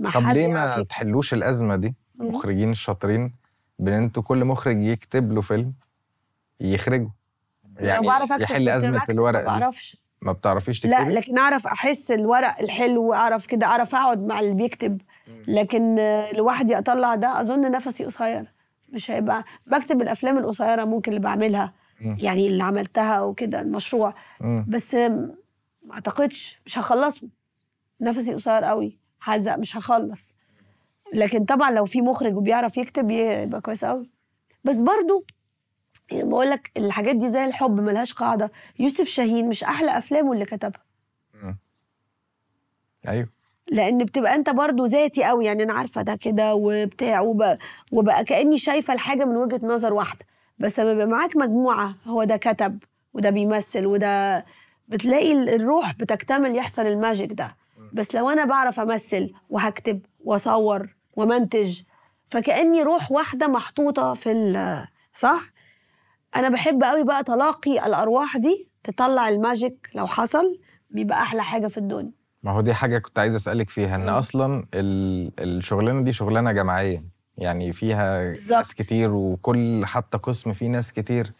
مع 0.00 0.10
طب 0.10 0.20
حد 0.22 0.34
ليه 0.34 0.46
ما. 0.46 0.82
تحلوش 0.82 1.34
الأزمة 1.34 1.76
دي. 1.76 1.94
المخرجين 2.20 2.70
الشاطرين 2.70 3.32
بإن 3.78 3.92
أنتوا 3.94 4.22
كل 4.22 4.44
مخرج 4.44 4.80
يكتب 4.82 5.32
له 5.32 5.40
فيلم 5.40 5.72
يخرجه. 6.60 7.10
لو 7.80 8.02
بعرف 8.02 8.32
أكتب 8.32 8.42
يحل 8.42 8.68
أزمة 8.68 9.02
الورق 9.10 9.38
ما 9.38 9.58
بعرفش. 9.58 9.96
ما 10.22 10.32
بتعرفيش 10.32 10.80
تكتبي؟ 10.80 11.04
لا 11.04 11.10
لكن 11.18 11.38
أعرف 11.38 11.66
أحس 11.66 12.10
الورق 12.10 12.60
الحلو 12.60 13.14
اعرف 13.14 13.46
كده 13.46 13.66
أعرف 13.66 13.94
أقعد 13.94 14.26
مع 14.26 14.40
اللي 14.40 14.54
بيكتب. 14.54 15.00
لكن 15.48 15.96
لوحدي 16.34 16.78
اطلع 16.78 17.14
ده 17.14 17.40
أظن 17.40 17.70
نفسي 17.70 18.04
قصير 18.04 18.52
مش 18.92 19.10
هيبقى 19.10 19.44
بكتب 19.66 20.02
الأفلام 20.02 20.38
القصيرة 20.38 20.84
ممكن 20.84 21.12
اللي 21.12 21.22
بعملها 21.22 21.72
مم. 22.00 22.16
يعني 22.22 22.46
اللي 22.46 22.64
عملتها 22.64 23.20
وكده 23.20 23.60
المشروع. 23.60 24.14
مم. 24.40 24.64
بس 24.68 24.94
ما 24.94 25.34
أعتقدش 25.92 26.60
مش 26.66 26.78
هخلصه. 26.78 27.28
نفسي 28.00 28.34
قصير 28.34 28.64
قوي. 28.64 28.98
هزق 29.22 29.56
مش 29.56 29.76
هخلص. 29.76 30.34
لكن 31.12 31.44
طبعا 31.44 31.70
لو 31.70 31.84
في 31.84 32.00
مخرج 32.02 32.36
وبيعرف 32.36 32.76
يكتب 32.76 33.10
يبقى 33.10 33.60
كويس 33.60 33.84
قوي 33.84 34.10
بس 34.64 34.76
برضو 34.80 35.22
يعني 36.12 36.28
بقول 36.28 36.50
لك 36.50 36.70
الحاجات 36.76 37.16
دي 37.16 37.28
زي 37.28 37.44
الحب 37.44 37.80
ملهاش 37.80 38.12
قاعدة. 38.12 38.52
يوسف 38.78 39.08
شاهين 39.08 39.48
مش 39.48 39.64
أحلى 39.64 39.98
أفلامه 39.98 40.32
اللي 40.32 40.44
كتبها. 40.44 40.82
أيوه. 43.08 43.28
لأن 43.72 43.98
بتبقى 43.98 44.34
أنت 44.34 44.50
برضو 44.50 44.84
ذاتي 44.84 45.24
قوي 45.24 45.44
يعني 45.46 45.62
أنا 45.62 45.72
عارفة 45.72 46.02
ده 46.02 46.14
كده 46.16 46.54
وبتاع 46.54 47.20
وب... 47.20 47.56
وبقى 47.92 48.24
كأني 48.24 48.58
شايفة 48.58 48.94
الحاجة 48.94 49.24
من 49.24 49.36
وجهة 49.36 49.60
نظر 49.66 49.92
واحدة. 49.92 50.24
بس 50.58 50.80
لما 50.80 50.90
يبقى 50.92 51.06
معاك 51.06 51.36
مجموعة 51.36 51.94
هو 52.06 52.24
ده 52.24 52.36
كتب 52.36 52.82
وده 53.14 53.30
بيمثل 53.30 53.86
وده 53.86 54.44
بتلاقي 54.88 55.32
ال- 55.32 55.48
الروح 55.48 55.92
بتكتمل 55.94 56.56
يحصل 56.56 56.82
ال 56.86 56.94
magic 56.94 57.32
ده. 57.32 57.56
بس 57.92 58.14
لو 58.14 58.30
أنا 58.30 58.44
بعرف 58.44 58.80
أمثل 58.80 59.32
وهكتب 59.50 60.00
وأصور 60.24 60.94
ومنتج 61.16 61.82
فكأني 62.26 62.82
روح 62.82 63.12
واحدة 63.12 63.48
محطوطة 63.48 64.14
في 64.14 64.32
ال- 64.32 64.86
صح؟ 65.14 65.40
أنا 66.36 66.48
بحب 66.48 66.82
قوي 66.82 67.04
بقى 67.04 67.24
تلاقي 67.24 67.86
الأرواح 67.86 68.36
دي 68.36 68.68
تطلع 68.84 69.28
ال 69.28 69.38
magic 69.38 69.90
لو 69.94 70.06
حصل 70.06 70.58
بيبقى 70.90 71.22
أحلى 71.22 71.42
حاجة 71.42 71.66
في 71.66 71.78
الدنيا. 71.78 72.12
ما 72.42 72.50
هو 72.52 72.60
دي 72.60 72.74
حاجة 72.74 72.98
كنت 72.98 73.18
عايز 73.18 73.34
أسألك 73.34 73.70
فيها 73.70 73.96
إن. 73.96 74.08
أصلا 74.08 74.66
ال- 74.74 75.32
الشغلانة 75.40 76.00
دي 76.00 76.12
شغلانة 76.12 76.52
جماعية 76.52 77.04
يعني 77.38 77.72
فيها 77.72 78.24
بالظبط. 78.28 78.58
ناس 78.58 78.74
كتير 78.74 79.12
وكل 79.12 79.86
حتى 79.86 80.18
قسم 80.18 80.52
فيه 80.52 80.66
ناس 80.68 80.92
كتير. 80.92 81.32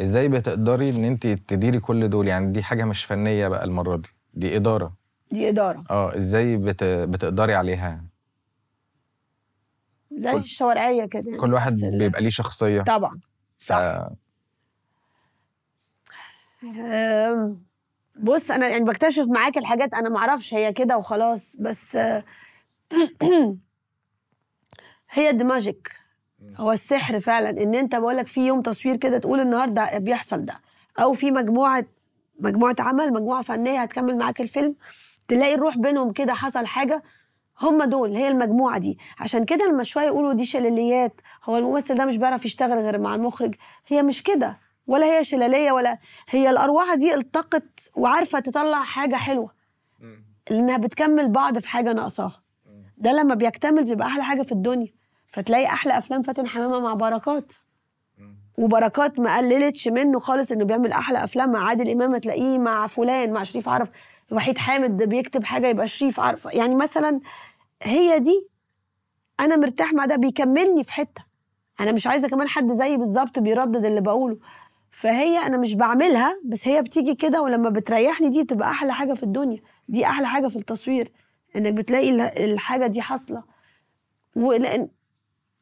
إزاي 0.00 0.28
بتقدري 0.28 0.90
إن 0.90 1.04
انت 1.04 1.26
تديري 1.26 1.80
كل 1.80 2.08
دول؟ 2.08 2.28
يعني 2.28 2.52
دي 2.52 2.62
حاجة 2.62 2.84
مش 2.84 3.04
فنية 3.04 3.48
بقى 3.48 3.64
المرة 3.64 3.96
دي 3.96 4.08
دي 4.34 4.56
إدارة. 4.56 4.92
دي 5.32 5.48
إدارة. 5.48 5.84
آه 5.90 6.16
إزاي 6.18 6.56
بت... 6.56 6.84
بتقدري 6.84 7.54
عليها؟ 7.54 8.04
زي 10.12 10.32
كل- 10.32 10.38
الشوارعية 10.38 11.04
كده. 11.04 11.36
كل 11.36 11.54
واحد 11.54 11.72
بيبقى 11.82 12.22
ليه 12.22 12.30
شخصية. 12.30 12.82
طبعا 12.82 13.20
صح. 13.60 13.76
آه، 16.78 17.56
بص 18.16 18.50
أنا 18.50 18.68
يعني 18.68 18.84
بكتشف 18.84 19.24
معاك 19.30 19.58
الحاجات 19.58 19.94
أنا 19.94 20.08
معرفش 20.08 20.54
هي 20.54 20.72
كده 20.72 20.96
وخلاص 20.96 21.56
بس 21.56 21.96
آه، 21.96 22.24
هي 25.10 25.32
دي 25.32 25.44
ماجيك 25.44 25.90
هو 26.56 26.72
السحر 26.72 27.20
فعلا 27.20 27.50
إن 27.62 27.74
أنت 27.74 27.94
بقول 27.96 28.16
لك 28.16 28.26
في 28.26 28.46
يوم 28.46 28.62
تصوير 28.62 28.96
كده 28.96 29.18
تقول 29.18 29.40
النهارده 29.40 29.98
بيحصل 29.98 30.44
ده 30.44 30.60
أو 31.00 31.12
في 31.12 31.30
مجموعة 31.30 31.84
مجموعة 32.40 32.76
عمل 32.78 33.12
مجموعة 33.12 33.42
فنية 33.42 33.82
هتكمل 33.82 34.18
معاك 34.18 34.40
الفيلم 34.40 34.74
تلاقي 35.30 35.54
الروح 35.54 35.78
بينهم 35.78 36.10
كده 36.12 36.34
حصل 36.34 36.66
حاجة 36.66 37.02
هم 37.60 37.84
دول 37.84 38.16
هي 38.16 38.28
المجموعة 38.28 38.78
دي. 38.78 38.98
عشان 39.18 39.44
كده 39.44 39.66
لما 39.66 39.82
شوية 39.82 40.04
يقولوا 40.06 40.32
دي 40.32 40.44
شلاليات 40.44 41.20
هو 41.44 41.56
الممثل 41.56 41.94
ده 41.94 42.04
مش 42.04 42.16
بيعرف 42.16 42.44
يشتغل 42.44 42.78
غير 42.78 42.98
مع 42.98 43.14
المخرج. 43.14 43.54
هي 43.86 44.02
مش 44.02 44.22
كده 44.22 44.58
ولا 44.86 45.06
هي 45.06 45.24
شلالية 45.24 45.72
ولا 45.72 45.98
هي 46.30 46.50
الأرواح 46.50 46.94
دي 46.94 47.14
التقت 47.14 47.90
وعارفة 47.94 48.38
تطلع 48.40 48.82
حاجة 48.82 49.16
حلوة. 49.16 49.50
لانها 50.50 50.76
بتكمل 50.76 51.28
بعض 51.28 51.58
في 51.58 51.68
حاجة 51.68 51.92
ناقصاها. 51.92 52.42
ده 52.98 53.12
لما 53.12 53.34
بيكتمل 53.34 53.84
بيبقى 53.84 54.06
أحلى 54.06 54.22
حاجة 54.24 54.42
في 54.42 54.52
الدنيا. 54.52 54.92
فتلاقي 55.26 55.66
أحلى 55.66 55.98
أفلام 55.98 56.22
فاتن 56.22 56.46
حمامة 56.46 56.80
مع 56.80 56.94
بركات. 56.94 57.52
وبركات 58.58 59.20
ما 59.20 59.36
قللتش 59.36 59.88
منه 59.88 60.18
خالص 60.18 60.52
إنه 60.52 60.64
بيعمل 60.64 60.92
أحلى 60.92 61.24
أفلام 61.24 61.52
مع 61.52 61.64
عادل 61.68 61.90
إمام 61.90 62.16
تلاقيه 62.16 62.58
مع 62.58 62.86
فلان 62.86 63.32
مع 63.32 63.42
شريف 63.42 63.68
عرف. 63.68 63.90
وحيد 64.32 64.58
حامد 64.58 64.96
ده 64.96 65.04
بيكتب 65.06 65.44
حاجة 65.44 65.66
يبقى 65.66 65.88
شريف 65.88 66.20
عرف 66.20 66.44
يعني 66.44 66.74
مثلا 66.74 67.20
هي 67.82 68.18
دي 68.18 68.48
أنا 69.40 69.56
مرتاح 69.56 69.92
مع 69.92 70.04
ده 70.04 70.16
بيكملني 70.16 70.84
في 70.84 70.92
حتة. 70.92 71.24
أنا 71.80 71.92
مش 71.92 72.06
عايزة 72.06 72.28
كمان 72.28 72.48
حد 72.48 72.72
زيي 72.72 72.96
بالظبط 72.96 73.38
بيردد 73.38 73.84
اللي 73.84 74.00
بقوله. 74.00 74.38
فهي 74.90 75.38
أنا 75.38 75.56
مش 75.58 75.74
بعملها 75.74 76.40
بس 76.44 76.68
هي 76.68 76.82
بتيجي 76.82 77.14
كده 77.14 77.42
ولما 77.42 77.70
بتريحني 77.70 78.28
دي 78.28 78.42
بتبقى 78.42 78.70
أحلى 78.70 78.92
حاجة 78.94 79.14
في 79.14 79.22
الدنيا. 79.22 79.60
دي 79.88 80.06
أحلى 80.06 80.26
حاجة 80.28 80.48
في 80.48 80.56
التصوير 80.56 81.12
إنك 81.56 81.72
بتلاقي 81.72 82.10
ال- 82.10 82.20
الحاجة 82.20 82.86
دي 82.86 83.02
حاصلة. 83.02 83.42
ولان 84.36 84.88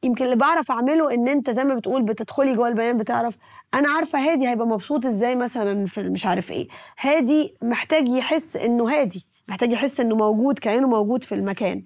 يمكن 0.02 0.24
اللي 0.24 0.36
بعرف 0.36 0.70
أعمله 0.70 1.14
إن 1.14 1.28
أنت 1.28 1.50
زي 1.50 1.64
ما 1.64 1.74
بتقول 1.74 2.02
بتدخلي 2.02 2.54
جوه 2.56 2.68
البيان 2.68 2.96
بتعرف. 2.96 3.36
أنا 3.74 3.88
عارفة 3.90 4.18
هادي 4.18 4.48
هيبقى 4.48 4.66
مبسوط 4.66 5.06
إزاي 5.06 5.36
مثلا 5.36 5.86
في 5.86 6.02
مش 6.08 6.26
عارف 6.26 6.50
إيه. 6.50 6.68
هادي 7.00 7.54
محتاج 7.62 8.08
يحس 8.08 8.56
إنه 8.56 8.90
هادي 8.90 9.26
محتاج 9.48 9.72
يحس 9.72 10.00
إنه 10.00 10.16
موجود 10.16 10.58
كأنه 10.58 10.88
موجود 10.88 11.24
في 11.24 11.34
المكان. 11.34 11.84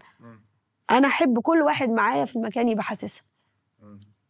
أنا 0.90 1.08
أحب 1.08 1.38
كل 1.38 1.60
واحد 1.62 1.90
معايا 1.90 2.24
في 2.24 2.36
المكان 2.36 2.68
يبقى 2.68 2.82
حاسسها. 2.84 3.22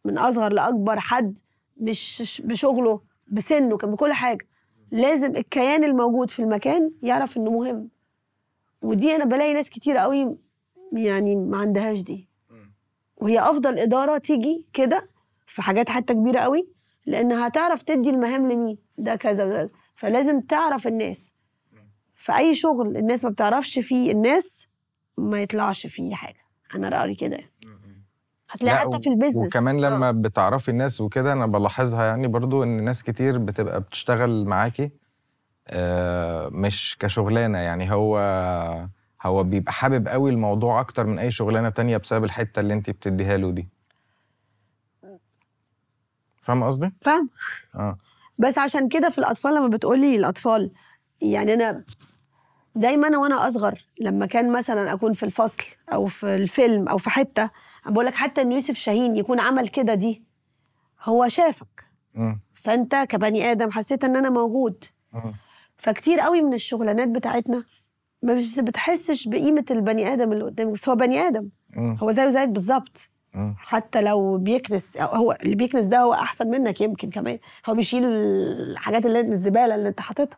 من 0.05 0.17
أصغر 0.17 0.53
لأكبر 0.53 0.99
حد 0.99 1.37
مش 1.77 2.41
بشغله 2.45 3.01
بسنه 3.27 3.77
كان 3.77 3.91
بكل 3.91 4.13
حاجة. 4.13 4.47
لازم 4.91 5.35
الكيان 5.35 5.83
الموجود 5.83 6.31
في 6.31 6.39
المكان 6.41 6.91
يعرف 7.03 7.37
إنه 7.37 7.51
مهم. 7.51 7.89
ودي 8.81 9.15
أنا 9.15 9.25
بلاقي 9.25 9.53
ناس 9.53 9.69
كتير 9.69 9.97
قوي 9.97 10.37
يعني 10.93 11.35
ما 11.35 11.57
عندهاش 11.57 12.01
دي. 12.01 12.29
وهي 13.23 13.39
أفضل 13.39 13.79
إدارة 13.79 14.17
تيجي 14.17 14.65
كده 14.73 15.09
في 15.47 15.61
حاجات 15.61 15.89
حتى 15.89 16.13
كبيرة 16.13 16.39
قوي 16.39 16.67
لأنها 17.05 17.47
هتعرف 17.47 17.81
تدي 17.81 18.09
المهام 18.09 18.51
لمين؟ 18.51 18.77
ده 18.97 19.15
كذا 19.15 19.69
فلازم 19.95 20.41
تعرف 20.41 20.87
الناس. 20.87 21.31
في 22.15 22.37
أي 22.37 22.55
شغل 22.55 22.97
الناس 22.97 23.23
ما 23.25 23.29
بتعرفش 23.29 23.79
فيه 23.79 24.11
الناس 24.11 24.67
ما 25.17 25.41
يطلعش 25.41 25.87
فيه 25.87 26.15
حاجة. 26.15 26.39
أنا 26.75 26.89
رأيي 26.89 27.15
كده 27.15 27.35
يعني. 27.35 27.51
هتلاقي 28.51 28.75
لا، 28.75 28.81
حتى 28.93 29.03
في 29.03 29.09
البيزنس 29.09 29.47
وكمان 29.55 29.83
آه. 29.83 29.89
لما 29.89 30.11
بتعرفي 30.11 30.71
الناس 30.71 31.01
وكده 31.01 31.33
أنا 31.33 31.45
بلاحظها 31.45 32.05
يعني 32.05 32.27
برضو 32.27 32.63
إن 32.63 32.83
ناس 32.83 33.03
كتير 33.03 33.37
بتبقى 33.37 33.81
بتشتغل 33.81 34.45
معاكي 34.45 34.91
آه، 35.67 36.49
مش 36.49 36.97
كشغلانة 36.99 37.57
يعني 37.57 37.91
هو 37.93 38.17
هو 39.23 39.43
بيبقى 39.43 39.73
حابب 39.73 40.07
قوي 40.07 40.31
الموضوع 40.31 40.79
أكتر 40.79 41.05
من 41.05 41.19
أي 41.19 41.31
شغلانة 41.31 41.69
تانية 41.69 41.97
بسبب 41.97 42.23
الحتة 42.23 42.59
اللي 42.59 42.73
انت 42.73 42.89
بتديها 42.89 43.37
له 43.37 43.51
دي 43.51 43.67
فاهم 46.41 46.63
قصدي؟ 46.63 46.91
فاهم 47.01 47.29
آه 47.75 47.97
بس 48.37 48.57
عشان 48.57 48.87
كده 48.89 49.09
في 49.09 49.17
الأطفال 49.17 49.55
لما 49.55 49.67
بتقولي 49.67 50.15
الأطفال 50.15 50.71
يعني 51.21 51.53
أنا 51.53 51.83
زي 52.75 52.97
ما 52.97 53.07
أنا 53.07 53.17
وأنا 53.17 53.47
أصغر 53.47 53.73
لما 54.01 54.25
كان 54.25 54.51
مثلا 54.51 54.93
أكون 54.93 55.13
في 55.13 55.23
الفصل 55.23 55.63
أو 55.93 56.05
في 56.05 56.35
الفيلم 56.35 56.87
أو 56.87 56.97
في 56.97 57.09
حتة 57.09 57.49
بقول 57.85 58.05
لك 58.05 58.15
حتى 58.15 58.41
ان 58.41 58.51
يوسف 58.51 58.75
شاهين 58.75 59.15
يكون 59.15 59.39
عمل 59.39 59.67
كده 59.67 59.93
دي 59.93 60.23
هو 61.03 61.27
شافك 61.27 61.83
مم. 62.13 62.39
فأنت 62.53 62.95
كبني 62.95 63.51
آدم 63.51 63.71
حسيت 63.71 64.03
إن 64.03 64.15
أنا 64.15 64.29
موجود 64.29 64.83
مم. 65.13 65.33
فكتير 65.77 66.19
قوي 66.19 66.41
من 66.41 66.53
الشغلانات 66.53 67.07
بتاعتنا 67.07 67.63
مش 68.23 68.59
بتحسش 68.59 69.27
بقيمة 69.27 69.65
البني 69.71 70.13
آدم 70.13 70.31
اللي 70.31 70.43
قدامك 70.43 70.71
بس 70.73 70.89
هو 70.89 70.95
بني 70.95 71.19
آدم. 71.19 71.49
مم. 71.75 71.97
هو 72.01 72.11
زيه 72.11 72.29
زيك 72.29 72.49
بالظبط. 72.49 73.09
حتى 73.57 74.01
لو 74.01 74.37
بيكنس 74.37 74.97
هو 74.97 75.37
اللي 75.43 75.55
بيكنس 75.55 75.85
ده 75.85 75.99
هو 75.99 76.13
أحسن 76.13 76.47
منك 76.49 76.81
يمكن 76.81 77.09
كمان. 77.09 77.39
هو 77.65 77.73
بيشيل 77.73 78.03
الحاجات 78.05 79.05
اللي 79.05 79.19
الزبالة 79.19 79.75
اللي 79.75 79.89
أنت 79.89 79.99
حاططها. 79.99 80.37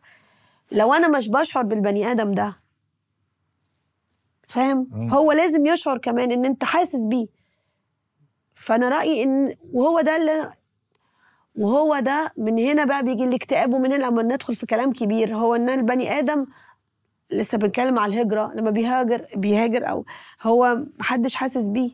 لو 0.72 0.94
أنا 0.94 1.08
مش 1.08 1.30
بشعر 1.30 1.64
بالبني 1.64 2.12
آدم 2.12 2.32
ده 2.34 2.56
فاهم. 4.48 5.10
هو 5.14 5.32
لازم 5.32 5.66
يشعر 5.66 5.98
كمان 5.98 6.32
إن 6.32 6.46
أنت 6.46 6.64
حاسس 6.64 7.06
بيه. 7.06 7.28
فأنا 8.56 8.90
رأيي 8.90 9.24
إن 9.24 9.56
وهو 9.74 10.02
ده 10.02 10.16
اللي 10.16 10.54
وهو 11.56 12.00
ده 12.00 12.32
من 12.38 12.60
هنا 12.60 12.86
بقى 12.86 13.04
بيجي 13.04 13.24
الاكتئاب 13.24 13.74
ومن 13.74 13.92
هنا 13.94 14.04
لما 14.04 14.24
ندخل 14.24 14.56
في 14.56 14.66
كلام 14.66 14.94
كبير. 14.94 15.36
هو 15.36 15.56
إن 15.56 15.70
البني 15.70 16.20
آدم 16.20 16.46
لسه 17.32 17.58
بنتكلم 17.58 18.00
على 18.00 18.14
الهجرة 18.14 18.52
لما 18.56 18.70
بيهاجر 18.70 19.26
بيهاجر 19.36 19.90
أو 19.90 20.06
هو 20.42 20.78
محدش 21.00 21.36
حاسس 21.36 21.68
بيه. 21.68 21.92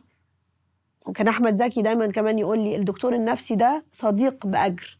وكان 1.06 1.28
أحمد 1.28 1.52
زكي 1.52 1.82
دايما 1.82 2.06
كمان 2.06 2.38
يقول 2.38 2.58
لي 2.58 2.76
الدكتور 2.76 3.14
النفسي 3.14 3.54
ده 3.54 3.84
صديق 3.92 4.46
بأجر. 4.46 4.98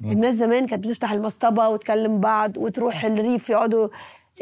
مم. 0.00 0.10
الناس 0.12 0.34
زمان 0.34 0.66
كانت 0.66 0.86
بتفتح 0.86 1.12
المصطبة 1.12 1.68
وتكلم 1.68 2.20
بعض 2.20 2.58
وتروح 2.58 3.04
الريف 3.04 3.50
يقعدوا 3.50 3.88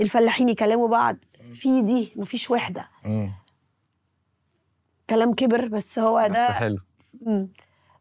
الفلاحين 0.01 0.48
يكلموا 0.48 0.89
بعض. 0.89 1.16
في 1.52 1.82
دي 1.82 2.12
مفيش 2.16 2.51
وحدة. 2.51 2.89
مم. 3.05 3.32
كلام 5.10 5.35
كبر 5.35 5.69
بس 5.69 5.98
هو 5.98 6.27
ده 6.27 6.47
حلو. 6.52 6.78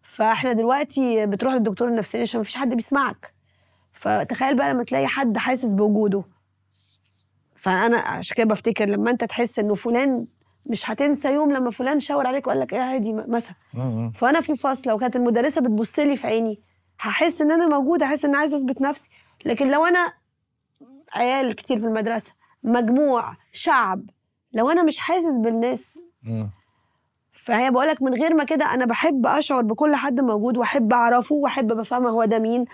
فاحنا 0.01 0.53
دلوقتي 0.53 1.25
بتروح 1.25 1.53
للدكتور 1.53 1.87
النفساني 1.87 2.21
عشان 2.21 2.39
مفيش 2.41 2.55
حد 2.55 2.69
بيسمعك. 2.73 3.33
فتخيل 3.93 4.57
بقى 4.57 4.73
لما 4.73 4.83
تلاقي 4.83 5.07
حد 5.07 5.37
حاسس 5.37 5.73
بوجوده. 5.73 6.23
فأنا 7.61 7.97
عشان 7.97 8.35
كده 8.37 8.45
بفتكر 8.45 8.85
لما 8.89 9.11
أنت 9.11 9.23
تحس 9.23 9.59
إنه 9.59 9.73
فلان 9.73 10.25
مش 10.65 10.91
هتنسى 10.91 11.33
يوم 11.33 11.51
لما 11.51 11.71
فلان 11.71 11.99
شاور 11.99 12.27
عليك 12.27 12.47
وقال 12.47 12.59
لك 12.59 12.73
إيه 12.73 12.79
عادي 12.81 13.13
مثلا. 13.13 13.55
فأنا 14.15 14.41
في 14.41 14.51
الفصل 14.51 14.89
لو 14.89 14.97
كانت 14.97 15.15
المدرسة 15.15 15.61
بتبص 15.61 15.99
لي 15.99 16.15
في 16.15 16.27
عيني 16.27 16.59
هحس 16.99 17.41
إن 17.41 17.51
أنا 17.51 17.67
موجوده 17.67 18.05
هحس 18.05 18.25
إن 18.25 18.35
عايزة 18.35 18.57
أثبت 18.57 18.81
نفسي 18.81 19.09
لكن 19.45 19.71
لو 19.71 19.85
أنا 19.85 20.13
عيال 21.13 21.53
كتير 21.55 21.77
في 21.77 21.85
المدرسة 21.85 22.33
مجموع 22.63 23.33
شعب 23.51 24.09
لو 24.53 24.69
أنا 24.69 24.83
مش 24.83 24.99
حاسس 24.99 25.37
بالناس. 25.39 25.99
فهي 27.31 27.71
بقولك 27.71 28.01
من 28.03 28.13
غير 28.13 28.33
ما 28.33 28.43
كده 28.43 28.73
أنا 28.73 28.85
بحب 28.85 29.25
أشعر 29.27 29.61
بكل 29.61 29.95
حد 29.95 30.21
موجود 30.21 30.57
وأحب 30.57 30.93
أعرفه 30.93 31.35
وأحب 31.35 31.67
بفهمه 31.67 32.09
هو 32.09 32.25
ده 32.25 32.39
مين 32.39 32.65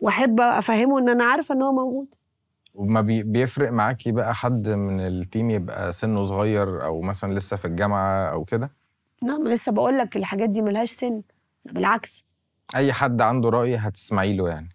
وأحب 0.00 0.40
أفهمه 0.40 0.98
إن 0.98 1.08
أنا 1.08 1.24
عارفة 1.24 1.54
إن 1.54 1.62
هو 1.62 1.72
موجود 1.72 2.06
وما 2.74 3.00
بي 3.00 3.22
بيفرق 3.22 3.70
معاكي 3.72 4.12
بقى 4.12 4.34
حد 4.34 4.68
من 4.68 5.00
ال 5.00 5.10
team 5.10 5.50
يبقى 5.50 5.92
سنه 5.92 6.24
صغير 6.24 6.84
أو 6.84 7.00
مثلا 7.00 7.32
لسه 7.34 7.56
في 7.56 7.64
الجامعة 7.64 8.32
أو 8.32 8.44
كده؟ 8.44 8.70
نعم 9.22 9.44
لسه 9.48 9.72
بقول 9.72 9.98
لك 9.98 10.16
الحاجات 10.16 10.48
دي 10.48 10.62
ملهاش 10.62 10.90
سن. 10.90 11.22
بالعكس. 11.64 12.24
أي 12.76 12.92
حد 12.92 13.20
عنده 13.20 13.48
رأي 13.48 13.76
هتسمعي 13.76 14.36
له 14.36 14.48
يعني. 14.48 14.68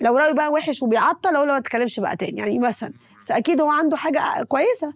لو 0.00 0.16
رأيه 0.18 0.32
بقى 0.32 0.48
وحش 0.48 0.82
وبيعطل 0.82 1.36
أقول 1.36 1.48
له 1.48 1.54
ما 1.54 1.60
تتكلمش 1.60 2.00
بقى 2.00 2.16
تاني. 2.16 2.38
يعني 2.40 2.58
مثلا 2.58 2.92
بس 3.20 3.30
أكيد 3.30 3.60
هو 3.60 3.70
عنده 3.70 3.96
حاجة 3.96 4.42
كويسة 4.42 4.94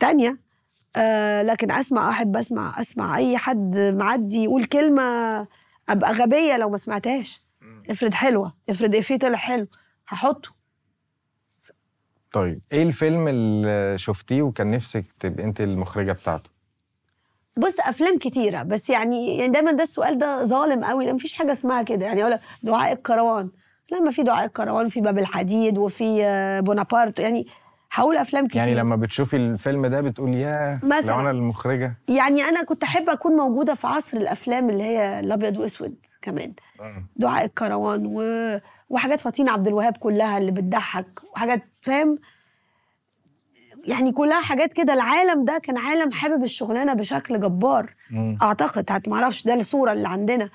تانية. 0.00 0.38
آه 0.96 1.42
لكن 1.42 1.70
أسمع 1.70 2.10
أحب 2.10 2.36
أسمع 2.36 2.80
أسمع 2.80 3.16
أي 3.16 3.38
حد 3.38 3.76
معدي 3.76 4.44
يقول 4.44 4.64
كلمة 4.64 5.02
أبقى 5.88 6.12
غبية 6.12 6.56
لو 6.56 6.70
ما 6.70 6.76
سمعتهاش. 6.76 7.42
افرض 7.90 8.14
حلوة 8.14 8.54
افرض 8.70 8.94
إفيه 8.96 9.16
طلع 9.18 9.36
حلو 9.38 9.66
هحطه. 10.08 10.50
طيب. 12.32 12.60
إيه 12.72 12.82
الفيلم 12.82 13.28
اللي 13.28 13.98
شفتيه 13.98 14.42
وكان 14.42 14.70
نفسك 14.70 15.04
تبقي 15.20 15.44
انت 15.44 15.60
المخرجة 15.60 16.12
بتاعته؟ 16.12 16.50
بص 17.56 17.74
أفلام 17.80 18.18
كتيرة 18.18 18.62
بس 18.62 18.90
يعني 18.90 19.36
يعني 19.38 19.52
دايما 19.52 19.72
ده 19.72 19.82
السؤال 19.82 20.18
ده 20.18 20.44
ظالم 20.44 20.84
قوي 20.84 21.04
لأن 21.04 21.14
مفيش 21.14 21.34
حاجة 21.34 21.52
اسمها 21.52 21.82
كده. 21.82 22.06
يعني 22.06 22.22
أقول 22.22 22.38
دعاء 22.62 22.92
الكروان. 22.92 23.50
لا 23.90 24.00
ما 24.00 24.10
في 24.10 24.22
دعاء 24.22 24.44
الكروان 24.44 24.88
في 24.88 25.00
باب 25.00 25.18
الحديد 25.18 25.78
وفي 25.78 26.24
آه، 26.24 26.60
بونابرت. 26.60 27.18
يعني 27.20 27.46
هقول 27.94 28.16
أفلام 28.16 28.46
كتير. 28.48 28.62
يعني 28.62 28.74
لما 28.74 28.96
بتشوفي 28.96 29.36
الفيلم 29.36 29.86
ده 29.86 30.00
بتقول 30.00 30.34
ياه 30.34 30.80
مثلاً. 30.82 31.12
لو 31.12 31.20
أنا 31.20 31.30
المخرجة. 31.30 31.94
يعني 32.08 32.42
أنا 32.42 32.64
كنت 32.64 32.82
أحب 32.82 33.10
أكون 33.10 33.32
موجودة 33.36 33.74
في 33.74 33.86
عصر 33.86 34.16
الأفلام 34.16 34.70
اللي 34.70 34.82
هي 34.82 35.20
الأبيض 35.20 35.56
وأسود 35.56 35.94
كمان. 36.22 36.52
دعاء 37.16 37.44
الكروان 37.44 38.06
و... 38.06 38.22
وحاجات 38.90 39.20
فاطين 39.20 39.48
عبد 39.48 39.66
الوهاب 39.66 39.96
كلها 39.96 40.38
اللي 40.38 40.52
بتضحك 40.52 41.20
وحاجات 41.32 41.62
فاهم؟ 41.82 42.18
يعني 43.84 44.12
كلها 44.12 44.40
حاجات 44.40 44.72
كده. 44.72 44.92
العالم 44.92 45.44
ده 45.44 45.58
كان 45.62 45.78
عالم 45.78 46.12
حابب 46.12 46.44
الشغلانة 46.44 46.94
بشكل 46.94 47.40
جبار. 47.40 47.94
مم. 48.10 48.36
أعتقد 48.42 49.08
معرفش 49.08 49.44
ده 49.44 49.54
الصورة 49.54 49.92
اللي 49.92 50.08
عندنا. 50.08 50.48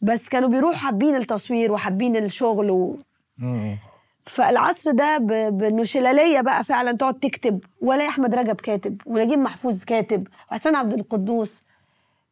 بس 0.00 0.28
كانوا 0.28 0.48
بيروحوا 0.48 0.76
حابين 0.78 1.14
التصوير 1.14 1.72
وحابين 1.72 2.16
الشغل 2.16 2.70
و... 2.70 2.98
مم. 3.38 3.78
فالعصر 4.26 4.90
ده 4.90 5.18
بانه 5.50 5.84
شلاليه 5.84 6.40
بقى 6.40 6.64
فعلا 6.64 6.92
تقعد 6.92 7.18
تكتب 7.18 7.64
ولا 7.80 8.08
أحمد 8.08 8.34
رجب 8.34 8.60
كاتب 8.60 9.00
ونجيب 9.06 9.38
محفوظ 9.38 9.84
كاتب 9.84 10.28
وحسين 10.50 10.76
عبد 10.76 10.92
القدوس. 10.92 11.62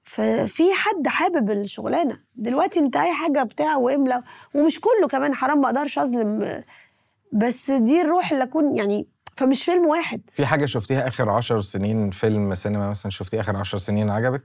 ففي 0.04 0.62
حد 0.74 1.08
حابب 1.08 1.50
الشغلانة. 1.50 2.18
دلوقتي 2.36 2.80
أنت 2.80 2.96
أي 2.96 3.14
حاجة 3.14 3.42
بتاع 3.42 3.76
واملا 3.76 4.22
ومش 4.54 4.80
كله 4.80 5.08
كمان 5.08 5.34
حرام 5.34 5.60
ما 5.60 5.66
أقدرش 5.66 5.98
أظلم 5.98 6.62
بس 7.32 7.70
دي 7.70 8.00
الروح 8.00 8.32
اللي 8.32 8.44
أكون 8.44 8.76
يعني 8.76 9.06
فمش 9.36 9.64
فيلم 9.64 9.86
واحد. 9.86 10.20
في 10.28 10.46
حاجة 10.46 10.66
شفتيها 10.66 11.08
آخر 11.08 11.30
عشر 11.30 11.60
سنين؟ 11.60 12.10
فيلم 12.10 12.54
سينما 12.54 12.90
مثلا 12.90 13.10
شفتيه 13.10 13.40
آخر 13.40 13.56
عشر 13.56 13.78
سنين 13.78 14.10
عجبك؟ 14.10 14.42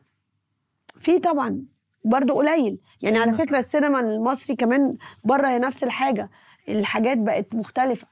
في 0.99 1.19
طبعا 1.19 1.61
برضو 2.05 2.33
قليل. 2.33 2.77
يعني 3.01 3.19
على 3.19 3.33
فكرة 3.33 3.57
السينما 3.57 3.99
المصري 3.99 4.55
كمان 4.55 4.97
بره 5.23 5.47
هي 5.47 5.59
نفس 5.59 5.83
الحاجة. 5.83 6.29
الحاجات 6.69 7.18
بقت 7.18 7.56
مختلفة. 7.56 8.07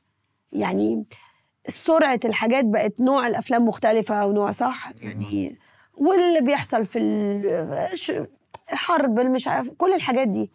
يعني 0.54 1.06
سرعة 1.68 2.20
الحاجات 2.26 2.66
بقت 2.66 3.02
نوع 3.02 3.28
الأفلام 3.28 3.66
مختلفة 3.66 4.26
ونوع 4.26 4.52
صح؟ 4.52 4.92
يعني 5.02 5.58
واللي 5.94 6.42
بيحصل 6.42 6.86
في 6.86 7.00
الحرب 8.72 9.20
مش 9.20 9.48
عارف 9.48 9.70
كل 9.70 9.94
الحاجات 9.94 10.28
دي. 10.28 10.52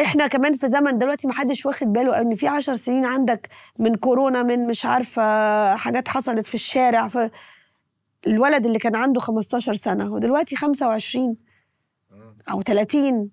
إحنا 0.00 0.26
كمان 0.26 0.54
في 0.54 0.68
زمن 0.68 0.98
دلوقتي 0.98 1.28
محدش 1.28 1.66
واخد 1.66 1.92
باله 1.92 2.20
إن 2.20 2.34
في 2.34 2.48
عشر 2.48 2.74
سنين 2.76 3.04
عندك 3.04 3.48
من 3.78 3.94
كورونا 3.94 4.42
من 4.42 4.66
مش 4.66 4.84
عارفة 4.84 5.76
حاجات 5.76 6.08
حصلت 6.08 6.46
في 6.46 6.54
الشارع 6.54 7.08
ف 7.08 7.18
الولد 8.26 8.66
اللي 8.66 8.78
كان 8.78 8.96
عنده 8.96 9.20
15 9.20 9.72
سنة 9.74 10.12
ودلوقتي 10.12 10.56
25 10.56 11.36
أو 12.50 12.62
30 12.62 13.30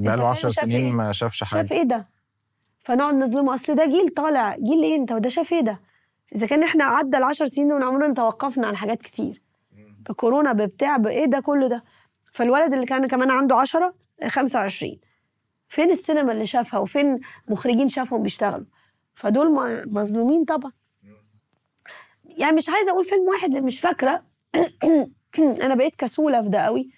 بقاله 0.00 0.22
فاهم 0.22 0.32
10 0.32 0.48
شاف 0.48 0.64
سنين 0.64 0.76
إيه؟ 0.76 0.92
ما 0.92 1.12
شافش 1.12 1.44
حاجة. 1.44 1.62
شاف 1.62 1.72
إيه 1.72 1.82
ده؟ 1.82 2.08
فنقعد 2.80 3.14
نظلمه. 3.14 3.54
أصل 3.54 3.74
ده 3.74 3.86
جيل 3.86 4.08
طالع 4.08 4.56
جيل 4.56 4.82
إيه 4.82 4.96
أنت؟ 4.96 5.12
وده 5.12 5.28
شاف 5.28 5.52
إيه 5.52 5.60
ده؟ 5.60 5.80
إذا 6.34 6.46
كان 6.46 6.62
إحنا 6.62 6.84
عدى 6.84 7.16
العشر 7.16 7.46
سنين 7.46 7.72
ونعمله 7.72 8.14
توقفنا 8.14 8.66
عن 8.66 8.76
حاجات 8.76 9.02
كتير. 9.02 9.42
بكورونا 10.08 10.52
ببتاع 10.52 10.96
بايه 10.96 11.24
ده؟ 11.24 11.40
كله 11.40 11.66
ده. 11.66 11.84
فالولد 12.32 12.72
اللي 12.72 12.86
كان 12.86 13.06
كمان 13.06 13.30
عنده 13.30 13.56
10 13.56 13.94
25 14.28 14.98
فين 15.68 15.90
السينما 15.90 16.32
اللي 16.32 16.46
شافها؟ 16.46 16.80
وفين 16.80 17.20
مخرجين 17.48 17.88
شافهم 17.88 18.22
بيشتغلوا؟ 18.22 18.66
فدول 19.14 19.52
مظلومين 19.90 20.44
طبعا. 20.44 20.72
يعني 22.24 22.56
مش 22.56 22.68
عايزة 22.68 22.90
أقول 22.90 23.04
فيلم 23.04 23.28
واحد 23.28 23.50
لأن 23.54 23.64
مش 23.64 23.80
فاكرة. 23.80 24.22
أنا 25.64 25.74
بقيت 25.74 25.94
كسولة 25.94 26.42
في 26.42 26.48
ده 26.48 26.58
قوي 26.58 26.90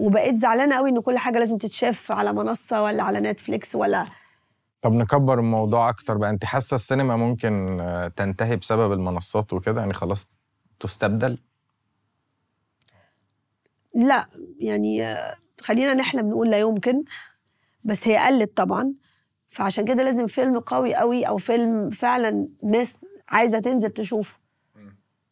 وبقيت 0.00 0.34
زعلانة 0.36 0.76
قوي 0.76 0.90
إن 0.90 1.00
كل 1.00 1.18
حاجة 1.18 1.38
لازم 1.38 1.58
تتشاف 1.58 2.12
على 2.12 2.32
منصة 2.32 2.82
ولا 2.82 3.02
على 3.02 3.20
نتفليكس 3.20 3.74
ولا 3.74 4.04
طب 4.82 4.92
نكبر 4.92 5.38
الموضوع 5.38 5.88
أكتر 5.88 6.16
بقى. 6.16 6.30
أنت 6.30 6.44
حاسة 6.44 6.74
السينما 6.74 7.16
ممكن 7.16 7.80
آه، 7.80 8.08
تنتهي 8.08 8.56
بسبب 8.56 8.92
المنصات 8.92 9.52
وكده؟ 9.52 9.80
يعني 9.80 9.92
خلاص 9.92 10.28
تستبدل؟ 10.80 11.38
لا 13.94 14.26
يعني 14.58 15.02
آه، 15.04 15.36
خلينا 15.60 15.94
نحلم 15.94 16.28
نقول 16.30 16.50
لا 16.50 16.58
يمكن 16.58 17.04
بس 17.84 18.08
هي 18.08 18.16
قلت 18.16 18.56
طبعا. 18.56 18.92
فعشان 19.48 19.84
كده 19.84 20.02
لازم 20.02 20.26
فيلم 20.26 20.58
قوي 20.58 20.94
قوي 20.94 21.24
أو 21.28 21.36
فيلم 21.36 21.90
فعلا 21.90 22.48
ناس 22.62 22.96
عايزة 23.28 23.58
تنزل 23.58 23.90
تشوفه. 23.90 24.38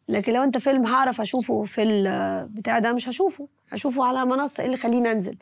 لكن 0.08 0.32
لو 0.32 0.42
انت 0.42 0.58
فيلم 0.58 0.86
هعرف 0.86 1.20
اشوفه 1.20 1.62
في 1.62 1.82
البتاع 1.82 2.78
ده 2.78 2.92
مش 2.92 3.08
هشوفه. 3.08 3.48
هشوفه 3.72 4.04
على 4.04 4.24
منصة 4.26 4.60
إيه 4.60 4.66
اللي 4.66 4.76
خليني 4.76 5.12
أنزل. 5.12 5.36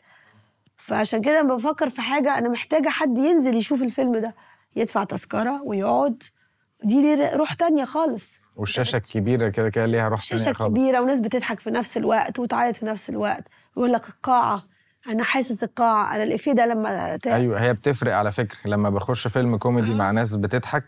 فعشان 0.77 1.21
كده 1.21 1.41
لما 1.41 1.55
بفكر 1.55 1.89
في 1.89 2.01
حاجة 2.01 2.37
أنا 2.37 2.49
محتاجة 2.49 2.89
حد 2.89 3.17
ينزل 3.17 3.55
يشوف 3.55 3.83
الفيلم 3.83 4.17
ده. 4.17 4.35
يدفع 4.75 5.03
تذكرة 5.03 5.61
ويقعد. 5.63 6.23
دي 6.83 7.01
ليه 7.01 7.35
روح 7.35 7.53
تانية 7.53 7.83
خالص. 7.83 8.39
والشاشة 8.55 8.95
الكبيرة 8.95 9.49
كده 9.49 9.69
كده 9.69 9.85
ليها 9.85 10.07
روح 10.07 10.21
تانية 10.29 10.43
خالص. 10.53 10.69
كبيرة 10.69 10.99
وناس 11.01 11.19
بتضحك 11.19 11.59
في 11.59 11.71
نفس 11.71 11.97
الوقت 11.97 12.39
وتعيط 12.39 12.75
في 12.77 12.85
نفس 12.85 13.09
الوقت. 13.09 13.47
ويقول 13.75 13.93
لك 13.93 14.09
القاعة. 14.09 14.63
أنا 15.09 15.23
حاسس 15.23 15.63
القاعة. 15.63 16.15
أنا 16.15 16.23
الإفيه 16.23 16.51
ده 16.51 16.65
لما 16.65 17.17
ت... 17.17 17.27
أيوه 17.27 17.59
هي 17.61 17.73
بتفرق 17.73 18.13
على 18.15 18.31
فكرة. 18.31 18.57
لما 18.65 18.89
بخش 18.89 19.27
فيلم 19.27 19.57
كوميدي 19.57 19.93
مع 19.93 20.11
ناس 20.11 20.35
بتضحك 20.35 20.83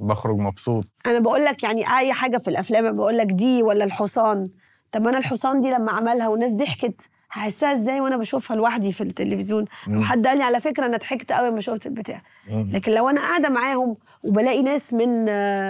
بخرج 0.00 0.36
مبسوط. 0.38 0.84
أنا 1.06 1.18
بقول 1.18 1.44
لك 1.44 1.62
يعني 1.62 1.98
أي 1.98 2.12
حاجة 2.12 2.38
في 2.38 2.48
الأفلام 2.48 2.96
بقول 2.96 3.18
لك 3.18 3.26
دي 3.26 3.62
ولا 3.62 3.84
الحصان. 3.84 4.48
طب 4.92 5.02
ما 5.02 5.10
أنا 5.10 5.18
الحصان 5.18 5.60
دي 5.60 5.70
لما 5.70 5.92
عملها 5.92 6.28
والناس 6.28 6.52
ضحكت 6.52 7.08
هحسها 7.30 7.72
إزاي 7.72 8.00
وأنا 8.00 8.16
بشوفها 8.16 8.56
لوحدي 8.56 8.92
في 8.92 9.00
التلفزيون؟ 9.00 9.64
مم. 9.86 9.98
وحد 9.98 10.26
قال 10.26 10.38
لي 10.38 10.44
على 10.44 10.60
فكرة 10.60 10.86
أنا 10.86 10.96
ضحكت 10.96 11.32
قوي 11.32 11.48
لما 11.48 11.60
شفت 11.60 11.86
البتاع. 11.86 12.22
لكن 12.48 12.92
لو 12.92 13.08
أنا 13.08 13.20
قاعدة 13.20 13.48
معاهم 13.48 13.96
وبلاقي 14.24 14.62
ناس 14.62 14.92
من 14.92 15.24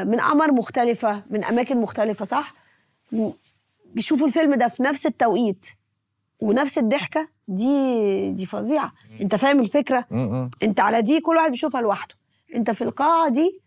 من 0.08 0.20
اعمار 0.20 0.52
مختلفة 0.52 1.22
من 1.30 1.44
أماكن 1.44 1.80
مختلفة 1.80 2.24
صح؟ 2.24 2.54
بيشوفوا 3.94 4.26
الفيلم 4.26 4.54
ده 4.54 4.68
في 4.68 4.82
نفس 4.82 5.06
التوقيت 5.06 5.66
ونفس 6.40 6.78
الضحكة 6.78 7.28
دي 7.48 8.30
دي 8.30 8.46
فظيعة. 8.46 8.92
أنت 9.20 9.34
فاهم 9.34 9.60
الفكرة. 9.60 10.06
أنت 10.62 10.80
على 10.80 11.02
دي 11.02 11.20
كل 11.20 11.36
واحد 11.36 11.50
بيشوفها 11.50 11.80
لوحده. 11.80 12.14
أنت 12.54 12.70
في 12.70 12.82
القاعة 12.84 13.28
دي 13.28 13.60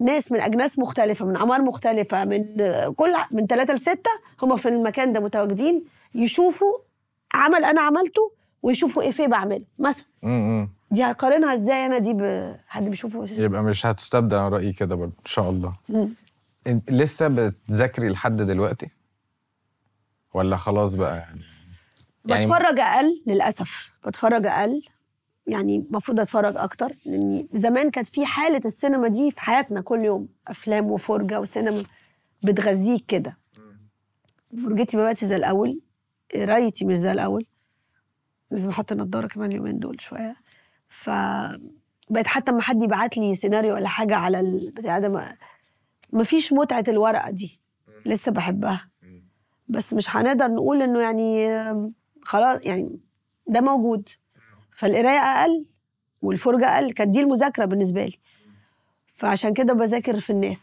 ناس 0.00 0.32
من 0.32 0.40
أجناس 0.40 0.78
مختلفة 0.78 1.24
من 1.26 1.36
أعمار 1.36 1.62
مختلفة 1.62 2.24
من 2.24 2.44
كل 2.96 3.14
من 3.32 3.46
ثلاثة 3.46 3.74
لستة 3.74 4.10
هم 4.42 4.56
في 4.56 4.68
المكان 4.68 5.12
ده 5.12 5.20
متواجدين 5.20 5.84
يشوفوا 6.14 6.78
عمل 7.34 7.64
أنا 7.64 7.80
عملته 7.80 8.32
ويشوفوا 8.62 9.02
إيه 9.02 9.10
في 9.10 9.26
بعمله 9.26 9.64
مثلا. 9.78 10.06
دي 10.90 11.04
هقارنها 11.04 11.54
إزاي؟ 11.54 11.86
أنا 11.86 11.98
دي 11.98 12.14
بحد 12.14 12.84
بيشوفه؟ 12.84 13.26
يبقى 13.42 13.62
مش 13.62 13.86
هتستبدل 13.86 14.36
أنا 14.36 14.48
رأيي 14.48 14.72
كده 14.72 14.94
برضه 14.94 15.12
إن 15.20 15.24
شاء 15.26 15.50
الله. 15.50 15.72
مم. 15.88 16.14
لسه 16.90 17.28
بتذاكري 17.28 18.08
لحد 18.08 18.36
دلوقتي؟ 18.36 18.90
ولا 20.34 20.56
خلاص 20.56 20.94
بقى 20.94 21.16
يعني؟ 21.18 21.40
يعني- 22.26 22.46
بتفرج 22.46 22.80
أقل 22.80 23.22
للأسف 23.26 23.92
بتفرج 24.06 24.46
أقل 24.46 24.82
يعني 25.46 25.76
المفروض 25.76 26.20
أتفرج 26.20 26.56
أكتر 26.56 26.96
لاني 27.06 27.48
زمان 27.54 27.90
كانت 27.90 28.06
في 28.06 28.26
حالة 28.26 28.60
السينما 28.64 29.08
دي 29.08 29.30
في 29.30 29.40
حياتنا 29.40 29.80
كل 29.80 29.98
يوم 30.04 30.28
أفلام 30.48 30.90
وفرجة 30.90 31.40
وسينما 31.40 31.82
بتغذيك 32.42 33.04
كده. 33.06 33.38
فرجتي 34.64 34.96
ما 34.96 35.04
بقتش 35.04 35.24
زي 35.24 35.36
الأول 35.36 35.80
قرايتي 36.34 36.84
مش 36.84 36.96
زي 36.96 37.12
الأول. 37.12 37.46
لازم 38.50 38.70
أحط 38.70 38.92
النضارة 38.92 39.26
كمان 39.26 39.50
اليومين 39.50 39.78
دول 39.78 40.00
شوية. 40.00 40.36
ف 40.88 41.10
بقت 42.10 42.26
حتى 42.26 42.52
لما 42.52 42.62
حد 42.62 42.82
يبعت 42.82 43.16
لي 43.16 43.34
سيناريو 43.34 43.74
ولا 43.74 43.88
حاجة 43.88 44.16
على 44.16 44.40
البتاع 44.40 44.98
ده 44.98 45.08
ما 45.08 45.36
مفيش 46.12 46.52
متعة 46.52 46.84
الورقة 46.88 47.30
دي. 47.30 47.60
لسه 48.06 48.32
بحبها. 48.32 48.90
بس 49.68 49.94
مش 49.94 50.16
هنقدر 50.16 50.48
نقول 50.48 50.82
إنه 50.82 51.00
يعني 51.00 51.48
خلاص 52.22 52.60
يعني 52.62 52.98
ده 53.46 53.60
موجود. 53.60 54.08
فالقراية 54.74 55.18
أقل 55.18 55.64
والفرجة 56.22 56.66
أقل 56.74 56.90
كانت 56.92 57.10
دي 57.10 57.20
المذاكرة 57.20 57.64
بالنسبة 57.64 58.04
لي. 58.04 58.18
فعشان 59.16 59.54
كده 59.54 59.72
بذاكر 59.74 60.20
في 60.20 60.30
الناس 60.30 60.62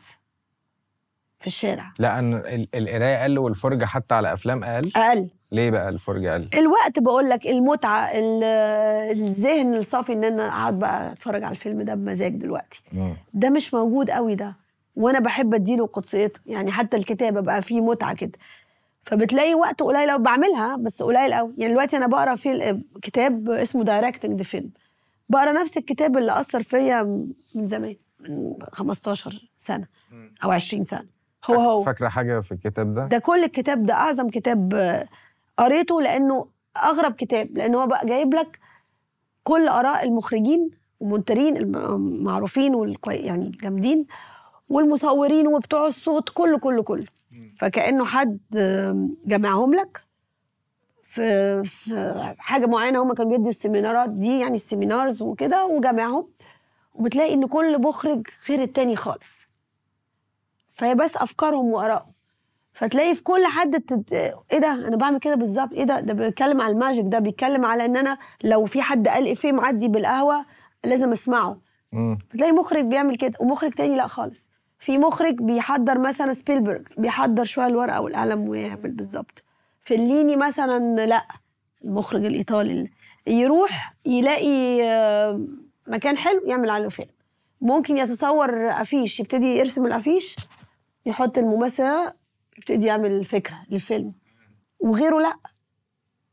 في 1.39 1.47
الشارع. 1.47 1.93
لا 1.99 2.19
أن 2.19 2.33
ال- 2.33 2.67
القراية 2.75 3.21
أقل 3.21 3.39
والفرجة 3.39 3.85
حتى 3.85 4.15
على 4.15 4.33
أفلام 4.33 4.63
أقل؟ 4.63 4.91
أقل. 4.95 5.29
ليه 5.51 5.69
بقى 5.71 5.89
الفرجة 5.89 6.31
أقل؟ 6.31 6.49
الوقت 6.53 6.99
بقول 6.99 7.29
لك 7.29 7.47
المتعة 7.47 8.05
ال- 8.11 8.43
الذهن 9.17 9.75
الصافي 9.75 10.13
إن 10.13 10.23
أنا 10.23 10.47
أقعد 10.47 10.79
بقى 10.79 11.11
أتفرج 11.11 11.43
على 11.43 11.51
الفيلم 11.51 11.81
ده 11.81 11.95
بمزاج 11.95 12.35
دلوقتي. 12.35 12.83
مم. 12.93 13.17
ده 13.33 13.49
مش 13.49 13.73
موجود 13.73 14.09
قوي 14.09 14.35
ده. 14.35 14.55
وأنا 14.95 15.19
بحب 15.19 15.53
أديله 15.53 15.87
قدسيته 15.87 16.39
يعني 16.45 16.71
حتى 16.71 16.97
الكتابه 16.97 17.41
بقى 17.41 17.61
فيه 17.61 17.81
متعة 17.81 18.13
كده. 18.15 18.31
فبتلاقي 19.01 19.53
وقت 19.55 19.83
قليل 19.83 20.11
قوي 20.11 20.19
بعملها 20.23 20.75
بس 20.75 21.03
قليل 21.03 21.33
قوي 21.33 21.53
يعني 21.57 21.73
دلوقتي 21.73 21.97
أنا 21.97 22.07
بقرأ 22.07 22.35
في 22.35 22.81
كتاب 23.01 23.49
اسمه 23.49 23.83
Directing 23.83 24.37
the 24.37 24.43
Film 24.43 24.69
بقرأ 25.29 25.51
نفس 25.51 25.77
الكتاب 25.77 26.17
اللي 26.17 26.39
أثر 26.39 26.63
فيا 26.63 27.03
من 27.55 27.67
زمان 27.67 27.95
من 28.19 28.53
15 28.71 29.49
سنة 29.57 29.87
أو 30.43 30.51
20 30.51 30.83
سنة. 30.83 31.05
هو 31.49 31.55
هو. 31.55 31.81
فاكرة 31.81 32.07
حاجة 32.07 32.39
في 32.39 32.51
الكتاب 32.51 32.93
ده؟ 32.93 33.05
ده 33.07 33.17
كل 33.17 33.43
الكتاب 33.43 33.85
ده 33.85 33.93
أعظم 33.93 34.29
كتاب 34.29 34.73
قريته 35.57 36.01
لأنه 36.01 36.47
أغرب 36.83 37.13
كتاب 37.13 37.57
لأنه 37.57 37.81
هو 37.81 37.87
بقى 37.87 38.05
جايب 38.05 38.33
لك 38.33 38.59
كل 39.43 39.67
آراء 39.67 40.03
المخرجين 40.03 40.69
والمنتجين 40.99 41.57
المعروفين 41.57 42.75
والكوي 42.75 43.15
يعني 43.15 43.45
الجامدين 43.47 44.05
والمصورين 44.69 45.47
وبتوع 45.47 45.87
الصوت 45.87 46.29
كله 46.33 46.57
كله 46.59 46.83
كله. 46.83 47.05
فكأنه 47.57 48.05
حد 48.05 48.39
جمعهم 49.25 49.73
لك 49.73 50.03
في 51.03 52.35
حاجة 52.37 52.65
معينة 52.65 53.03
هم 53.03 53.13
كانوا 53.13 53.31
بيدوا 53.31 53.49
السيمينارات 53.49 54.09
دي 54.09 54.39
يعني 54.39 54.55
ال 54.55 54.62
seminars 54.62 55.21
وكده 55.21 55.65
وجمعهم. 55.65 56.27
وبتلاقي 56.95 57.33
إن 57.33 57.45
كل 57.47 57.81
مخرج 57.81 58.27
غير 58.49 58.61
التاني 58.61 58.95
خالص. 58.95 59.47
فهي 60.67 60.95
بس 60.95 61.17
أفكارهم 61.17 61.65
وآرائهم. 61.65 62.11
فتلاقي 62.73 63.15
في 63.15 63.23
كل 63.23 63.45
حد 63.45 63.81
تت... 63.81 64.13
إيه 64.13 64.59
ده؟ 64.59 64.87
أنا 64.87 64.95
بعمل 64.95 65.19
كده 65.19 65.35
بالظبط. 65.35 65.73
إيه 65.73 65.83
ده؟ 65.83 65.99
ده 65.99 66.13
بيتكلم 66.13 66.61
على 66.61 66.73
الماجيك 66.73 67.05
ده 67.07 67.19
بيتكلم 67.19 67.65
على 67.65 67.85
إن 67.85 67.97
أنا 67.97 68.17
لو 68.43 68.65
في 68.65 68.81
حد 68.81 69.07
قال 69.07 69.27
إفيه 69.27 69.51
معدي 69.51 69.87
بالقهوة 69.87 70.45
لازم 70.83 71.11
أسمعه. 71.11 71.57
مم. 71.91 72.17
بتلاقي 72.33 72.51
مخرج 72.51 72.83
بيعمل 72.85 73.15
كده 73.15 73.33
ومخرج 73.39 73.71
تاني 73.73 73.95
لأ 73.95 74.07
خالص. 74.07 74.47
في 74.81 74.97
مخرج 74.97 75.35
بيحضر 75.35 75.99
مثلا 75.99 76.33
سبيلبرج 76.33 76.87
بيحضر 76.97 77.43
شوية 77.43 77.67
الورقة 77.67 78.01
والقلم 78.01 78.49
ويعمل 78.49 78.91
بالظبط. 78.91 79.43
فليني 79.79 80.35
مثلا 80.35 81.05
لا 81.05 81.27
المخرج 81.83 82.25
الإيطالي 82.25 82.89
يروح 83.27 83.93
يلاقي 84.05 84.83
آه، 84.83 85.47
مكان 85.87 86.17
حلو 86.17 86.41
يعمل 86.45 86.69
عليه 86.69 86.87
فيلم. 86.87 87.09
ممكن 87.61 87.97
يتصور 87.97 88.69
أفيش 88.69 89.19
يبتدي 89.19 89.45
يرسم 89.45 89.85
الأفيش 89.85 90.35
يحط 91.05 91.37
الممثل 91.37 92.11
يبتدي 92.57 92.85
يعمل 92.85 93.11
الفكرة 93.11 93.57
للفيلم. 93.69 94.13
وغيره 94.79 95.19
لا. 95.19 95.35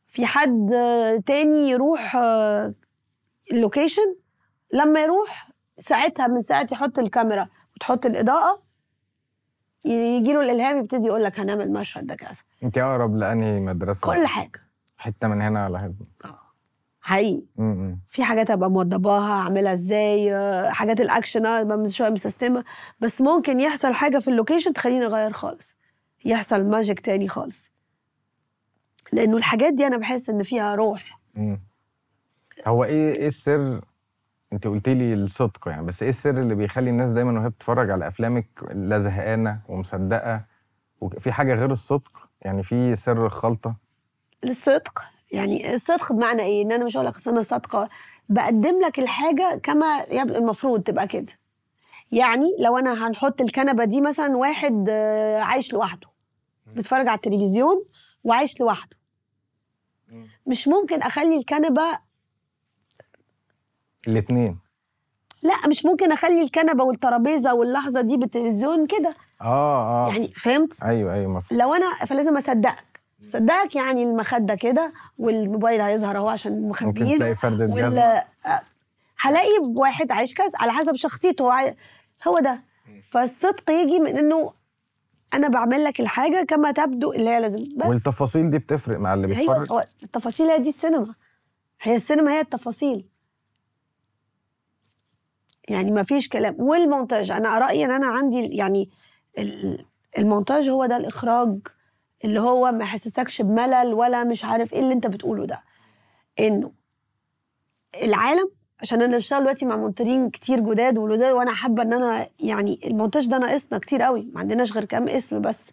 في 0.07 0.27
حد 0.27 0.73
آه، 0.73 1.17
تاني 1.17 1.71
يروح 1.71 2.17
آه، 2.17 2.75
اللوكيشن 3.53 4.17
لما 4.73 5.01
يروح 5.01 5.49
ساعتها 5.79 6.27
من 6.27 6.41
ساعة 6.41 6.67
يحط 6.73 6.99
الكاميرا. 6.99 7.49
وتحط 7.79 8.07
الإضاءة 8.07 8.63
يجي 9.85 10.33
له 10.33 10.41
الإلهام 10.41 10.79
يبتدي 10.79 11.07
يقول 11.07 11.25
لك 11.25 11.41
هنعمل 11.41 11.73
مشهد 11.73 12.07
ده 12.07 12.15
كذا. 12.15 12.31
انت 12.63 12.79
أقرب 12.79 13.17
لأنهي 13.17 13.61
مدرسة؟ 13.61 14.07
كل 14.15 14.27
حاجة. 14.27 14.61
حتة 14.97 15.29
من 15.29 15.43
هنا 15.43 15.67
ولا 15.67 15.79
حتة 15.79 16.35
حقيقي. 17.01 17.43
مم. 17.57 18.01
في 18.09 18.25
حاجات 18.25 18.51
أبقى 18.51 18.71
موضباها 18.71 19.33
أعملها 19.33 19.73
إزاي 19.73 20.35
آه، 20.35 20.71
حاجات 20.71 21.01
الأكشن 21.01 21.47
ابقى 21.47 21.89
شوية 21.89 22.09
مسستمه 22.09 22.65
بس 23.01 23.21
ممكن 23.21 23.61
يحصل 23.61 23.93
حاجة 23.95 24.19
في 24.19 24.29
ال 24.29 24.34
location 24.34 24.73
تخليني 24.73 25.07
أغير 25.07 25.31
خالص. 25.33 25.75
يحصل 26.25 26.65
magic 26.67 27.01
تاني 27.01 27.29
خالص. 27.29 27.71
لأنه 29.13 29.37
الحاجات 29.37 29.73
دي 29.75 29.87
أنا 29.87 29.97
بحس 29.97 30.31
إن 30.31 30.43
فيها 30.43 30.75
روح. 30.75 31.21
مم. 31.35 31.61
هو 32.67 32.85
إيه 32.85 33.15
إيه 33.17 33.27
السر 33.27 33.81
انت 34.53 34.67
قلت 34.67 34.89
لي 34.89 35.15
الصدق 35.15 35.69
يعني 35.69 35.87
بس 35.87 36.03
إيه 36.03 36.11
السر 36.11 36.31
اللي 36.41 36.55
بيخلي 36.55 36.91
الناس 36.91 37.11
دايما 37.11 37.41
وهي 37.41 37.49
بتتفرج 37.49 37.91
على 37.91 38.07
أفلامك 38.09 38.47
لا 38.75 38.99
زهقانة 38.99 39.61
ومصدقة؟ 39.69 40.45
وفي 41.01 41.33
حاجة 41.33 41.55
غير 41.55 41.71
الصدق؟ 41.73 42.29
يعني 42.43 42.63
في 42.63 42.97
سر 42.97 43.27
الخلطة؟ 43.27 43.77
الصدق 44.45 45.03
يعني 45.31 45.75
الصدق 45.75 46.13
بمعنى 46.13 46.43
إيه؟ 46.43 46.63
ان 46.63 46.73
أنا 46.73 46.85
مش 46.85 46.97
هقول 46.97 47.07
لك 47.07 47.29
أنا 47.29 47.43
صادقة. 47.43 47.89
بقدم 48.29 48.81
لك 48.81 48.99
الحاجة 48.99 49.61
كما 49.63 50.05
المفروض 50.23 50.83
تبقى 50.83 51.07
كده. 51.07 51.33
يعني 52.13 52.45
لو 52.61 52.79
أنا 52.79 53.07
هنحط 53.07 53.41
الكنبة 53.41 53.85
دي 53.85 54.01
مثلا 54.01 54.37
واحد 54.37 54.87
آه، 54.91 55.41
عايش 55.41 55.73
لوحده. 55.73 56.09
بيتفرج 56.67 57.09
على 57.09 57.17
التلفزيون 57.17 57.85
وعايش 58.25 58.61
لوحده. 58.61 58.97
مش 60.47 60.69
ممكن 60.69 61.03
أخلي 61.03 61.37
الكنبة 61.37 61.83
الاثنين 64.09 64.59
لا 65.43 65.69
مش 65.69 65.85
ممكن 65.85 66.13
أخلي 66.13 66.43
الكنبة 66.43 66.85
والترابيزة 66.85 67.55
واللحظة 67.55 68.01
دي 68.01 68.17
بالتلفزيون 68.17 68.87
كده. 68.87 69.15
آه 69.41 70.07
آه. 70.07 70.13
يعني 70.13 70.29
فهمت؟ 70.29 70.83
أيوه 70.83 71.15
أيوه 71.15 71.33
مفهوم. 71.33 71.61
لو 71.61 71.75
أنا 71.75 72.05
فلازم 72.07 72.37
أصدقك. 72.37 73.01
صدقك 73.27 73.77
يعني 73.77 74.03
المخدة 74.03 74.55
كده 74.55 74.93
والموبايل 75.19 75.81
هيظهر 75.81 76.17
أهو 76.17 76.29
عشان 76.29 76.63
ممكن 76.63 76.87
مخبيينه. 76.87 77.35
تلاقي 77.35 77.57
جزمة 77.57 77.89
ولا 77.89 78.27
آه، 78.47 78.61
هلاقي 79.21 79.59
واحد 79.77 80.13
عايش 80.13 80.35
كذا 80.35 80.53
على 80.55 80.73
حسب 80.73 80.95
شخصيته. 80.95 81.45
هو 81.45 81.51
عاي... 81.51 81.77
هو 82.29 82.39
ده. 82.39 82.63
فالصدق 83.03 83.71
يجي 83.71 83.99
من 83.99 84.17
إنه 84.19 84.53
أنا 85.35 85.49
بعمل 85.49 85.85
لك 85.85 86.01
الحاجة 86.01 86.45
كما 86.45 86.71
تبدو 86.71 87.13
اللي 87.13 87.31
هي 87.31 87.41
لازم. 87.41 87.65
بس 87.77 87.87
والتفاصيل 87.87 88.51
دي 88.51 88.59
بتفرق 88.59 88.99
مع 88.99 89.15
اللي 89.15 89.27
بيتفرج؟ 89.27 89.83
التفاصيل 90.03 90.47
هي 90.47 90.59
دي 90.59 90.69
السينما. 90.69 91.15
هي 91.83 91.97
السينما 91.97 92.33
هي 92.33 92.41
التفاصيل. 92.41 93.05
يعني 95.71 95.91
ما 95.91 96.03
فيش 96.03 96.29
كلام. 96.29 96.57
والمونتاج 96.59 97.31
أنا 97.31 97.59
رأيي 97.59 97.85
إن 97.85 97.91
أنا 97.91 98.07
عندي 98.07 98.47
يعني 98.57 98.91
ال- 99.39 99.85
المونتاج 100.19 100.69
هو 100.71 100.87
ده 100.87 100.97
الإخراج 100.97 101.59
اللي 102.25 102.41
هو 102.41 102.73
ما 102.73 102.85
يحسسكش 102.85 103.43
بملل 103.43 103.95
ولا 103.95 104.25
مش 104.25 104.45
عارف 104.45 104.73
إيه 104.75 104.81
اللي 104.81 104.93
أنت 104.93 105.07
بتقوله 105.07 105.45
ده. 105.47 105.63
إنه 106.41 106.73
العالم 108.03 108.51
عشان 108.83 109.03
أنا 109.03 109.17
بشتغل 109.17 109.41
دلوقتي 109.41 109.67
مع 109.67 109.77
مونترين 109.77 110.31
كتير 110.31 110.61
جداد 110.61 110.99
ولزاز 110.99 111.33
وأنا 111.35 111.53
حابة 111.55 111.83
إن 111.83 111.93
أنا 111.93 112.27
يعني 112.41 112.81
المونتاج 112.85 113.27
ده 113.29 113.39
ناقصنا 113.39 113.79
كتير 113.79 114.03
قوي 114.03 114.29
ما 114.35 114.41
عندناش 114.41 114.73
غير 114.73 114.85
كام 114.85 115.09
اسم 115.09 115.41
بس. 115.41 115.71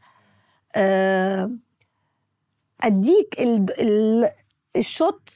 آه 0.75 1.51
أديك 2.81 3.35
ال 3.39 3.65
ال 3.81 4.29
ال 4.75 4.86
shot 4.86 5.29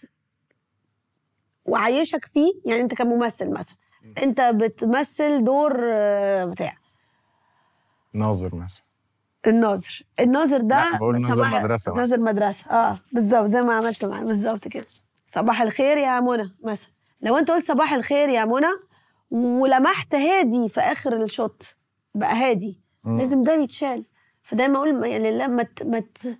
وعايشك 1.65 2.25
فيه 2.25 2.51
يعني 2.65 2.81
أنت 2.81 2.93
كممثل 2.93 3.51
مثلا. 3.51 3.77
انت 4.23 4.41
بتمثل 4.41 5.43
دور 5.43 5.79
آه، 5.93 6.45
بتاع. 6.45 6.73
ناظر 8.13 8.55
مثلا. 8.55 8.83
الناظر. 9.47 10.03
الناظر 10.19 10.61
ده 10.61 10.97
بقول 10.97 11.21
ناظر 11.21 11.35
مثلا. 11.73 11.93
ناظر 11.95 12.19
مدرسة. 12.19 12.71
آه 12.71 12.99
بالظبط 13.11 13.45
زي 13.49 13.61
ما 13.61 13.73
عملت 13.73 14.05
معاه 14.05 14.23
بالظبط 14.23 14.67
كده. 14.67 14.85
صباح 15.25 15.61
الخير 15.61 15.97
يا 15.97 16.19
منى 16.19 16.55
مثلا. 16.63 16.91
لو 17.21 17.37
انت 17.37 17.51
قلت 17.51 17.65
صباح 17.65 17.93
الخير 17.93 18.29
يا 18.29 18.45
منى 18.45 18.67
ولمحت 19.31 20.15
هادي 20.15 20.69
في 20.69 20.81
آخر 20.81 21.23
ال 21.23 21.34
shot 21.34 21.75
بقى 22.15 22.33
هادي. 22.35 22.79
مم. 23.03 23.17
لازم 23.17 23.43
ده 23.43 23.53
يتشال 23.53 24.05
فدايما 24.43 24.77
أقول 24.77 25.05
يعني 25.05 25.31
لا 25.37 25.47
ما 25.47 25.63
ت- 25.63 25.83
ما 25.83 25.99
ت- 25.99 26.39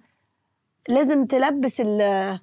لازم 0.87 1.25
تلبس 1.25 1.81
ال 1.85 2.39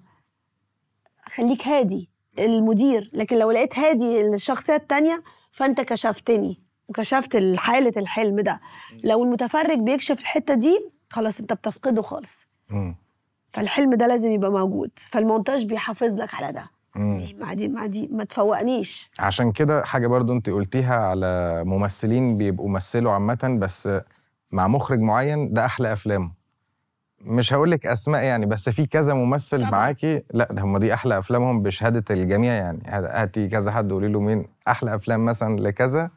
خليك 1.26 1.68
هادي. 1.68 2.10
المدير 2.38 3.10
لكن 3.12 3.38
لو 3.38 3.50
لقيت 3.50 3.78
هادي 3.78 4.20
الشخصية 4.20 4.74
التانية 4.76 5.22
فأنت 5.52 5.80
كشفتني 5.80 6.60
وكشفت 6.88 7.36
حالة 7.56 7.92
الحلم 7.96 8.40
ده. 8.40 8.60
لو 9.04 9.24
المتفرج 9.24 9.78
بيكشف 9.78 10.20
الحتة 10.20 10.54
دي 10.54 10.90
خلاص 11.10 11.40
أنت 11.40 11.52
بتفقده 11.52 12.02
خالص. 12.02 12.46
فالحلم 13.50 13.94
ده 13.94 14.06
لازم 14.06 14.32
يبقى 14.32 14.50
موجود. 14.50 14.90
فالمونتاج 14.96 15.66
بيحافظ 15.66 16.16
لك 16.20 16.34
على 16.34 16.52
ده. 16.52 16.70
مم. 16.96 17.16
دي 17.16 17.34
مع 17.40 17.52
دي 17.52 17.68
مع 17.68 17.86
دي 17.86 18.08
ما 18.12 18.24
تفوقنيش. 18.24 19.10
عشان 19.18 19.52
كده 19.52 19.82
حاجة 19.84 20.06
برضو 20.06 20.32
أنت 20.32 20.50
قلتيها 20.50 20.94
على 20.96 21.62
ممثلين 21.66 22.36
بيبقوا 22.36 22.68
مثلوا 22.68 23.12
عامة 23.12 23.56
بس 23.60 23.88
مع 24.50 24.68
مخرج 24.68 25.00
معين 25.00 25.52
ده 25.52 25.64
أحلى 25.64 25.92
أفلامه. 25.92 26.30
مش 27.20 27.52
هقول 27.55 27.70
لك 27.70 27.86
أسماء 27.86 28.22
يعني 28.24 28.47
بس 28.47 28.68
في 28.68 28.86
كذا 28.86 29.14
ممثل 29.14 29.59
طبعاً. 29.59 29.70
معاكي. 29.70 30.22
لا 30.34 30.48
ده 30.51 30.62
هم 30.62 30.78
دي 30.78 30.94
أحلى 30.94 31.18
أفلامهم 31.18 31.62
بشهادة 31.62 32.05
الجميع 32.10 32.52
يعني. 32.52 32.82
هاتي 32.86 33.48
كذا 33.48 33.70
حد 33.70 33.93
قولي 33.93 34.09
له 34.09 34.20
مين 34.20 34.47
أحلى 34.68 34.94
أفلام 34.94 35.24
مثلا 35.24 35.60
لكذا 35.60 36.10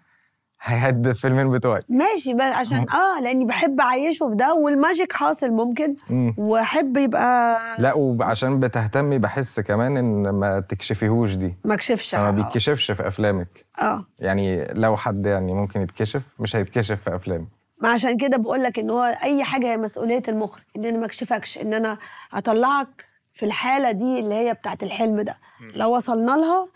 هيهد 0.61 1.07
الفيلمين 1.07 1.51
بتوعك. 1.51 1.83
ماشي 1.89 2.33
بس 2.33 2.41
عشان 2.41 2.77
آه 2.89 3.21
لأني 3.23 3.45
بحب 3.45 3.79
أعيشه 3.81 4.29
في 4.29 4.35
ده 4.35 4.53
والماجيك 4.53 5.13
حاصل 5.13 5.51
ممكن 5.51 5.95
مم. 6.09 6.33
وأحب 6.37 6.97
يبقى 6.97 7.59
لا 7.79 7.93
وعشان 7.93 8.59
بتهتمي 8.59 9.17
بحس 9.17 9.59
كمان 9.59 9.97
إن 9.97 10.29
ما 10.29 10.59
تكشفيهوش 10.59 11.35
دي. 11.35 11.57
ما 11.65 11.73
أكشفش. 11.73 12.15
آه 12.15 12.31
بيتكشفش 12.31 12.91
في 12.91 13.07
أفلامك. 13.07 13.65
آه. 13.81 14.05
يعني 14.19 14.65
لو 14.73 14.97
حد 14.97 15.25
يعني 15.25 15.53
ممكن 15.53 15.81
يتكشف 15.81 16.23
مش 16.39 16.55
هيتكشف 16.55 17.01
في 17.01 17.15
افلامي 17.15 17.47
ما 17.79 17.89
عشان 17.89 18.17
كده 18.17 18.37
بقول 18.37 18.63
لك 18.63 18.79
إن 18.79 18.89
هو 18.89 19.03
أي 19.03 19.43
حاجة 19.43 19.67
هي 19.67 19.77
مسؤولية 19.77 20.21
المخرج 20.27 20.63
إن 20.75 20.85
أنا 20.85 20.97
ما 20.97 21.05
أكشفكش 21.05 21.57
إن 21.57 21.73
أنا 21.73 21.97
أطلعك 22.33 23.09
في 23.33 23.45
الحالة 23.45 23.91
دي 23.91 24.19
اللي 24.19 24.35
هي 24.35 24.53
بتاعت 24.53 24.83
الحلم 24.83 25.21
ده. 25.21 25.39
لو 25.61 25.95
وصلنا 25.95 26.31
لها 26.31 26.67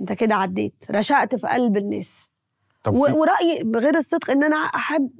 أنت 0.00 0.12
كده 0.12 0.34
عديت 0.34 0.74
رشقت 0.90 1.34
في 1.34 1.46
قلب 1.46 1.76
الناس. 1.76 2.28
طب 2.84 2.94
ورأيي 2.96 3.62
بغير 3.62 3.96
الصدق 3.98 4.30
إن 4.30 4.44
أنا 4.44 4.56
أحب 4.56 5.10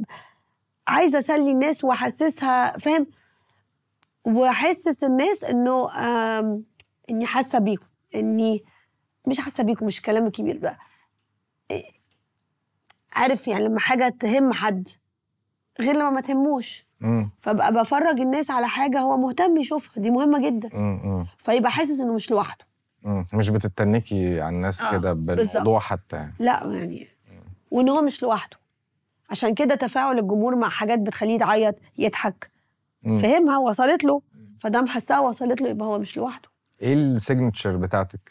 عايزة 0.89 1.19
أسلي 1.19 1.51
الناس 1.51 1.85
وأحسسها 1.85 2.79
فاهم؟ 2.79 3.07
وأحسس 4.25 5.05
الناس 5.05 5.45
إنه 5.45 5.91
إني 7.11 7.27
حاسة 7.27 7.59
بيكم 7.59 7.87
إني 8.15 8.65
مش 9.27 9.41
حاسة 9.41 9.65
بيكم 9.65 9.87
مش 9.87 10.03
كلام 10.03 10.29
كبير 10.29 10.59
بقى. 10.59 10.79
إيه، 11.71 11.85
عارف 13.13 13.49
يعني 13.49 13.65
لما 13.65 13.81
حاجة 13.81 14.09
تهم 14.21 14.53
حد 14.53 14.89
غير 15.81 15.95
لما 15.95 16.11
ما 16.11 16.21
تهموش. 16.21 16.87
مم. 17.01 17.31
فابقى 17.39 17.73
بفرج 17.73 18.21
الناس 18.21 18.51
على 18.51 18.69
حاجة 18.69 19.01
هو 19.01 19.17
مهتم 19.17 19.57
يشوفها. 19.57 20.03
دي 20.03 20.11
مهمة 20.11 20.51
جدا. 20.51 20.71
مم. 20.73 21.27
فيبقى 21.39 21.71
حاسس 21.71 22.01
إنه 22.01 22.15
مش 22.15 22.31
لوحده. 22.31 22.65
مم. 23.03 23.27
مش 23.35 23.49
بتتنكي 23.49 24.41
على 24.41 24.57
الناس 24.57 24.81
آه، 24.81 24.93
كده 24.93 25.13
بالموضوع 25.13 25.81
حتى 25.81 26.17
يعني. 26.17 26.35
لا 26.39 26.63
يعني 26.65 27.09
وإن 27.71 27.89
هو 27.89 28.03
مش 28.03 28.23
لوحده. 28.23 28.57
عشان 29.31 29.55
كده 29.55 29.75
تفاعل 29.75 30.19
الجمهور 30.19 30.57
مع 30.57 30.69
حاجات 30.69 30.99
بتخليه 30.99 31.41
يعيط 31.41 31.75
يضحك. 31.99 32.51
فهمها 33.05 33.59
وصلت 33.59 34.05
له. 34.05 34.23
فدام 34.59 34.87
حسها 34.87 35.21
وصلت 35.21 35.61
له 35.63 35.69
يبقى 35.69 35.87
هو 35.87 35.99
مش 35.99 36.17
لوحده. 36.17 36.49
إيه 36.83 36.95
السيجنتشر 36.95 37.77
بتاعتك؟ 37.77 38.31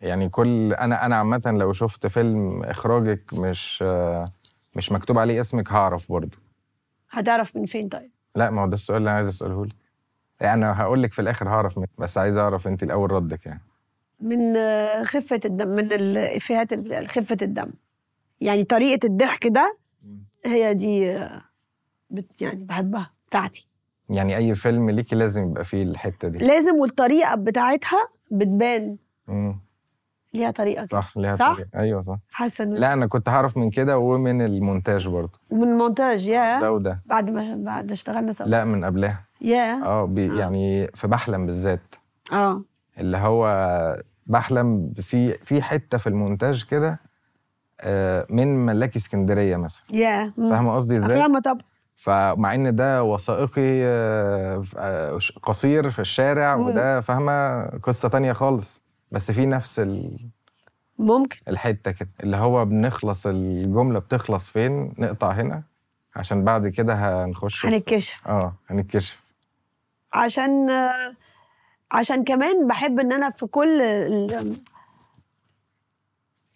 يعني 0.00 0.28
كل 0.28 0.74
أنا 0.74 1.06
أنا 1.06 1.16
عامة 1.16 1.42
لو 1.46 1.72
شفت 1.72 2.06
فيلم 2.06 2.62
إخراجك 2.64 3.34
مش 3.34 3.78
آه، 3.86 4.24
مش 4.74 4.92
مكتوب 4.92 5.18
عليه 5.18 5.40
اسمك 5.40 5.72
هعرف 5.72 6.12
برضو 6.12 6.36
هتعرف 7.12 7.56
من 7.56 7.64
فين 7.66 7.88
طيب؟ 7.88 8.10
لا 8.36 8.50
ما 8.50 8.62
هو 8.62 8.66
ده 8.66 8.74
السؤال 8.74 8.98
اللي 8.98 9.08
أنا 9.08 9.16
عايز 9.16 9.28
أسأله 9.28 9.66
لك. 9.66 9.74
يعني 10.40 10.64
هقول 10.66 11.02
لك 11.02 11.12
في 11.12 11.20
الآخر 11.22 11.48
هعرف 11.48 11.78
منك 11.78 11.88
بس 11.98 12.18
عايز 12.18 12.36
أعرف 12.36 12.66
أنت 12.68 12.82
الأول 12.82 13.12
ردك 13.12 13.46
يعني. 13.46 13.60
من 14.20 14.54
خفة 15.04 15.40
الدم 15.44 15.68
من 15.68 15.92
الإفيهات 15.92 16.72
ال- 16.72 17.08
خفة 17.08 17.36
الدم. 17.42 17.70
يعني 18.40 18.64
طريقة 18.64 19.06
الضحك 19.06 19.46
ده 19.46 19.78
هي 20.44 20.74
دي 20.74 21.18
بت 22.10 22.42
يعني 22.42 22.64
بحبها 22.64 23.10
بتاعتي. 23.28 23.68
يعني 24.10 24.36
أي 24.36 24.54
فيلم 24.54 24.90
ليكي 24.90 25.16
لازم 25.16 25.50
يبقى 25.50 25.64
فيه 25.64 25.82
الحتة 25.82 26.28
دي. 26.28 26.38
لازم 26.38 26.74
والطريقة 26.76 27.34
بتاعتها 27.34 28.08
بتبان. 28.30 28.96
مم. 29.28 29.60
ليها 30.34 30.50
طريقة 30.50 30.86
كده. 30.86 31.00
صح 31.00 31.16
ليها 31.16 31.30
صح؟ 31.30 31.54
طريقة. 31.54 31.68
أيوه 31.74 32.02
صح. 32.02 32.18
حاسه 32.30 32.64
لا 32.64 32.92
أنا 32.92 33.06
كنت 33.06 33.28
هعرف 33.28 33.56
من 33.56 33.70
كده 33.70 33.98
ومن 33.98 34.42
المونتاج 34.42 35.08
برضه. 35.08 35.38
ومن 35.50 35.68
المونتاج 35.68 36.28
يا 36.28 36.60
ده 36.60 36.72
وده. 36.72 37.00
بعد 37.06 37.30
ما 37.30 37.54
بعد 37.56 37.90
اشتغلنا 37.92 38.32
سوا. 38.32 38.46
لا 38.46 38.64
من 38.64 38.84
قبلها. 38.84 39.24
يا 39.40 39.84
آه 39.84 40.04
بي 40.04 40.38
يعني 40.38 40.86
في 40.94 41.06
بحلم 41.08 41.46
بالذات. 41.46 41.94
آه. 42.32 42.62
اللي 42.98 43.16
هو 43.16 43.46
بحلم 44.26 44.92
في 45.00 45.32
في 45.32 45.62
حتة 45.62 45.98
في 45.98 46.06
المونتاج 46.06 46.64
كده 46.64 47.00
آه، 47.80 48.26
من 48.30 48.66
ملاكي 48.66 48.98
اسكندرية 48.98 49.56
مثلا. 49.56 49.82
يا. 49.92 50.32
فاهمة 50.36 50.74
قصدي 50.74 50.96
إزاي؟ 50.96 51.18
فاهمة 51.18 51.40
طبعا 51.40 51.58
فمع 51.96 52.54
إن 52.54 52.74
ده 52.76 53.02
وثائقي 53.04 53.84
آه، 53.84 54.62
آه، 54.76 55.18
قصير 55.42 55.90
في 55.90 55.98
الشارع. 55.98 56.54
وده 56.54 57.00
فاهمة 57.00 57.64
قصة 57.66 58.08
تانية 58.08 58.32
خالص. 58.32 58.80
بس 59.12 59.30
في 59.30 59.46
نفس 59.46 59.78
ال- 59.78 60.30
ممكن. 60.98 61.38
الحتة 61.48 61.90
كده 61.90 62.08
اللي 62.20 62.36
هو 62.36 62.64
بنخلص 62.64 63.26
الجملة 63.26 63.98
بتخلص 63.98 64.50
فين 64.50 64.94
نقطع 64.98 65.30
هنا 65.32 65.62
عشان 66.16 66.44
بعد 66.44 66.68
كده 66.68 66.94
هنخش 67.24 67.66
هنتكشف. 67.66 68.28
آه 68.28 68.54
هنتكشف. 68.70 69.22
عشان 70.12 70.68
عشان 71.92 72.24
كمان 72.24 72.66
بحب 72.66 73.00
إن 73.00 73.12
أنا 73.12 73.30
في 73.30 73.46
كل 73.46 73.80
ال- 73.82 74.56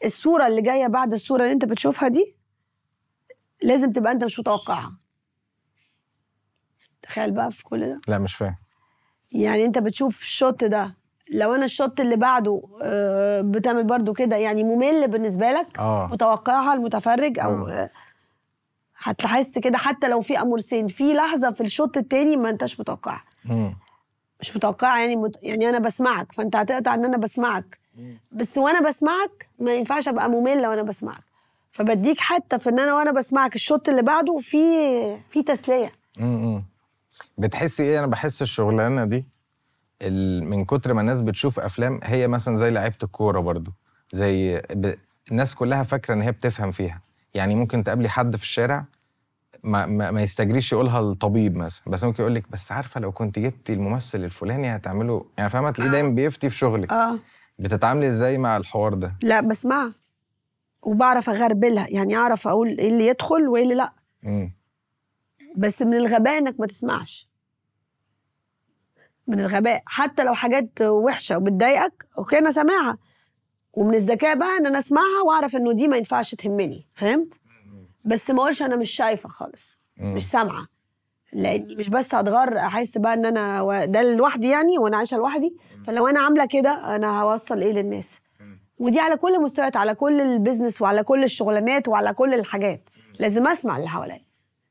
الصورة 0.04 0.46
اللي 0.46 0.62
جاية 0.62 0.86
بعد 0.86 1.12
الصورة 1.12 1.42
اللي 1.42 1.52
أنت 1.52 1.64
بتشوفها 1.64 2.08
دي 2.08 2.36
لازم 3.62 3.92
تبقى 3.92 4.12
أنت 4.12 4.24
مش 4.24 4.38
متوقعها. 4.40 4.96
تخيل 7.02 7.30
بقى 7.32 7.50
في 7.50 7.64
كل 7.64 7.80
ده. 7.80 8.00
لا 8.08 8.18
مش 8.18 8.34
فاهم. 8.34 8.54
يعني 9.32 9.64
أنت 9.64 9.78
بتشوف 9.78 10.20
ال 10.22 10.31
shot 10.31 10.64
ده 10.64 10.94
لو 11.30 11.54
أنا 11.54 11.64
ال 11.64 11.71
shot 11.71 12.00
اللي 12.00 12.16
بعده 12.16 12.62
آه، 12.82 13.40
بتعمل 13.40 13.84
برضو 13.84 14.12
كده 14.12 14.36
يعني 14.36 14.64
ممل 14.64 15.08
بالنسبة 15.08 15.52
لك 15.52 15.78
آه 15.78 16.06
متوقعها 16.12 16.74
المتفرج 16.74 17.38
أو 17.38 17.66
آه. 17.68 17.70
آه، 17.70 17.90
هتحس 18.98 19.58
كده 19.58 19.78
حتى 19.78 20.08
لو 20.08 20.20
في 20.20 20.40
أمورسين 20.40 20.88
في 20.88 21.14
لحظة 21.14 21.50
في 21.50 21.60
ال 21.60 21.67
shot 21.67 21.96
التاني 21.96 22.36
ما 22.36 22.50
أنتش 22.50 22.80
متوقعها 22.80 23.24
مم. 23.44 23.76
مش 24.40 24.56
متوقعه 24.56 24.98
يعني 25.00 25.16
مت... 25.16 25.38
يعني 25.42 25.68
أنا 25.68 25.78
بسمعك 25.78 26.32
فأنت 26.32 26.56
هتقطع 26.56 26.94
إن 26.94 27.04
أنا 27.04 27.16
بسمعك 27.16 27.78
بس 28.32 28.58
وأنا 28.58 28.80
بسمعك 28.88 29.48
ما 29.58 29.74
ينفعش 29.74 30.08
أبقى 30.08 30.30
ممله 30.30 30.70
وأنا 30.70 30.82
بسمعك 30.82 31.24
فبديك 31.70 32.20
حتى 32.20 32.58
في 32.58 32.68
إن 32.70 32.78
أنا 32.78 32.94
وأنا 32.94 33.10
بسمعك 33.10 33.54
الشوط 33.54 33.88
اللي 33.88 34.02
بعده 34.02 34.36
في 34.36 34.58
في 35.28 35.42
تسلية. 35.42 35.92
بتحسي 37.38 37.82
إيه 37.82 37.98
أنا 37.98 38.06
بحس 38.06 38.42
الشغلانة 38.42 39.04
دي. 39.04 39.24
من 40.42 40.64
كتر 40.64 40.94
ما 40.94 41.00
الناس 41.00 41.20
بتشوف 41.20 41.60
أفلام 41.60 42.00
هي 42.02 42.28
مثلا 42.28 42.56
زي 42.56 42.70
لعيبة 42.70 42.96
الكورة 43.02 43.40
برضو 43.40 43.70
زي 44.12 44.62
ب... 44.70 44.94
الناس 45.30 45.54
كلها 45.54 45.82
فاكرة 45.82 46.14
إن 46.14 46.22
هي 46.22 46.32
بتفهم 46.32 46.70
فيها. 46.70 47.00
يعني 47.34 47.54
ممكن 47.54 47.84
تقابلي 47.84 48.08
حد 48.08 48.36
في 48.36 48.42
الشارع 48.42 48.84
ما, 49.62 49.86
ما, 49.86 50.10
ما 50.10 50.22
يستجريش 50.22 50.72
يقولها 50.72 51.00
الطبيب 51.00 51.56
مثلا 51.56 51.82
بس 51.86 52.04
ممكن 52.04 52.22
يقول 52.22 52.34
لك 52.34 52.50
بس 52.50 52.72
عارفة 52.72 53.00
لو 53.00 53.12
كنت 53.12 53.38
جبتي 53.38 53.72
الممثل 53.72 54.24
الفلاني 54.24 54.76
هتعمله 54.76 55.24
يعني 55.38 55.50
فاهمة؟ 55.50 55.70
تلاقيه 55.70 55.90
آه. 55.90 55.92
دايما 55.92 56.08
بيفتي 56.08 56.50
في 56.50 56.56
شغلك. 56.56 56.92
آه. 56.92 57.18
بتتعاملي 57.58 58.08
إزاي 58.08 58.38
مع 58.38 58.56
الحوار 58.56 58.94
ده؟ 58.94 59.14
لا 59.22 59.40
بسمعها 59.40 59.92
وبعرف 60.82 61.30
أغربلها. 61.30 61.86
يعني 61.90 62.16
أعرف 62.16 62.48
أقول 62.48 62.68
إيه 62.78 62.88
اللي 62.88 63.06
يدخل 63.06 63.48
وإيه 63.48 63.62
اللي 63.62 63.74
لأ. 63.74 63.92
امم 64.26 64.52
بس 65.56 65.82
من 65.82 65.94
الغباء 65.94 66.38
إنك 66.38 66.60
ما 66.60 66.66
تسمعش. 66.66 67.28
من 69.26 69.40
الغباء. 69.40 69.82
حتى 69.86 70.24
لو 70.24 70.34
حاجات 70.34 70.82
وحشة 70.82 71.36
وبتضايقك 71.36 72.06
أوكي 72.18 72.38
أنا 72.38 72.50
سامعها. 72.50 72.98
ومن 73.72 73.94
الذكاء 73.94 74.36
بقى 74.38 74.56
إن 74.58 74.66
أنا 74.66 74.78
أسمعها 74.78 75.22
وأعرف 75.26 75.56
إنه 75.56 75.72
دي 75.72 75.88
ما 75.88 75.96
ينفعش 75.96 76.34
تهمني. 76.34 76.86
فهمت؟ 76.94 77.40
بس 78.04 78.30
ما 78.30 78.40
أقولش 78.42 78.62
أنا 78.62 78.76
مش 78.76 78.90
شايفة 78.90 79.28
خالص. 79.28 79.76
مش 79.98 80.30
سامعة. 80.30 80.66
لأني 81.32 81.76
مش 81.76 81.88
بس 81.88 82.14
هتغر 82.14 82.58
أحس 82.58 82.98
بقى 82.98 83.14
إن 83.14 83.26
أنا 83.26 83.84
ده 83.84 84.02
لوحدي 84.16 84.48
يعني 84.48 84.78
وأنا 84.78 84.96
عايشة 84.96 85.16
لوحدي. 85.16 85.56
فلو 85.86 86.06
أنا 86.08 86.20
عاملة 86.20 86.44
كده 86.46 86.96
أنا 86.96 87.20
هوصل 87.22 87.60
إيه 87.60 87.72
للناس؟ 87.72 88.18
ودي 88.78 89.00
على 89.00 89.16
كل 89.16 89.34
المستويات 89.34 89.76
على 89.76 89.94
كل 89.94 90.20
البيزنس 90.20 90.82
وعلى 90.82 91.02
كل 91.02 91.24
الشغلانات 91.24 91.88
وعلى 91.88 92.14
كل 92.14 92.34
الحاجات. 92.34 92.88
لازم 93.18 93.46
أسمع 93.48 93.76
اللي 93.76 93.88
حواليا. 93.88 94.25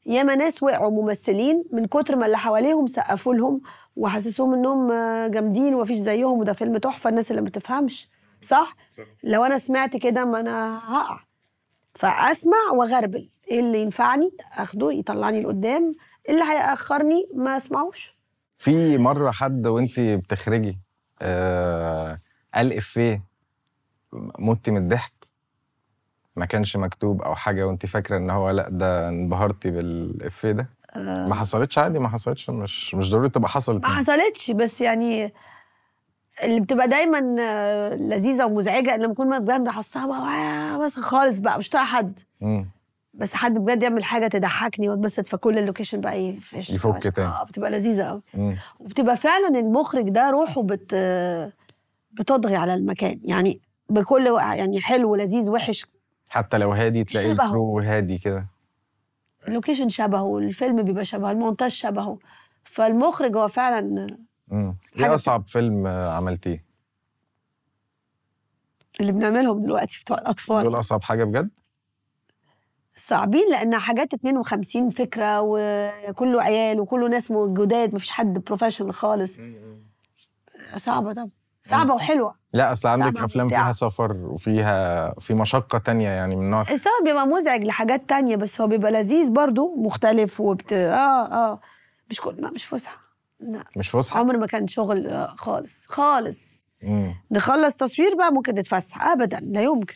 ياما 0.05 0.35
ناس 0.35 0.63
وقعوا 0.63 0.91
ممثلين 0.91 1.63
من 1.71 1.85
كتر 1.85 2.15
ما 2.15 2.25
اللي 2.25 2.37
حواليهم 2.37 2.87
سقفوا 2.87 3.33
لهم 3.35 3.61
وحسسوهم 3.95 4.53
إنهم 4.53 4.91
آه، 4.91 5.27
جامدين 5.27 5.75
ومفيش 5.75 5.97
زيهم 5.97 6.39
وده 6.39 6.53
فيلم 6.53 6.77
تحفة 6.77 7.09
الناس 7.09 7.31
اللي 7.31 7.41
ما 7.41 7.47
بتفهمش 7.47 8.09
صح؟ 8.41 8.75
لو 9.23 9.43
أنا 9.45 9.57
سمعت 9.57 9.97
كده 9.97 10.25
ما 10.25 10.39
أنا 10.39 10.77
هقع. 10.77 11.19
فأسمع 11.95 12.57
وأغربل 12.73 13.29
إيه 13.51 13.59
اللي 13.59 13.81
ينفعني؟ 13.81 14.31
أخده 14.57 14.91
يطلعني 14.91 15.41
لقدام 15.41 15.93
اللي 16.29 16.43
هيأخرني 16.43 17.29
ما 17.35 17.57
أسمعوش. 17.57 18.17
في 18.57 18.97
مرة 18.97 19.31
حد 19.31 19.67
وانت 19.67 19.99
بتخرجي 19.99 20.79
آه 21.21 22.19
قال 22.55 22.73
إفيه 22.77 23.23
متي 24.39 24.71
من 24.71 24.77
الضحك. 24.77 25.13
ما 26.35 26.45
كانش 26.45 26.75
مكتوب 26.77 27.21
أو 27.21 27.35
حاجة 27.35 27.67
وأنت 27.67 27.85
فاكرة 27.85 28.17
إن 28.17 28.29
هو 28.29 28.49
لأ 28.49 28.69
ده 28.69 29.09
انبهرتي 29.09 29.71
بالإفيه 29.71 30.51
ده؟ 30.51 30.69
آه، 30.95 31.27
ما 31.27 31.35
حصلتش 31.35 31.77
عادي 31.77 31.99
ما 31.99 32.09
حصلتش 32.09 32.49
مش 32.49 32.95
مش 32.95 33.11
ضروري 33.11 33.29
تبقى 33.29 33.49
حصلت 33.49 33.83
ما 33.83 33.89
حصلتش 33.89 34.51
بس 34.51 34.81
يعني 34.81 35.33
اللي 36.43 36.59
بتبقى 36.59 36.87
دايما 36.87 37.35
آه، 37.41 37.95
لذيذة 37.95 38.45
ومزعجة 38.45 38.97
لما 38.97 39.11
أكون 39.13 39.39
بجد 39.39 39.69
حاساها 39.69 40.07
بقى 40.07 40.79
مثلا 40.85 41.03
خالص 41.03 41.39
بقى 41.39 41.57
مش 41.57 41.69
طايقة 41.69 41.85
حد. 41.85 42.19
مم. 42.41 42.69
بس 43.13 43.33
حد 43.33 43.53
بجد 43.53 43.83
يعمل 43.83 44.03
حاجة 44.03 44.27
تضحكني 44.27 44.89
واتبسط 44.89 45.27
فكل 45.27 45.57
ال 45.57 45.62
location 45.62 46.01
بقى 46.01 46.19
يفش 46.23 46.69
يفك 46.69 47.07
تاني. 47.07 47.27
آه 47.27 47.43
بتبقى 47.43 47.71
لذيذة 47.71 48.03
قوي. 48.03 48.55
وبتبقى 48.79 49.17
فعلا 49.17 49.59
المخرج 49.59 50.09
ده 50.09 50.29
روحه 50.29 50.63
بت 50.63 50.95
بتطغي 52.11 52.55
على 52.55 52.73
المكان. 52.73 53.19
يعني 53.23 53.61
بكل 53.89 54.25
يعني 54.39 54.81
حلو 54.81 55.15
لذيذ 55.15 55.51
وحش. 55.51 55.85
حتى 56.29 56.57
لو 56.57 56.71
هادي 56.71 57.03
تلاقي 57.03 57.29
شبهه. 57.29 57.45
ال 57.45 57.52
crew 57.52 57.79
هادي 57.79 58.17
كده. 58.17 58.45
ال 59.47 59.52
location 59.52 59.89
شبهه 59.89 60.37
الفيلم 60.37 60.83
بيبقى 60.83 61.05
شبهه 61.05 61.31
المونتاج 61.31 61.71
شبهه. 61.71 62.19
فالمخرج 62.63 63.37
هو 63.37 63.47
فعلا 63.47 64.07
مم. 64.47 64.77
حاجة 64.95 65.05
إيه 65.05 65.15
أصعب 65.15 65.47
فيلم 65.47 65.87
عملتيه؟ 65.87 66.65
اللي 68.99 69.11
بنعملهم 69.11 69.59
دلوقتي 69.59 69.99
بتوع 70.01 70.17
الأطفال. 70.17 70.63
دول 70.63 70.79
أصعب 70.79 71.03
حاجة 71.03 71.23
بجد؟ 71.23 71.49
صعبين 72.95 73.49
لأن 73.51 73.77
حاجات 73.77 74.13
52 74.13 74.89
فكرة 74.89 75.41
وكله 75.41 76.41
عيال 76.43 76.79
وكله 76.79 77.07
ناس 77.07 77.31
جداد 77.31 77.95
مفيش 77.95 78.11
حد 78.11 78.33
بروفيشنال 78.43 78.93
خالص. 78.93 79.37
صعبة 80.77 81.13
طبعا. 81.13 81.29
صعبة 81.65 81.93
وحلوة. 81.93 82.35
لا 82.53 82.71
أصل 82.71 82.87
عندك 82.89 83.21
أفلام. 83.21 83.47
فيها 83.49 83.71
سفر 83.73 84.11
وفيها 84.17 85.13
في 85.19 85.33
مشقة 85.33 85.77
تانية 85.77 86.09
يعني 86.09 86.35
من 86.35 86.49
نوع 86.49 86.61
السبب 86.61 86.91
بيبقى 87.05 87.27
مزعج 87.27 87.63
لحاجات 87.63 88.09
تانية 88.09 88.35
بس 88.35 88.61
هو 88.61 88.67
بيبقى 88.67 88.91
لذيذ 88.91 89.29
برضو 89.31 89.75
مختلف 89.77 90.41
وبت 90.41 90.73
آه 90.73 91.25
آه. 91.31 91.59
مش 92.09 92.21
كل 92.21 92.35
لا 92.41 92.49
مش 92.51 92.65
فسحة. 92.65 92.97
لا. 93.39 93.63
مش 93.77 93.89
فسحة؟ 93.89 94.19
عمر 94.19 94.37
ما 94.37 94.47
كان 94.47 94.67
شغل 94.67 95.07
آه، 95.07 95.35
خالص 95.37 95.85
خالص. 95.87 96.65
مم. 96.83 97.15
نخلص 97.31 97.75
تصوير 97.75 98.15
بقى 98.15 98.33
ممكن 98.33 98.53
نتفسح. 98.55 99.01
ابدا 99.03 99.39
لا 99.43 99.61
يمكن. 99.61 99.95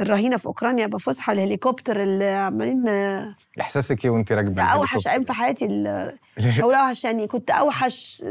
الرهينة 0.00 0.36
في 0.36 0.46
أوكرانيا 0.46 0.86
بفسحه 0.86 1.32
الهليكوبتر 1.32 2.02
اللي 2.02 2.24
عمالين 2.30 2.88
آه، 2.88 3.34
إحساسك 3.60 4.04
إيه 4.04 4.10
وأنت 4.10 4.32
راكبة 4.32 4.50
ده 4.52 4.62
أوحش؟ 4.62 5.08
أيام 5.08 5.24
في 5.24 5.32
حياتي 5.32 5.64
ال- 5.66 6.18
مش 6.46 6.60
هقول 6.60 6.74
أوحش 6.74 7.04
يعني 7.04 7.26
كنت 7.26 7.50
أوحش 7.50 8.24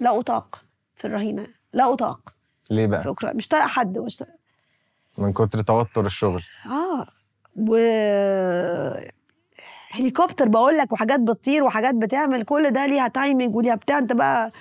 لا 0.00 0.18
أطاق 0.18 0.62
في 0.94 1.04
الرهينة. 1.06 1.46
لا 1.72 1.92
أطاق. 1.92 2.34
ليه 2.70 2.84
في 2.86 2.90
بقى؟ 2.90 3.06
اوكرانيا 3.06 3.36
مش 3.36 3.48
طايقة 3.48 3.66
حد 3.66 3.98
مش 3.98 4.16
طايقة. 4.16 4.38
من 5.18 5.32
كتر 5.32 5.62
توتر 5.62 6.06
الشغل. 6.06 6.42
آه. 6.66 7.06
و 7.56 7.76
هليكوبتر 9.90 10.48
بقول 10.48 10.78
لك 10.78 10.92
وحاجات 10.92 11.20
بتطير 11.20 11.64
وحاجات 11.64 11.94
بتعمل 11.94 12.42
كل 12.42 12.70
ده 12.70 12.86
ليها 12.86 13.08
تايمنج 13.08 13.56
وليها 13.56 13.74
بتاع. 13.74 13.98
أنت 13.98 14.12
بقى 14.12 14.52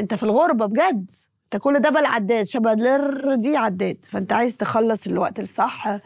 أنت 0.00 0.14
في 0.14 0.22
الغربة 0.22 0.66
بجد. 0.66 1.10
أنت 1.44 1.62
كل 1.62 1.78
ده 1.80 1.90
بقى 1.90 2.00
العداد 2.02 2.46
شبه 2.46 2.74
دي 3.34 3.56
عداد. 3.56 4.04
فأنت 4.10 4.32
عايز 4.32 4.56
تخلص 4.56 5.06
الوقت 5.06 5.40
الصح. 5.40 5.98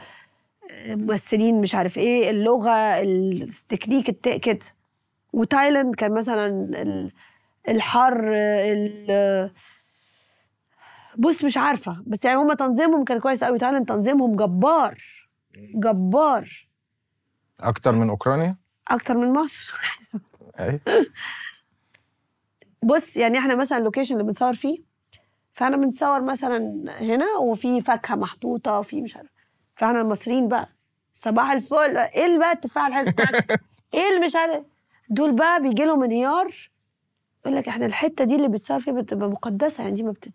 ممثلين 0.87 1.61
مش 1.61 1.75
عارف 1.75 1.99
إيه 1.99 2.31
اللغة 2.31 2.71
التكنيك 3.03 4.09
الت... 4.09 4.29
كده. 4.29 4.59
وتايلاند 5.33 5.95
كان 5.95 6.15
مثلا 6.15 6.47
ال- 6.83 7.13
الحر 7.69 8.21
ال- 8.35 9.51
بص 11.21 11.45
مش 11.45 11.57
عارفة. 11.57 12.03
بس 12.07 12.25
يعني 12.25 12.37
هم 12.39 12.53
تنظيمهم 12.53 13.05
كان 13.05 13.21
كويس 13.21 13.45
قوي. 13.45 13.59
تايلاند 13.59 13.89
تنظيمهم 13.89 14.37
جبار. 14.37 14.99
جبار. 15.75 16.69
أكتر 17.61 17.93
من 17.93 18.11
أوكرانيا؟ 18.11 18.57
أكتر 18.91 19.17
من 19.17 19.33
مصر. 19.33 19.81
بص 22.83 23.17
يعني 23.17 23.39
إحنا 23.39 23.55
مثلا 23.55 23.79
اللوكيشن 23.79 24.15
اللي 24.15 24.25
بنصور 24.25 24.53
فيه 24.55 24.79
فإحنا 25.53 25.77
بنصور 25.77 26.23
مثلا 26.23 26.85
هنا 27.01 27.27
وفي 27.41 27.81
فاكهة 27.81 28.15
محطوطة 28.15 28.79
وفي 28.79 29.01
مش 29.03 29.17
عارف. 29.17 29.31
فإحنا 29.75 30.01
المصريين 30.01 30.49
بقى 30.49 30.69
صباح 31.15 31.51
الفل. 31.51 31.97
إيه 31.97 32.27
اللي 32.27 32.39
بقى 32.39 32.53
التفاحه 32.53 32.87
الحلوه 32.89 33.11
تك. 33.21 33.61
إيه 33.95 34.09
اللي 34.09 34.27
مش 34.27 34.37
عارف؟ 34.37 34.65
دول 35.09 35.33
بقى 35.33 35.63
بيجي 35.63 35.85
لهم 35.85 36.05
انهيار. 36.05 36.71
يقول 37.45 37.57
لك 37.57 37.69
إحنا 37.69 37.87
الحتة 37.87 38.25
دي 38.25 38.37
اللي 38.37 38.49
بتصور 38.49 38.81
فيها 38.81 38.95
بتبقى 38.95 39.29
مقدسة. 39.29 39.83
يعني 39.83 39.95
دي 39.95 40.03
ما 40.03 40.11
بتت 40.13 40.33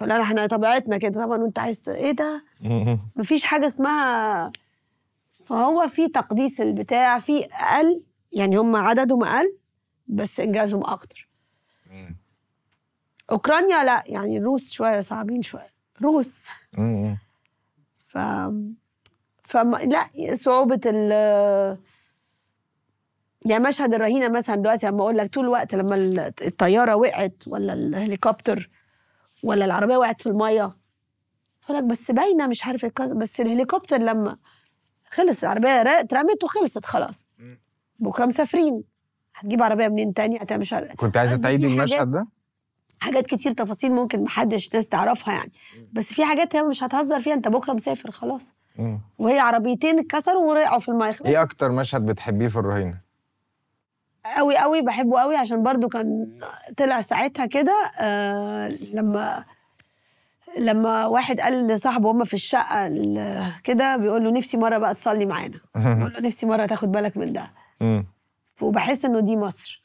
فلا 0.00 0.22
إحنا 0.22 0.46
طبيعتنا 0.46 0.96
كده. 0.96 1.24
طبعا 1.24 1.38
وانت 1.38 1.58
عايز 1.58 1.82
إيه 1.88 2.10
ده؟ 2.10 2.44
مفيش 3.16 3.44
حاجة 3.44 3.66
اسمها 3.66 4.52
فهو 5.44 5.88
في 5.88 6.08
تقديس 6.08 6.60
البتاع 6.60 7.18
في 7.18 7.44
أقل 7.44 8.02
يعني 8.32 8.56
هم 8.56 8.76
عددهم 8.76 9.24
أقل 9.24 9.56
بس 10.08 10.40
إنجازهم 10.40 10.84
أكتر. 10.84 11.28
أوكرانيا 13.30 13.84
لا 13.84 14.02
يعني 14.06 14.36
الروس 14.36 14.72
شوية 14.72 15.00
صعبين 15.00 15.42
شوية. 15.42 15.70
روس. 16.02 16.46
ف 18.08 18.18
فما 19.42 19.76
لا 19.76 20.08
صعوبة 20.34 20.80
ال 20.86 21.10
يعني 23.46 23.64
مشهد 23.64 23.94
الرهينة 23.94 24.28
مثلا 24.28 24.56
دلوقتي 24.56 24.86
لما 24.86 25.02
أقول 25.02 25.16
لك 25.16 25.34
طول 25.34 25.44
الوقت 25.44 25.74
لما 25.74 25.94
الطيارة 26.46 26.94
وقعت 26.94 27.42
ولا 27.46 27.72
الهليكوبتر 27.72 28.70
ولا 29.42 29.64
العربية 29.64 29.96
وقعت 29.96 30.20
في 30.20 30.28
المية؟ 30.28 30.76
أقول 31.64 31.76
لك 31.78 31.84
بس 31.84 32.10
باينة 32.10 32.46
مش 32.46 32.66
عارف 32.66 32.84
الكذا 32.84 33.14
بس 33.14 33.40
الهليكوبتر 33.40 33.98
لما 33.98 34.36
خلص 35.10 35.42
العربية 35.42 35.68
اترمت 36.00 36.44
وخلصت 36.44 36.84
خلاص. 36.84 37.24
بكرة 37.98 38.26
مسافرين. 38.26 38.82
هتجيب 39.34 39.62
عربية 39.62 39.88
منين 39.88 40.14
تاني؟ 40.14 40.36
هتعمل 40.36 40.60
مش 40.60 40.72
عارف 40.72 40.92
كنت 40.96 41.16
عايزه 41.16 41.42
تعيدي 41.42 41.66
المشهد 41.66 42.10
ده؟ 42.10 42.26
حاجات 43.00 43.26
كتير 43.26 43.52
تفاصيل 43.52 43.92
ممكن 43.92 44.22
محدش 44.22 44.74
ناس 44.74 44.88
تعرفها 44.88 45.34
يعني. 45.34 45.52
بس 45.92 46.12
في 46.14 46.24
حاجات 46.24 46.56
هي 46.56 46.62
مش 46.62 46.82
هتهزر 46.82 47.20
فيها 47.20 47.34
انت 47.34 47.48
بكرة 47.48 47.72
مسافر 47.72 48.10
خلاص. 48.10 48.52
وهي 49.18 49.38
عربيتين 49.38 49.98
اتكسروا 49.98 50.42
ووقعوا 50.44 50.78
في 50.78 50.88
المية 50.88 51.12
خلاص. 51.12 51.22
إيه 51.30 51.42
أكتر 51.42 51.72
مشهد 51.72 52.06
بتحبيه 52.06 52.48
في 52.48 52.56
الرهينة؟ 52.56 53.00
قوي 54.36 54.56
قوي 54.58 54.82
بحبه 54.82 55.20
قوي 55.20 55.36
عشان 55.36 55.62
برضو 55.62 55.88
كان 55.88 56.30
طلع 56.76 57.00
ساعتها 57.00 57.46
كده 57.46 57.90
آه 58.00 58.68
لما 58.68 59.44
لما 60.58 61.06
واحد 61.06 61.40
قال 61.40 61.66
لصاحبه 61.68 62.10
هما 62.10 62.24
في 62.24 62.34
الشقة 62.34 62.86
ال- 62.86 63.52
كده 63.64 63.96
بيقول 63.96 64.24
له 64.24 64.30
نفسي 64.30 64.56
مرة 64.56 64.78
بقى 64.78 64.94
تصلي 64.94 65.26
معانا. 65.26 65.60
بيقول 65.74 66.12
له 66.12 66.20
نفسي 66.20 66.46
مرة 66.46 66.66
تاخد 66.66 66.92
بالك 66.92 67.16
من 67.16 67.32
ده. 67.32 67.50
وبحس 68.62 69.04
إنه 69.04 69.20
دي 69.20 69.36
مصر. 69.36 69.84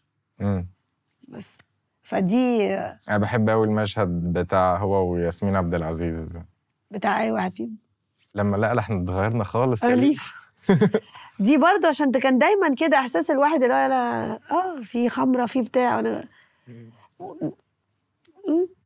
بس. 1.28 1.58
فدي 2.04 2.76
أنا 3.10 3.18
بحب 3.18 3.50
قوي 3.50 3.68
المشهد 3.68 4.34
بتاع 4.34 4.78
هو 4.78 5.12
وياسمين 5.14 5.56
عبد 5.56 5.74
العزيز. 5.74 6.28
بتاع 6.92 7.22
أي 7.22 7.32
واحد 7.32 7.52
فيهم. 7.52 7.78
لما 8.36 8.58
لا 8.58 8.74
لا 8.74 8.80
إحنا 8.80 9.04
اتغيرنا 9.04 9.44
خالص 9.44 9.84
يا 9.84 9.94
أليف. 9.94 10.46
دي 11.40 11.58
برضه 11.58 11.88
عشان 11.88 12.12
ده 12.12 12.20
كان 12.20 12.38
دايما 12.38 12.76
كده 12.76 12.98
إحساس 13.00 13.32
الواحد 13.32 13.64
اللي 13.64 13.74
هو 13.76 13.88
لا 13.88 14.34
آه 14.52 14.82
في 14.84 15.10
خمرة 15.10 15.46
في 15.46 15.62
بتاع. 15.62 15.96
وأنا 15.98 16.28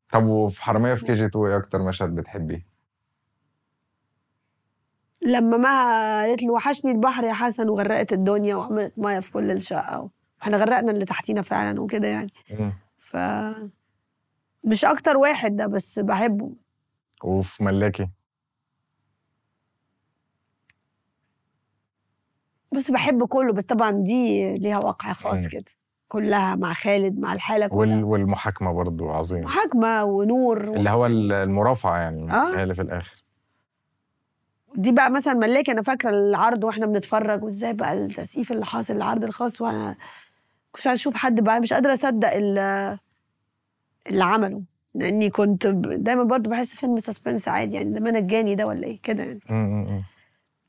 طب 0.10 0.26
وفي 0.26 0.64
حرامية 0.64 0.94
في 0.94 1.06
كي 1.06 1.14
جي 1.14 1.26
2 1.26 1.46
إيه 1.46 1.58
أكتر 1.58 1.82
مشهد 1.82 2.16
بتحبيه؟ 2.16 2.66
لما 5.22 5.58
ما 5.58 6.22
قالت 6.22 6.44
له 6.44 6.52
وحشني 6.54 6.92
البحر 6.92 7.24
يا 7.24 7.34
حسن 7.34 7.70
وغرقت 7.70 8.14
الدنيا 8.14 8.56
وعملت 8.56 8.94
مية 8.98 9.20
في 9.20 9.32
كل 9.32 9.52
الشقة 9.52 10.10
وإحنا 10.40 10.58
غرقنا 10.58 10.92
اللي 10.92 11.06
تحتينا 11.06 11.42
فعلا 11.42 11.82
وكده 11.82 12.08
يعني. 12.08 12.32
ف 12.98 13.18
مش 14.64 14.86
أكتر 14.86 15.18
واحد 15.18 15.56
ده 15.56 15.68
بس 15.68 16.00
بحبه. 16.00 16.52
وفي 17.24 17.64
ملاكي؟ 17.64 18.10
بس 22.72 22.92
بحب 22.92 23.24
كله 23.28 23.54
بس 23.54 23.66
طبعا 23.66 23.92
دي 23.92 24.58
ليها 24.58 24.78
واقع 24.80 25.14
خاص. 25.14 25.48
كده. 25.48 25.64
كلها 26.08 26.56
مع 26.56 26.74
خالد 26.74 27.20
مع 27.20 27.34
الحالة 27.34 27.66
وال... 27.72 27.90
كلها 27.90 28.04
والمحاكمة 28.04 28.72
برضو 28.74 29.10
عظيم 29.10 29.44
محاكمة 29.44 30.04
ونور 30.04 30.64
اللي 30.64 30.90
هو 30.90 31.06
ال- 31.06 31.32
المرافعة 31.32 31.98
يعني 31.98 32.32
آه. 32.32 32.64
اللي 32.64 32.76
في 32.76 32.82
الآخر. 32.82 33.24
دي 34.76 34.92
بقى 34.92 35.12
مثلا 35.12 35.34
ملاكي 35.34 35.72
أنا 35.72 35.82
فاكرة 35.82 36.10
العرض 36.10 36.64
وإحنا 36.64 36.86
بنتفرج 36.86 37.44
وإزاي 37.44 37.74
بقى 37.74 37.94
التسقيف 37.94 38.52
اللي 38.52 38.66
حاصل 38.66 38.96
العرض 38.96 39.24
الخاص 39.24 39.62
وأنا 39.62 39.96
كنتش 40.72 40.88
عايزة 40.88 41.00
أشوف 41.02 41.16
حد 41.16 41.40
بقى 41.40 41.60
مش 41.60 41.74
قادرة 41.74 41.94
أصدق 41.94 42.34
ال- 42.34 42.98
اللي 44.08 44.24
عمله. 44.24 44.62
لأني 44.96 45.30
كنت 45.30 45.68
دايما 45.68 46.24
برضو 46.24 46.50
بحس 46.50 46.76
فيلم 46.76 46.98
سسبنس 47.00 47.48
عادي 47.48 47.76
يعني 47.76 47.92
ده 48.00 48.10
أنا 48.10 48.20
الجاني 48.20 48.56
ده 48.56 48.68
ولا 48.68 48.88
إيه 48.88 49.00
كده 49.04 49.24
يعني. 49.24 50.04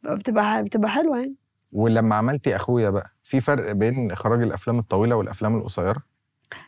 بتبقى 0.02 0.62
بتبقى 0.64 0.90
حلوة 0.90 1.18
يعني. 1.18 1.34
ولما 1.72 2.14
عملتي 2.16 2.56
أخويا 2.56 2.90
بقى 2.90 3.10
في 3.24 3.40
فرق 3.40 3.72
بين 3.72 4.10
إخراج 4.12 4.42
الأفلام 4.42 4.78
الطويلة 4.78 5.16
والأفلام 5.16 5.56
القصيرة؟ 5.56 6.02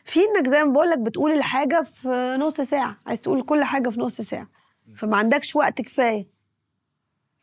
في 0.05 0.19
إنك 0.19 0.47
زي 0.49 0.63
ما 0.63 0.73
بقول 0.73 0.89
لك 0.89 0.99
بتقول 0.99 1.31
الحاجة 1.31 1.81
في 1.81 2.37
نص 2.39 2.61
ساعة 2.61 2.97
عايز 3.07 3.21
تقول 3.21 3.41
كل 3.43 3.63
حاجة 3.63 3.89
في 3.89 3.99
نص 4.01 4.21
ساعة. 4.21 4.47
فما 4.95 5.17
عندكش 5.17 5.55
وقت 5.55 5.81
كفاية. 5.81 6.27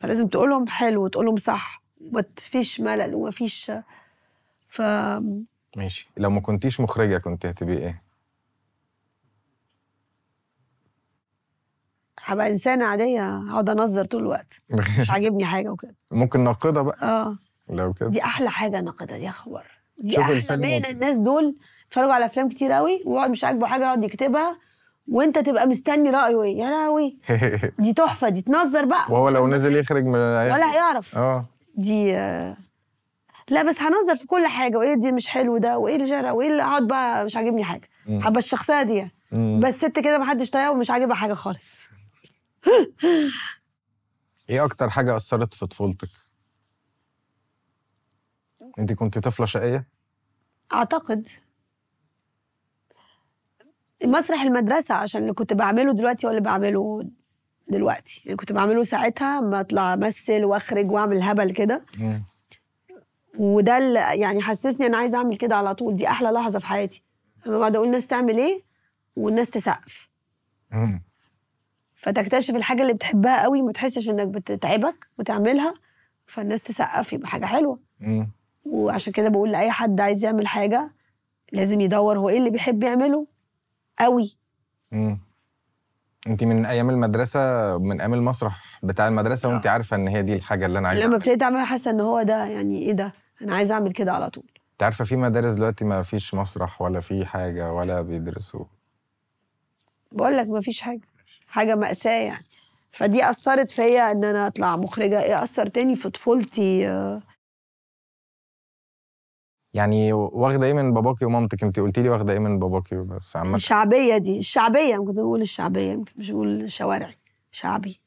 فلازم 0.01 0.29
تقولهم 0.29 0.67
حلو 0.69 1.05
وتقولهم 1.05 1.37
صح 1.37 1.83
ومفيش 2.01 2.81
ملل 2.81 3.15
ومفيش 3.15 3.73
ف 4.69 4.83
ماشي. 5.77 6.09
لو 6.17 6.31
ما 6.31 6.41
كنتيش 6.41 6.81
مخرجة 6.81 7.19
كنت 7.19 7.47
هتبقي 7.47 7.77
إيه؟ 7.79 8.03
هبقى 12.25 12.51
إنسانة 12.51 12.85
عادية 12.85 13.37
هقعد 13.39 13.71
أنظر 13.71 14.05
طول 14.05 14.21
الوقت. 14.23 14.63
مش 14.71 15.11
عاجبني 15.11 15.45
حاجة 15.45 15.69
وكده. 15.69 15.95
ممكن 16.11 16.41
ناقدة 16.41 16.83
بقى. 16.83 16.99
آه. 17.09 17.39
لو 17.71 17.93
كده. 17.93 18.09
دي 18.09 18.23
أحلى 18.25 18.51
حاجة 18.51 18.81
ناقده 18.81 19.17
دي 19.17 19.25
يا 19.25 19.31
خبر. 19.31 19.67
دي 19.99 20.21
أحلى 20.21 20.37
وت- 20.39 20.51
الناس 20.91 21.17
دول 21.17 21.57
اتفرجوا 21.89 22.13
على 22.13 22.25
أفلام 22.25 22.49
كتير 22.49 22.73
قوي 22.73 23.03
ويقعد 23.07 23.31
مش 23.31 23.45
عاجبه 23.45 23.67
حاجة 23.67 23.83
يقعد 23.85 24.05
يكتبها 24.05 24.59
وأنت 25.09 25.39
تبقى 25.39 25.67
مستني 25.67 26.11
رأيه 26.11 26.43
إيه. 26.43 26.59
يا 26.59 26.71
لهوي. 26.71 27.19
دي 27.79 27.93
تحفة 27.93 28.29
دي 28.29 28.43
تنظر 28.43 28.85
بقى. 28.85 29.13
وهو 29.13 29.29
لو. 29.29 29.47
نزل 29.49 29.77
يخرج 29.77 30.05
من 30.05 30.15
ولا 30.15 30.73
هيعرف 30.75 31.19
آه. 31.19 31.47
دي 31.75 32.13
لا 33.49 33.63
بس 33.63 33.81
هنظر 33.81 34.15
في 34.17 34.27
كل 34.27 34.47
حاجة. 34.47 34.77
وإيه 34.79 34.95
دي 34.95 35.13
مش 35.13 35.29
حلو 35.29 35.59
ده؟ 35.59 35.79
وإيه 35.79 35.95
اللي 35.97 36.07
جرى 36.07 36.31
وإيه 36.31 36.49
اللي 36.51 36.63
اقعد 36.63 36.87
بقى 36.87 37.25
مش 37.25 37.37
عاجبني 37.37 37.65
حاجة. 37.65 37.89
حابه 38.23 38.39
الشخصية 38.39 38.83
دي. 38.83 39.09
بس 39.61 39.75
ست 39.75 39.99
كده 39.99 40.19
محدش 40.19 40.51
طايقها 40.51 40.71
ومش 40.71 40.91
عاجبها 40.91 41.15
حاجة 41.15 41.33
خالص. 41.33 41.87
إيه 44.51 44.65
أكتر 44.65 44.91
حاجة 44.91 45.17
أثرت 45.17 45.55
في 45.55 45.67
طفولتك؟ 45.67 46.09
انت 48.79 48.93
كنت 48.93 49.19
طفلة 49.19 49.47
شقية؟ 49.47 49.87
أعتقد 50.73 51.29
مسرح 54.05 54.43
المدرسة 54.43 54.95
عشان 54.95 55.23
اللي 55.23 55.33
كنت 55.33 55.53
بعمله 55.53 55.93
دلوقتي 55.93 56.27
هو 56.27 56.31
اللي 56.31 56.41
بعمله 56.41 57.05
دلوقتي 57.69 58.23
اللي 58.25 58.37
كنت 58.37 58.53
بعمله 58.53 58.85
ساعتها 58.85 59.41
ما 59.41 59.61
اطلع 59.61 59.95
أمثل 59.95 60.45
وأخرج 60.45 60.91
وأعمل 60.91 61.23
هبل 61.23 61.51
كده. 61.51 61.85
وده 63.39 63.79
اللي 63.79 63.99
يعني 64.21 64.43
حسسني 64.43 64.87
أنا 64.87 64.97
عايزة 64.97 65.19
أعمل 65.19 65.37
كده 65.37 65.57
على 65.57 65.75
طول 65.75 65.97
دي 65.97 66.09
أحلى 66.09 66.29
لحظة 66.31 66.59
في 66.59 66.67
حياتي 66.67 67.03
لما 67.47 67.59
بقعد 67.59 67.77
أقول 67.77 67.87
الناس 67.87 68.07
تعمل 68.07 68.39
إيه 68.39 68.63
والناس 69.17 69.51
تسقف. 69.51 70.09
فتكتشف 71.95 72.55
الحاجة 72.55 72.83
اللي 72.83 72.93
بتحبها 72.93 73.43
قوي 73.43 73.63
ما 73.63 73.73
تحسش 73.73 74.09
إنك 74.09 74.29
بتتعبك 74.29 75.09
وتعملها 75.19 75.75
فالناس 76.27 76.63
تسقف 76.63 77.13
يبقى 77.13 77.29
حاجة 77.29 77.47
حلوة. 77.47 77.79
وعشان 78.67 79.13
كده 79.13 79.29
بقول 79.29 79.53
لأي 79.53 79.71
حد 79.71 80.01
عايز 80.01 80.25
يعمل 80.25 80.47
حاجة 80.47 80.91
لازم 81.53 81.81
يدور 81.81 82.19
هو 82.19 82.29
إيه 82.29 82.39
اللي 82.39 82.51
بيحب 82.51 82.83
يعمله 82.83 83.27
قوي. 83.99 84.37
مم. 84.93 85.19
انت 86.27 86.45
من 86.45 86.67
أيام 86.67 86.91
المدرسة 86.91 87.41
من 87.79 88.01
أيام 88.01 88.15
المسرح 88.15 88.81
بتاع 88.83 89.09
المدرسة 89.09 89.49
وانت 89.49 89.67
عارفة 89.67 89.97
إن 89.97 90.09
هي 90.09 90.23
دي 90.23 90.35
الحاجة 90.35 90.67
اللي 90.67 90.79
أنا 90.79 90.89
عايزها 90.89 91.07
لما 91.07 91.17
ابتديت 91.17 91.43
اعمل 91.43 91.61
حاسة 91.67 91.91
إن 91.91 92.01
هو 92.01 92.23
ده 92.23 92.45
يعني 92.47 92.79
إيه 92.79 92.93
ده؟ 92.93 93.13
أنا 93.43 93.55
عايزه 93.55 93.75
أعمل 93.75 93.93
كده 93.93 94.13
على 94.13 94.31
طول. 94.31 94.45
انت 94.73 94.83
عارفة 94.83 95.05
في 95.05 95.17
مدارس 95.17 95.53
دلوقتي 95.53 95.85
ما 95.85 96.03
فيش 96.03 96.35
مسرح 96.35 96.83
ولا 96.83 97.01
في 97.01 97.27
حاجة 97.27 97.73
ولا 97.73 98.01
بيدرسوا؟ 98.03 98.65
بقول 100.13 100.37
لك 100.37 100.51
ما 100.51 100.61
فيش 100.61 100.81
حاجة 100.81 101.01
حاجة 101.49 101.75
مأساة 101.75 102.23
يعني. 102.23 102.45
فدي 102.91 103.31
أثرت 103.31 103.71
فيا 103.71 104.11
إن 104.11 104.25
أنا 104.25 104.47
أطلع 104.47 104.77
مخرجة. 104.77 105.23
إيه 105.23 105.43
أثر 105.43 105.67
تاني؟ 105.67 105.97
في 105.97 106.11
طفولتي 106.11 106.89
آه، 106.89 107.23
يعني 109.75 110.13
واخدة 110.13 110.67
إيه 110.67 110.73
من 110.73 110.95
باباكي 110.95 111.25
ومامتك؟ 111.25 111.63
انت 111.65 111.81
قلتي 111.81 112.03
لي 112.03 112.09
واخدة 112.09 112.33
إيه 112.33 112.39
من 112.39 112.59
باباكي 112.59 112.97
بس 112.97 113.37
عامة. 113.37 113.55
الشعبية 113.55 114.17
دي 114.17 114.39
الشعبية 114.39 114.97
ممكن 114.97 115.13
بقول 115.13 115.41
الشعبية 115.41 115.93
يمكن 115.93 116.13
مش 116.17 116.31
بقول 116.31 116.49
الشوارعي 116.63 117.17
شعبي 117.53 118.01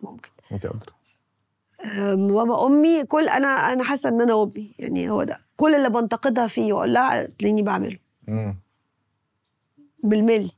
ممكن. 0.00 0.28
انت 0.52 0.66
قادره 0.66 0.96
ماما 2.16 2.66
أمي 2.66 3.04
كل 3.04 3.28
أنا 3.28 3.48
أنا 3.48 3.84
حاسة 3.84 4.08
إن 4.08 4.20
أنا 4.20 4.42
أمي 4.42 4.74
يعني 4.78 5.10
هو 5.10 5.22
ده. 5.24 5.40
كل 5.56 5.74
اللي 5.74 5.90
بنتقدها 5.90 6.46
فيه 6.46 6.72
وأقول 6.72 6.92
لها 6.94 7.26
تلاقيني 7.26 7.62
بعمله. 7.62 7.98
امم 8.28 8.56
بالملي 10.04 10.50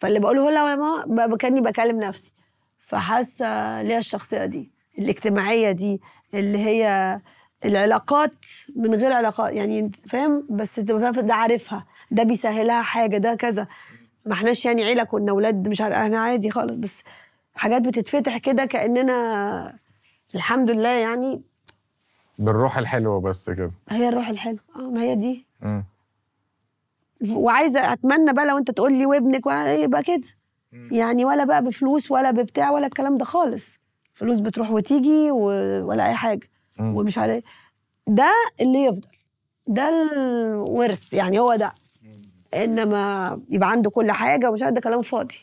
فاللي 0.00 0.20
بقوله 0.20 0.50
لها 0.50 0.70
يا 0.70 0.76
ماما 0.76 1.36
كأني 1.36 1.60
بكلم 1.60 2.00
نفسي. 2.00 2.32
فحاسة 2.78 3.82
ليها 3.82 3.98
الشخصية 3.98 4.44
دي 4.44 4.70
الاجتماعية 4.98 5.70
دي 5.70 6.00
اللي 6.34 6.58
هي 6.58 7.20
العلاقات 7.64 8.32
من 8.76 8.94
غير 8.94 9.12
علاقات 9.12 9.52
يعني 9.52 9.90
فاهم؟ 10.08 10.46
بس 10.50 10.74
تبقى 10.74 11.12
فاهم 11.12 11.26
ده 11.26 11.34
عارفها 11.34 11.84
ده 12.10 12.22
بيسهلها 12.22 12.82
حاجة 12.82 13.16
ده 13.16 13.34
كذا. 13.34 13.66
ما 14.26 14.32
احناش 14.32 14.64
يعني 14.66 14.84
عيلة 14.84 15.04
كنا 15.04 15.30
أولاد 15.32 15.68
مش 15.68 15.80
عارف 15.80 15.94
إحنا 15.96 16.18
عادي 16.18 16.50
خالص. 16.50 16.76
بس 16.76 17.02
حاجات 17.54 17.82
بتتفتح 17.82 18.38
كده 18.38 18.64
كأننا 18.64 19.74
الحمد 20.34 20.70
لله 20.70 20.88
يعني. 20.88 21.42
بالروح 22.38 22.78
الحلوة 22.78 23.20
بس 23.20 23.50
كده. 23.50 23.70
هي 23.88 24.08
الروح 24.08 24.28
الحلوة. 24.28 24.58
آه 24.76 24.80
ما 24.80 25.02
هي 25.02 25.14
دي. 25.14 25.46
امم 25.62 25.84
وعايزة 27.34 27.92
أتمنى 27.92 28.32
بقى 28.32 28.46
لو 28.46 28.58
انت 28.58 28.70
تقول 28.70 28.92
لي 28.92 29.06
وابنك 29.06 29.46
ولا- 29.46 29.74
يبقى 29.74 30.02
كده. 30.02 30.22
يعني 30.90 31.24
ولا 31.24 31.44
بقى 31.44 31.64
بفلوس 31.64 32.10
ولا 32.10 32.30
ببتاع 32.30 32.70
ولا 32.70 32.86
الكلام 32.86 33.18
ده 33.18 33.24
خالص. 33.24 33.78
فلوس 34.14 34.40
بتروح 34.40 34.70
وتيجي 34.70 35.30
و... 35.30 35.44
ولا 35.88 36.06
أي 36.08 36.14
حاجة. 36.14 36.48
ومش 36.80 37.18
عارف 37.18 37.44
ده 38.06 38.32
اللي 38.60 38.78
يفضل. 38.84 39.08
ده 39.66 39.88
الورث 39.88 41.12
يعني 41.12 41.38
هو 41.38 41.54
ده. 41.56 41.74
إنما 42.54 43.40
يبقى 43.50 43.70
عنده 43.70 43.90
كل 43.90 44.12
حاجة 44.12 44.50
ومش 44.50 44.62
عارف 44.62 44.74
ده 44.74 44.80
كلام 44.80 45.02
فاضي. 45.02 45.34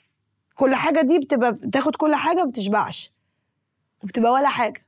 كل 0.55 0.75
حاجة 0.75 1.01
دي 1.01 1.19
بتبقى 1.19 1.51
بتاخد 1.51 1.95
كل 1.95 2.15
حاجة 2.15 2.37
ما 2.43 2.49
بتشبعش 2.49 3.11
وبتبقى 4.03 4.31
ولا 4.31 4.49
حاجة. 4.49 4.81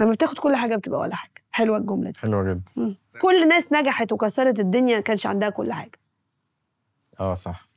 لما 0.00 0.12
بتاخد 0.12 0.38
كل 0.38 0.54
حاجة 0.56 0.76
بتبقى 0.76 1.00
ولا 1.00 1.14
حاجة. 1.14 1.32
حلوة 1.50 1.76
الجملة 1.76 2.10
دي. 2.10 2.18
حلوة 2.20 2.42
جدا. 2.42 2.62
مم. 2.76 2.96
كل 3.20 3.42
الناس 3.42 3.72
نجحت 3.72 4.12
وكسرت 4.12 4.58
الدنيا 4.60 5.00
كانش 5.00 5.26
عندها 5.26 5.48
كل 5.48 5.72
حاجة. 5.72 5.98
آه 7.20 7.34
صح. 7.34 7.68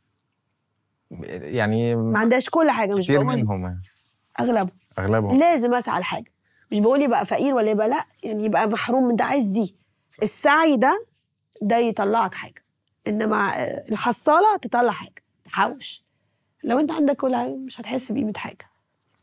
يعني 1.29 1.95
ما 1.95 2.19
عندهاش 2.19 2.49
كل 2.49 2.69
حاجة 2.69 2.95
مش 2.95 3.11
بقول 3.11 3.25
منهم 3.25 3.61
يعني. 3.63 3.81
أغلبهم. 4.39 4.77
أغلبهم. 4.99 5.39
لازم 5.39 5.73
أسعى 5.73 5.99
لحاجة. 5.99 6.31
مش 6.71 6.79
بقول 6.79 7.01
يبقى 7.01 7.25
فقير 7.25 7.55
ولا 7.55 7.71
يبقى 7.71 7.87
لا 7.89 8.05
يعني 8.23 8.43
يبقى 8.45 8.67
محروم 8.67 9.03
من 9.07 9.15
ده 9.15 9.23
عايز 9.25 9.45
دي. 9.47 9.75
السعي 10.23 10.77
ده 10.77 11.05
ده 11.61 11.77
يطلعك 11.77 12.33
حاجة. 12.33 12.65
إنما 13.07 13.61
آه، 13.61 13.85
الحصاله 13.91 14.57
تطلع 14.57 14.91
حاجة 14.91 15.23
تحوش. 15.45 16.03
لو 16.63 16.79
أنت 16.79 16.91
عندك 16.91 17.15
كل 17.15 17.35
حاجة 17.35 17.55
مش 17.55 17.81
هتحس 17.81 18.11
بقيمة 18.11 18.33
حاجة. 18.37 18.69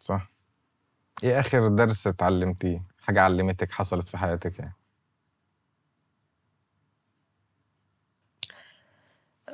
صح. 0.00 0.30
إيه 1.24 1.40
آخر 1.40 1.68
درس 1.68 2.06
اتعلمتيه؟ 2.06 2.82
حاجة 2.98 3.20
علمتك 3.22 3.72
حصلت 3.72 4.08
في 4.08 4.16
حياتك 4.18 4.58
يعني؟ 4.58 4.74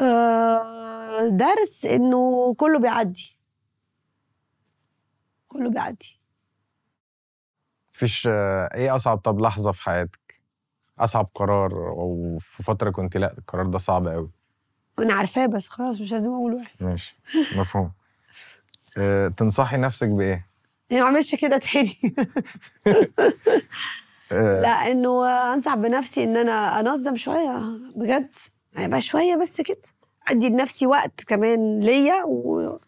آه، 0.01 1.29
درس 1.29 1.85
إنه 1.85 2.55
كله 2.55 2.79
بيعدي. 2.79 3.39
كله 5.49 5.71
بيعدي. 5.71 6.18
مفيش 7.99 8.29
آه، 8.31 8.71
إيه 8.75 8.95
أصعب؟ 8.95 9.19
طب 9.19 9.41
لحظة 9.41 9.73
في 9.73 9.83
حياتك 9.83 10.41
أصعب 10.99 11.29
قرار؟ 11.35 11.73
أو 11.89 12.39
في 12.41 12.63
فترة 12.63 12.91
كنت 12.91 13.17
لأ 13.17 13.35
القرار 13.39 13.67
ده 13.67 13.79
صعب 13.79 14.09
قوي 14.09 14.31
أنا 14.99 15.15
عارفاه 15.15 15.47
بس 15.47 15.69
خلاص 15.69 16.01
مش 16.01 16.13
لازم 16.13 16.33
أقوله 16.33 16.57
يعني. 16.57 16.71
ماشي 16.81 17.17
مفهوم. 17.57 17.93
أه 18.99 19.29
تنصحي 19.29 19.77
نفسك 19.77 20.09
بإيه؟ 20.09 20.47
يعني 20.91 21.03
ما 21.03 21.07
اعملش 21.09 21.35
كده 21.35 21.59
تاني. 21.59 21.93
أه. 24.33 24.61
لأ 24.61 24.91
إنه 24.93 25.27
أنصح 25.55 25.75
بنفسي 25.75 26.25
إن 26.25 26.37
أنا 26.37 26.81
أنظم 26.81 27.17
شوية 27.17 27.63
بجد. 27.97 28.35
يبقى 28.79 29.01
شوية 29.01 29.37
بس 29.37 29.61
كده. 29.61 29.83
أدي 30.29 30.49
لنفسي 30.49 30.87
وقت 30.87 31.25
كمان 31.25 31.79
ليا 31.79 32.25
و... 32.25 32.79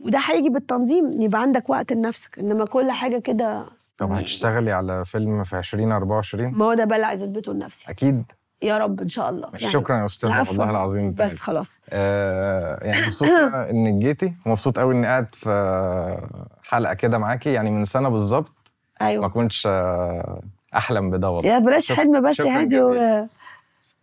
وده 0.00 0.18
هيجي 0.18 0.48
بالتنظيم. 0.48 1.22
يبقى 1.22 1.40
عندك 1.42 1.70
وقت 1.70 1.92
لنفسك. 1.92 2.38
إنما 2.38 2.64
كل 2.64 2.90
حاجة 2.90 3.18
كده 3.18 3.81
طب 4.02 4.12
هتشتغلي 4.12 4.72
على 4.72 5.04
فيلم 5.04 5.44
في 5.44 5.58
2024 5.58 6.52
ما 6.54 6.64
هو 6.64 6.74
ده 6.74 6.84
بقى 6.84 6.96
اللي 6.96 7.06
عايز 7.06 7.22
أثبته 7.22 7.52
لنفسي. 7.54 7.90
أكيد. 7.90 8.24
يا 8.62 8.78
رب 8.78 9.00
إن 9.00 9.08
شاء 9.08 9.30
الله. 9.30 9.50
شكرا 9.56 9.98
يا 10.00 10.04
أستاذ. 10.06 10.30
والله 10.48 10.70
العظيم 10.70 11.14
بس 11.14 11.36
خلاص. 11.38 11.80
آه 11.90 12.78
يعني 12.84 13.06
مبسوط 13.06 13.28
إنك 13.72 13.94
جيتي. 13.94 14.34
ومبسوط 14.46 14.78
قوي 14.78 14.94
إني 14.94 15.06
قاعد 15.06 15.34
في 15.34 16.28
حلقة 16.62 16.94
كده 16.94 17.18
معاكي. 17.18 17.52
يعني 17.52 17.70
من 17.70 17.84
سنة 17.84 18.08
بالظبط 18.08 18.52
ما 19.00 19.06
أيوه 19.06 19.28
كنتش 19.28 19.66
آه، 19.66 20.42
أحلم 20.76 21.10
بده 21.10 21.30
والله. 21.30 21.50
يا 21.50 21.58
بلاش 21.58 21.92
حلم 21.92 22.28
بس 22.30 22.40
يا 22.40 22.60
هادي. 22.60 23.28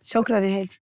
شكرا 0.02 0.38
يا 0.38 0.60
هادي. 0.60 0.79